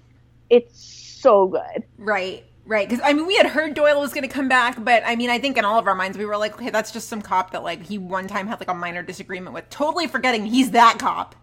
It's 0.50 0.78
so 1.22 1.48
good. 1.48 1.84
Right, 1.98 2.44
right. 2.66 2.88
Because 2.88 3.04
I 3.06 3.14
mean, 3.14 3.28
we 3.28 3.36
had 3.36 3.46
heard 3.48 3.74
Doyle 3.74 4.02
was 4.02 4.14
going 4.14 4.28
to 4.28 4.34
come 4.34 4.48
back, 4.50 4.84
but 4.84 5.04
I 5.06 5.16
mean, 5.16 5.30
I 5.30 5.40
think 5.40 5.58
in 5.58 5.66
all 5.66 5.80
of 5.80 5.88
our 5.88 5.96
minds 5.96 6.18
we 6.18 6.26
were 6.26 6.38
like, 6.38 6.56
okay, 6.56 6.70
that's 6.70 6.92
just 6.92 7.08
some 7.10 7.22
cop 7.22 7.52
that 7.52 7.64
like 7.64 7.84
he 7.84 7.98
one 7.98 8.28
time 8.28 8.48
had 8.48 8.60
like 8.60 8.70
a 8.70 8.74
minor 8.74 9.04
disagreement 9.04 9.54
with. 9.54 9.70
Totally 9.70 10.08
forgetting 10.08 10.46
he's 10.46 10.72
that 10.72 10.98
cop. 11.00 11.36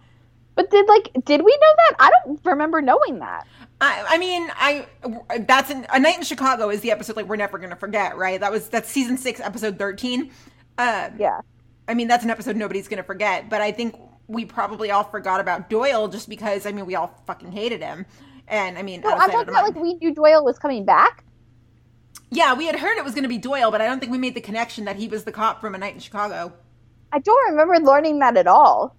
But 0.55 0.71
did 0.71 0.87
like 0.89 1.13
did 1.25 1.43
we 1.43 1.53
know 1.53 1.75
that? 1.77 1.95
I 2.01 2.11
don't 2.25 2.41
remember 2.45 2.83
knowing 2.83 3.21
that. 3.21 3.47
I, 3.81 4.05
I 4.09 4.19
mean, 4.19 4.51
I 4.57 4.87
that's 5.47 5.71
an, 5.71 5.87
a 5.93 6.01
night 6.01 6.17
in 6.19 6.25
Chicago 6.25 6.69
is 6.69 6.81
the 6.81 6.91
episode 6.91 7.15
like 7.15 7.29
we're 7.29 7.37
never 7.37 7.59
going 7.59 7.71
to 7.71 7.77
forget, 7.77 8.17
right? 8.17 8.41
That 8.41 8.51
was 8.51 8.69
that's 8.69 8.91
season 8.91 9.17
six, 9.17 9.39
episode 9.39 9.79
thirteen. 9.79 10.33
Um, 10.77 11.13
Yeah. 11.17 11.41
I 11.87 11.95
mean, 11.95 12.09
that's 12.09 12.25
an 12.25 12.31
episode 12.31 12.57
nobody's 12.57 12.89
going 12.89 12.99
to 12.99 13.05
forget, 13.05 13.49
but 13.49 13.61
I 13.63 13.71
think 13.73 13.95
we 14.29 14.45
probably 14.45 14.91
all 14.91 15.05
forgot 15.05 15.41
about 15.41 15.69
Doyle 15.71 16.07
just 16.09 16.29
because 16.29 16.67
I 16.67 16.73
mean 16.73 16.87
we 16.87 16.95
all 16.95 17.13
fucking 17.27 17.51
hated 17.53 17.83
him. 17.83 18.07
And 18.47 18.79
I 18.79 18.83
mean, 18.83 19.01
No, 19.01 19.11
I'm 19.11 19.31
talking 19.31 19.49
about 19.49 19.65
like 19.65 19.75
we 19.75 19.95
knew 19.95 20.15
Doyle 20.15 20.45
was 20.45 20.59
coming 20.59 20.85
back. 20.85 21.25
yeah, 22.31 22.55
we 22.55 22.67
had 22.67 22.77
heard 22.77 22.97
it 22.99 23.05
was 23.05 23.15
going 23.15 23.25
to 23.25 23.29
be 23.29 23.39
Doyle, 23.39 23.71
but 23.71 23.81
I 23.81 23.87
don't 23.87 24.01
think 24.01 24.13
we 24.13 24.19
made 24.19 24.35
the 24.35 24.41
connection 24.41 24.85
that 24.87 24.97
he 24.97 25.09
was 25.09 25.25
the 25.25 25.33
cop 25.33 25.61
from 25.61 25.75
A 25.75 25.79
Night 25.79 25.95
in 25.95 26.01
Chicago. 26.01 26.53
I 27.13 27.19
don't 27.21 27.51
remember 27.51 27.79
learning 27.79 28.19
that 28.21 28.37
at 28.37 28.47
all. 28.47 28.95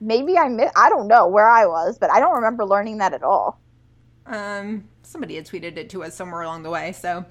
Maybe 0.00 0.38
I 0.38 0.48
mi- 0.48 0.70
I 0.76 0.88
don't 0.88 1.08
know 1.08 1.26
where 1.28 1.48
I 1.48 1.66
was, 1.66 1.98
but 1.98 2.10
I 2.10 2.20
don't 2.20 2.34
remember 2.34 2.64
learning 2.64 2.98
that 2.98 3.12
at 3.12 3.22
all. 3.22 3.60
Um, 4.26 4.88
somebody 5.02 5.34
had 5.36 5.46
tweeted 5.46 5.76
it 5.76 5.90
to 5.90 6.04
us 6.04 6.14
somewhere 6.14 6.42
along 6.42 6.62
the 6.62 6.70
way. 6.70 6.92
So, 6.92 7.24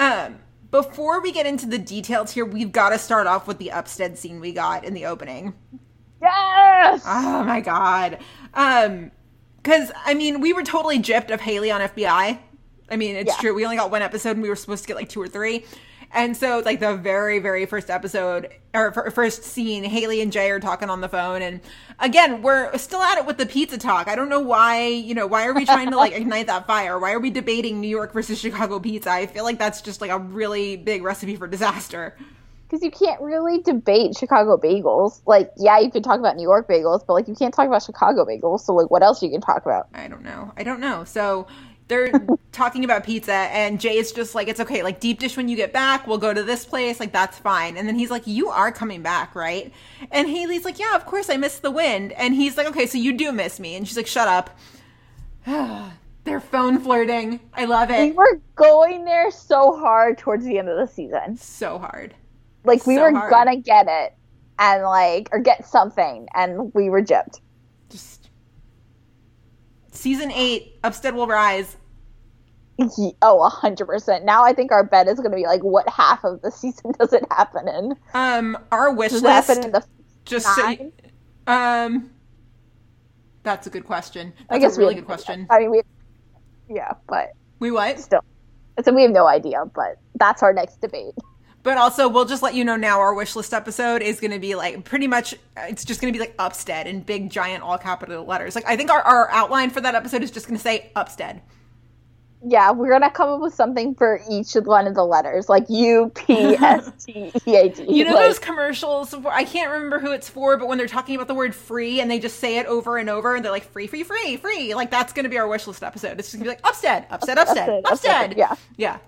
um, 0.00 0.38
before 0.70 1.20
we 1.20 1.32
get 1.32 1.46
into 1.46 1.66
the 1.66 1.78
details 1.78 2.32
here, 2.32 2.44
we've 2.44 2.72
got 2.72 2.90
to 2.90 2.98
start 2.98 3.26
off 3.26 3.46
with 3.46 3.58
the 3.58 3.70
Upstead 3.72 4.18
scene 4.18 4.40
we 4.40 4.52
got 4.52 4.84
in 4.84 4.94
the 4.94 5.06
opening. 5.06 5.54
Yes. 6.20 7.02
Oh 7.06 7.44
my 7.44 7.60
god. 7.60 8.18
Um, 8.54 9.10
because 9.62 9.90
I 10.04 10.14
mean, 10.14 10.40
we 10.40 10.52
were 10.52 10.62
totally 10.62 10.98
gypped 10.98 11.30
of 11.32 11.40
Hailey 11.40 11.70
on 11.70 11.80
FBI. 11.80 12.38
I 12.90 12.96
mean, 12.96 13.16
it's 13.16 13.32
Yeah. 13.34 13.40
true. 13.40 13.54
We 13.54 13.64
only 13.64 13.76
got 13.76 13.90
one 13.90 14.02
episode, 14.02 14.30
and 14.30 14.42
we 14.42 14.48
were 14.48 14.56
supposed 14.56 14.82
to 14.84 14.88
get 14.88 14.96
like 14.96 15.08
two 15.10 15.20
or 15.20 15.28
three. 15.28 15.64
And 16.10 16.34
so, 16.34 16.62
like 16.64 16.80
the 16.80 16.94
very, 16.96 17.38
very 17.38 17.66
first 17.66 17.90
episode 17.90 18.48
or 18.72 18.98
f- 19.06 19.12
first 19.12 19.42
scene, 19.44 19.84
Hailey 19.84 20.22
and 20.22 20.32
Jay 20.32 20.50
are 20.50 20.58
talking 20.58 20.88
on 20.88 21.02
the 21.02 21.08
phone, 21.08 21.42
and 21.42 21.60
again, 22.00 22.40
we're 22.40 22.74
still 22.78 23.02
at 23.02 23.18
it 23.18 23.26
with 23.26 23.36
the 23.36 23.44
pizza 23.44 23.76
talk. 23.76 24.08
I 24.08 24.16
don't 24.16 24.30
know 24.30 24.40
why. 24.40 24.86
You 24.86 25.14
know, 25.14 25.26
why 25.26 25.44
are 25.44 25.52
we 25.52 25.66
trying 25.66 25.90
to 25.90 25.96
like 25.98 26.12
ignite 26.16 26.46
that 26.46 26.66
fire? 26.66 26.98
Why 26.98 27.12
are 27.12 27.20
we 27.20 27.28
debating 27.28 27.78
New 27.82 27.88
York 27.88 28.14
versus 28.14 28.38
Chicago 28.38 28.78
pizza? 28.80 29.10
I 29.10 29.26
feel 29.26 29.44
like 29.44 29.58
that's 29.58 29.82
just 29.82 30.00
like 30.00 30.10
a 30.10 30.18
really 30.18 30.76
big 30.76 31.02
recipe 31.02 31.36
for 31.36 31.46
disaster. 31.46 32.16
Because 32.68 32.82
you 32.82 32.90
can't 32.90 33.20
really 33.22 33.62
debate 33.62 34.14
Chicago 34.14 34.58
bagels. 34.58 35.22
Like, 35.24 35.50
yeah, 35.56 35.78
you 35.78 35.90
can 35.90 36.02
talk 36.02 36.18
about 36.18 36.36
New 36.36 36.42
York 36.42 36.68
bagels, 36.68 37.06
but 37.06 37.14
like 37.14 37.26
you 37.26 37.34
can't 37.34 37.54
talk 37.54 37.66
about 37.66 37.82
Chicago 37.82 38.26
bagels. 38.26 38.60
So 38.60 38.74
like, 38.74 38.90
what 38.90 39.02
else 39.02 39.22
you 39.22 39.30
can 39.30 39.40
talk 39.40 39.64
about? 39.64 39.88
I 39.94 40.06
don't 40.06 40.22
know. 40.22 40.52
I 40.56 40.64
don't 40.64 40.80
know. 40.80 41.04
So 41.04 41.46
they're 41.88 42.12
talking 42.52 42.84
about 42.84 43.04
pizza, 43.04 43.32
and 43.32 43.80
Jay 43.80 43.96
is 43.96 44.12
just 44.12 44.34
like, 44.34 44.48
it's 44.48 44.60
okay. 44.60 44.82
Like, 44.82 45.00
deep 45.00 45.18
dish 45.18 45.36
when 45.36 45.48
you 45.48 45.56
get 45.56 45.72
back, 45.72 46.06
we'll 46.06 46.18
go 46.18 46.32
to 46.32 46.42
this 46.42 46.64
place. 46.64 47.00
Like, 47.00 47.12
that's 47.12 47.38
fine. 47.38 47.76
And 47.76 47.88
then 47.88 47.98
he's 47.98 48.10
like, 48.10 48.26
You 48.26 48.48
are 48.48 48.70
coming 48.70 49.02
back, 49.02 49.34
right? 49.34 49.72
And 50.10 50.28
Hailey's 50.28 50.64
like, 50.64 50.78
Yeah, 50.78 50.94
of 50.94 51.06
course, 51.06 51.28
I 51.28 51.36
miss 51.36 51.58
the 51.58 51.70
wind. 51.70 52.12
And 52.12 52.34
he's 52.34 52.56
like, 52.56 52.66
Okay, 52.68 52.86
so 52.86 52.98
you 52.98 53.14
do 53.14 53.32
miss 53.32 53.58
me. 53.58 53.74
And 53.74 53.88
she's 53.88 53.96
like, 53.96 54.06
Shut 54.06 54.28
up. 54.28 54.56
they're 56.24 56.40
phone 56.40 56.78
flirting. 56.78 57.40
I 57.54 57.64
love 57.64 57.90
it. 57.90 58.00
We 58.00 58.12
were 58.12 58.40
going 58.54 59.04
there 59.04 59.30
so 59.30 59.76
hard 59.76 60.18
towards 60.18 60.44
the 60.44 60.58
end 60.58 60.68
of 60.68 60.76
the 60.76 60.92
season. 60.92 61.36
So 61.36 61.78
hard. 61.78 62.14
Like 62.64 62.86
we 62.86 62.96
So 62.96 63.02
were 63.02 63.12
hard. 63.12 63.30
gonna 63.30 63.56
get 63.56 63.86
it, 63.88 64.14
and 64.58 64.82
like 64.82 65.28
or 65.32 65.38
get 65.40 65.66
something, 65.66 66.26
and 66.34 66.72
we 66.74 66.90
were 66.90 67.02
gypped. 67.02 67.40
Just. 67.88 68.30
Season 69.92 70.30
eight, 70.30 70.78
Upstead 70.84 71.14
will 71.14 71.26
rise. 71.26 71.76
Ye- 72.96 73.16
Oh, 73.22 73.42
a 73.42 73.48
hundred 73.48 73.86
percent. 73.86 74.24
Now 74.24 74.44
I 74.44 74.52
think 74.52 74.70
our 74.70 74.84
bet 74.84 75.08
is 75.08 75.18
gonna 75.18 75.34
be 75.34 75.46
like, 75.46 75.62
what 75.62 75.88
half 75.88 76.22
of 76.24 76.40
the 76.42 76.50
season 76.52 76.92
does 76.98 77.12
it 77.12 77.24
happen 77.32 77.66
in? 77.68 77.94
Um, 78.14 78.56
our 78.70 78.92
wish 78.92 79.12
Does 79.12 79.22
list. 79.22 79.48
happen 79.48 79.64
in 79.64 79.72
the 79.72 79.84
just 80.24 80.46
so 80.54 80.62
nine? 80.62 80.92
um 81.46 82.10
that's 83.42 83.66
a 83.66 83.70
good 83.70 83.86
question 83.86 84.34
that's 84.40 84.50
I 84.50 84.58
guess 84.58 84.76
a 84.76 84.80
really 84.80 84.94
good 84.94 85.06
question 85.06 85.46
I 85.50 85.60
mean, 85.60 85.70
we. 85.70 85.82
Yeah, 86.68 86.92
but 87.08 87.30
we 87.60 87.70
what 87.70 87.98
still, 87.98 88.20
so 88.84 88.92
we 88.92 89.02
have 89.02 89.10
no 89.10 89.26
idea. 89.26 89.64
But 89.74 89.96
that's 90.16 90.42
our 90.42 90.52
next 90.52 90.80
debate. 90.82 91.14
But 91.62 91.76
also 91.76 92.08
we'll 92.08 92.24
just 92.24 92.42
let 92.42 92.54
you 92.54 92.64
know 92.64 92.76
now 92.76 93.00
our 93.00 93.14
wish 93.14 93.34
list 93.36 93.52
episode 93.52 94.00
is 94.02 94.20
going 94.20 94.30
to 94.30 94.38
be 94.38 94.54
like 94.54 94.84
pretty 94.84 95.06
much 95.06 95.34
uh, 95.56 95.62
it's 95.68 95.84
just 95.84 96.00
going 96.00 96.12
to 96.12 96.16
be 96.18 96.20
like 96.24 96.34
upstead 96.38 96.86
in 96.86 97.00
big 97.00 97.30
giant 97.30 97.62
all 97.62 97.76
capital 97.78 98.24
letters 98.24 98.54
like 98.54 98.64
i 98.66 98.76
think 98.76 98.90
our, 98.90 99.02
our 99.02 99.30
outline 99.30 99.70
for 99.70 99.80
that 99.80 99.94
episode 99.94 100.22
is 100.22 100.30
just 100.30 100.46
going 100.46 100.56
to 100.56 100.62
say 100.62 100.90
upstead 100.96 101.42
Yeah, 102.46 102.70
we're 102.70 102.88
gonna 102.88 103.10
come 103.10 103.28
up 103.30 103.40
with 103.40 103.52
something 103.52 103.96
for 103.96 104.20
each 104.30 104.52
one 104.54 104.86
of 104.86 104.94
the 104.94 105.04
letters, 105.04 105.48
like 105.48 105.64
U 105.68 106.12
P 106.14 106.54
S 106.54 106.88
T 107.04 107.32
E 107.48 107.56
A 107.56 107.68
D. 107.68 107.84
you 107.88 108.04
know 108.04 108.14
like, 108.14 108.26
those 108.26 108.38
commercials 108.38 109.12
where- 109.16 109.34
i 109.34 109.42
can't 109.42 109.72
remember 109.72 109.98
who 109.98 110.12
it's 110.12 110.28
for 110.28 110.56
but 110.56 110.68
when 110.68 110.78
they're 110.78 110.86
talking 110.86 111.16
about 111.16 111.26
the 111.26 111.34
word 111.34 111.52
free 111.52 112.00
and 112.00 112.08
they 112.08 112.20
just 112.20 112.38
say 112.38 112.58
it 112.58 112.66
over 112.66 112.96
and 112.96 113.10
over 113.10 113.34
and 113.34 113.44
they're 113.44 113.50
like 113.50 113.64
free 113.64 113.88
free 113.88 114.04
free 114.04 114.36
free 114.36 114.72
like 114.76 114.88
that's 114.88 115.12
going 115.12 115.24
to 115.24 115.28
be 115.28 115.36
our 115.36 115.48
wish 115.48 115.66
list 115.66 115.82
episode 115.82 116.16
it's 116.20 116.30
just 116.30 116.34
going 116.34 116.44
to 116.44 116.44
be 116.44 116.50
like 116.50 116.60
upstead 116.64 117.06
upstead 117.10 117.38
upstead 117.38 117.68
Upstead, 117.68 117.84
upstead 117.86 118.26
Upstead, 118.30 118.38
yeah. 118.38 118.54
yeah 118.76 118.98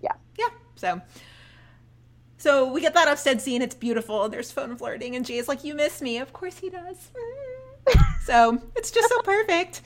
Yeah. 0.00 0.12
yeah 0.38 0.48
so 0.76 1.00
so 2.44 2.70
we 2.70 2.82
get 2.82 2.92
that 2.92 3.08
upstead 3.08 3.40
scene 3.40 3.62
it's 3.62 3.74
beautiful 3.74 4.28
there's 4.28 4.52
phone 4.52 4.76
flirting 4.76 5.16
and 5.16 5.24
jay's 5.24 5.48
like 5.48 5.64
you 5.64 5.74
miss 5.74 6.02
me 6.02 6.18
of 6.18 6.32
course 6.34 6.58
he 6.58 6.68
does 6.68 7.10
so 8.26 8.60
it's 8.76 8.90
just 8.90 9.08
so 9.08 9.22
perfect 9.22 9.80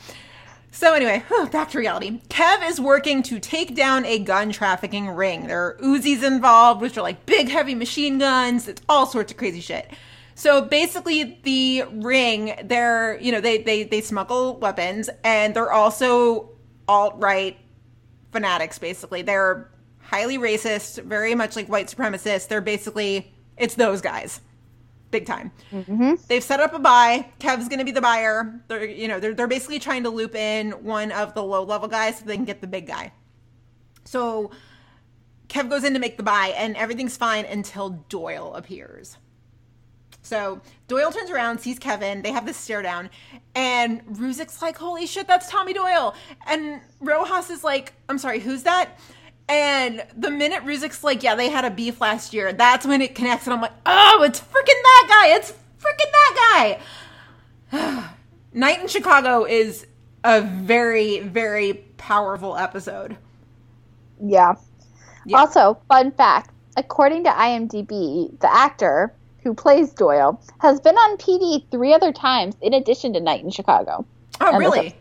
So 0.70 0.92
anyway, 0.92 1.24
back 1.50 1.70
to 1.70 1.78
reality. 1.78 2.20
Kev 2.28 2.68
is 2.68 2.80
working 2.80 3.22
to 3.24 3.40
take 3.40 3.74
down 3.74 4.04
a 4.04 4.18
gun 4.18 4.52
trafficking 4.52 5.08
ring. 5.08 5.46
There 5.46 5.60
are 5.60 5.78
Uzis 5.82 6.22
involved, 6.22 6.82
which 6.82 6.96
are 6.96 7.02
like 7.02 7.24
big, 7.26 7.48
heavy 7.48 7.74
machine 7.74 8.18
guns. 8.18 8.68
It's 8.68 8.82
all 8.88 9.06
sorts 9.06 9.32
of 9.32 9.38
crazy 9.38 9.60
shit. 9.60 9.90
So 10.34 10.62
basically, 10.62 11.40
the 11.42 11.84
ring, 11.90 12.54
they're 12.64 13.18
you 13.20 13.32
know 13.32 13.40
they 13.40 13.62
they 13.62 13.84
they 13.84 14.00
smuggle 14.00 14.58
weapons, 14.58 15.10
and 15.24 15.54
they're 15.54 15.72
also 15.72 16.50
alt 16.86 17.14
right 17.16 17.56
fanatics. 18.30 18.78
Basically, 18.78 19.22
they're 19.22 19.70
highly 20.08 20.38
racist, 20.38 21.02
very 21.04 21.34
much 21.34 21.54
like 21.54 21.68
white 21.68 21.86
supremacists. 21.88 22.48
They're 22.48 22.60
basically 22.60 23.32
it's 23.56 23.74
those 23.74 24.00
guys 24.00 24.40
big 25.10 25.26
time. 25.26 25.50
Mm-hmm. 25.72 26.14
They've 26.28 26.42
set 26.42 26.60
up 26.60 26.74
a 26.74 26.78
buy. 26.78 27.30
Kev's 27.40 27.68
going 27.68 27.78
to 27.78 27.84
be 27.84 27.92
the 27.92 28.00
buyer. 28.00 28.60
They're 28.68 28.84
you 28.84 29.08
know 29.08 29.20
they're 29.20 29.34
they're 29.34 29.48
basically 29.48 29.78
trying 29.78 30.02
to 30.04 30.10
loop 30.10 30.34
in 30.34 30.72
one 30.72 31.12
of 31.12 31.34
the 31.34 31.42
low 31.42 31.62
level 31.62 31.88
guys 31.88 32.18
so 32.18 32.24
they 32.24 32.36
can 32.36 32.44
get 32.44 32.60
the 32.60 32.66
big 32.66 32.86
guy. 32.86 33.12
So 34.04 34.50
Kev 35.48 35.70
goes 35.70 35.84
in 35.84 35.94
to 35.94 35.98
make 35.98 36.16
the 36.16 36.22
buy, 36.22 36.52
and 36.56 36.76
everything's 36.76 37.16
fine 37.16 37.44
until 37.44 37.90
Doyle 38.08 38.54
appears. 38.54 39.16
So 40.22 40.60
Doyle 40.88 41.10
turns 41.10 41.30
around, 41.30 41.58
sees 41.58 41.78
Kevin. 41.78 42.22
They 42.22 42.32
have 42.32 42.44
this 42.44 42.56
stare 42.56 42.82
down, 42.82 43.08
and 43.54 44.04
Ruzek's 44.06 44.60
like, 44.60 44.76
"Holy 44.76 45.06
shit, 45.06 45.26
that's 45.26 45.48
Tommy 45.48 45.72
Doyle!" 45.72 46.14
And 46.46 46.80
Rojas 47.00 47.50
is 47.50 47.64
like, 47.64 47.94
"I'm 48.08 48.18
sorry, 48.18 48.40
who's 48.40 48.64
that?" 48.64 48.98
And 49.48 50.04
the 50.16 50.30
minute 50.30 50.64
Ruzek's 50.64 51.02
like, 51.02 51.22
"Yeah, 51.22 51.34
they 51.34 51.48
had 51.48 51.64
a 51.64 51.70
beef 51.70 52.00
last 52.00 52.34
year," 52.34 52.52
that's 52.52 52.84
when 52.86 53.00
it 53.00 53.14
connects, 53.14 53.46
and 53.46 53.54
I'm 53.54 53.62
like, 53.62 53.72
"Oh, 53.86 54.22
it's 54.22 54.40
freaking 54.40 54.66
that 54.66 55.06
guy! 55.08 55.36
It's 55.36 55.52
freaking 55.78 56.12
that 56.12 56.78
guy!" 57.72 58.08
Night 58.52 58.80
in 58.80 58.88
Chicago 58.88 59.44
is 59.44 59.86
a 60.24 60.40
very, 60.42 61.20
very 61.20 61.74
powerful 61.96 62.56
episode. 62.56 63.16
Yeah. 64.22 64.54
Yeah. 65.24 65.38
Also, 65.38 65.78
fun 65.88 66.12
fact 66.12 66.50
according 66.78 67.24
to 67.24 67.30
IMDb, 67.30 68.38
the 68.38 68.54
actor 68.54 69.12
who 69.42 69.52
plays 69.52 69.92
Doyle 69.92 70.40
has 70.60 70.80
been 70.80 70.94
on 70.96 71.16
PD 71.18 71.68
three 71.70 71.92
other 71.92 72.12
times 72.12 72.54
in 72.62 72.72
addition 72.72 73.12
to 73.14 73.20
Night 73.20 73.42
in 73.42 73.50
Chicago. 73.50 74.06
Oh, 74.40 74.56
really? 74.56 74.94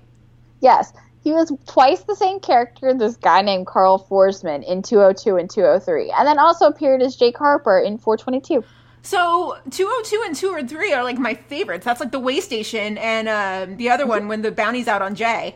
Yes. 0.60 0.92
He 1.24 1.34
was 1.34 1.52
twice 1.66 2.02
the 2.02 2.16
same 2.16 2.40
character, 2.40 2.94
this 2.94 3.18
guy 3.18 3.42
named 3.42 3.68
Carl 3.68 4.06
Forsman 4.10 4.64
in 4.66 4.82
202 4.82 5.38
and 5.38 5.50
203, 5.50 6.12
and 6.18 6.28
then 6.28 6.40
also 6.40 6.68
appeared 6.68 7.02
as 7.02 7.16
Jake 7.16 7.38
Harper 7.38 7.80
in 7.80 7.98
422. 7.98 8.64
So 9.02 9.58
202 9.72 10.24
and 10.26 10.36
203 10.36 10.94
are 10.94 11.04
like 11.04 11.18
my 11.18 11.34
favorites. 11.34 11.86
That's 11.86 12.00
like 12.00 12.12
the 12.12 12.20
way 12.20 12.40
station 12.40 12.98
and 12.98 13.30
um, 13.30 13.78
the 13.78 13.90
other 13.90 14.06
one 14.06 14.28
when 14.28 14.42
the 14.42 14.52
bounty's 14.52 14.88
out 14.88 15.02
on 15.02 15.16
Jay. 15.16 15.56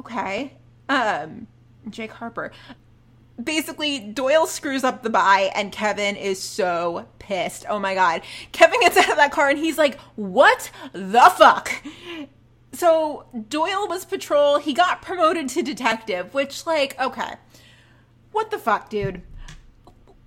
Okay. 0.00 0.54
Um, 0.88 1.46
Jake 1.90 2.10
Harper. 2.12 2.52
Basically, 3.42 4.00
Doyle 4.00 4.46
screws 4.46 4.82
up 4.82 5.02
the 5.02 5.10
buy, 5.10 5.50
and 5.54 5.72
Kevin 5.72 6.16
is 6.16 6.42
so 6.42 7.06
pissed. 7.18 7.64
Oh 7.68 7.78
my 7.78 7.94
god. 7.94 8.22
Kevin 8.52 8.80
gets 8.80 8.96
out 8.96 9.10
of 9.10 9.16
that 9.16 9.30
car 9.30 9.48
and 9.50 9.58
he's 9.58 9.78
like, 9.78 9.98
What 10.16 10.70
the 10.92 11.32
fuck? 11.36 11.70
So 12.72 13.26
Doyle 13.48 13.88
was 13.88 14.04
patrol. 14.04 14.58
He 14.58 14.72
got 14.72 15.02
promoted 15.02 15.48
to 15.50 15.62
detective, 15.62 16.32
which, 16.34 16.66
like, 16.66 16.98
okay. 17.00 17.34
What 18.32 18.50
the 18.50 18.58
fuck, 18.58 18.88
dude? 18.88 19.22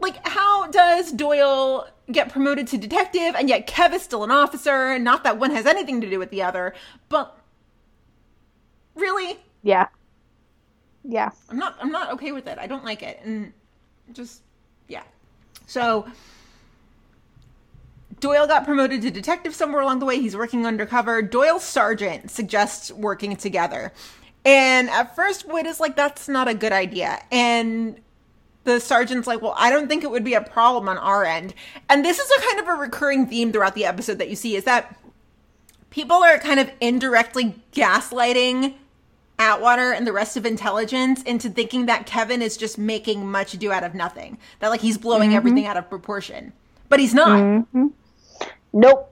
like 0.04 0.28
how 0.28 0.68
does 0.68 1.12
Doyle 1.12 1.88
get 2.12 2.30
promoted 2.30 2.68
to 2.68 2.78
detective 2.78 3.34
and 3.36 3.50
yet 3.50 3.66
Kev 3.66 3.94
is 3.94 4.04
still 4.04 4.24
an 4.24 4.30
officer? 4.30 5.00
Not 5.00 5.24
that 5.24 5.40
one 5.40 5.50
has 5.52 5.66
anything 5.66 6.02
to 6.02 6.10
do 6.10 6.20
with 6.20 6.30
the 6.30 6.44
other, 6.44 6.76
but 7.10 7.40
really, 8.94 9.40
Yeah. 9.64 9.88
Yeah. 11.04 11.32
I'm 11.50 11.58
not 11.58 11.78
I'm 11.82 11.92
not 11.92 12.12
okay 12.14 12.32
with 12.32 12.48
it. 12.48 12.60
I 12.60 12.68
don't 12.68 12.86
like 12.86 13.02
it. 13.02 13.20
And 13.24 13.54
just 14.12 14.42
yeah. 14.88 15.04
So 15.66 16.06
Doyle 18.24 18.48
got 18.48 18.64
promoted 18.64 19.02
to 19.02 19.12
detective 19.12 19.54
somewhere 19.54 19.82
along 19.82 20.00
the 20.00 20.06
way. 20.06 20.18
He's 20.18 20.34
working 20.34 20.66
undercover. 20.66 21.22
Doyle's 21.22 21.66
sergeant 21.66 22.32
suggests 22.32 22.90
working 22.90 23.36
together. 23.36 23.92
And 24.46 24.90
at 24.90 25.14
first 25.14 25.46
Wood 25.46 25.66
is 25.66 25.82
like 25.82 25.98
that's 25.98 26.30
not 26.30 26.48
a 26.48 26.54
good 26.54 26.72
idea. 26.72 27.22
And 27.34 28.00
the 28.64 28.80
sergeant's 28.80 29.28
like, 29.28 29.42
"Well, 29.42 29.56
I 29.58 29.70
don't 29.70 29.90
think 29.90 30.06
it 30.06 30.10
would 30.10 30.24
be 30.24 30.36
a 30.36 30.42
problem 30.42 30.88
on 30.88 30.98
our 30.98 31.26
end." 31.26 31.54
And 31.90 32.06
this 32.06 32.18
is 32.18 32.32
a 32.32 32.42
kind 32.48 32.62
of 32.62 32.70
a 32.70 32.80
recurring 32.80 33.28
theme 33.28 33.52
throughout 33.52 33.76
the 33.76 33.84
episode 33.84 34.20
that 34.20 34.30
you 34.30 34.38
see 34.38 34.56
is 34.56 34.64
that 34.64 34.98
people 35.90 36.24
are 36.24 36.38
kind 36.38 36.62
of 36.62 36.72
indirectly 36.80 37.62
gaslighting 37.74 38.76
Atwater 39.38 39.92
and 39.92 40.08
the 40.08 40.14
rest 40.14 40.38
of 40.38 40.46
intelligence 40.46 41.22
into 41.24 41.50
thinking 41.50 41.88
that 41.88 42.06
Kevin 42.06 42.42
is 42.42 42.56
just 42.56 42.78
making 42.78 43.30
much 43.30 43.54
ado 43.54 43.74
out 43.74 43.84
of 43.84 43.94
nothing. 43.94 44.38
That 44.60 44.70
like 44.70 44.80
he's 44.80 44.98
blowing 44.98 45.32
mm-hmm. 45.32 45.38
everything 45.38 45.66
out 45.66 45.76
of 45.76 45.90
proportion. 45.90 46.54
But 46.88 47.02
he's 47.02 47.14
not. 47.14 47.42
Mm-hmm. 47.42 47.88
Nope. 48.74 49.10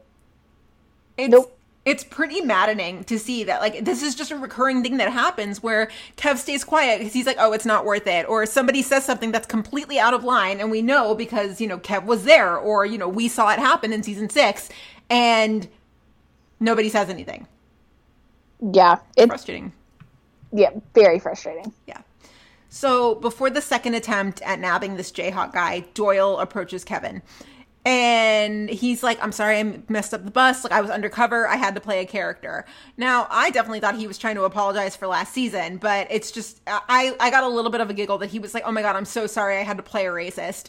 It's 1.18 1.32
Nope. 1.32 1.58
it's 1.86 2.04
pretty 2.04 2.42
maddening 2.42 3.04
to 3.06 3.20
see 3.20 3.44
that 3.46 3.62
like 3.62 3.86
this 3.86 4.04
is 4.04 4.16
just 4.16 4.32
a 4.32 4.38
recurring 4.38 4.84
thing 4.84 4.98
that 4.98 5.12
happens 5.14 5.64
where 5.64 5.90
Kev 6.18 6.38
stays 6.38 6.64
quiet 6.64 7.00
because 7.00 7.14
he's 7.14 7.26
like, 7.28 7.38
oh, 7.40 7.54
it's 7.54 7.66
not 7.66 7.86
worth 7.86 8.08
it, 8.08 8.28
or 8.30 8.46
somebody 8.46 8.82
says 8.82 9.06
something 9.06 9.32
that's 9.32 9.48
completely 9.48 10.00
out 10.00 10.14
of 10.14 10.24
line, 10.24 10.60
and 10.60 10.72
we 10.72 10.82
know 10.82 11.16
because 11.16 11.62
you 11.62 11.68
know 11.68 11.80
Kev 11.80 12.06
was 12.06 12.24
there, 12.26 12.58
or 12.58 12.86
you 12.86 12.98
know 12.98 13.10
we 13.10 13.28
saw 13.28 13.52
it 13.52 13.60
happen 13.60 13.94
in 13.94 14.04
season 14.04 14.30
six, 14.30 14.70
and 15.10 15.68
nobody 16.60 16.90
says 16.90 17.10
anything. 17.10 17.48
Yeah. 18.74 19.00
It's 19.18 19.28
Frustrating. 19.28 19.74
yeah, 20.54 20.72
very 20.96 21.20
frustrating. 21.20 21.74
Yeah. 21.88 22.02
So 22.70 23.16
before 23.16 23.50
the 23.50 23.62
second 23.62 23.96
attempt 23.96 24.42
at 24.44 24.60
nabbing 24.60 24.98
this 24.98 25.12
Jayhawk 25.12 25.54
guy, 25.54 25.82
Doyle 25.94 26.40
approaches 26.40 26.84
Kevin. 26.86 27.22
And 27.84 28.70
he's 28.70 29.02
like, 29.02 29.22
I'm 29.24 29.32
sorry, 29.32 29.58
I 29.58 29.80
messed 29.90 30.14
up 30.14 30.24
the 30.24 30.30
bus. 30.30 30.64
Like, 30.64 30.72
I 30.72 30.82
was 30.82 30.92
undercover. 30.92 31.48
I 31.48 31.56
had 31.56 31.74
to 31.74 31.82
play 31.82 32.02
a 32.02 32.06
character. 32.06 32.66
Now, 32.96 33.26
I 33.32 33.50
definitely 33.50 33.80
thought 33.80 33.96
he 33.96 34.06
was 34.06 34.20
trying 34.20 34.36
to 34.36 34.44
apologize 34.44 34.96
for 34.96 35.08
last 35.08 35.34
season, 35.34 35.78
but 35.78 36.06
it's 36.12 36.30
just, 36.32 36.62
I, 36.68 37.16
I 37.20 37.32
got 37.32 37.44
a 37.44 37.48
little 37.48 37.72
bit 37.72 37.82
of 37.82 37.90
a 37.90 37.94
giggle 37.94 38.20
that 38.20 38.30
he 38.30 38.38
was 38.38 38.54
like, 38.54 38.64
oh 38.68 38.72
my 38.72 38.84
God, 38.84 38.96
I'm 38.96 39.06
so 39.06 39.26
sorry. 39.26 39.58
I 39.58 39.64
had 39.64 39.78
to 39.78 39.84
play 39.84 40.06
a 40.06 40.12
racist. 40.12 40.68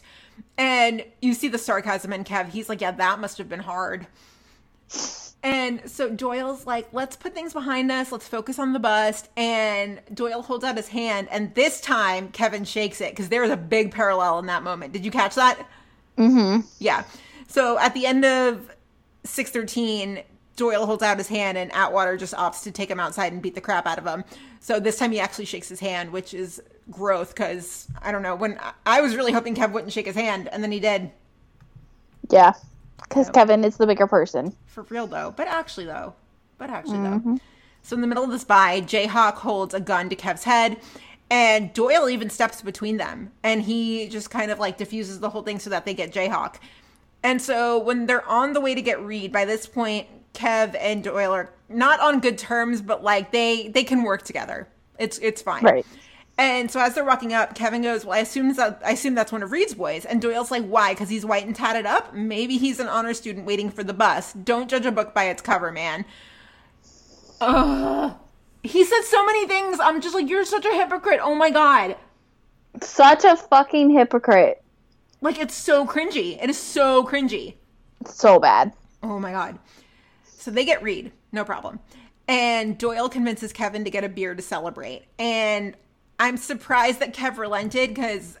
And 0.57 1.05
you 1.21 1.35
see 1.35 1.49
the 1.49 1.59
sarcasm 1.59 2.13
in 2.13 2.23
Kev. 2.23 2.49
He's 2.49 2.67
like, 2.67 2.81
yeah, 2.81 2.91
that 2.91 3.19
must 3.19 3.37
have 3.37 3.47
been 3.47 3.59
hard. 3.59 4.07
And 5.43 5.81
so 5.87 6.09
Doyle's 6.09 6.65
like, 6.65 6.87
let's 6.93 7.15
put 7.15 7.35
things 7.35 7.53
behind 7.53 7.91
us. 7.91 8.11
Let's 8.11 8.27
focus 8.27 8.57
on 8.57 8.73
the 8.73 8.79
bust. 8.79 9.29
And 9.35 10.01
Doyle 10.13 10.41
holds 10.41 10.63
out 10.63 10.77
his 10.77 10.87
hand. 10.87 11.27
And 11.29 11.53
this 11.53 11.81
time, 11.81 12.29
Kevin 12.29 12.63
shakes 12.63 13.01
it 13.01 13.11
because 13.11 13.29
there 13.29 13.41
was 13.41 13.51
a 13.51 13.57
big 13.57 13.91
parallel 13.91 14.39
in 14.39 14.47
that 14.47 14.63
moment. 14.63 14.93
Did 14.93 15.05
you 15.05 15.11
catch 15.11 15.35
that? 15.35 15.59
Mm-hmm. 16.17 16.61
Yeah. 16.79 17.03
So 17.47 17.77
at 17.79 17.93
the 17.93 18.05
end 18.05 18.25
of 18.25 18.71
613, 19.23 20.23
Doyle 20.55 20.85
holds 20.85 21.01
out 21.01 21.17
his 21.17 21.27
hand 21.27 21.57
and 21.57 21.71
Atwater 21.73 22.17
just 22.17 22.33
opts 22.33 22.63
to 22.63 22.71
take 22.71 22.89
him 22.89 22.99
outside 22.99 23.33
and 23.33 23.41
beat 23.41 23.55
the 23.55 23.61
crap 23.61 23.87
out 23.87 23.97
of 23.97 24.05
him. 24.05 24.23
So 24.59 24.79
this 24.79 24.97
time 24.97 25.11
he 25.11 25.19
actually 25.19 25.45
shakes 25.45 25.67
his 25.67 25.79
hand, 25.79 26.11
which 26.11 26.33
is 26.33 26.61
growth 26.91 27.33
because 27.33 27.87
I 28.01 28.11
don't 28.11 28.21
know. 28.21 28.35
When 28.35 28.59
I 28.85 29.01
was 29.01 29.15
really 29.15 29.31
hoping 29.31 29.55
Kev 29.55 29.71
wouldn't 29.71 29.91
shake 29.93 30.05
his 30.05 30.15
hand, 30.15 30.47
and 30.49 30.63
then 30.63 30.71
he 30.71 30.79
did. 30.79 31.11
Yeah. 32.29 32.53
Because 33.01 33.29
Kevin 33.29 33.63
is 33.63 33.77
the 33.77 33.87
bigger 33.87 34.07
person. 34.07 34.55
For 34.67 34.83
real 34.83 35.07
though. 35.07 35.33
But 35.35 35.47
actually 35.47 35.85
though. 35.85 36.13
But 36.57 36.69
actually 36.69 36.99
though. 36.99 37.39
So 37.81 37.95
in 37.95 38.01
the 38.01 38.07
middle 38.07 38.23
of 38.23 38.31
this 38.31 38.45
buy, 38.45 38.81
Jayhawk 38.81 39.33
holds 39.33 39.73
a 39.73 39.79
gun 39.79 40.07
to 40.09 40.15
Kev's 40.15 40.43
head. 40.43 40.77
And 41.29 41.73
Doyle 41.73 42.09
even 42.09 42.29
steps 42.29 42.61
between 42.61 42.97
them. 42.97 43.31
And 43.41 43.61
he 43.61 44.07
just 44.07 44.29
kind 44.29 44.51
of 44.51 44.59
like 44.59 44.77
diffuses 44.77 45.19
the 45.19 45.29
whole 45.29 45.41
thing 45.41 45.59
so 45.59 45.69
that 45.69 45.85
they 45.85 45.93
get 45.93 46.13
Jayhawk. 46.13 46.55
And 47.23 47.41
so 47.41 47.79
when 47.79 48.05
they're 48.05 48.27
on 48.27 48.53
the 48.53 48.61
way 48.61 48.75
to 48.75 48.81
get 48.81 49.01
Reed, 49.01 49.31
by 49.31 49.45
this 49.45 49.65
point, 49.65 50.07
Kev 50.33 50.75
and 50.79 51.03
Doyle 51.03 51.31
are 51.31 51.49
not 51.69 51.99
on 51.99 52.19
good 52.19 52.37
terms, 52.37 52.81
but 52.81 53.03
like 53.03 53.31
they 53.31 53.69
they 53.69 53.83
can 53.83 54.03
work 54.03 54.23
together. 54.23 54.67
It's 54.99 55.17
it's 55.19 55.41
fine. 55.41 55.63
Right. 55.63 55.85
And 56.37 56.71
so 56.71 56.79
as 56.79 56.95
they're 56.95 57.05
walking 57.05 57.33
up, 57.33 57.53
Kevin 57.53 57.83
goes, 57.83 58.05
"Well, 58.05 58.17
I 58.17 58.21
assume 58.21 58.53
that 58.55 58.81
I 58.83 58.91
assume 58.91 59.13
that's 59.15 59.31
one 59.31 59.43
of 59.43 59.51
Reed's 59.51 59.75
boys." 59.75 60.05
And 60.05 60.21
Doyle's 60.21 60.49
like, 60.51 60.65
"Why? 60.65 60.93
Because 60.93 61.09
he's 61.09 61.25
white 61.25 61.45
and 61.45 61.55
tatted 61.55 61.85
up? 61.85 62.13
Maybe 62.13 62.57
he's 62.57 62.79
an 62.79 62.87
honor 62.87 63.13
student 63.13 63.45
waiting 63.45 63.69
for 63.69 63.83
the 63.83 63.93
bus. 63.93 64.33
Don't 64.33 64.69
judge 64.69 64.85
a 64.85 64.91
book 64.91 65.13
by 65.13 65.25
its 65.25 65.41
cover, 65.41 65.71
man." 65.71 66.05
Ugh. 67.39 68.15
He 68.63 68.85
said 68.85 69.01
so 69.01 69.25
many 69.25 69.47
things. 69.47 69.79
I'm 69.79 70.01
just 70.01 70.15
like, 70.15 70.29
"You're 70.29 70.45
such 70.45 70.65
a 70.65 70.73
hypocrite." 70.73 71.19
Oh 71.21 71.35
my 71.35 71.49
god. 71.49 71.97
Such 72.81 73.23
a 73.23 73.35
fucking 73.35 73.91
hypocrite. 73.91 74.63
Like 75.21 75.39
it's 75.39 75.53
so 75.53 75.85
cringy. 75.85 76.41
It 76.41 76.49
is 76.49 76.57
so 76.57 77.05
cringy. 77.05 77.55
So 78.05 78.39
bad. 78.39 78.73
Oh 79.01 79.19
my 79.19 79.31
god. 79.31 79.59
So 80.23 80.51
they 80.51 80.65
get 80.65 80.83
Reed, 80.83 81.11
no 81.31 81.45
problem. 81.45 81.79
And 82.27 82.77
Doyle 82.77 83.09
convinces 83.09 83.53
Kevin 83.53 83.83
to 83.83 83.89
get 83.89 84.03
a 84.03 84.09
beer 84.09 84.33
to 84.35 84.41
celebrate. 84.41 85.05
And 85.19 85.75
I'm 86.19 86.37
surprised 86.37 86.99
that 86.99 87.13
Kev 87.13 87.37
relented 87.37 87.93
because 87.93 88.37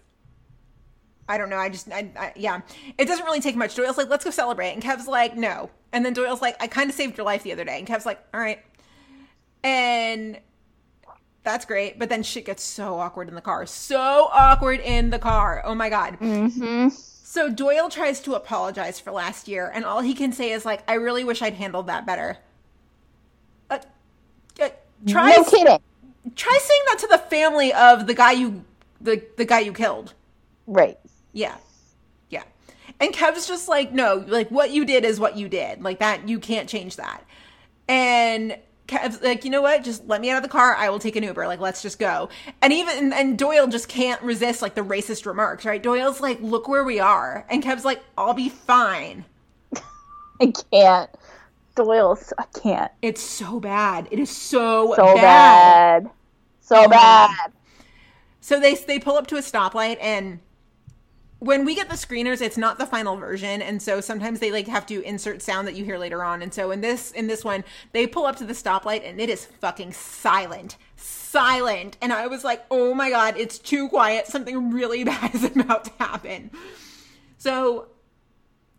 I 1.27 1.37
don't 1.37 1.49
know. 1.49 1.57
I 1.57 1.69
just, 1.69 1.89
I, 1.91 2.09
I, 2.17 2.33
yeah, 2.35 2.61
it 2.97 3.07
doesn't 3.07 3.25
really 3.25 3.39
take 3.39 3.55
much. 3.55 3.75
Doyle's 3.75 3.97
like, 3.97 4.09
let's 4.09 4.25
go 4.25 4.31
celebrate. 4.31 4.71
And 4.71 4.83
Kev's 4.83 5.07
like, 5.07 5.37
no. 5.37 5.69
And 5.93 6.05
then 6.05 6.13
Doyle's 6.13 6.41
like, 6.41 6.61
I 6.61 6.67
kind 6.67 6.89
of 6.89 6.95
saved 6.95 7.17
your 7.17 7.25
life 7.25 7.43
the 7.43 7.53
other 7.53 7.63
day. 7.63 7.77
And 7.77 7.87
Kev's 7.87 8.05
like, 8.05 8.21
all 8.33 8.39
right. 8.39 8.61
And 9.63 10.39
that's 11.43 11.65
great. 11.65 11.99
But 11.99 12.09
then 12.09 12.23
shit 12.23 12.45
gets 12.45 12.63
so 12.63 12.99
awkward 12.99 13.29
in 13.29 13.35
the 13.35 13.41
car. 13.41 13.65
So 13.65 14.29
awkward 14.31 14.79
in 14.79 15.09
the 15.09 15.19
car. 15.19 15.61
Oh 15.65 15.75
my 15.75 15.89
God. 15.89 16.19
Mm-hmm. 16.19 16.89
So 16.89 17.49
Doyle 17.49 17.89
tries 17.89 18.19
to 18.21 18.35
apologize 18.35 18.99
for 18.99 19.11
last 19.11 19.47
year, 19.47 19.71
and 19.73 19.85
all 19.85 20.01
he 20.01 20.13
can 20.13 20.31
say 20.33 20.51
is 20.51 20.65
like, 20.65 20.83
"I 20.87 20.93
really 20.95 21.23
wish 21.23 21.41
I'd 21.41 21.55
handled 21.55 21.87
that 21.87 22.05
better." 22.05 22.37
Uh, 23.69 23.79
uh, 24.61 24.69
try 25.07 25.31
No 25.31 25.43
kidding. 25.43 25.79
try 26.35 26.57
saying 26.61 26.81
that 26.87 26.99
to 26.99 27.07
the 27.07 27.17
family 27.17 27.73
of 27.73 28.05
the 28.05 28.13
guy 28.13 28.33
you 28.33 28.63
the 29.01 29.23
the 29.37 29.45
guy 29.45 29.61
you 29.61 29.73
killed. 29.73 30.13
Right. 30.67 30.99
Yeah, 31.31 31.55
yeah. 32.29 32.43
And 32.99 33.11
Kev's 33.13 33.47
just 33.47 33.67
like, 33.67 33.91
"No, 33.91 34.23
like 34.27 34.49
what 34.49 34.69
you 34.69 34.85
did 34.85 35.03
is 35.03 35.19
what 35.19 35.35
you 35.35 35.49
did. 35.49 35.81
Like 35.81 35.99
that, 35.99 36.29
you 36.29 36.37
can't 36.39 36.69
change 36.69 36.97
that." 36.97 37.23
And 37.87 38.57
Kev's 38.97 39.21
like, 39.21 39.45
"You 39.45 39.51
know 39.51 39.61
what? 39.61 39.83
Just 39.83 40.05
let 40.07 40.21
me 40.21 40.29
out 40.31 40.37
of 40.37 40.43
the 40.43 40.49
car. 40.49 40.75
I 40.75 40.89
will 40.89 40.99
take 40.99 41.15
an 41.15 41.23
Uber. 41.23 41.47
Like, 41.47 41.59
let's 41.61 41.81
just 41.81 41.99
go." 41.99 42.29
And 42.61 42.73
even 42.73 43.13
and 43.13 43.37
Doyle 43.37 43.67
just 43.67 43.89
can't 43.89 44.21
resist 44.23 44.61
like 44.61 44.75
the 44.75 44.81
racist 44.81 45.25
remarks, 45.25 45.65
right? 45.65 45.83
Doyle's 45.83 46.21
like, 46.21 46.39
"Look 46.41 46.67
where 46.67 46.83
we 46.85 46.99
are," 46.99 47.45
and 47.49 47.63
Kev's 47.63 47.85
like, 47.85 48.03
"I'll 48.17 48.35
be 48.35 48.49
fine." 48.49 49.25
I 50.41 50.53
can't. 50.71 51.09
Doyle's. 51.75 52.33
I 52.37 52.45
can't. 52.61 52.91
It's 53.01 53.21
so 53.21 53.59
bad. 53.59 54.07
It 54.11 54.19
is 54.19 54.31
so, 54.31 54.95
So 54.95 55.19
bad. 55.19 55.79
bad. 56.05 56.11
So 56.61 56.85
Oh 56.85 56.89
my 56.89 56.97
bad. 56.97 57.53
So 58.41 58.59
they 58.59 58.75
they 58.75 58.99
pull 58.99 59.17
up 59.17 59.27
to 59.27 59.37
a 59.37 59.41
stoplight 59.41 59.97
and 60.01 60.39
when 61.43 61.65
we 61.65 61.75
get 61.75 61.89
the 61.89 61.95
screeners 61.95 62.41
it's 62.41 62.57
not 62.57 62.79
the 62.79 62.85
final 62.85 63.17
version 63.17 63.61
and 63.61 63.81
so 63.81 63.99
sometimes 63.99 64.39
they 64.39 64.49
like 64.49 64.67
have 64.67 64.85
to 64.85 65.01
insert 65.03 65.41
sound 65.41 65.67
that 65.67 65.75
you 65.75 65.83
hear 65.83 65.97
later 65.97 66.23
on 66.23 66.41
and 66.41 66.53
so 66.53 66.71
in 66.71 66.79
this 66.79 67.11
in 67.11 67.27
this 67.27 67.43
one 67.43 67.65
they 67.91 68.07
pull 68.07 68.25
up 68.25 68.37
to 68.37 68.45
the 68.45 68.53
stoplight 68.53 69.07
and 69.07 69.19
it 69.19 69.29
is 69.29 69.45
fucking 69.45 69.91
silent 69.91 70.77
silent 70.95 71.97
and 72.01 72.13
i 72.13 72.27
was 72.27 72.45
like 72.45 72.65
oh 72.71 72.93
my 72.93 73.09
god 73.09 73.35
it's 73.35 73.59
too 73.59 73.89
quiet 73.89 74.25
something 74.25 74.71
really 74.71 75.03
bad 75.03 75.35
is 75.35 75.43
about 75.43 75.83
to 75.83 75.91
happen 75.99 76.49
so 77.37 77.87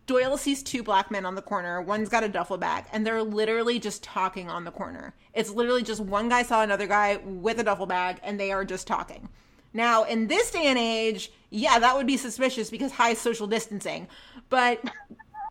Doyle 0.07 0.37
sees 0.37 0.61
two 0.61 0.83
black 0.83 1.09
men 1.09 1.25
on 1.25 1.33
the 1.33 1.41
corner. 1.41 1.81
One's 1.81 2.09
got 2.09 2.23
a 2.23 2.29
duffel 2.29 2.57
bag, 2.57 2.85
and 2.93 3.07
they're 3.07 3.23
literally 3.23 3.79
just 3.79 4.03
talking 4.03 4.51
on 4.51 4.63
the 4.63 4.69
corner. 4.69 5.15
It's 5.33 5.49
literally 5.49 5.81
just 5.81 5.99
one 5.99 6.29
guy 6.29 6.43
saw 6.43 6.61
another 6.61 6.85
guy 6.85 7.17
with 7.25 7.59
a 7.59 7.63
duffel 7.63 7.87
bag, 7.87 8.19
and 8.21 8.39
they 8.39 8.51
are 8.51 8.63
just 8.63 8.85
talking. 8.85 9.29
Now, 9.75 10.03
in 10.03 10.27
this 10.27 10.51
day 10.51 10.67
and 10.67 10.79
age, 10.79 11.31
yeah, 11.55 11.79
that 11.79 11.95
would 11.95 12.05
be 12.05 12.17
suspicious 12.17 12.69
because 12.69 12.91
high 12.91 13.13
social 13.13 13.47
distancing. 13.47 14.07
But 14.49 14.83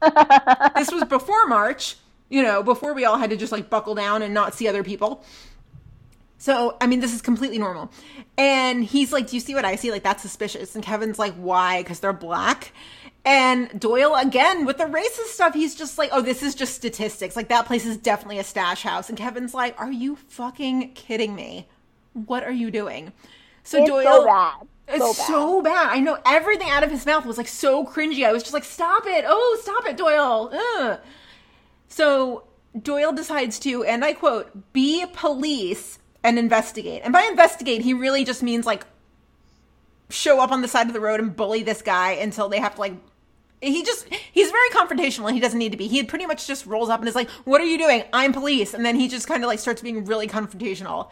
this 0.76 0.92
was 0.92 1.04
before 1.04 1.46
March, 1.46 1.96
you 2.28 2.42
know, 2.42 2.62
before 2.62 2.92
we 2.92 3.04
all 3.04 3.16
had 3.16 3.30
to 3.30 3.36
just 3.36 3.52
like 3.52 3.70
buckle 3.70 3.94
down 3.94 4.22
and 4.22 4.34
not 4.34 4.54
see 4.54 4.68
other 4.68 4.84
people. 4.84 5.24
So, 6.36 6.76
I 6.78 6.86
mean, 6.86 7.00
this 7.00 7.14
is 7.14 7.22
completely 7.22 7.58
normal. 7.58 7.90
And 8.36 8.84
he's 8.84 9.12
like, 9.12 9.28
Do 9.28 9.36
you 9.36 9.40
see 9.40 9.54
what 9.54 9.64
I 9.64 9.76
see? 9.76 9.90
Like, 9.90 10.02
that's 10.02 10.20
suspicious. 10.20 10.74
And 10.74 10.84
Kevin's 10.84 11.18
like, 11.18 11.34
Why? 11.34 11.82
Because 11.82 12.00
they're 12.00 12.12
black. 12.12 12.72
And 13.24 13.80
Doyle, 13.80 14.14
again, 14.16 14.66
with 14.66 14.76
the 14.76 14.84
racist 14.84 15.28
stuff, 15.28 15.54
he's 15.54 15.74
just 15.74 15.96
like, 15.96 16.10
Oh, 16.12 16.20
this 16.20 16.42
is 16.42 16.54
just 16.54 16.74
statistics. 16.74 17.34
Like, 17.34 17.48
that 17.48 17.64
place 17.64 17.86
is 17.86 17.96
definitely 17.96 18.38
a 18.38 18.44
stash 18.44 18.82
house. 18.82 19.08
And 19.08 19.16
Kevin's 19.16 19.54
like, 19.54 19.80
Are 19.80 19.90
you 19.90 20.16
fucking 20.16 20.92
kidding 20.92 21.34
me? 21.34 21.66
What 22.12 22.42
are 22.42 22.52
you 22.52 22.70
doing? 22.70 23.12
So 23.62 23.78
It's 23.78 23.88
Doyle. 23.88 24.04
so. 24.60 24.68
It's 24.86 24.98
So 24.98 25.12
so 25.12 25.62
bad. 25.62 25.74
bad. 25.74 25.96
I 25.96 26.00
know 26.00 26.18
everything 26.26 26.68
out 26.70 26.82
of 26.84 26.90
his 26.90 27.06
mouth 27.06 27.24
was 27.24 27.38
like 27.38 27.48
so 27.48 27.84
cringy. 27.84 28.26
I 28.26 28.32
was 28.32 28.42
just 28.42 28.52
like, 28.54 28.64
Stop 28.64 29.04
it. 29.06 29.24
Oh, 29.26 29.58
stop 29.62 29.86
it, 29.86 29.96
Doyle. 29.96 30.50
Ugh. 30.52 30.98
So 31.88 32.44
Doyle 32.80 33.12
decides 33.12 33.58
to, 33.60 33.84
and 33.84 34.04
I 34.04 34.12
quote, 34.14 34.72
be 34.72 35.04
police 35.12 35.98
and 36.22 36.38
investigate. 36.38 37.02
And 37.04 37.12
by 37.12 37.22
investigate, 37.22 37.82
he 37.82 37.94
really 37.94 38.24
just 38.24 38.42
means 38.42 38.66
like 38.66 38.84
show 40.10 40.40
up 40.40 40.50
on 40.52 40.60
the 40.62 40.68
side 40.68 40.86
of 40.86 40.92
the 40.92 41.00
road 41.00 41.20
and 41.20 41.34
bully 41.34 41.62
this 41.62 41.82
guy 41.82 42.12
until 42.12 42.48
they 42.48 42.58
have 42.60 42.74
to 42.74 42.80
like. 42.80 42.94
He 43.62 43.82
just, 43.82 44.06
he's 44.32 44.50
very 44.50 44.68
confrontational 44.70 45.26
and 45.26 45.34
he 45.34 45.40
doesn't 45.40 45.58
need 45.58 45.72
to 45.72 45.78
be. 45.78 45.86
He 45.88 46.02
pretty 46.04 46.26
much 46.26 46.46
just 46.46 46.66
rolls 46.66 46.90
up 46.90 47.00
and 47.00 47.08
is 47.08 47.14
like, 47.14 47.30
What 47.44 47.60
are 47.62 47.64
you 47.64 47.78
doing? 47.78 48.04
I'm 48.12 48.32
police. 48.34 48.74
And 48.74 48.84
then 48.84 48.96
he 48.96 49.08
just 49.08 49.26
kind 49.26 49.42
of 49.42 49.48
like 49.48 49.58
starts 49.58 49.80
being 49.80 50.04
really 50.04 50.28
confrontational. 50.28 51.08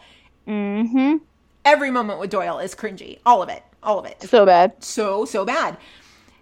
Mm-hmm. 0.47 1.17
Every 1.65 1.91
moment 1.91 2.19
with 2.19 2.29
Doyle 2.29 2.59
is 2.59 2.75
cringy. 2.75 3.19
All 3.25 3.41
of 3.41 3.49
it. 3.49 3.63
All 3.81 3.99
of 3.99 4.05
it 4.05 4.21
So 4.23 4.45
bad. 4.45 4.83
so 4.83 5.25
so 5.25 5.45
bad. 5.45 5.77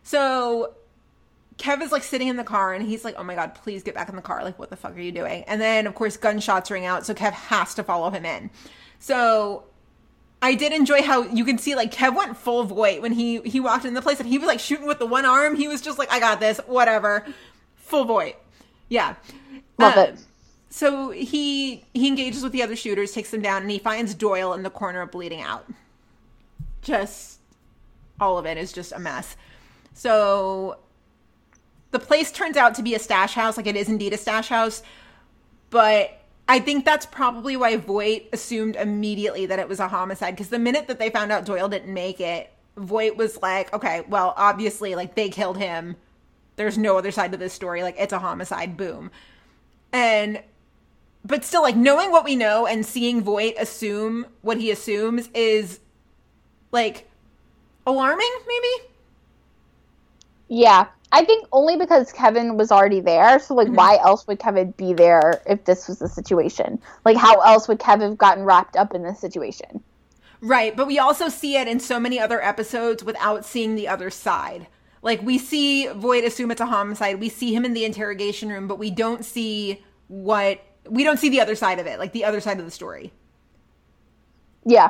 So 0.04 0.74
Kev 1.58 1.82
is 1.82 1.92
like 1.92 2.04
sitting 2.04 2.28
in 2.28 2.38
the 2.38 2.44
car 2.44 2.74
and 2.74 2.86
he's 2.86 3.04
like, 3.06 3.16
"Oh 3.18 3.24
my 3.24 3.36
god, 3.36 3.54
please 3.56 3.84
get 3.84 3.94
back 3.94 4.10
in 4.10 4.16
the 4.16 4.22
car! 4.22 4.44
Like, 4.44 4.58
what 4.58 4.70
the 4.70 4.76
fuck 4.76 4.96
are 4.96 5.00
you 5.00 5.12
doing?" 5.12 5.44
And 5.48 5.62
then 5.62 5.86
of 5.88 5.94
course 5.96 6.18
gunshots 6.18 6.72
ring 6.72 6.86
out, 6.86 7.06
so 7.06 7.14
Kev 7.14 7.34
has 7.34 7.76
to 7.76 7.84
follow 7.84 8.10
him 8.10 8.26
in. 8.26 8.50
So 9.00 9.66
I 10.42 10.56
did 10.56 10.74
enjoy 10.74 11.04
how 11.04 11.24
you 11.24 11.46
can 11.46 11.60
see 11.60 11.76
like 11.76 11.92
Kev 11.94 12.16
went 12.16 12.36
full 12.38 12.64
Voight 12.64 13.02
when 13.02 13.12
he 13.12 13.42
he 13.42 13.60
walked 13.60 13.86
in 13.86 13.94
the 13.94 14.02
place 14.02 14.20
and 14.20 14.28
he 14.28 14.40
was 14.40 14.48
like 14.48 14.60
shooting 14.60 14.88
with 14.88 14.98
the 15.00 15.06
one 15.06 15.26
arm. 15.26 15.56
He 15.56 15.68
was 15.68 15.82
just 15.82 16.00
like, 16.00 16.12
"I 16.12 16.20
got 16.20 16.40
this, 16.40 16.60
whatever." 16.66 17.26
Full 17.76 18.06
Voight. 18.06 18.38
Yeah. 18.90 19.16
Love 19.78 19.98
Uh, 19.98 20.02
it. 20.02 20.20
So 20.72 21.12
he 21.12 21.84
he 21.94 22.08
engages 22.08 22.44
with 22.44 22.54
the 22.54 22.64
other 22.64 22.78
shooters, 22.78 23.12
takes 23.12 23.30
them 23.30 23.42
down, 23.42 23.62
and 23.62 23.70
he 23.70 23.78
finds 23.78 24.16
Doyle 24.16 24.54
in 24.54 24.64
the 24.64 24.70
corner 24.70 25.06
bleeding 25.06 25.42
out. 25.42 25.70
Just 26.82 27.40
all 28.20 28.38
of 28.38 28.46
it 28.46 28.58
is 28.58 28.72
just 28.72 28.94
a 28.94 29.00
mess. 29.00 29.36
So 29.94 30.78
the 31.92 32.00
place 32.00 32.32
turns 32.32 32.56
out 32.56 32.74
to 32.76 32.84
be 32.84 32.96
a 32.96 33.00
stash 33.00 33.34
house, 33.34 33.58
like 33.58 33.68
it 33.68 33.76
is 33.76 33.90
indeed 33.90 34.14
a 34.14 34.18
stash 34.18 34.48
house, 34.48 34.82
but 35.70 36.18
I 36.48 36.60
think 36.60 36.86
that's 36.86 37.06
probably 37.06 37.58
why 37.58 37.76
Voight 37.76 38.30
assumed 38.32 38.78
immediately 38.78 39.46
that 39.48 39.60
it 39.60 39.68
was 39.68 39.82
a 39.82 39.90
homicide 39.90 40.36
because 40.36 40.50
the 40.50 40.60
minute 40.60 40.88
that 40.88 41.00
they 41.00 41.10
found 41.10 41.34
out 41.34 41.46
Doyle 41.46 41.68
didn't 41.68 41.94
make 41.94 42.22
it, 42.22 42.50
Voight 42.78 43.18
was 43.18 43.42
like, 43.42 43.74
okay, 43.74 44.04
well, 44.08 44.34
obviously, 44.38 44.96
like 44.96 45.16
they 45.16 45.30
killed 45.30 45.58
him. 45.58 45.98
There's 46.56 46.78
no 46.78 46.98
other 46.98 47.12
side 47.12 47.34
to 47.34 47.38
this 47.38 47.54
story. 47.54 47.84
Like 47.84 47.96
it's 48.00 48.14
a 48.14 48.20
homicide. 48.20 48.78
Boom. 48.78 49.12
And 49.92 50.42
but 51.24 51.44
still 51.44 51.62
like 51.62 51.76
knowing 51.76 52.12
what 52.12 52.26
we 52.26 52.36
know 52.36 52.66
and 52.66 52.86
seeing 52.86 53.22
Voight 53.22 53.56
assume 53.60 54.26
what 54.42 54.58
he 54.58 54.72
assumes 54.72 55.30
is 55.34 55.80
like 56.72 57.08
alarming 57.86 58.32
maybe 58.48 58.88
Yeah. 60.48 60.88
I 61.14 61.26
think 61.26 61.46
only 61.52 61.76
because 61.76 62.14
Kevin 62.14 62.56
was 62.56 62.72
already 62.72 63.02
there. 63.02 63.38
So, 63.38 63.54
like, 63.54 63.68
mm-hmm. 63.68 63.76
why 63.76 63.98
else 64.02 64.26
would 64.28 64.40
Kevin 64.40 64.72
be 64.78 64.94
there 64.94 65.42
if 65.46 65.66
this 65.66 65.90
was 65.90 66.00
the 66.00 66.08
situation? 66.08 66.80
Like, 67.04 67.18
how 67.18 67.42
else 67.42 67.68
would 67.68 67.80
Kevin 67.80 68.12
have 68.12 68.18
gotten 68.18 68.46
wrapped 68.46 68.78
up 68.78 68.96
in 68.96 69.04
this 69.04 69.20
situation? 69.20 69.84
right 70.42 70.76
but 70.76 70.88
we 70.88 71.00
also 71.00 71.30
see 71.30 71.56
it 71.56 71.68
in 71.68 71.80
so 71.80 72.00
many 72.00 72.20
other 72.20 72.44
episodes 72.44 73.04
without 73.04 73.46
seeing 73.46 73.76
the 73.76 73.88
other 73.88 74.10
side 74.10 74.68
like 75.04 75.22
we 75.22 75.38
see 75.38 75.88
Voight 75.88 76.26
assume 76.26 76.52
it's 76.52 76.62
a 76.62 76.66
homicide 76.66 77.20
we 77.20 77.30
see 77.30 77.54
him 77.54 77.64
in 77.64 77.74
the 77.74 77.86
interrogation 77.86 78.50
room 78.50 78.68
but 78.68 78.80
we 78.80 78.92
don't 78.92 79.24
see 79.24 79.84
what 80.08 80.60
we 80.90 81.04
don't 81.04 81.18
see 81.18 81.30
the 81.30 81.40
other 81.42 81.56
side 81.56 81.80
of 81.80 81.86
it 81.88 82.00
like 82.00 82.12
the 82.14 82.26
other 82.26 82.42
side 82.42 82.60
of 82.60 82.66
the 82.66 82.72
story 82.72 83.12
Yeah. 84.66 84.90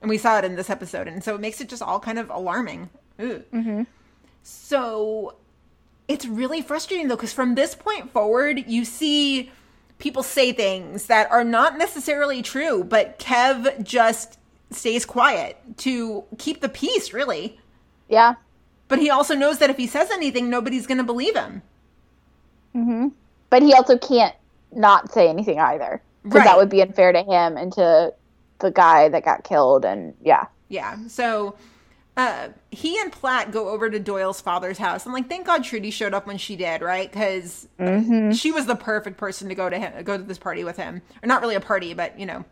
and 0.00 0.08
we 0.08 0.18
saw 0.18 0.38
it 0.38 0.44
in 0.44 0.56
this 0.56 0.70
episode 0.70 1.08
and 1.08 1.22
so 1.22 1.34
it 1.34 1.40
makes 1.40 1.60
it 1.60 1.68
just 1.68 1.82
all 1.82 2.00
kind 2.00 2.18
of 2.18 2.30
alarming 2.30 2.90
Ugh. 3.18 3.86
so 4.42 5.34
it's 6.08 6.26
really 6.26 6.62
frustrating 6.62 7.08
though 7.08 7.16
because 7.16 7.32
from 7.32 7.54
this 7.54 7.74
point 7.74 8.10
forward 8.12 8.64
you 8.66 8.84
see 8.84 9.50
people 9.98 10.22
say 10.22 10.52
things 10.52 11.06
that 11.06 11.30
are 11.30 11.44
not 11.44 11.76
necessarily 11.78 12.42
true 12.42 12.82
but 12.84 13.18
kev 13.18 13.82
just 13.82 14.38
stays 14.70 15.04
quiet 15.04 15.58
to 15.76 16.24
keep 16.38 16.60
the 16.60 16.68
peace 16.68 17.12
really 17.12 17.58
Yeah. 18.08 18.34
but 18.88 18.98
he 18.98 19.10
also 19.10 19.34
knows 19.34 19.58
that 19.58 19.68
if 19.70 19.76
he 19.76 19.86
says 19.86 20.10
anything 20.10 20.48
nobody's 20.48 20.86
going 20.86 20.98
to 20.98 21.04
believe 21.04 21.36
him 21.36 21.62
Mm-hmm. 22.74 23.08
But 23.50 23.62
he 23.64 23.74
also 23.74 23.98
can't 23.98 24.32
not 24.72 25.12
say 25.12 25.28
anything 25.28 25.58
either. 25.60 26.02
Because 26.22 26.38
Right. 26.40 26.44
that 26.44 26.56
would 26.58 26.68
be 26.68 26.82
unfair 26.82 27.12
to 27.12 27.22
him 27.22 27.56
and 27.56 27.72
to 27.74 28.12
the 28.58 28.70
guy 28.70 29.08
that 29.08 29.24
got 29.24 29.42
killed. 29.44 29.84
And 29.84 30.14
yeah. 30.22 30.46
Yeah. 30.68 30.96
So 31.08 31.56
uh, 32.16 32.48
he 32.70 33.00
and 33.00 33.10
Platt 33.10 33.50
go 33.52 33.70
over 33.70 33.88
to 33.88 33.98
Doyle's 33.98 34.40
father's 34.40 34.76
house. 34.76 35.06
And 35.06 35.14
like, 35.14 35.28
thank 35.28 35.46
God 35.46 35.64
Trudy 35.64 35.90
showed 35.90 36.12
up 36.12 36.26
when 36.26 36.36
she 36.36 36.56
did, 36.56 36.82
right? 36.82 37.10
Because 37.10 37.66
she 38.36 38.52
was 38.52 38.66
the 38.66 38.76
perfect 38.76 39.16
person 39.16 39.48
to 39.48 39.54
go 39.54 39.70
to 39.70 39.78
him, 39.78 40.04
go 40.04 40.18
to 40.18 40.22
this 40.22 40.38
party 40.38 40.62
with 40.62 40.76
him, 40.76 41.00
or 41.22 41.26
not 41.26 41.40
really 41.40 41.54
a 41.54 41.60
party, 41.60 41.94
but 41.94 42.18
you 42.20 42.26
know, 42.26 42.44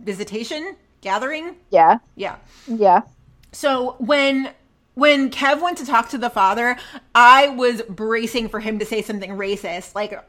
visitation, 0.00 0.76
gathering. 1.00 1.56
Yeah. 1.70 1.98
Yeah. 2.16 2.36
Yeah. 2.66 3.02
So 3.52 3.94
when 3.98 4.50
when 4.94 5.30
Kev 5.30 5.62
went 5.62 5.78
to 5.78 5.86
talk 5.86 6.08
to 6.08 6.18
the 6.18 6.30
father, 6.30 6.76
I 7.14 7.48
was 7.50 7.82
bracing 7.82 8.48
for 8.48 8.58
him 8.58 8.80
to 8.80 8.84
say 8.84 9.02
something 9.02 9.30
racist, 9.30 9.94
like 9.94 10.20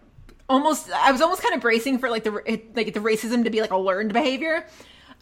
almost. 0.50 0.92
I 0.92 1.12
was 1.12 1.22
almost 1.22 1.42
kind 1.42 1.56
of 1.56 1.62
bracing 1.62 2.00
for 2.00 2.10
like 2.10 2.24
the 2.24 2.32
like 2.32 2.94
the 2.94 3.00
racism 3.00 3.44
to 3.44 3.50
be 3.50 3.62
like 3.62 3.72
a 3.72 3.78
learned 3.78 4.14
behavior. 4.14 4.66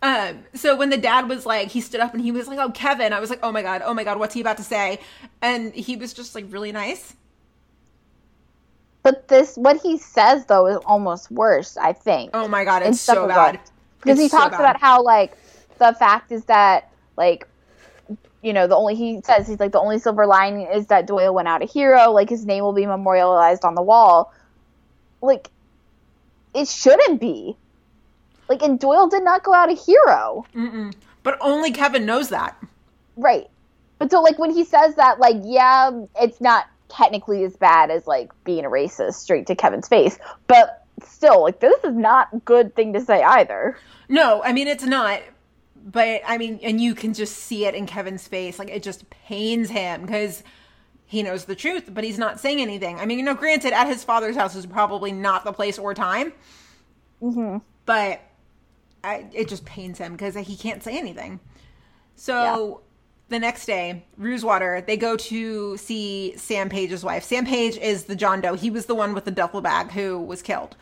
Um, 0.01 0.43
so 0.53 0.75
when 0.75 0.89
the 0.91 0.97
dad 0.97 1.27
was 1.27 1.45
like, 1.45 1.69
he 1.69 1.81
stood 1.81 1.99
up 1.99 2.13
and 2.13 2.21
he 2.21 2.31
was 2.31 2.47
like, 2.47 2.59
"Oh, 2.59 2.71
Kevin," 2.71 3.13
I 3.13 3.19
was 3.19 3.29
like, 3.29 3.39
"Oh 3.43 3.51
my 3.51 3.61
god, 3.61 3.81
oh 3.83 3.93
my 3.93 4.03
god, 4.03 4.19
what's 4.19 4.33
he 4.33 4.41
about 4.41 4.57
to 4.57 4.63
say?" 4.63 4.99
And 5.41 5.73
he 5.73 5.95
was 5.95 6.13
just 6.13 6.35
like 6.35 6.45
really 6.49 6.71
nice. 6.71 7.15
But 9.03 9.27
this, 9.27 9.55
what 9.55 9.81
he 9.81 9.97
says 9.97 10.45
though, 10.45 10.67
is 10.67 10.77
almost 10.85 11.31
worse. 11.31 11.77
I 11.77 11.93
think. 11.93 12.31
Oh 12.33 12.47
my 12.47 12.63
god, 12.63 12.83
it's 12.83 12.99
so 12.99 13.27
bad. 13.27 13.59
because 13.99 14.19
he 14.19 14.27
so 14.27 14.37
talks 14.37 14.51
bad. 14.51 14.59
about 14.59 14.79
how 14.79 15.01
like 15.01 15.33
the 15.79 15.93
fact 15.93 16.31
is 16.31 16.45
that 16.45 16.91
like 17.15 17.47
you 18.43 18.53
know 18.53 18.67
the 18.67 18.75
only 18.75 18.95
he 18.95 19.21
says 19.23 19.47
he's 19.47 19.59
like 19.59 19.71
the 19.71 19.79
only 19.79 19.97
silver 19.97 20.25
lining 20.27 20.67
is 20.67 20.87
that 20.87 21.07
Doyle 21.07 21.33
went 21.33 21.47
out 21.47 21.61
a 21.63 21.65
hero 21.65 22.11
like 22.11 22.29
his 22.29 22.45
name 22.45 22.63
will 22.63 22.73
be 22.73 22.85
memorialized 22.85 23.65
on 23.65 23.75
the 23.75 23.81
wall 23.81 24.31
like 25.21 25.49
it 26.53 26.67
shouldn't 26.67 27.19
be 27.19 27.55
like 28.49 28.61
and 28.61 28.79
Doyle 28.79 29.07
did 29.07 29.23
not 29.23 29.43
go 29.43 29.53
out 29.53 29.69
a 29.69 29.73
hero 29.73 30.45
But 31.23 31.37
only 31.41 31.71
Kevin 31.71 32.05
knows 32.05 32.29
that. 32.29 32.55
right 33.15 33.47
but 33.99 34.11
so 34.11 34.21
like 34.21 34.37
when 34.39 34.51
he 34.51 34.63
says 34.63 34.95
that 34.95 35.19
like 35.19 35.37
yeah 35.43 35.91
it's 36.21 36.39
not 36.39 36.65
technically 36.89 37.43
as 37.43 37.55
bad 37.57 37.91
as 37.91 38.07
like 38.07 38.31
being 38.43 38.63
a 38.65 38.69
racist 38.69 39.15
straight 39.15 39.47
to 39.47 39.55
Kevin's 39.55 39.87
face 39.87 40.17
but 40.47 40.85
still 41.05 41.43
like 41.43 41.59
this 41.59 41.83
is 41.83 41.95
not 41.95 42.29
a 42.33 42.37
good 42.37 42.75
thing 42.75 42.93
to 42.93 43.01
say 43.01 43.21
either 43.21 43.77
No, 44.07 44.41
I 44.43 44.53
mean 44.53 44.67
it's 44.67 44.83
not. 44.85 45.21
But 45.89 46.21
I 46.27 46.37
mean, 46.37 46.59
and 46.63 46.81
you 46.81 46.93
can 46.95 47.13
just 47.13 47.33
see 47.37 47.65
it 47.65 47.73
in 47.73 47.85
Kevin's 47.85 48.27
face. 48.27 48.59
Like 48.59 48.69
it 48.69 48.83
just 48.83 49.09
pains 49.09 49.69
him 49.69 50.01
because 50.01 50.43
he 51.07 51.23
knows 51.23 51.45
the 51.45 51.55
truth, 51.55 51.89
but 51.93 52.03
he's 52.03 52.19
not 52.19 52.39
saying 52.39 52.61
anything. 52.61 52.99
I 52.99 53.05
mean, 53.05 53.17
you 53.17 53.23
know, 53.23 53.33
granted, 53.33 53.73
at 53.73 53.87
his 53.87 54.03
father's 54.03 54.35
house 54.35 54.55
is 54.55 54.65
probably 54.65 55.13
not 55.13 55.45
the 55.45 55.53
place 55.53 55.79
or 55.79 55.93
time. 55.93 56.33
Mm-hmm. 57.21 57.57
But 57.85 58.21
I, 59.03 59.25
it 59.33 59.47
just 59.47 59.63
pains 59.65 59.97
him 59.97 60.11
because 60.11 60.35
he 60.35 60.57
can't 60.57 60.83
say 60.83 60.97
anything. 60.97 61.39
So 62.17 62.81
the 63.29 63.39
next 63.39 63.65
day, 63.65 64.03
Rusewater, 64.19 64.85
they 64.85 64.97
go 64.97 65.15
to 65.15 65.77
see 65.77 66.33
Sam 66.35 66.67
Page's 66.67 67.05
wife. 67.05 67.23
Sam 67.23 67.45
Page 67.45 67.77
is 67.77 68.03
the 68.03 68.15
John 68.15 68.41
Doe. 68.41 68.55
He 68.55 68.69
was 68.69 68.85
the 68.85 68.95
one 68.95 69.13
with 69.13 69.23
the 69.23 69.31
duffel 69.31 69.61
bag 69.61 69.91
who 69.91 70.19
was 70.19 70.41
killed 70.41 70.75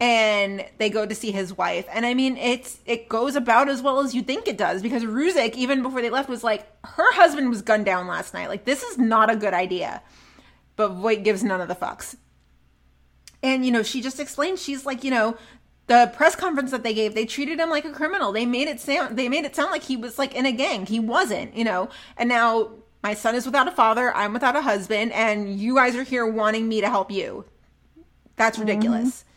and 0.00 0.64
they 0.78 0.90
go 0.90 1.06
to 1.06 1.14
see 1.14 1.30
his 1.30 1.56
wife. 1.56 1.86
And 1.92 2.04
i 2.04 2.14
mean 2.14 2.36
it's 2.36 2.78
it 2.86 3.08
goes 3.08 3.36
about 3.36 3.68
as 3.68 3.82
well 3.82 4.00
as 4.00 4.14
you 4.14 4.22
think 4.22 4.48
it 4.48 4.58
does 4.58 4.82
because 4.82 5.04
Ruzek, 5.04 5.54
even 5.54 5.82
before 5.82 6.02
they 6.02 6.10
left 6.10 6.28
was 6.28 6.44
like 6.44 6.66
her 6.84 7.12
husband 7.14 7.50
was 7.50 7.62
gunned 7.62 7.84
down 7.84 8.06
last 8.06 8.34
night. 8.34 8.48
Like 8.48 8.64
this 8.64 8.82
is 8.82 8.98
not 8.98 9.30
a 9.30 9.36
good 9.36 9.54
idea. 9.54 10.02
But 10.76 10.88
voight 10.88 11.22
gives 11.22 11.44
none 11.44 11.60
of 11.60 11.68
the 11.68 11.74
fucks. 11.74 12.16
And 13.42 13.64
you 13.64 13.72
know 13.72 13.82
she 13.82 14.00
just 14.00 14.20
explained 14.20 14.58
she's 14.58 14.84
like 14.84 15.04
you 15.04 15.10
know 15.10 15.36
the 15.86 16.10
press 16.14 16.34
conference 16.34 16.70
that 16.70 16.82
they 16.82 16.94
gave 16.94 17.14
they 17.14 17.26
treated 17.26 17.60
him 17.60 17.70
like 17.70 17.84
a 17.84 17.92
criminal. 17.92 18.32
They 18.32 18.46
made 18.46 18.68
it 18.68 18.80
sound 18.80 19.16
they 19.16 19.28
made 19.28 19.44
it 19.44 19.54
sound 19.54 19.70
like 19.70 19.84
he 19.84 19.96
was 19.96 20.18
like 20.18 20.34
in 20.34 20.46
a 20.46 20.52
gang. 20.52 20.86
He 20.86 20.98
wasn't 20.98 21.54
you 21.54 21.64
know. 21.64 21.88
And 22.16 22.28
now 22.28 22.70
my 23.02 23.14
son 23.14 23.34
is 23.34 23.44
without 23.44 23.68
a 23.68 23.70
father 23.70 24.16
i'm 24.16 24.32
without 24.32 24.56
a 24.56 24.62
husband 24.62 25.12
and 25.12 25.60
you 25.60 25.74
guys 25.74 25.94
are 25.94 26.04
here 26.04 26.26
wanting 26.26 26.68
me 26.68 26.80
to 26.80 26.88
help 26.88 27.12
you. 27.12 27.44
That's 28.36 28.58
ridiculous 28.58 29.20
mm-hmm. 29.20 29.33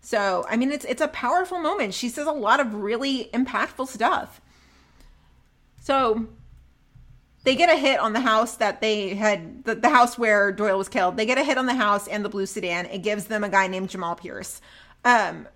So, 0.00 0.44
I 0.48 0.56
mean, 0.56 0.72
it's 0.72 0.84
it's 0.84 1.02
a 1.02 1.08
powerful 1.08 1.58
moment. 1.58 1.94
She 1.94 2.08
says 2.08 2.26
a 2.26 2.32
lot 2.32 2.60
of 2.60 2.74
really 2.74 3.30
impactful 3.34 3.88
stuff. 3.88 4.40
So, 5.80 6.26
they 7.44 7.54
get 7.54 7.70
a 7.70 7.76
hit 7.76 7.98
on 7.98 8.12
the 8.12 8.20
house 8.20 8.56
that 8.56 8.80
they 8.80 9.14
had 9.14 9.64
the, 9.64 9.74
the 9.74 9.88
house 9.88 10.18
where 10.18 10.52
Doyle 10.52 10.78
was 10.78 10.88
killed. 10.88 11.16
They 11.16 11.26
get 11.26 11.38
a 11.38 11.44
hit 11.44 11.56
on 11.56 11.66
the 11.66 11.74
house 11.74 12.06
and 12.06 12.24
the 12.24 12.28
blue 12.28 12.46
sedan. 12.46 12.86
It 12.86 13.02
gives 13.02 13.24
them 13.24 13.44
a 13.44 13.48
guy 13.48 13.66
named 13.68 13.88
Jamal 13.90 14.16
Pierce. 14.16 14.60
Um, 15.04 15.48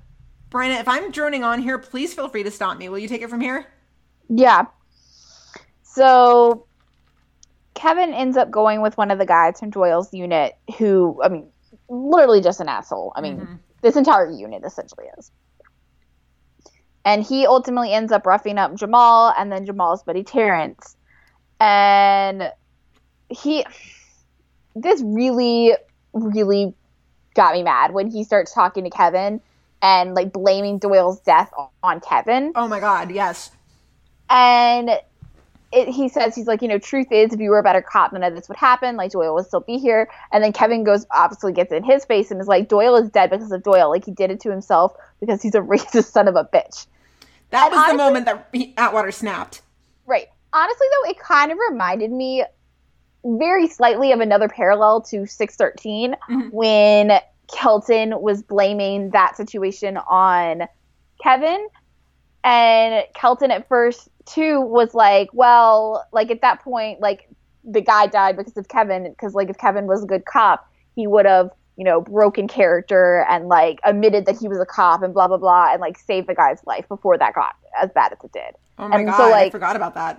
Brenna, 0.50 0.80
if 0.80 0.88
I'm 0.88 1.10
droning 1.10 1.44
on 1.44 1.60
here, 1.60 1.78
please 1.78 2.14
feel 2.14 2.28
free 2.28 2.42
to 2.42 2.50
stop 2.50 2.78
me. 2.78 2.88
Will 2.88 2.98
you 2.98 3.08
take 3.08 3.22
it 3.22 3.30
from 3.30 3.40
here? 3.40 3.66
Yeah. 4.28 4.66
So 5.82 6.66
Kevin 7.74 8.14
ends 8.14 8.36
up 8.36 8.50
going 8.50 8.80
with 8.80 8.96
one 8.96 9.10
of 9.10 9.18
the 9.18 9.26
guys 9.26 9.60
from 9.60 9.70
Doyle's 9.70 10.12
unit 10.12 10.56
who, 10.78 11.20
I 11.22 11.28
mean, 11.28 11.48
literally 11.88 12.40
just 12.40 12.60
an 12.60 12.68
asshole. 12.68 13.12
I 13.16 13.20
mean, 13.20 13.58
this 13.82 13.96
entire 13.96 14.30
unit 14.30 14.62
essentially 14.64 15.06
is. 15.18 15.30
And 17.04 17.22
he 17.24 17.46
ultimately 17.46 17.92
ends 17.92 18.12
up 18.12 18.26
roughing 18.26 18.58
up 18.58 18.74
Jamal 18.76 19.34
and 19.36 19.50
then 19.50 19.66
Jamal's 19.66 20.02
buddy 20.04 20.22
Terrence. 20.22 20.96
And 21.60 22.50
he, 23.28 23.64
this 24.76 25.02
really, 25.04 25.74
really 26.12 26.74
got 27.34 27.54
me 27.54 27.62
mad 27.62 27.92
when 27.92 28.08
he 28.08 28.24
starts 28.24 28.54
talking 28.54 28.84
to 28.84 28.90
Kevin 28.90 29.40
and 29.80 30.14
like 30.14 30.32
blaming 30.32 30.78
Doyle's 30.78 31.20
death 31.20 31.50
on 31.82 32.00
Kevin 32.00 32.52
Oh 32.54 32.68
my 32.68 32.78
God, 32.78 33.10
yes. 33.10 33.50
and 34.30 34.90
it, 35.72 35.88
he 35.88 36.08
says 36.08 36.34
he's 36.34 36.46
like 36.46 36.62
you 36.62 36.68
know 36.68 36.78
truth 36.78 37.10
is 37.10 37.32
if 37.32 37.40
you 37.40 37.50
were 37.50 37.58
a 37.58 37.62
better 37.62 37.82
cop 37.82 38.12
none 38.12 38.22
of 38.22 38.34
this 38.34 38.48
would 38.48 38.58
happen. 38.58 38.96
Like 38.96 39.12
doyle 39.12 39.34
would 39.34 39.46
still 39.46 39.60
be 39.60 39.78
here. 39.78 40.08
And 40.32 40.42
then 40.44 40.52
kevin 40.52 40.84
goes 40.84 41.06
obviously 41.10 41.52
gets 41.52 41.72
in 41.72 41.82
his 41.82 42.04
face 42.04 42.30
and 42.30 42.40
is 42.40 42.46
like 42.48 42.68
doyle 42.68 42.96
is 42.96 43.10
dead 43.10 43.30
because 43.30 43.50
of 43.52 43.62
doyle. 43.62 43.90
Like 43.90 44.04
he 44.04 44.10
did 44.12 44.30
it 44.30 44.40
to 44.40 44.50
himself 44.50 44.92
because 45.20 45.42
he's 45.42 45.54
a 45.54 45.60
racist 45.72 46.12
son 46.12 46.28
of 46.28 46.36
a 46.36 46.44
bitch. 46.44 46.86
That 47.50 47.66
And 47.66 47.74
was 47.74 47.90
the 47.90 47.96
moment 47.96 48.26
that 48.26 48.48
he- 48.52 48.74
Atwater 48.76 49.10
snapped. 49.12 49.62
right. 50.06 50.26
Honestly 50.52 50.86
though 50.90 51.10
it 51.10 51.18
kind 51.18 51.50
of 51.50 51.58
reminded 51.70 52.10
me 52.10 52.44
very 53.24 53.68
slightly 53.68 54.12
of 54.12 54.20
another 54.20 54.48
parallel 54.48 55.00
to 55.02 55.26
613 55.26 56.12
mm-hmm. 56.12 56.48
when 56.50 57.12
kelton 57.52 58.20
was 58.20 58.42
blaming 58.42 59.10
that 59.10 59.36
situation 59.36 59.96
on 59.96 60.62
kevin 61.22 61.68
and 62.44 63.04
kelton 63.14 63.50
at 63.50 63.68
first 63.68 64.08
too 64.26 64.60
was 64.60 64.94
like 64.94 65.28
well 65.32 66.06
like 66.12 66.30
at 66.30 66.40
that 66.42 66.60
point 66.62 67.00
like 67.00 67.28
the 67.64 67.80
guy 67.80 68.06
died 68.06 68.36
because 68.36 68.56
of 68.56 68.68
kevin 68.68 69.08
because 69.10 69.34
like 69.34 69.48
if 69.48 69.58
kevin 69.58 69.86
was 69.86 70.02
a 70.02 70.06
good 70.06 70.24
cop 70.24 70.68
he 70.96 71.06
would 71.06 71.26
have 71.26 71.50
you 71.76 71.84
know 71.84 72.00
broken 72.00 72.48
character 72.48 73.24
and 73.28 73.48
like 73.48 73.78
admitted 73.84 74.26
that 74.26 74.36
he 74.38 74.48
was 74.48 74.58
a 74.60 74.66
cop 74.66 75.02
and 75.02 75.14
blah 75.14 75.28
blah 75.28 75.36
blah 75.36 75.72
and 75.72 75.80
like 75.80 75.98
saved 75.98 76.28
the 76.28 76.34
guy's 76.34 76.60
life 76.66 76.86
before 76.88 77.16
that 77.18 77.34
got 77.34 77.54
as 77.80 77.90
bad 77.94 78.12
as 78.12 78.18
it 78.24 78.32
did 78.32 78.54
Oh 78.78 78.88
my 78.88 78.96
And 78.96 79.06
God, 79.06 79.16
so, 79.16 79.32
I 79.32 79.50
forgot 79.50 79.76
about 79.76 79.94
that. 79.94 80.18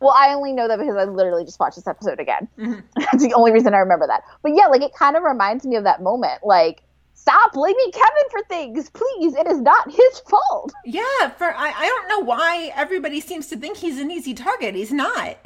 well, 0.00 0.12
I 0.14 0.34
only 0.34 0.52
know 0.52 0.66
that 0.66 0.78
because 0.78 0.96
I 0.96 1.04
literally 1.04 1.44
just 1.44 1.60
watched 1.60 1.76
this 1.76 1.86
episode 1.86 2.18
again. 2.18 2.48
Mm-hmm. 2.58 2.80
That's 2.96 3.22
the 3.22 3.32
only 3.34 3.52
reason 3.52 3.74
I 3.74 3.78
remember 3.78 4.06
that. 4.08 4.22
But 4.42 4.52
yeah, 4.56 4.66
like 4.66 4.82
it 4.82 4.92
kind 4.92 5.16
of 5.16 5.22
reminds 5.22 5.64
me 5.64 5.76
of 5.76 5.84
that 5.84 6.02
moment. 6.02 6.40
Like, 6.44 6.82
stop 7.22 7.52
blaming 7.52 7.92
Kevin 7.92 8.30
for 8.30 8.42
things, 8.48 8.90
please. 8.90 9.34
It 9.34 9.46
is 9.46 9.60
not 9.60 9.90
his 9.90 10.20
fault. 10.28 10.72
Yeah, 10.84 11.30
for 11.38 11.54
I, 11.56 11.72
I 11.76 11.88
don't 11.88 12.08
know 12.08 12.26
why 12.26 12.72
everybody 12.76 13.20
seems 13.20 13.48
to 13.48 13.56
think 13.56 13.78
he's 13.78 13.98
an 13.98 14.10
easy 14.10 14.34
target. 14.34 14.74
He's 14.74 14.92
not. 14.92 15.38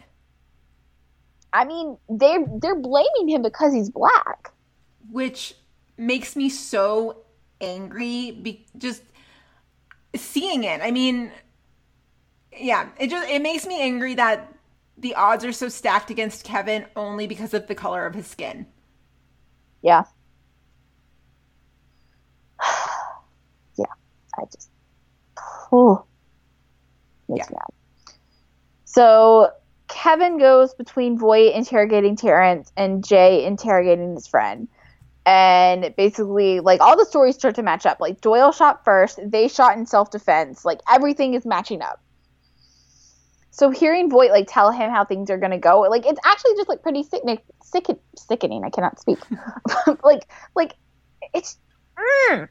I 1.52 1.64
mean, 1.64 1.98
they're 2.08 2.44
they're 2.60 2.80
blaming 2.80 3.28
him 3.28 3.42
because 3.42 3.72
he's 3.74 3.90
black. 3.90 4.52
which 5.10 5.54
makes 5.96 6.36
me 6.36 6.48
so 6.48 7.24
angry 7.60 8.30
be- 8.32 8.66
just 8.76 9.02
seeing 10.16 10.64
it 10.64 10.80
i 10.82 10.90
mean 10.90 11.30
yeah 12.56 12.88
it 12.98 13.10
just 13.10 13.28
it 13.28 13.42
makes 13.42 13.66
me 13.66 13.80
angry 13.80 14.14
that 14.14 14.52
the 14.98 15.14
odds 15.14 15.44
are 15.44 15.52
so 15.52 15.68
stacked 15.68 16.10
against 16.10 16.44
kevin 16.44 16.86
only 16.96 17.26
because 17.26 17.54
of 17.54 17.66
the 17.66 17.74
color 17.74 18.06
of 18.06 18.14
his 18.14 18.26
skin 18.26 18.66
yeah. 19.82 20.04
I 24.38 24.44
just. 24.52 24.70
Oh. 25.72 26.04
Makes 27.28 27.50
me 27.50 27.56
mad. 27.56 28.14
So 28.84 29.50
Kevin 29.88 30.38
goes 30.38 30.74
between 30.74 31.18
Voight 31.18 31.54
interrogating 31.54 32.16
Terrence 32.16 32.72
and 32.76 33.04
Jay 33.04 33.44
interrogating 33.44 34.14
his 34.14 34.26
friend. 34.26 34.68
And 35.24 35.92
basically, 35.96 36.60
like, 36.60 36.80
all 36.80 36.96
the 36.96 37.04
stories 37.04 37.34
start 37.34 37.56
to 37.56 37.62
match 37.62 37.84
up. 37.84 37.98
Like, 38.00 38.20
Doyle 38.20 38.52
shot 38.52 38.84
first, 38.84 39.18
they 39.24 39.48
shot 39.48 39.76
in 39.76 39.84
self 39.84 40.10
defense. 40.10 40.64
Like, 40.64 40.80
everything 40.88 41.34
is 41.34 41.44
matching 41.44 41.82
up. 41.82 42.00
So, 43.50 43.70
hearing 43.70 44.08
Voight, 44.08 44.30
like, 44.30 44.46
tell 44.48 44.70
him 44.70 44.90
how 44.90 45.04
things 45.04 45.28
are 45.30 45.38
going 45.38 45.50
to 45.50 45.58
go, 45.58 45.80
like, 45.80 46.06
it's 46.06 46.20
actually 46.24 46.54
just, 46.56 46.68
like, 46.68 46.82
pretty 46.82 47.02
sick- 47.02 47.22
sick- 47.62 47.98
sickening. 48.16 48.62
I 48.64 48.70
cannot 48.70 49.00
speak. 49.00 49.18
like, 50.04 50.28
like, 50.54 50.74
it's. 51.34 51.58
mm, 52.30 52.48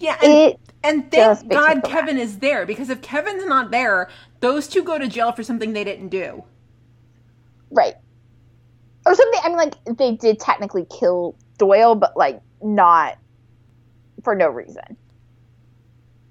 yeah 0.00 0.16
and, 0.22 0.32
It 0.32 0.60
and 0.82 1.10
thank 1.10 1.48
god 1.48 1.82
kevin 1.84 2.18
is 2.18 2.38
there 2.40 2.66
because 2.66 2.90
if 2.90 3.00
kevin's 3.02 3.46
not 3.46 3.70
there 3.70 4.08
those 4.40 4.66
two 4.66 4.82
go 4.82 4.98
to 4.98 5.06
jail 5.06 5.30
for 5.32 5.42
something 5.44 5.72
they 5.72 5.84
didn't 5.84 6.08
do 6.08 6.44
Right. 7.72 7.94
Or 9.06 9.14
something. 9.14 9.40
I 9.44 9.48
mean, 9.48 9.56
like 9.56 9.74
they 9.96 10.16
did 10.16 10.40
technically 10.40 10.86
kill 10.90 11.36
Doyle, 11.58 11.94
but 11.94 12.16
like 12.16 12.42
not 12.62 13.16
for 14.24 14.34
no 14.34 14.48
reason. 14.48 14.96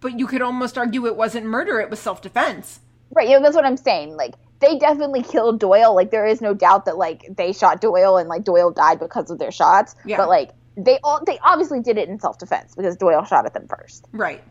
but 0.01 0.19
you 0.19 0.27
could 0.27 0.41
almost 0.41 0.77
argue 0.77 1.05
it 1.07 1.15
wasn't 1.15 1.45
murder 1.45 1.79
it 1.79 1.89
was 1.89 1.99
self-defense 1.99 2.81
Right. 3.11 3.27
You 3.29 3.37
know, 3.37 3.43
that's 3.43 3.55
what 3.55 3.65
I'm 3.65 3.77
saying. 3.77 4.17
Like 4.17 4.35
they 4.59 4.77
definitely 4.77 5.23
killed 5.23 5.59
Doyle. 5.59 5.95
Like 5.95 6.11
there 6.11 6.27
is 6.27 6.41
no 6.41 6.53
doubt 6.53 6.85
that 6.85 6.97
like 6.97 7.25
they 7.37 7.53
shot 7.53 7.81
Doyle 7.81 8.17
and 8.17 8.29
like 8.29 8.43
Doyle 8.43 8.71
died 8.71 8.99
because 8.99 9.31
of 9.31 9.39
their 9.39 9.51
shots. 9.51 9.95
Yeah. 10.05 10.17
But 10.17 10.29
like 10.29 10.51
they 10.85 10.99
all 11.03 11.23
they 11.25 11.39
obviously 11.43 11.81
did 11.81 11.97
it 11.97 12.09
in 12.09 12.19
self 12.19 12.37
defense 12.37 12.75
because 12.75 12.95
Doyle 12.95 13.23
shot 13.23 13.45
at 13.45 13.53
them 13.53 13.67
first. 13.67 14.05
right 14.11 14.43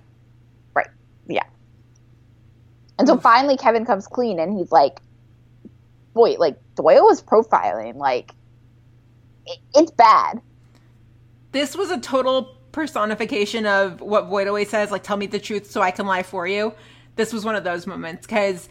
Right. 0.74 0.88
Yeah. 1.26 1.44
And 2.98 3.06
so 3.09 3.18
finally 3.18 3.56
Kevin 3.56 3.84
comes 3.84 4.06
clean 4.06 4.38
and 4.38 4.56
he's 4.56 4.72
like, 4.72 5.00
"Wait, 6.14 6.38
like 6.38 6.56
Doyle 6.74 7.05
was 7.05 7.22
profiling. 7.22 7.96
Like 7.96 8.32
it, 9.46 9.59
it's 9.74 9.90
bad." 9.90 10.40
this 11.52 11.76
was 11.76 11.90
a 11.90 11.98
total 11.98 12.56
personification 12.72 13.66
of 13.66 14.00
what 14.00 14.26
Voight 14.26 14.46
always 14.46 14.68
says, 14.68 14.90
like, 14.90 15.02
tell 15.02 15.16
me 15.16 15.26
the 15.26 15.38
truth 15.38 15.70
so 15.70 15.80
I 15.80 15.90
can 15.90 16.06
lie 16.06 16.22
for 16.22 16.46
you. 16.46 16.74
This 17.16 17.32
was 17.32 17.44
one 17.44 17.56
of 17.56 17.64
those 17.64 17.86
moments 17.86 18.26
because 18.26 18.68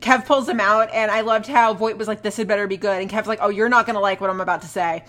Kev 0.00 0.24
pulls 0.24 0.48
him 0.48 0.60
out, 0.60 0.90
and 0.92 1.10
I 1.10 1.22
loved 1.22 1.46
how 1.46 1.74
Voight 1.74 1.98
was 1.98 2.08
like, 2.08 2.22
this 2.22 2.36
had 2.36 2.48
better 2.48 2.66
be 2.66 2.76
good. 2.76 3.00
And 3.02 3.10
Kev's 3.10 3.26
like, 3.26 3.40
oh, 3.42 3.48
you're 3.48 3.68
not 3.68 3.84
going 3.84 3.94
to 3.94 4.00
like 4.00 4.20
what 4.20 4.30
I'm 4.30 4.40
about 4.40 4.62
to 4.62 4.68
say. 4.68 5.04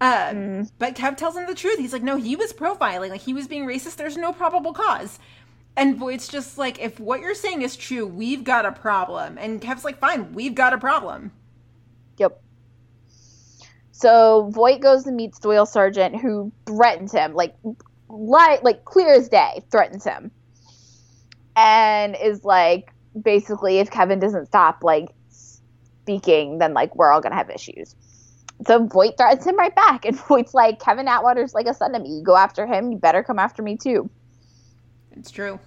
Uh, 0.00 0.64
But 0.78 0.94
Kev 0.94 1.16
tells 1.16 1.36
him 1.36 1.46
the 1.46 1.54
truth. 1.54 1.78
He's 1.78 1.92
like, 1.92 2.02
no, 2.02 2.16
he 2.16 2.36
was 2.36 2.52
profiling. 2.52 3.10
Like, 3.10 3.20
he 3.20 3.34
was 3.34 3.48
being 3.48 3.66
racist. 3.66 3.96
There's 3.96 4.16
no 4.16 4.32
probable 4.32 4.72
cause. 4.72 5.18
And 5.76 5.96
Voight's 5.96 6.28
just 6.28 6.58
like, 6.58 6.80
if 6.80 6.98
what 6.98 7.20
you're 7.20 7.34
saying 7.34 7.62
is 7.62 7.76
true, 7.76 8.06
we've 8.06 8.44
got 8.44 8.66
a 8.66 8.72
problem. 8.72 9.38
And 9.38 9.60
Kev's 9.60 9.84
like, 9.84 9.98
fine, 9.98 10.32
we've 10.32 10.54
got 10.54 10.72
a 10.72 10.78
problem. 10.78 11.32
Yep. 12.18 12.42
So 13.92 14.50
Voight 14.52 14.80
goes 14.80 15.06
and 15.06 15.16
meets 15.16 15.38
Doyle 15.38 15.66
Sargent, 15.66 16.20
who 16.20 16.50
threatens 16.66 17.12
him, 17.12 17.34
like, 17.34 17.54
li- 18.08 18.58
like 18.62 18.84
clear 18.84 19.14
as 19.14 19.28
day, 19.28 19.62
threatens 19.70 20.04
him, 20.04 20.30
and 21.54 22.16
is 22.20 22.44
like, 22.44 22.92
basically, 23.20 23.78
if 23.78 23.90
Kevin 23.90 24.18
doesn't 24.18 24.46
stop 24.46 24.82
like 24.82 25.10
speaking, 25.30 26.58
then 26.58 26.74
like 26.74 26.94
we're 26.96 27.12
all 27.12 27.20
gonna 27.20 27.34
have 27.36 27.50
issues. 27.50 27.94
So 28.66 28.86
Voight 28.86 29.16
threatens 29.16 29.46
him 29.46 29.56
right 29.56 29.74
back, 29.74 30.04
and 30.06 30.16
Voight's 30.16 30.54
like, 30.54 30.80
Kevin 30.80 31.08
Atwater's 31.08 31.54
like 31.54 31.66
a 31.66 31.74
son 31.74 31.92
to 31.92 31.98
me. 31.98 32.10
You 32.10 32.22
go 32.22 32.36
after 32.36 32.66
him, 32.66 32.92
you 32.92 32.98
better 32.98 33.22
come 33.22 33.38
after 33.38 33.62
me 33.62 33.76
too. 33.76 34.10
It's 35.12 35.30
true. 35.30 35.58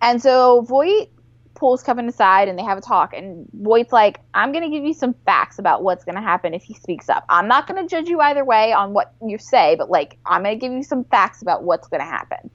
And 0.00 0.20
so 0.20 0.62
Voight 0.62 1.10
pulls 1.54 1.82
Kevin 1.84 2.08
aside 2.08 2.48
and 2.48 2.58
they 2.58 2.64
have 2.64 2.76
a 2.76 2.80
talk. 2.80 3.14
And 3.14 3.46
Voight's 3.52 3.92
like, 3.92 4.20
I'm 4.34 4.50
going 4.50 4.64
to 4.64 4.70
give 4.70 4.84
you 4.84 4.94
some 4.94 5.14
facts 5.24 5.60
about 5.60 5.84
what's 5.84 6.04
going 6.04 6.16
to 6.16 6.20
happen 6.20 6.54
if 6.54 6.62
he 6.64 6.74
speaks 6.74 7.08
up. 7.08 7.24
I'm 7.28 7.46
not 7.46 7.68
going 7.68 7.80
to 7.80 7.88
judge 7.88 8.08
you 8.08 8.20
either 8.20 8.44
way 8.44 8.72
on 8.72 8.92
what 8.92 9.14
you 9.24 9.38
say, 9.38 9.76
but 9.76 9.88
like, 9.88 10.18
I'm 10.26 10.42
going 10.42 10.58
to 10.58 10.60
give 10.60 10.72
you 10.72 10.82
some 10.82 11.04
facts 11.04 11.40
about 11.40 11.62
what's 11.62 11.86
going 11.86 12.00
to 12.00 12.06
happen. 12.06 12.50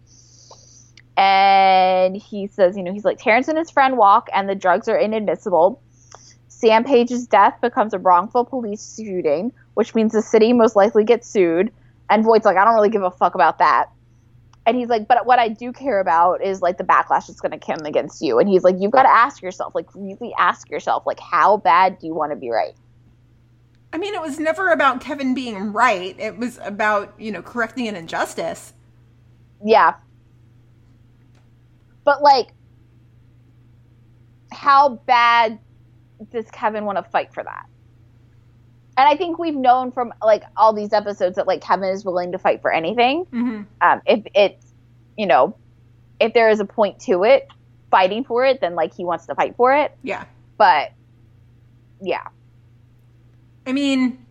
And 1.16 2.18
he 2.18 2.48
says, 2.48 2.76
you 2.76 2.84
know, 2.84 2.92
he's 2.92 3.06
like, 3.06 3.18
Terrence 3.18 3.48
and 3.48 3.58
his 3.58 3.72
friend 3.72 3.98
walk 3.98 4.28
and 4.34 4.48
the 4.48 4.56
drugs 4.56 4.90
are 4.90 4.98
inadmissible. 4.98 5.82
Sam 6.60 6.84
Page's 6.84 7.28
death 7.28 7.60
becomes 7.62 7.94
a 7.94 8.00
wrongful 8.00 8.46
police 8.46 8.96
shooting, 8.96 9.54
which 9.76 9.94
means 9.94 10.14
the 10.14 10.22
city 10.22 10.54
most 10.54 10.76
likely 10.76 11.04
gets 11.04 11.30
sued. 11.30 11.72
And 12.10 12.24
Voight's 12.24 12.46
like, 12.46 12.58
I 12.58 12.66
don't 12.66 12.74
really 12.74 12.90
give 12.90 13.04
a 13.04 13.12
fuck 13.12 13.36
about 13.36 13.60
that 13.60 13.90
and 14.68 14.76
he's 14.76 14.90
like, 14.90 15.08
but 15.08 15.26
what 15.26 15.40
I 15.40 15.48
do 15.48 15.72
care 15.72 16.02
about 16.02 16.44
is 16.44 16.62
like 16.62 16.78
the 16.78 16.84
backlash 16.84 17.28
that's 17.28 17.40
going 17.40 17.58
to 17.58 17.58
come 17.58 17.86
against 17.86 18.22
you. 18.22 18.38
And 18.38 18.50
he's 18.50 18.66
like, 18.66 18.76
you've 18.78 18.92
got 18.92 19.04
to 19.04 19.10
ask 19.10 19.42
yourself, 19.42 19.74
like, 19.74 19.88
really 19.96 20.34
ask 20.38 20.70
yourself, 20.70 21.06
like, 21.06 21.22
how 21.22 21.56
bad 21.56 22.00
do 22.00 22.06
you 22.06 22.14
want 22.14 22.34
to 22.34 22.36
be 22.36 22.50
right? 22.50 22.76
I 23.94 23.98
mean, 23.98 24.14
it 24.14 24.22
was 24.22 24.40
never 24.40 24.72
about 24.72 25.00
Kevin 25.00 25.34
being 25.34 25.72
right. 25.72 26.20
It 26.20 26.38
was 26.38 26.60
about, 26.62 27.14
you 27.18 27.32
know, 27.32 27.42
correcting 27.42 27.88
an 27.88 27.96
injustice. 27.96 28.74
Yeah. 29.64 29.94
But 32.04 32.22
like, 32.22 32.50
how 34.52 34.96
bad 35.06 35.60
does 36.32 36.50
Kevin 36.52 36.86
want 36.86 36.98
to 36.98 37.04
fight 37.04 37.34
for 37.34 37.44
that? 37.44 37.66
And 38.98 39.08
I 39.08 39.16
think 39.16 39.38
we've 39.38 39.56
known 39.56 39.92
from 39.92 40.14
like 40.24 40.44
all 40.56 40.74
these 40.74 40.92
episodes 40.92 41.36
that 41.36 41.46
like 41.46 41.62
Kevin 41.62 41.90
is 41.90 42.04
willing 42.04 42.32
to 42.32 42.40
fight 42.40 42.62
for 42.62 42.72
anything. 42.72 43.26
Mm-hmm. 43.26 43.62
Um, 43.82 44.02
if 44.08 44.26
it's, 44.34 44.74
you 45.18 45.28
know, 45.28 45.56
if 46.20 46.34
there 46.34 46.50
is 46.50 46.60
a 46.60 46.66
point 46.66 47.00
to 47.02 47.24
it, 47.24 47.48
fighting 47.92 48.24
for 48.24 48.44
it, 48.46 48.60
then 48.60 48.76
like 48.76 48.96
he 48.96 49.06
wants 49.06 49.28
to 49.28 49.36
fight 49.36 49.56
for 49.56 49.74
it. 49.74 49.96
Yeah. 50.02 50.26
But 50.58 50.94
yeah, 52.02 52.28
I 53.68 53.74
mean, 53.74 54.26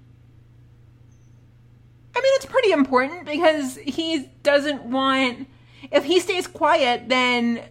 I 2.17 2.21
mean, 2.21 2.33
it's 2.37 2.47
pretty 2.47 2.73
important 2.73 3.27
because 3.27 3.77
he 3.77 4.31
doesn't 4.43 4.85
want. 4.85 5.49
If 5.91 6.05
he 6.05 6.19
stays 6.19 6.47
quiet, 6.47 7.09
then, 7.09 7.63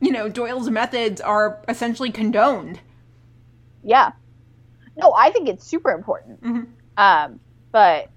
you 0.00 0.12
know, 0.12 0.28
Doyle's 0.28 0.68
methods 0.70 1.20
are 1.20 1.62
essentially 1.68 2.12
condoned. 2.12 2.80
Yeah. 3.84 4.12
No, 4.96 5.12
I 5.16 5.30
think 5.30 5.48
it's 5.48 5.66
super 5.66 5.90
important. 5.90 6.42
Mhm. 6.42 6.66
Um, 6.96 7.40
but 7.72 8.08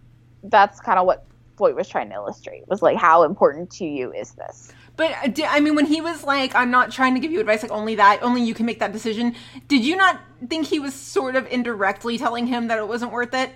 that's 0.43 0.79
kind 0.79 0.99
of 0.99 1.05
what 1.05 1.25
Voight 1.57 1.75
was 1.75 1.87
trying 1.87 2.09
to 2.09 2.15
illustrate 2.15 2.67
was 2.67 2.81
like 2.81 2.97
how 2.97 3.23
important 3.23 3.71
to 3.71 3.85
you 3.85 4.13
is 4.13 4.31
this? 4.33 4.71
But 4.95 5.11
uh, 5.11 5.43
I 5.47 5.59
mean, 5.59 5.75
when 5.75 5.85
he 5.85 6.01
was 6.01 6.23
like, 6.23 6.53
"I'm 6.55 6.71
not 6.71 6.91
trying 6.91 7.13
to 7.15 7.19
give 7.19 7.31
you 7.31 7.39
advice, 7.39 7.63
like 7.63 7.71
only 7.71 7.95
that, 7.95 8.21
only 8.21 8.41
you 8.43 8.53
can 8.53 8.65
make 8.65 8.79
that 8.79 8.91
decision," 8.91 9.35
did 9.67 9.83
you 9.83 9.95
not 9.95 10.19
think 10.49 10.67
he 10.67 10.79
was 10.79 10.93
sort 10.93 11.35
of 11.35 11.47
indirectly 11.47 12.17
telling 12.17 12.47
him 12.47 12.67
that 12.67 12.77
it 12.77 12.87
wasn't 12.87 13.11
worth 13.11 13.33
it? 13.33 13.51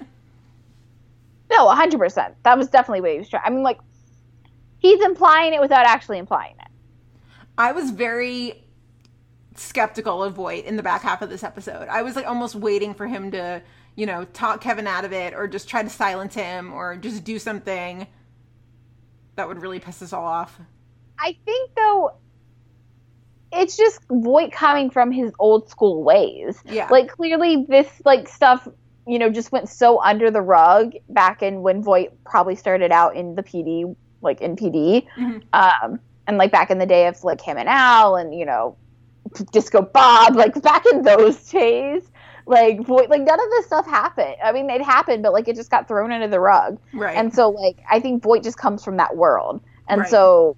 No, 1.51 1.67
hundred 1.69 1.99
percent. 1.99 2.35
That 2.43 2.57
was 2.57 2.69
definitely 2.69 3.01
what 3.01 3.11
he 3.11 3.17
was 3.19 3.29
trying. 3.29 3.43
I 3.45 3.49
mean, 3.49 3.63
like 3.63 3.79
he's 4.79 5.01
implying 5.01 5.53
it 5.53 5.61
without 5.61 5.85
actually 5.85 6.17
implying 6.17 6.55
it. 6.59 6.67
I 7.57 7.71
was 7.71 7.91
very 7.91 8.63
skeptical 9.55 10.23
of 10.23 10.33
Voight 10.35 10.65
in 10.65 10.77
the 10.77 10.83
back 10.83 11.01
half 11.01 11.21
of 11.21 11.29
this 11.29 11.43
episode. 11.43 11.87
I 11.89 12.01
was 12.01 12.15
like 12.15 12.27
almost 12.27 12.55
waiting 12.55 12.93
for 12.93 13.07
him 13.07 13.31
to, 13.31 13.61
you 13.95 14.05
know, 14.05 14.25
talk 14.25 14.61
Kevin 14.61 14.87
out 14.87 15.05
of 15.05 15.13
it 15.13 15.33
or 15.33 15.47
just 15.47 15.67
try 15.67 15.83
to 15.83 15.89
silence 15.89 16.33
him 16.35 16.73
or 16.73 16.95
just 16.95 17.23
do 17.23 17.37
something 17.39 18.07
that 19.35 19.47
would 19.47 19.61
really 19.61 19.79
piss 19.79 20.01
us 20.01 20.13
all 20.13 20.25
off. 20.25 20.59
I 21.19 21.37
think 21.45 21.71
though, 21.75 22.11
it's 23.53 23.75
just 23.75 23.99
Voight 24.09 24.51
coming 24.53 24.89
from 24.89 25.11
his 25.11 25.31
old 25.37 25.69
school 25.69 26.03
ways. 26.03 26.57
Yeah. 26.65 26.87
Like 26.89 27.09
clearly, 27.09 27.65
this 27.67 27.87
like 28.05 28.27
stuff, 28.29 28.67
you 29.05 29.19
know, 29.19 29.29
just 29.29 29.51
went 29.51 29.67
so 29.67 30.01
under 30.01 30.31
the 30.31 30.41
rug 30.41 30.93
back 31.09 31.41
in 31.43 31.61
when 31.61 31.83
Voight 31.83 32.11
probably 32.23 32.55
started 32.55 32.91
out 32.91 33.15
in 33.17 33.35
the 33.35 33.43
PD, 33.43 33.93
like 34.21 34.39
in 34.41 34.55
PD, 34.55 35.05
Mhm. 35.17 35.43
um, 35.53 35.99
and 36.27 36.37
like 36.37 36.51
back 36.51 36.71
in 36.71 36.77
the 36.77 36.85
day 36.85 37.07
of 37.07 37.21
like 37.25 37.41
him 37.41 37.57
and 37.57 37.67
Al, 37.67 38.15
and 38.15 38.33
you 38.33 38.45
know, 38.45 38.77
Disco 39.51 39.81
Bob, 39.81 40.35
like 40.35 40.61
back 40.61 40.85
in 40.91 41.03
those 41.03 41.49
days. 41.49 42.11
Like 42.47 42.81
Voight, 42.81 43.09
like 43.09 43.21
none 43.21 43.39
of 43.39 43.49
this 43.51 43.67
stuff 43.67 43.85
happened. 43.85 44.35
I 44.43 44.51
mean, 44.51 44.69
it 44.69 44.81
happened, 44.81 45.21
but 45.23 45.31
like 45.31 45.47
it 45.47 45.55
just 45.55 45.69
got 45.69 45.87
thrown 45.87 46.11
under 46.11 46.27
the 46.27 46.39
rug. 46.39 46.79
Right. 46.93 47.15
And 47.15 47.33
so, 47.33 47.49
like, 47.49 47.77
I 47.89 47.99
think 47.99 48.23
Voight 48.23 48.43
just 48.43 48.57
comes 48.57 48.83
from 48.83 48.97
that 48.97 49.15
world. 49.15 49.61
And 49.87 50.01
Right. 50.01 50.09
so, 50.09 50.57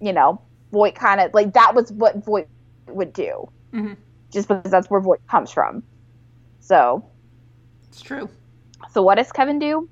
you 0.00 0.12
know, 0.12 0.40
Voight 0.72 0.94
kind 0.94 1.20
of, 1.20 1.32
like, 1.34 1.52
that 1.52 1.74
was 1.74 1.92
what 1.92 2.24
Voight 2.24 2.48
would 2.86 3.12
do. 3.12 3.48
Mhm. 3.72 3.96
Just 4.32 4.48
because 4.48 4.70
that's 4.70 4.88
where 4.88 5.00
Voight 5.00 5.20
comes 5.28 5.50
from. 5.50 5.82
So, 6.60 7.04
it's 7.88 8.00
true. 8.00 8.28
so 8.90 9.02
what 9.02 9.16
does 9.16 9.30
Kevin 9.30 9.58
do? 9.58 9.88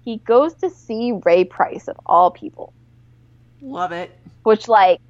He 0.00 0.18
goes 0.18 0.54
to 0.54 0.70
see 0.70 1.12
Ray 1.24 1.44
Price, 1.44 1.86
of 1.88 1.98
all 2.06 2.30
people. 2.30 2.72
Love 3.60 3.92
it. 3.92 4.10
Which, 4.44 4.68
like, 4.68 5.00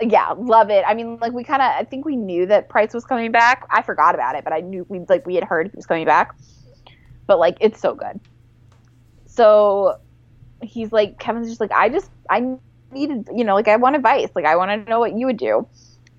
yeah, 0.00 0.34
love 0.36 0.70
it. 0.70 0.84
I 0.86 0.94
mean, 0.94 1.18
like, 1.18 1.32
we 1.32 1.42
kind 1.42 1.62
of, 1.62 1.72
I 1.72 1.84
think 1.84 2.04
we 2.04 2.16
knew 2.16 2.46
that 2.46 2.68
Price 2.68 2.92
was 2.92 3.04
coming 3.04 3.32
back. 3.32 3.66
I 3.70 3.82
forgot 3.82 4.14
about 4.14 4.36
it, 4.36 4.44
but 4.44 4.52
I 4.52 4.60
knew, 4.60 4.84
we, 4.88 5.00
like, 5.08 5.26
we 5.26 5.34
had 5.34 5.44
heard 5.44 5.68
he 5.68 5.76
was 5.76 5.86
coming 5.86 6.04
back. 6.04 6.34
But, 7.26 7.38
like, 7.38 7.56
it's 7.60 7.80
so 7.80 7.94
good. 7.94 8.20
So, 9.26 9.98
he's 10.62 10.92
like, 10.92 11.18
Kevin's 11.18 11.48
just 11.48 11.60
like, 11.60 11.72
I 11.72 11.88
just, 11.88 12.10
I 12.28 12.56
needed, 12.92 13.28
you 13.34 13.44
know, 13.44 13.54
like, 13.54 13.68
I 13.68 13.76
want 13.76 13.96
advice. 13.96 14.28
Like, 14.34 14.44
I 14.44 14.56
want 14.56 14.70
to 14.70 14.90
know 14.90 15.00
what 15.00 15.16
you 15.16 15.26
would 15.26 15.38
do. 15.38 15.66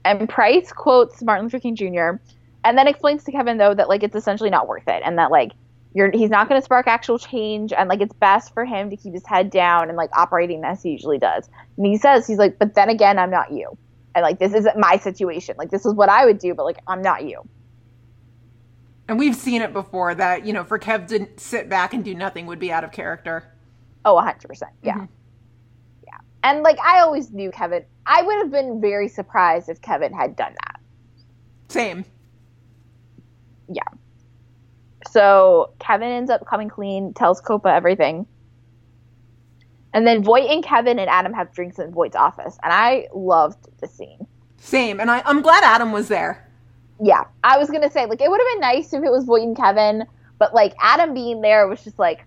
And 0.06 0.28
Price 0.28 0.72
quotes 0.72 1.22
Martin 1.22 1.46
Luther 1.46 1.60
King 1.60 1.76
Jr. 1.76 2.20
and 2.64 2.78
then 2.78 2.88
explains 2.88 3.24
to 3.26 3.32
Kevin, 3.32 3.58
though, 3.58 3.76
that, 3.76 3.90
like, 3.90 4.04
it's 4.04 4.16
essentially 4.16 4.50
not 4.50 4.68
worth 4.68 4.88
it. 4.88 5.04
And 5.06 5.20
that, 5.20 5.32
like, 5.32 5.52
you're, 5.98 6.12
he's 6.12 6.30
not 6.30 6.48
going 6.48 6.62
to 6.62 6.64
spark 6.64 6.86
actual 6.86 7.18
change. 7.18 7.74
And, 7.74 7.90
like, 7.90 8.02
it's 8.02 8.14
best 8.14 8.54
for 8.54 8.66
him 8.66 8.92
to 8.92 8.96
keep 8.96 9.14
his 9.14 9.26
head 9.26 9.50
down 9.50 9.90
and, 9.90 9.98
like, 9.98 10.16
operating 10.16 10.64
as 10.64 10.84
he 10.84 10.92
usually 10.92 11.18
does. 11.18 11.50
And 11.76 11.88
he 11.88 11.98
says, 11.98 12.28
he's 12.28 12.38
like, 12.38 12.60
but 12.60 12.76
then 12.76 12.90
again, 12.90 13.18
I'm 13.18 13.32
not 13.32 13.52
you. 13.52 13.76
And, 14.14 14.22
like, 14.22 14.38
this 14.38 14.54
isn't 14.54 14.78
my 14.78 14.98
situation. 14.98 15.56
Like, 15.58 15.72
this 15.72 15.88
is 15.88 15.96
what 15.96 16.08
I 16.08 16.28
would 16.28 16.38
do, 16.38 16.54
but, 16.54 16.66
like, 16.66 16.78
I'm 16.88 17.02
not 17.02 17.26
you. 17.26 17.42
And 19.08 19.18
we've 19.18 19.36
seen 19.36 19.64
it 19.64 19.74
before 19.74 20.14
that, 20.14 20.46
you 20.46 20.54
know, 20.54 20.64
for 20.64 20.78
Kev 20.78 21.08
to 21.08 21.28
sit 21.38 21.68
back 21.68 21.96
and 21.96 22.06
do 22.06 22.14
nothing 22.14 22.46
would 22.46 22.60
be 22.60 22.72
out 22.72 22.84
of 22.84 22.92
character. 22.92 23.52
Oh, 24.06 24.22
100%. 24.22 24.62
Yeah. 24.84 24.94
Mm-hmm. 24.94 25.06
Yeah. 26.06 26.18
And, 26.44 26.62
like, 26.62 26.78
I 26.80 27.00
always 27.00 27.32
knew 27.32 27.50
Kevin. 27.50 27.84
I 28.06 28.22
would 28.22 28.38
have 28.38 28.52
been 28.52 28.80
very 28.80 29.08
surprised 29.08 29.68
if 29.68 29.82
Kevin 29.82 30.14
had 30.14 30.36
done 30.36 30.54
that. 30.64 30.80
Same. 31.70 32.06
Yeah. 33.68 33.82
So 35.10 35.72
Kevin 35.80 36.10
ends 36.10 36.30
up 36.30 36.46
coming 36.46 36.70
clean, 36.70 37.14
tells 37.14 37.42
COPA 37.42 37.70
everything. 37.70 38.26
And 39.94 40.06
then 40.06 40.24
Voight 40.24 40.50
and 40.50 40.64
Kevin 40.64 41.00
and 41.00 41.10
Adam 41.10 41.34
have 41.34 41.54
drinks 41.54 41.80
in 41.80 41.92
Voight's 41.92 42.16
office. 42.16 42.58
And 42.64 42.72
I 42.74 43.08
loved 43.14 43.68
the 43.80 43.88
scene. 43.88 44.28
Same. 44.58 45.00
And 45.00 45.10
I, 45.10 45.22
I'm 45.26 45.42
glad 45.42 45.64
Adam 45.64 45.92
was 45.92 46.08
there. 46.08 46.48
Yeah. 47.02 47.24
I 47.44 47.58
was 47.58 47.70
going 47.70 47.82
to 47.82 47.90
say, 47.90 48.06
like, 48.06 48.22
it 48.22 48.30
would 48.30 48.40
have 48.40 48.48
been 48.54 48.60
nice 48.60 48.94
if 48.94 49.04
it 49.04 49.10
was 49.10 49.24
Voight 49.24 49.44
and 49.44 49.56
Kevin, 49.56 50.04
but, 50.40 50.54
like, 50.54 50.76
Adam 50.82 51.14
being 51.14 51.42
there 51.42 51.68
was 51.68 51.84
just 51.84 51.98
like, 51.98 52.26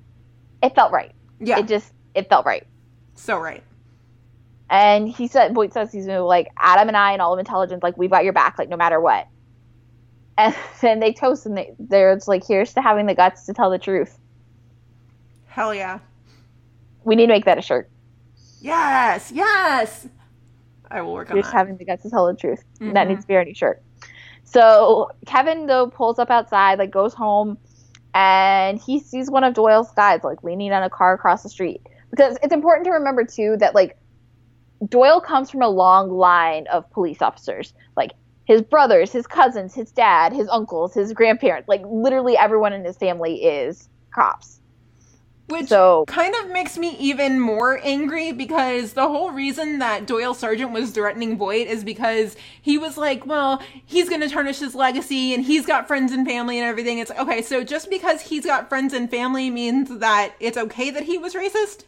it 0.62 0.74
felt 0.74 0.93
right. 0.93 1.12
Yeah. 1.39 1.59
It 1.59 1.69
just, 1.69 1.93
it 2.15 2.28
felt 2.28 2.47
right. 2.47 2.66
so 3.15 3.39
right. 3.39 3.62
And 4.69 5.09
he 5.09 5.27
said, 5.27 5.52
Voight 5.52 5.73
says 5.73 5.93
he's 5.93 6.07
like, 6.07 6.48
Adam 6.57 6.89
and 6.89 6.97
I 6.97 7.12
and 7.12 7.20
all 7.20 7.32
of 7.32 7.39
intelligence, 7.39 7.82
like, 7.82 7.97
we've 7.98 8.11
got 8.11 8.24
your 8.24 8.32
back, 8.32 8.59
like, 8.59 8.69
no 8.69 8.77
matter 8.77 9.01
what. 9.01 9.27
And 10.41 10.55
then 10.81 11.01
they 11.01 11.12
toast 11.12 11.47
and 11.47 11.57
they, 11.57 11.73
they're 11.79 12.12
it's 12.12 12.27
like, 12.29 12.47
here's 12.47 12.73
to 12.75 12.83
having 12.83 13.07
the 13.07 13.15
guts 13.15 13.45
to 13.47 13.53
tell 13.53 13.71
the 13.71 13.79
truth. 13.79 14.19
Hell 15.47 15.75
yeah. 15.75 15.99
We 17.05 17.15
need 17.15 17.27
to 17.27 17.33
make 17.33 17.45
that 17.45 17.59
a 17.59 17.62
shirt. 17.62 17.91
Yes, 18.61 19.33
yes. 19.35 20.09
I 20.91 21.03
will 21.03 21.12
work 21.12 21.31
on 21.31 21.37
We 21.37 21.43
just 21.43 21.53
that. 21.53 21.59
having 21.59 21.77
the 21.77 21.85
guts 21.85 22.03
to 22.03 22.11
tell 22.11 22.27
the 22.27 22.35
truth. 22.35 22.65
Mm-hmm. 22.81 22.95
That 22.95 23.09
needs 23.09 23.23
to 23.23 23.29
be 23.29 23.37
our 23.37 23.45
new 23.45 23.55
shirt. 23.55 23.83
So 24.45 25.11
Kevin 25.27 25.67
though 25.67 25.89
pulls 25.89 26.19
up 26.19 26.31
outside, 26.31 26.79
like 26.79 26.91
goes 26.91 27.15
home, 27.15 27.59
and 28.15 28.81
he 28.81 28.99
sees 28.99 29.31
one 29.31 29.45
of 29.45 29.55
Doyle's 29.55 29.93
guys 29.93 30.21
like 30.25 30.43
leaning 30.43 30.73
on 30.73 30.83
a 30.83 30.91
car 30.91 31.15
across 31.15 31.43
the 31.43 31.49
street. 31.49 31.81
Because 32.11 32.37
it's 32.43 32.53
important 32.53 32.85
to 32.87 32.91
remember 32.93 33.25
too 33.25 33.57
that 33.61 33.75
like 33.75 33.97
Doyle 34.89 35.21
comes 35.21 35.51
from 35.51 35.62
a 35.62 35.69
long 35.69 36.11
line 36.11 36.67
of 36.69 36.91
police 36.91 37.23
officers. 37.23 37.73
Like 37.97 38.12
his 38.51 38.62
brothers, 38.62 39.12
his 39.12 39.28
cousins, 39.28 39.77
his 39.77 39.93
dad, 39.93 40.32
his 40.32 40.48
uncles, 40.48 40.93
his 40.93 41.12
grandparents, 41.12 41.68
like 41.68 41.82
literally 41.86 42.36
everyone 42.36 42.72
in 42.72 42.85
his 42.85 42.97
family 42.97 43.44
is 43.44 43.89
cops. 44.12 44.59
Which 45.47 45.68
So- 45.68 46.05
kind 46.09 46.35
of 46.35 46.51
makes 46.51 46.77
me 46.77 46.97
even 46.98 47.39
more 47.39 47.78
angry 47.85 48.32
because 48.32 48.94
the 48.94 49.06
whole 49.06 49.31
reason 49.31 49.78
that 49.78 50.05
Doyle 50.05 50.35
Sargent 50.35 50.72
was 50.72 50.90
threatening 50.90 51.39
Voight 51.39 51.68
is 51.68 51.85
because 51.85 52.35
he 52.60 52.77
was 52.77 52.98
like, 52.98 53.24
well, 53.24 53.62
he's 53.86 54.09
going 54.09 54.20
to 54.20 54.28
tarnish 54.28 54.59
his 54.59 54.74
legacy 54.74 55.32
and 55.32 55.44
he's 55.44 55.64
got 55.64 55.86
friends 55.86 56.10
and 56.10 56.27
family 56.27 56.59
and 56.59 56.66
everything. 56.66 56.98
It's 56.98 57.10
like, 57.10 57.20
okay, 57.20 57.43
so 57.43 57.62
just 57.62 57.89
because 57.89 58.20
he's 58.20 58.44
got 58.44 58.68
friends 58.68 58.93
and 58.93 59.09
family 59.09 59.48
means 59.48 59.97
that 60.01 60.35
it's 60.40 60.59
okay 60.59 60.90
that 60.90 61.05
he 61.05 61.18
was 61.18 61.35
racist? 61.35 61.85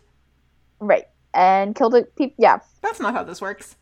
Right. 0.78 1.09
And 1.34 1.74
killed 1.74 1.97
a 1.97 2.02
peop 2.02 2.34
yeah. 2.39 2.60
That's 2.82 3.01
not 3.01 3.14
how 3.14 3.24
this 3.24 3.40
works. 3.40 3.74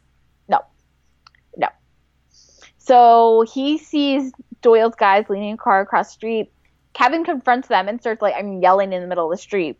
So 2.90 3.42
he 3.42 3.78
sees 3.78 4.32
Doyle's 4.62 4.96
guys 4.96 5.26
leaning 5.28 5.54
a 5.54 5.56
car 5.56 5.80
across 5.80 6.08
the 6.08 6.14
street. 6.14 6.52
Kevin 6.92 7.22
confronts 7.22 7.68
them 7.68 7.86
and 7.86 8.00
starts 8.00 8.20
like 8.20 8.34
I'm 8.34 8.60
yelling 8.60 8.92
in 8.92 9.00
the 9.00 9.06
middle 9.06 9.30
of 9.30 9.38
the 9.38 9.40
street. 9.40 9.78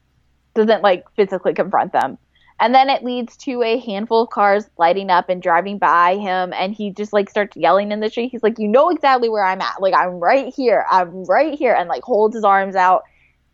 Doesn't 0.54 0.82
like 0.82 1.04
physically 1.16 1.52
confront 1.52 1.92
them. 1.92 2.18
And 2.60 2.72
then 2.72 2.88
it 2.88 3.02
leads 3.02 3.36
to 3.38 3.64
a 3.64 3.80
handful 3.80 4.22
of 4.22 4.30
cars 4.30 4.70
lighting 4.78 5.10
up 5.10 5.28
and 5.28 5.42
driving 5.42 5.76
by 5.76 6.18
him 6.18 6.52
and 6.52 6.72
he 6.72 6.92
just 6.92 7.12
like 7.12 7.28
starts 7.28 7.56
yelling 7.56 7.90
in 7.90 7.98
the 7.98 8.08
street. 8.10 8.28
He's 8.30 8.44
like, 8.44 8.60
You 8.60 8.68
know 8.68 8.90
exactly 8.90 9.28
where 9.28 9.44
I'm 9.44 9.60
at. 9.60 9.82
Like 9.82 9.94
I'm 9.94 10.20
right 10.20 10.54
here. 10.54 10.86
I'm 10.88 11.24
right 11.24 11.58
here 11.58 11.74
and 11.74 11.88
like 11.88 12.04
holds 12.04 12.36
his 12.36 12.44
arms 12.44 12.76
out. 12.76 13.02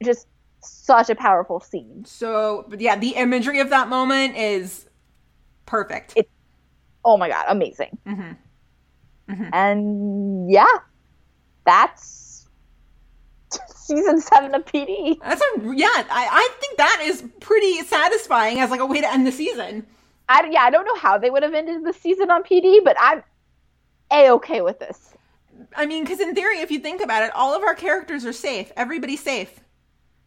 Just 0.04 0.26
such 0.60 1.08
a 1.08 1.14
powerful 1.14 1.60
scene. 1.60 2.04
So, 2.04 2.66
but 2.68 2.82
yeah, 2.82 2.96
the 2.96 3.12
imagery 3.12 3.60
of 3.60 3.70
that 3.70 3.88
moment 3.88 4.36
is 4.36 4.86
perfect. 5.64 6.12
It- 6.14 6.28
oh 7.06 7.16
my 7.16 7.30
god, 7.30 7.46
amazing. 7.48 7.96
Mm-hmm. 8.06 8.32
Mm-hmm. 9.28 9.48
And 9.52 10.50
yeah, 10.50 10.66
that's 11.64 12.46
season 13.74 14.20
seven 14.20 14.54
of 14.54 14.64
PD. 14.64 15.18
That's 15.20 15.40
a, 15.40 15.74
yeah, 15.74 15.88
I, 15.88 16.04
I 16.10 16.48
think 16.60 16.78
that 16.78 17.00
is 17.02 17.24
pretty 17.40 17.82
satisfying 17.82 18.60
as 18.60 18.70
like 18.70 18.80
a 18.80 18.86
way 18.86 19.00
to 19.00 19.12
end 19.12 19.26
the 19.26 19.32
season. 19.32 19.86
I 20.28 20.48
yeah, 20.50 20.62
I 20.62 20.70
don't 20.70 20.84
know 20.84 20.96
how 20.96 21.18
they 21.18 21.30
would 21.30 21.42
have 21.42 21.54
ended 21.54 21.84
the 21.84 21.92
season 21.92 22.30
on 22.30 22.42
PD, 22.42 22.82
but 22.84 22.96
I'm 23.00 23.22
a 24.12 24.30
okay 24.32 24.60
with 24.60 24.78
this. 24.78 25.10
I 25.74 25.86
mean, 25.86 26.04
because 26.04 26.20
in 26.20 26.34
theory, 26.34 26.58
if 26.58 26.70
you 26.70 26.78
think 26.78 27.02
about 27.02 27.22
it, 27.22 27.30
all 27.34 27.54
of 27.54 27.62
our 27.62 27.74
characters 27.74 28.24
are 28.24 28.32
safe. 28.32 28.72
Everybody's 28.76 29.22
safe. 29.22 29.60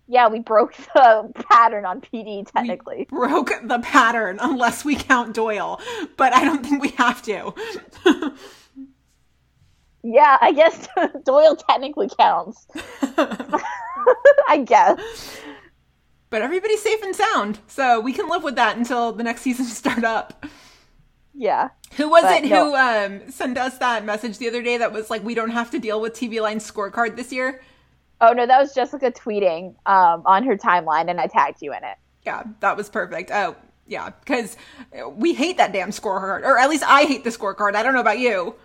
Yeah, 0.07 0.27
we 0.27 0.39
broke 0.39 0.75
the 0.95 1.31
pattern 1.49 1.85
on 1.85 2.01
PD 2.01 2.49
technically. 2.51 3.05
Broke 3.09 3.51
the 3.63 3.79
pattern, 3.79 4.39
unless 4.41 4.83
we 4.83 4.95
count 4.95 5.35
Doyle, 5.35 5.79
but 6.17 6.33
I 6.33 6.43
don't 6.43 6.65
think 6.65 6.81
we 6.81 6.89
have 6.89 7.21
to. 7.23 7.53
Yeah, 10.03 10.37
I 10.41 10.51
guess 10.51 10.87
Doyle 11.25 11.55
technically 11.55 12.09
counts. 12.17 12.67
I 14.47 14.63
guess. 14.65 14.99
but 16.29 16.41
everybody's 16.41 16.81
safe 16.81 17.01
and 17.03 17.15
sound, 17.15 17.59
so 17.67 17.99
we 17.99 18.13
can 18.13 18.29
live 18.29 18.43
with 18.43 18.55
that 18.55 18.77
until 18.77 19.11
the 19.11 19.23
next 19.23 19.41
season 19.41 19.65
start 19.65 20.03
up. 20.03 20.45
Yeah. 21.33 21.69
Who 21.95 22.09
was 22.09 22.23
it 22.25 22.49
no. 22.49 22.71
who 22.71 22.75
um, 22.75 23.31
sent 23.31 23.57
us 23.57 23.77
that 23.79 24.05
message 24.05 24.37
the 24.37 24.47
other 24.47 24.61
day 24.61 24.77
that 24.77 24.91
was 24.91 25.09
like, 25.09 25.23
"We 25.23 25.35
don't 25.35 25.51
have 25.51 25.71
to 25.71 25.79
deal 25.79 26.01
with 26.01 26.13
TV 26.13 26.41
Line's 26.41 26.69
scorecard 26.69 27.15
this 27.15 27.31
year"? 27.31 27.61
Oh 28.21 28.33
no, 28.33 28.45
that 28.45 28.59
was 28.59 28.73
Jessica 28.73 29.11
tweeting 29.11 29.75
um, 29.85 30.23
on 30.25 30.43
her 30.43 30.57
timeline, 30.57 31.09
and 31.09 31.19
I 31.19 31.27
tagged 31.27 31.61
you 31.61 31.73
in 31.73 31.83
it. 31.83 31.97
Yeah, 32.25 32.43
that 32.59 32.75
was 32.75 32.89
perfect. 32.89 33.31
Oh, 33.33 33.55
yeah, 33.87 34.11
because 34.19 34.57
we 35.13 35.33
hate 35.33 35.57
that 35.57 35.71
damn 35.71 35.91
scorecard, 35.91 36.43
or 36.43 36.57
at 36.57 36.69
least 36.69 36.83
I 36.85 37.03
hate 37.03 37.23
the 37.23 37.29
scorecard. 37.29 37.75
I 37.75 37.83
don't 37.83 37.93
know 37.93 38.01
about 38.01 38.19
you. 38.19 38.55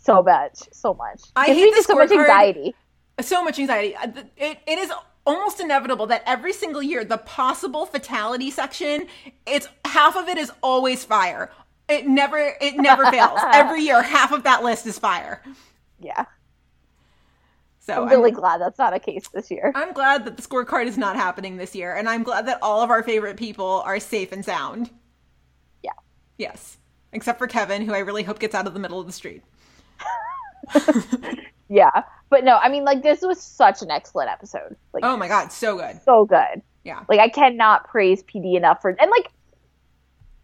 So 0.00 0.22
much, 0.22 0.58
so 0.72 0.94
much. 0.94 1.34
I 1.36 1.50
Gives 1.50 1.60
hate 1.60 1.74
the 1.74 1.82
so 1.82 1.96
much 1.96 2.12
anxiety. 2.12 2.74
so 3.20 3.44
much 3.44 3.58
anxiety. 3.58 3.96
Uh, 3.96 4.08
It, 4.36 4.58
it 4.66 4.78
is 4.78 4.92
almost 5.26 5.60
inevitable 5.60 6.06
that 6.08 6.22
every 6.26 6.52
single 6.52 6.82
year, 6.82 7.04
the 7.04 7.18
possible 7.18 7.86
fatality 7.86 8.50
section, 8.50 9.06
it's 9.46 9.68
half 9.84 10.16
of 10.16 10.28
it 10.28 10.38
is 10.38 10.52
always 10.62 11.04
fire. 11.04 11.50
It 11.88 12.06
never, 12.08 12.54
it 12.60 12.76
never 12.78 13.06
fails. 13.08 13.40
Every 13.52 13.82
year, 13.82 14.02
half 14.02 14.32
of 14.32 14.44
that 14.44 14.62
list 14.64 14.86
is 14.86 14.98
fire. 14.98 15.42
Yeah, 16.00 16.26
So 17.80 17.94
I'm 17.94 18.08
I'm, 18.08 18.08
really 18.08 18.30
glad 18.32 18.60
that's 18.60 18.78
not 18.78 18.94
a 18.94 19.00
case 19.00 19.28
this 19.28 19.50
year. 19.50 19.72
I'm 19.74 19.92
glad 19.92 20.24
that 20.24 20.36
the 20.36 20.42
scorecard 20.42 20.86
is 20.86 20.98
not 20.98 21.16
happening 21.16 21.56
this 21.56 21.74
year, 21.74 21.94
and 21.94 22.08
I'm 22.08 22.22
glad 22.22 22.46
that 22.46 22.58
all 22.62 22.82
of 22.82 22.90
our 22.90 23.02
favorite 23.02 23.36
people 23.36 23.82
are 23.86 24.00
safe 24.00 24.32
and 24.32 24.44
sound. 24.44 24.90
Yeah. 25.82 25.92
Yes, 26.38 26.78
except 27.12 27.38
for 27.38 27.46
Kevin, 27.46 27.82
who 27.82 27.94
I 27.94 27.98
really 28.00 28.22
hope 28.24 28.38
gets 28.38 28.54
out 28.54 28.66
of 28.66 28.74
the 28.74 28.80
middle 28.80 29.00
of 29.00 29.06
the 29.06 29.12
street. 29.12 29.42
Yeah, 31.72 32.02
but 32.30 32.42
no, 32.42 32.56
I 32.56 32.68
mean, 32.68 32.84
like 32.84 33.02
this 33.02 33.22
was 33.22 33.40
such 33.40 33.80
an 33.80 33.92
excellent 33.92 34.28
episode. 34.28 34.74
Like, 34.92 35.04
Oh 35.04 35.16
my 35.16 35.28
god, 35.28 35.52
so 35.52 35.76
good. 35.76 36.00
so 36.04 36.24
good. 36.24 36.62
Yeah. 36.82 37.04
Like 37.08 37.20
I 37.20 37.28
cannot 37.28 37.86
praise 37.88 38.24
PD 38.24 38.56
enough 38.56 38.82
for 38.82 38.90
and 38.90 39.10
like 39.10 39.30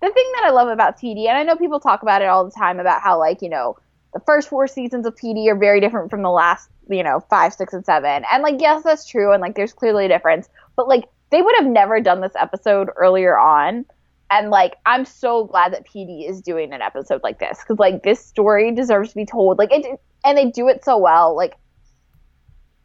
the 0.01 0.11
thing 0.11 0.33
that 0.37 0.45
I 0.45 0.51
love 0.51 0.69
about 0.69 1.01
PD, 1.01 1.27
and 1.27 1.37
I 1.37 1.43
know 1.43 1.57
people 1.57 1.81
talk 1.81 2.03
about 2.03 2.23
it 2.23 2.27
all 2.27 2.45
the 2.45 2.53
time 2.53 2.79
about 2.79 3.03
how 3.03 3.19
like 3.19 3.43
you 3.43 3.49
know 3.49 3.77
the 4.15 4.21
first 4.21 4.49
four 4.49 4.69
seasons 4.69 5.05
of 5.05 5.17
PD 5.17 5.49
are 5.49 5.57
very 5.57 5.81
different 5.81 6.11
from 6.11 6.23
the 6.23 6.31
last 6.31 6.69
you 6.89 7.03
know 7.03 7.19
five, 7.29 7.53
six, 7.53 7.73
and 7.73 7.85
seven, 7.85 8.25
and 8.31 8.43
like 8.45 8.61
yes, 8.61 8.85
that's 8.85 9.05
true, 9.05 9.33
and 9.33 9.41
like 9.41 9.57
there's 9.57 9.73
clearly 9.73 10.05
a 10.05 10.09
difference, 10.09 10.49
but 10.77 10.87
like 10.87 11.07
they 11.31 11.43
would 11.43 11.57
have 11.57 11.67
never 11.67 12.01
done 12.01 12.21
this 12.21 12.35
episode 12.39 12.89
earlier 12.97 13.37
on. 13.37 13.85
And 14.29 14.51
like, 14.51 14.75
I'm 14.87 15.05
so 15.05 15.45
glad 15.45 15.73
that 15.73 15.87
PD 15.87 16.29
is 16.29 16.41
doing 16.41 16.73
an 16.73 16.83
episode 16.83 17.23
like 17.23 17.39
this 17.39 17.61
because 17.61 17.79
like 17.79 18.03
this 18.03 18.25
story 18.25 18.73
deserves 18.73 19.11
to 19.11 19.15
be 19.15 19.25
told. 19.25 19.57
Like 19.59 19.73
it, 19.73 20.01
and 20.27 20.37
they 20.37 20.51
do 20.51 20.69
it 20.69 20.85
so 20.85 20.99
well. 20.99 21.35
Like, 21.35 21.55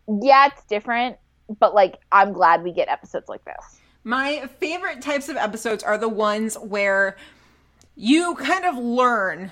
yeah, 0.08 0.48
it's 0.48 0.64
different, 0.66 1.18
but 1.60 1.74
like, 1.74 1.98
I'm 2.12 2.32
glad 2.32 2.64
we 2.64 2.72
get 2.72 2.88
episodes 2.88 3.28
like 3.28 3.44
this. 3.44 3.82
My 4.04 4.48
favorite 4.60 5.02
types 5.02 5.28
of 5.28 5.36
episodes 5.36 5.84
are 5.84 5.98
the 5.98 6.10
ones 6.10 6.56
where 6.56 7.18
you 7.96 8.36
kind 8.36 8.66
of 8.66 8.78
learn 8.78 9.52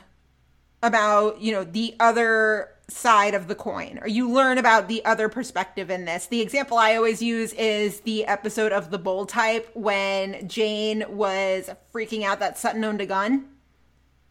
about, 0.82 1.42
you 1.42 1.52
know, 1.52 1.64
the 1.64 1.96
other 2.00 2.70
side 2.88 3.36
of 3.36 3.48
the 3.48 3.56
coin 3.56 4.00
or 4.02 4.08
you 4.08 4.30
learn 4.30 4.58
about 4.58 4.88
the 4.88 5.04
other 5.06 5.30
perspective 5.30 5.90
in 5.92 6.06
this. 6.06 6.28
The 6.28 6.42
example 6.42 6.78
I 6.78 6.96
always 6.96 7.22
use 7.22 7.54
is 7.54 8.00
the 8.02 8.26
episode 8.26 8.72
of 8.72 8.90
The 8.90 8.98
Bold 8.98 9.30
Type 9.30 9.70
when 9.74 10.48
Jane 10.48 11.04
was 11.10 11.70
freaking 11.94 12.24
out 12.24 12.40
that 12.40 12.58
Sutton 12.58 12.84
owned 12.84 13.02
a 13.02 13.06
gun. 13.06 13.46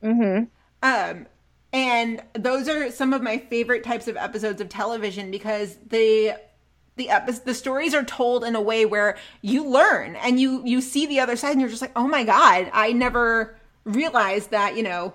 Mm-hmm. 0.03 0.45
Um, 0.83 1.27
and 1.73 2.23
those 2.35 2.69
are 2.69 2.91
some 2.91 3.13
of 3.13 3.23
my 3.23 3.39
favorite 3.39 3.85
types 3.85 4.09
of 4.09 4.17
episodes 4.17 4.61
of 4.61 4.69
television 4.69 5.31
because 5.31 5.77
the 5.89 6.35
the 6.97 7.09
the 7.45 7.55
stories 7.55 7.95
are 7.95 8.05
told 8.05 8.45
in 8.45 8.57
a 8.57 8.61
way 8.61 8.85
where 8.87 9.17
you 9.43 9.67
learn 9.67 10.17
and 10.17 10.41
you 10.41 10.63
you 10.65 10.81
see 10.81 11.07
the 11.07 11.21
other 11.21 11.37
side 11.37 11.53
and 11.53 11.61
you're 11.61 11.71
just 11.71 11.83
like, 11.83 11.93
oh 11.97 12.09
my 12.09 12.25
god, 12.25 12.71
I 12.73 12.93
never 12.93 13.57
realized 13.85 14.51
that 14.51 14.77
you 14.77 14.83
know 14.83 15.15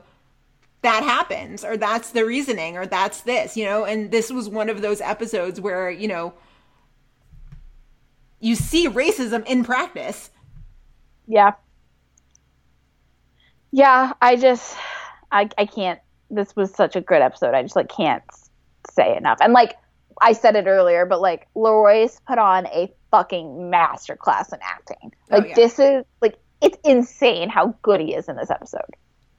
that 0.82 1.04
happens 1.04 1.64
or 1.64 1.78
that's 1.78 2.12
the 2.12 2.26
reasoning 2.26 2.78
or 2.78 2.86
that's 2.86 3.22
this 3.22 3.56
you 3.58 3.66
know 3.66 3.86
and 3.86 4.12
this 4.12 4.32
was 4.32 4.50
one 4.50 4.70
of 4.70 4.82
those 4.82 5.02
episodes 5.02 5.62
where 5.62 5.90
you 5.90 6.08
know 6.08 6.34
you 8.40 8.56
see 8.56 8.88
racism 8.88 9.46
in 9.48 9.64
practice 9.64 10.30
Yeah. 11.28 11.54
Yeah, 13.72 14.14
I 14.22 14.36
just 14.36 14.78
I 15.32 15.50
I 15.58 15.66
can't 15.66 16.00
this 16.36 16.56
was 16.56 16.74
such 16.74 16.96
a 16.96 17.02
good 17.02 17.22
episode. 17.22 17.54
I 17.54 17.62
just 17.62 17.76
like 17.76 17.90
can't 17.90 18.24
say 18.92 19.16
enough. 19.16 19.38
And 19.42 19.54
like 19.54 19.76
I 20.22 20.34
said 20.34 20.56
it 20.56 20.68
earlier, 20.68 21.06
but 21.06 21.22
like 21.22 21.48
LaRoyce 21.56 22.20
put 22.28 22.38
on 22.38 22.68
a 22.68 22.92
fucking 23.12 23.72
masterclass 23.72 24.54
in 24.54 24.60
acting. 24.62 25.12
Oh, 25.32 25.38
Like 25.38 25.50
yeah. 25.50 25.56
this 25.56 25.80
is 25.80 26.04
like 26.22 26.38
it's 26.62 26.78
insane 26.84 27.50
how 27.50 27.76
good 27.82 28.00
he 28.02 28.16
is 28.16 28.28
in 28.30 28.36
this 28.36 28.50
episode. 28.50 28.82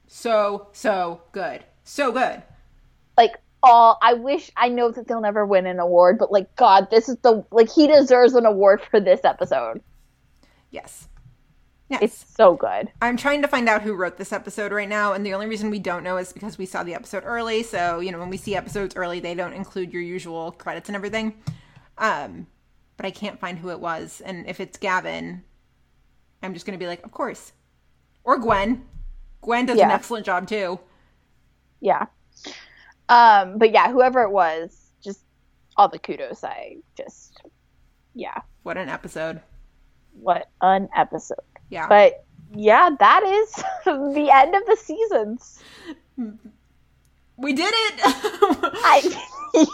so 0.07 0.67
so 0.73 1.21
good 1.31 1.63
so 1.83 2.11
good 2.11 2.41
Like 3.17 3.33
all 3.63 3.97
I 4.01 4.13
wish 4.13 4.51
I 4.55 4.69
know 4.69 4.91
that 4.91 5.07
they'll 5.07 5.21
never 5.21 5.45
win 5.45 5.65
an 5.65 5.79
award, 5.79 6.17
but 6.19 6.31
like 6.31 6.55
God, 6.55 6.89
this 6.91 7.09
is 7.09 7.17
the 7.23 7.43
like 7.51 7.71
he 7.71 7.87
deserves 7.87 8.33
an 8.35 8.45
award 8.45 8.81
for 8.81 8.99
this 8.99 9.21
episode. 9.23 9.81
yes 10.71 11.07
yes 11.89 12.01
It's 12.01 12.35
so 12.35 12.55
good. 12.55 12.91
I'm 13.01 13.17
trying 13.17 13.41
to 13.41 13.47
find 13.47 13.69
out 13.69 13.81
who 13.81 13.93
wrote 13.93 14.17
this 14.17 14.31
episode 14.33 14.71
right 14.71 14.89
now, 14.89 15.13
and 15.13 15.25
the 15.25 15.33
only 15.33 15.47
reason 15.47 15.69
we 15.69 15.79
don't 15.79 16.03
know 16.03 16.17
is 16.17 16.33
because 16.33 16.57
we 16.57 16.65
saw 16.65 16.83
the 16.83 16.95
episode 16.95 17.23
early. 17.25 17.63
So, 17.63 17.99
you 17.99 18.11
know, 18.11 18.19
when 18.19 18.29
we 18.29 18.37
see 18.37 18.55
episodes 18.55 18.95
early, 18.95 19.19
they 19.19 19.35
don't 19.35 19.53
include 19.53 19.93
your 19.93 20.01
usual 20.01 20.51
credits 20.51 20.89
and 20.89 20.95
everything. 20.95 21.35
Um, 21.97 22.47
but 22.97 23.05
I 23.05 23.11
can't 23.11 23.39
find 23.39 23.57
who 23.59 23.69
it 23.69 23.79
was, 23.79 24.21
and 24.25 24.47
if 24.47 24.59
it's 24.59 24.77
Gavin, 24.77 25.43
I'm 26.41 26.53
just 26.53 26.65
going 26.65 26.77
to 26.77 26.83
be 26.83 26.87
like, 26.87 27.03
of 27.05 27.11
course. 27.11 27.51
Or 28.23 28.37
Gwen. 28.37 28.85
Gwen 29.41 29.65
does 29.67 29.79
an 29.79 29.91
excellent 29.91 30.25
job 30.25 30.47
too. 30.47 30.79
Yeah. 31.81 32.05
Um, 33.09 33.57
but 33.59 33.71
yeah, 33.71 33.91
whoever 33.91 34.23
it 34.23 34.31
was, 34.31 34.89
just 35.03 35.21
all 35.77 35.87
the 35.87 35.99
kudos. 35.99 36.43
I 36.43 36.77
just, 36.97 37.41
yeah, 38.15 38.41
What 38.63 38.77
an 38.77 38.89
episode. 38.89 39.41
what 40.13 40.49
an 40.61 40.89
episode. 40.95 41.37
Yeah. 41.69 41.87
But 41.87 42.23
yeah, 42.53 42.89
that 42.99 43.23
is 43.23 43.51
the 43.85 44.29
end 44.33 44.55
of 44.55 44.65
the 44.65 44.77
seasons. 44.77 45.59
we 47.37 47.53
did 47.53 47.73
it. 47.73 47.99
I, 48.03 49.01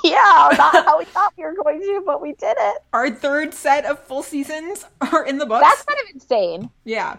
yeah, 0.03 0.57
not 0.57 0.85
how 0.85 0.99
we 0.99 1.05
thought 1.05 1.33
we 1.37 1.43
were 1.43 1.55
going 1.55 1.79
to, 1.79 2.03
but 2.05 2.21
we 2.21 2.33
did 2.33 2.55
it. 2.59 2.77
Our 2.93 3.09
third 3.09 3.53
set 3.53 3.85
of 3.85 3.99
full 3.99 4.23
seasons 4.23 4.85
are 5.01 5.25
in 5.25 5.37
the 5.37 5.45
books. 5.45 5.65
That's 5.67 5.83
kind 5.83 5.99
of 6.07 6.15
insane 6.15 6.69
yeah. 6.85 7.17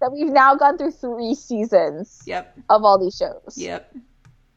that 0.00 0.12
we've 0.12 0.32
now 0.32 0.54
gone 0.54 0.78
through 0.78 0.92
three 0.92 1.34
seasons 1.34 2.22
Yep. 2.26 2.58
of 2.68 2.84
all 2.84 2.98
these 2.98 3.16
shows. 3.16 3.54
Yep. 3.56 3.94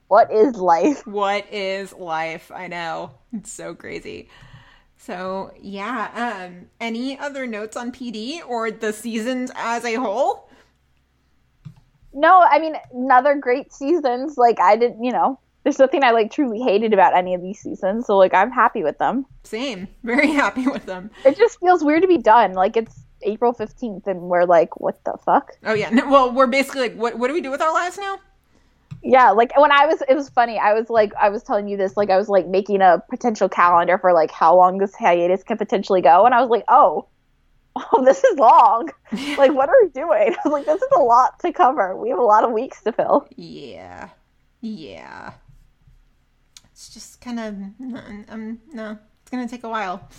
What 0.07 0.31
is 0.31 0.57
life? 0.57 1.07
What 1.07 1.45
is 1.53 1.93
life? 1.93 2.51
I 2.53 2.67
know. 2.67 3.11
It's 3.31 3.51
so 3.51 3.73
crazy. 3.73 4.27
So, 5.01 5.51
yeah, 5.59 6.43
um 6.45 6.67
any 6.79 7.17
other 7.17 7.47
notes 7.47 7.75
on 7.75 7.91
PD 7.91 8.39
or 8.47 8.69
the 8.69 8.93
seasons 8.93 9.51
as 9.55 9.83
a 9.83 9.95
whole? 9.95 10.47
No, 12.13 12.39
I 12.39 12.59
mean, 12.59 12.75
another 12.93 13.35
great 13.35 13.73
seasons. 13.73 14.37
Like, 14.37 14.59
I 14.59 14.75
didn't, 14.75 15.03
you 15.03 15.11
know, 15.11 15.39
there's 15.63 15.79
nothing 15.79 16.03
I 16.03 16.11
like 16.11 16.31
truly 16.31 16.61
hated 16.61 16.93
about 16.93 17.15
any 17.15 17.33
of 17.33 17.41
these 17.41 17.59
seasons. 17.59 18.05
So, 18.05 18.15
like, 18.17 18.33
I'm 18.35 18.51
happy 18.51 18.83
with 18.83 18.99
them. 18.99 19.25
Same. 19.43 19.87
Very 20.03 20.29
happy 20.29 20.67
with 20.67 20.85
them. 20.85 21.09
It 21.25 21.35
just 21.35 21.59
feels 21.59 21.83
weird 21.83 22.03
to 22.03 22.07
be 22.07 22.17
done. 22.19 22.53
Like, 22.53 22.77
it's 22.77 23.01
April 23.23 23.53
15th, 23.53 24.05
and 24.05 24.21
we're 24.21 24.45
like, 24.45 24.79
what 24.79 25.03
the 25.03 25.17
fuck? 25.25 25.53
Oh 25.63 25.73
yeah. 25.73 25.89
No, 25.89 26.09
well, 26.09 26.31
we're 26.31 26.47
basically 26.47 26.81
like 26.81 26.95
what 26.95 27.17
what 27.17 27.27
do 27.27 27.33
we 27.33 27.41
do 27.41 27.49
with 27.49 27.61
our 27.61 27.73
lives 27.73 27.97
now? 27.97 28.19
Yeah, 29.03 29.31
like 29.31 29.57
when 29.57 29.71
I 29.71 29.87
was, 29.87 30.01
it 30.07 30.13
was 30.13 30.29
funny. 30.29 30.59
I 30.59 30.73
was 30.73 30.89
like, 30.89 31.13
I 31.19 31.29
was 31.29 31.43
telling 31.43 31.67
you 31.67 31.75
this, 31.75 31.97
like, 31.97 32.09
I 32.09 32.17
was 32.17 32.29
like 32.29 32.47
making 32.47 32.81
a 32.81 33.03
potential 33.09 33.49
calendar 33.49 33.97
for 33.97 34.13
like 34.13 34.31
how 34.31 34.55
long 34.55 34.77
this 34.77 34.95
hiatus 34.95 35.43
can 35.43 35.57
potentially 35.57 36.01
go. 36.01 36.25
And 36.25 36.35
I 36.35 36.41
was 36.41 36.49
like, 36.49 36.65
oh, 36.67 37.07
oh, 37.75 38.03
this 38.05 38.23
is 38.23 38.37
long. 38.37 38.89
like, 39.37 39.53
what 39.53 39.69
are 39.69 39.75
we 39.81 39.89
doing? 39.89 40.35
I 40.45 40.49
was 40.49 40.51
like, 40.51 40.65
this 40.65 40.81
is 40.81 40.89
a 40.95 40.99
lot 40.99 41.39
to 41.39 41.51
cover. 41.51 41.95
We 41.95 42.09
have 42.09 42.19
a 42.19 42.23
lot 42.23 42.43
of 42.43 42.51
weeks 42.51 42.81
to 42.83 42.91
fill. 42.91 43.27
Yeah. 43.35 44.09
Yeah. 44.59 45.33
It's 46.71 46.89
just 46.93 47.21
kind 47.21 47.39
of 47.39 47.53
um 48.29 48.59
no, 48.73 48.97
it's 49.21 49.31
going 49.31 49.47
to 49.47 49.49
take 49.49 49.63
a 49.63 49.69
while. 49.69 50.09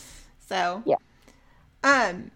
So, 0.48 0.82
Yeah. 0.86 0.96
Um 1.84 2.30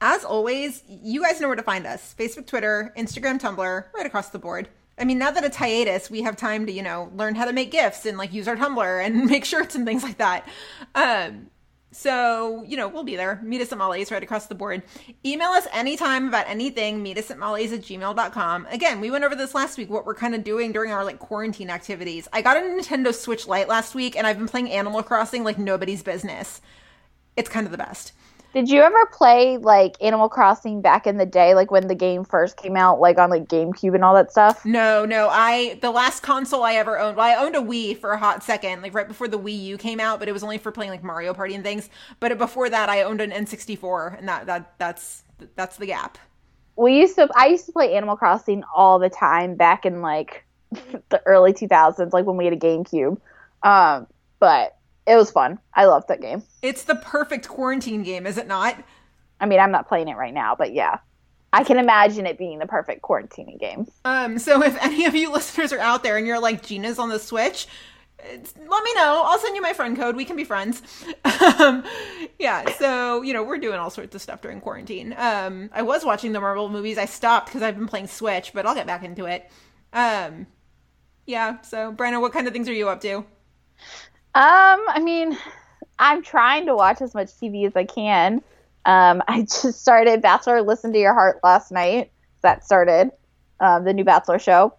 as 0.00 0.24
always, 0.24 0.82
you 0.88 1.22
guys 1.22 1.40
know 1.40 1.46
where 1.46 1.56
to 1.56 1.62
find 1.62 1.86
us. 1.86 2.14
Facebook, 2.18 2.46
Twitter, 2.46 2.92
Instagram, 2.98 3.40
Tumblr, 3.40 3.84
right 3.94 4.06
across 4.06 4.30
the 4.30 4.38
board. 4.38 4.68
I 4.98 5.04
mean, 5.04 5.18
now 5.18 5.30
that 5.30 5.44
it's 5.44 5.56
hiatus, 5.56 6.10
we 6.10 6.22
have 6.22 6.36
time 6.36 6.66
to, 6.66 6.72
you 6.72 6.82
know, 6.82 7.10
learn 7.16 7.34
how 7.34 7.44
to 7.44 7.52
make 7.52 7.70
gifts 7.70 8.06
and 8.06 8.18
like 8.18 8.32
use 8.32 8.46
our 8.46 8.56
Tumblr 8.56 9.04
and 9.04 9.24
make 9.30 9.44
shirts 9.44 9.74
and 9.74 9.86
things 9.86 10.02
like 10.02 10.18
that. 10.18 10.48
Um 10.94 11.48
so, 11.94 12.64
you 12.66 12.78
know, 12.78 12.88
we'll 12.88 13.04
be 13.04 13.16
there. 13.16 13.38
Meet 13.44 13.60
us 13.60 13.72
at 13.72 13.76
Molly's 13.76 14.10
right 14.10 14.22
across 14.22 14.46
the 14.46 14.54
board. 14.54 14.82
Email 15.26 15.50
us 15.50 15.68
anytime 15.72 16.26
about 16.26 16.48
anything. 16.48 17.02
Meet 17.02 17.18
us 17.18 17.30
at 17.30 17.38
Molly's 17.38 17.70
at 17.70 17.82
gmail.com. 17.82 18.66
Again, 18.70 18.98
we 19.02 19.10
went 19.10 19.24
over 19.24 19.34
this 19.34 19.54
last 19.54 19.76
week, 19.76 19.90
what 19.90 20.06
we're 20.06 20.14
kind 20.14 20.34
of 20.34 20.42
doing 20.42 20.72
during 20.72 20.90
our 20.90 21.04
like 21.04 21.18
quarantine 21.18 21.68
activities. 21.68 22.28
I 22.32 22.40
got 22.40 22.56
a 22.56 22.60
Nintendo 22.60 23.14
Switch 23.14 23.46
Lite 23.46 23.68
last 23.68 23.94
week 23.94 24.16
and 24.16 24.26
I've 24.26 24.38
been 24.38 24.48
playing 24.48 24.70
Animal 24.70 25.02
Crossing 25.02 25.44
like 25.44 25.58
nobody's 25.58 26.02
business. 26.02 26.62
It's 27.36 27.50
kind 27.50 27.66
of 27.66 27.72
the 27.72 27.78
best. 27.78 28.12
Did 28.52 28.68
you 28.68 28.82
ever 28.82 29.06
play 29.12 29.56
like 29.56 29.96
Animal 30.02 30.28
Crossing 30.28 30.82
back 30.82 31.06
in 31.06 31.16
the 31.16 31.24
day, 31.24 31.54
like 31.54 31.70
when 31.70 31.88
the 31.88 31.94
game 31.94 32.24
first 32.24 32.56
came 32.56 32.76
out, 32.76 33.00
like 33.00 33.18
on 33.18 33.30
like 33.30 33.44
GameCube 33.44 33.94
and 33.94 34.04
all 34.04 34.14
that 34.14 34.30
stuff? 34.30 34.64
No, 34.64 35.06
no. 35.06 35.28
I 35.30 35.78
the 35.80 35.90
last 35.90 36.22
console 36.22 36.62
I 36.62 36.74
ever 36.74 36.98
owned. 36.98 37.16
Well, 37.16 37.26
I 37.26 37.42
owned 37.42 37.56
a 37.56 37.60
Wii 37.60 37.96
for 37.96 38.12
a 38.12 38.18
hot 38.18 38.42
second, 38.42 38.82
like 38.82 38.92
right 38.92 39.08
before 39.08 39.28
the 39.28 39.38
Wii 39.38 39.58
U 39.62 39.78
came 39.78 40.00
out, 40.00 40.18
but 40.18 40.28
it 40.28 40.32
was 40.32 40.42
only 40.42 40.58
for 40.58 40.70
playing 40.70 40.90
like 40.90 41.02
Mario 41.02 41.32
Party 41.32 41.54
and 41.54 41.64
things. 41.64 41.88
But 42.20 42.36
before 42.36 42.68
that, 42.68 42.90
I 42.90 43.02
owned 43.02 43.22
an 43.22 43.30
N64, 43.30 44.18
and 44.18 44.28
that 44.28 44.46
that 44.46 44.78
that's 44.78 45.22
that's 45.54 45.76
the 45.76 45.86
gap. 45.86 46.18
We 46.76 46.98
used 47.00 47.16
to, 47.16 47.28
I 47.36 47.46
used 47.46 47.66
to 47.66 47.72
play 47.72 47.94
Animal 47.94 48.16
Crossing 48.16 48.64
all 48.74 48.98
the 48.98 49.10
time 49.10 49.56
back 49.56 49.86
in 49.86 50.02
like 50.02 50.44
the 50.70 51.22
early 51.26 51.52
2000s, 51.52 52.12
like 52.12 52.26
when 52.26 52.36
we 52.36 52.44
had 52.44 52.54
a 52.54 52.58
GameCube. 52.58 53.18
Um, 53.62 54.06
but 54.40 54.76
it 55.06 55.16
was 55.16 55.30
fun. 55.30 55.58
I 55.74 55.86
loved 55.86 56.08
that 56.08 56.20
game. 56.20 56.42
It's 56.62 56.84
the 56.84 56.96
perfect 56.96 57.48
quarantine 57.48 58.02
game, 58.02 58.26
is 58.26 58.38
it 58.38 58.46
not? 58.46 58.76
I 59.40 59.46
mean, 59.46 59.58
I'm 59.58 59.72
not 59.72 59.88
playing 59.88 60.08
it 60.08 60.16
right 60.16 60.32
now, 60.32 60.54
but 60.54 60.72
yeah, 60.72 60.98
I 61.52 61.64
can 61.64 61.78
imagine 61.78 62.26
it 62.26 62.38
being 62.38 62.58
the 62.58 62.66
perfect 62.66 63.02
quarantining 63.02 63.58
game. 63.58 63.86
Um, 64.04 64.38
so 64.38 64.62
if 64.62 64.80
any 64.82 65.04
of 65.04 65.14
you 65.14 65.30
listeners 65.32 65.72
are 65.72 65.80
out 65.80 66.02
there 66.02 66.16
and 66.16 66.26
you're 66.26 66.40
like 66.40 66.62
Gina's 66.62 66.98
on 66.98 67.08
the 67.08 67.18
Switch, 67.18 67.66
let 68.24 68.84
me 68.84 68.94
know. 68.94 69.22
I'll 69.26 69.38
send 69.38 69.56
you 69.56 69.62
my 69.62 69.72
friend 69.72 69.96
code. 69.96 70.16
We 70.16 70.24
can 70.24 70.36
be 70.36 70.44
friends. 70.44 70.80
um, 71.58 71.84
yeah. 72.38 72.70
So 72.76 73.22
you 73.22 73.32
know 73.32 73.42
we're 73.42 73.58
doing 73.58 73.78
all 73.78 73.90
sorts 73.90 74.14
of 74.14 74.22
stuff 74.22 74.40
during 74.40 74.60
quarantine. 74.60 75.14
Um, 75.16 75.70
I 75.72 75.82
was 75.82 76.04
watching 76.04 76.32
the 76.32 76.40
Marvel 76.40 76.68
movies. 76.68 76.98
I 76.98 77.06
stopped 77.06 77.46
because 77.46 77.62
I've 77.62 77.76
been 77.76 77.88
playing 77.88 78.06
Switch, 78.06 78.52
but 78.52 78.64
I'll 78.64 78.74
get 78.74 78.86
back 78.86 79.02
into 79.02 79.26
it. 79.26 79.50
Um, 79.92 80.46
yeah. 81.26 81.60
So 81.62 81.92
Brenna, 81.92 82.20
what 82.20 82.32
kind 82.32 82.46
of 82.46 82.52
things 82.52 82.68
are 82.68 82.72
you 82.72 82.88
up 82.88 83.00
to? 83.00 83.24
Um, 84.34 84.80
I 84.88 85.00
mean, 85.02 85.36
I'm 85.98 86.22
trying 86.22 86.66
to 86.66 86.74
watch 86.74 87.02
as 87.02 87.14
much 87.14 87.28
TV 87.38 87.66
as 87.66 87.76
I 87.76 87.84
can. 87.84 88.42
Um, 88.84 89.22
I 89.28 89.42
just 89.42 89.80
started 89.80 90.22
Bachelor 90.22 90.62
Listen 90.62 90.92
to 90.92 90.98
Your 90.98 91.14
Heart 91.14 91.40
last 91.42 91.70
night. 91.70 92.12
That 92.42 92.64
started 92.64 93.10
um, 93.60 93.84
the 93.84 93.92
new 93.92 94.04
Bachelor 94.04 94.38
show. 94.38 94.74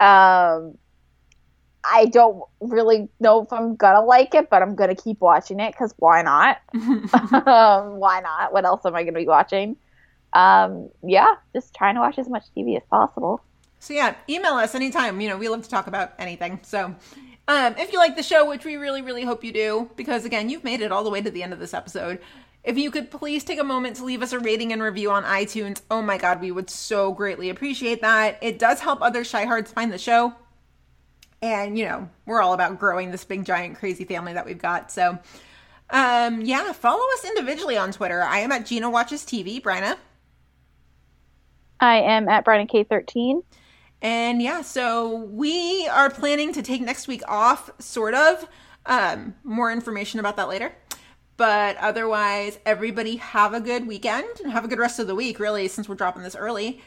Um, 0.00 0.76
I 1.86 2.06
don't 2.06 2.42
really 2.60 3.08
know 3.20 3.42
if 3.42 3.52
I'm 3.52 3.76
gonna 3.76 4.04
like 4.04 4.34
it, 4.34 4.50
but 4.50 4.62
I'm 4.62 4.74
gonna 4.74 4.94
keep 4.94 5.20
watching 5.20 5.60
it 5.60 5.72
because 5.72 5.94
why 5.98 6.22
not? 6.22 6.58
um, 6.74 7.98
why 7.98 8.20
not? 8.20 8.52
What 8.52 8.64
else 8.64 8.84
am 8.84 8.94
I 8.94 9.04
gonna 9.04 9.18
be 9.18 9.26
watching? 9.26 9.76
Um, 10.32 10.90
yeah, 11.06 11.34
just 11.54 11.74
trying 11.74 11.94
to 11.94 12.00
watch 12.00 12.18
as 12.18 12.28
much 12.28 12.44
TV 12.56 12.76
as 12.76 12.82
possible. 12.90 13.42
So 13.78 13.92
yeah, 13.92 14.14
email 14.28 14.54
us 14.54 14.74
anytime. 14.74 15.20
You 15.20 15.28
know, 15.28 15.36
we 15.36 15.48
love 15.48 15.62
to 15.62 15.68
talk 15.68 15.86
about 15.86 16.14
anything. 16.18 16.60
So 16.62 16.94
um, 17.46 17.74
if 17.78 17.92
you 17.92 17.98
like 17.98 18.16
the 18.16 18.22
show, 18.22 18.48
which 18.48 18.64
we 18.64 18.76
really, 18.76 19.02
really 19.02 19.24
hope 19.24 19.44
you 19.44 19.52
do, 19.52 19.90
because 19.96 20.24
again, 20.24 20.48
you've 20.48 20.64
made 20.64 20.80
it 20.80 20.92
all 20.92 21.04
the 21.04 21.10
way 21.10 21.20
to 21.20 21.30
the 21.30 21.42
end 21.42 21.52
of 21.52 21.58
this 21.58 21.74
episode. 21.74 22.20
If 22.62 22.78
you 22.78 22.90
could 22.90 23.10
please 23.10 23.44
take 23.44 23.60
a 23.60 23.64
moment 23.64 23.96
to 23.96 24.04
leave 24.04 24.22
us 24.22 24.32
a 24.32 24.38
rating 24.38 24.72
and 24.72 24.82
review 24.82 25.10
on 25.10 25.22
iTunes, 25.24 25.82
oh 25.90 26.00
my 26.00 26.16
god, 26.16 26.40
we 26.40 26.50
would 26.50 26.70
so 26.70 27.12
greatly 27.12 27.50
appreciate 27.50 28.00
that. 28.00 28.38
It 28.40 28.58
does 28.58 28.80
help 28.80 29.02
other 29.02 29.22
Chi-Hards 29.24 29.70
find 29.70 29.92
the 29.92 29.98
show. 29.98 30.32
And, 31.42 31.76
you 31.78 31.84
know, 31.84 32.08
we're 32.24 32.40
all 32.40 32.54
about 32.54 32.78
growing 32.78 33.10
this 33.10 33.24
big, 33.24 33.44
giant, 33.44 33.76
crazy 33.76 34.06
family 34.06 34.32
that 34.32 34.46
we've 34.46 34.56
got. 34.56 34.90
So, 34.90 35.18
um, 35.90 36.40
yeah, 36.40 36.72
follow 36.72 37.04
us 37.12 37.24
individually 37.26 37.76
on 37.76 37.92
Twitter. 37.92 38.22
I 38.22 38.38
am 38.38 38.50
at 38.50 38.64
Gina 38.64 38.88
Watches 38.88 39.24
TV, 39.24 39.60
Bryna. 39.60 39.98
I 41.80 41.96
am 41.96 42.30
at 42.30 42.46
Bryna 42.46 42.70
K13. 42.70 43.42
And 44.04 44.42
yeah, 44.42 44.60
so 44.60 45.16
we 45.16 45.88
are 45.88 46.10
planning 46.10 46.52
to 46.52 46.62
take 46.62 46.82
next 46.82 47.08
week 47.08 47.22
off, 47.26 47.70
sort 47.80 48.12
of. 48.12 48.46
Um, 48.84 49.34
more 49.44 49.72
information 49.72 50.20
about 50.20 50.36
that 50.36 50.46
later. 50.46 50.74
But 51.38 51.78
otherwise, 51.78 52.58
everybody 52.66 53.16
have 53.16 53.54
a 53.54 53.60
good 53.60 53.86
weekend 53.86 54.40
and 54.40 54.52
have 54.52 54.62
a 54.62 54.68
good 54.68 54.78
rest 54.78 54.98
of 54.98 55.06
the 55.06 55.14
week, 55.14 55.40
really, 55.40 55.68
since 55.68 55.88
we're 55.88 55.94
dropping 55.94 56.22
this 56.22 56.36
early. 56.36 56.82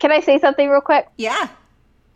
Can 0.00 0.10
I 0.10 0.20
say 0.20 0.38
something 0.38 0.70
real 0.70 0.80
quick? 0.80 1.06
Yeah. 1.18 1.48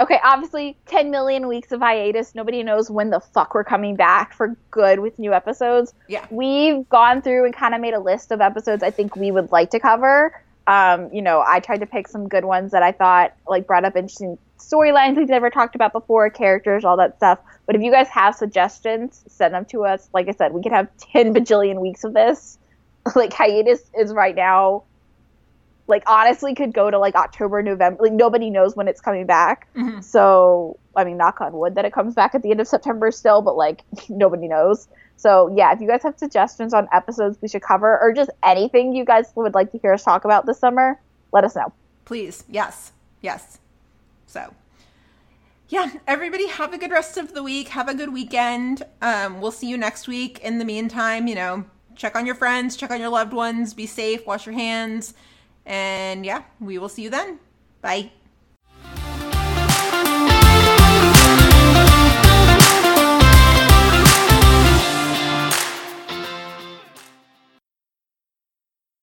Okay, 0.01 0.19
obviously, 0.25 0.79
10 0.87 1.11
million 1.11 1.47
weeks 1.47 1.71
of 1.71 1.81
hiatus. 1.81 2.35
Nobody 2.35 2.63
knows 2.63 2.91
when 2.91 3.11
the 3.11 3.21
fuck 3.21 3.55
we're 3.55 3.65
coming 3.65 3.97
back 3.97 4.33
for 4.33 4.57
good 4.71 5.01
with 5.01 5.19
new 5.19 5.35
episodes. 5.35 5.93
Yeah. 6.09 6.25
We've 6.31 6.89
gone 6.89 7.21
through 7.21 7.45
and 7.45 7.55
kind 7.55 7.75
of 7.75 7.83
made 7.83 7.93
a 7.93 8.01
list 8.01 8.33
of 8.33 8.41
episodes 8.41 8.83
I 8.83 8.91
think 8.91 9.15
we 9.15 9.31
would 9.31 9.53
like 9.53 9.71
to 9.73 9.79
cover. 9.79 10.43
Um, 10.69 11.09
you 11.13 11.23
know, 11.23 11.43
I 11.45 11.61
tried 11.61 11.81
to 11.81 11.87
pick 11.87 12.07
some 12.07 12.29
good 12.29 12.45
ones 12.45 12.73
that 12.73 12.83
I 12.83 12.93
thought 12.93 13.35
like 13.49 13.67
brought 13.67 13.85
up 13.85 13.97
interesting 13.97 14.39
storylines 14.59 15.17
we've 15.17 15.29
never 15.29 15.51
talked 15.51 15.75
about 15.75 15.93
before, 15.93 16.29
characters, 16.31 16.85
all 16.85 16.99
that 16.99 17.17
stuff. 17.17 17.39
But 17.67 17.75
if 17.75 17.83
you 17.83 17.91
guys 17.91 18.09
have 18.09 18.35
suggestions, 18.35 19.25
send 19.29 19.55
them 19.55 19.65
to 19.67 19.85
us. 19.85 20.09
Like 20.13 20.29
I 20.29 20.33
said, 20.33 20.53
we 20.53 20.63
could 20.63 20.73
have 20.73 20.89
10 21.13 21.35
bajillion 21.35 21.81
weeks 21.81 22.05
of 22.05 22.15
this. 22.15 22.59
Like 23.17 23.33
hiatus 23.33 23.81
is 23.99 24.13
right 24.13 24.35
now 24.35 24.83
like 25.89 26.03
honestly 26.07 26.55
could 26.55 26.73
go 26.73 26.91
to 26.91 26.99
like 26.99 27.15
October, 27.15 27.63
November. 27.63 28.03
Like 28.03 28.13
nobody 28.13 28.51
knows 28.51 28.77
when 28.77 28.87
it's 28.87 29.01
coming 29.01 29.27
back. 29.27 29.67
So 30.03 30.79
I 30.95 31.05
mean, 31.05 31.17
knock 31.17 31.41
on 31.41 31.53
wood 31.55 31.77
that 31.77 31.87
it 31.87 31.93
comes 31.93 32.15
back 32.15 32.35
at 32.35 32.43
the 32.43 32.51
end 32.51 32.61
of 32.61 32.69
September 32.69 33.11
still, 33.11 33.41
but 33.41 33.57
like 33.57 33.83
nobody 34.09 34.47
knows. 34.47 34.87
So 35.19 35.53
yeah, 35.55 35.73
if 35.73 35.81
you 35.81 35.89
guys 35.89 36.03
have 36.05 36.19
suggestions 36.19 36.73
on 36.73 36.89
episodes 36.93 37.39
we 37.43 37.49
should 37.49 37.63
cover, 37.63 37.99
or 38.01 38.13
just 38.13 38.31
anything 38.43 38.95
you 38.95 39.05
guys 39.05 39.31
would 39.35 39.55
like 39.55 39.73
to 39.73 39.79
hear 39.79 39.93
us 39.93 40.05
talk 40.05 40.25
about 40.25 40.47
this 40.47 40.59
summer, 40.59 40.99
let 41.33 41.45
us 41.45 41.55
know. 41.57 41.73
Please. 42.05 42.45
Yes. 42.49 42.93
Yes. 43.21 43.59
So, 44.27 44.55
yeah, 45.69 45.91
everybody 46.07 46.49
have 46.49 46.73
a 46.73 46.79
good 46.79 46.91
rest 46.91 47.19
of 47.19 47.35
the 47.35 47.43
week. 47.43 47.69
Have 47.69 47.89
a 47.89 47.95
good 47.95 48.13
weekend. 48.13 48.83
Um, 49.03 49.41
we'll 49.41 49.51
see 49.51 49.69
you 49.69 49.77
next 49.77 50.09
week. 50.09 50.39
In 50.41 50.59
the 50.59 50.65
meantime, 50.65 51.27
you 51.27 51.35
know, 51.35 51.65
check 51.97 52.17
on 52.17 52.25
your 52.25 52.35
friends, 52.35 52.77
check 52.77 52.91
on 52.91 53.01
your 53.01 53.11
loved 53.11 53.33
ones, 53.33 53.75
be 53.75 53.87
safe, 53.87 54.27
wash 54.27 54.47
your 54.47 54.55
hands, 54.55 55.15
and 55.67 56.25
yeah, 56.25 56.45
we 56.61 56.79
will 56.79 56.89
see 56.89 57.03
you 57.03 57.11
then. 57.11 57.41
Bye. 57.83 58.13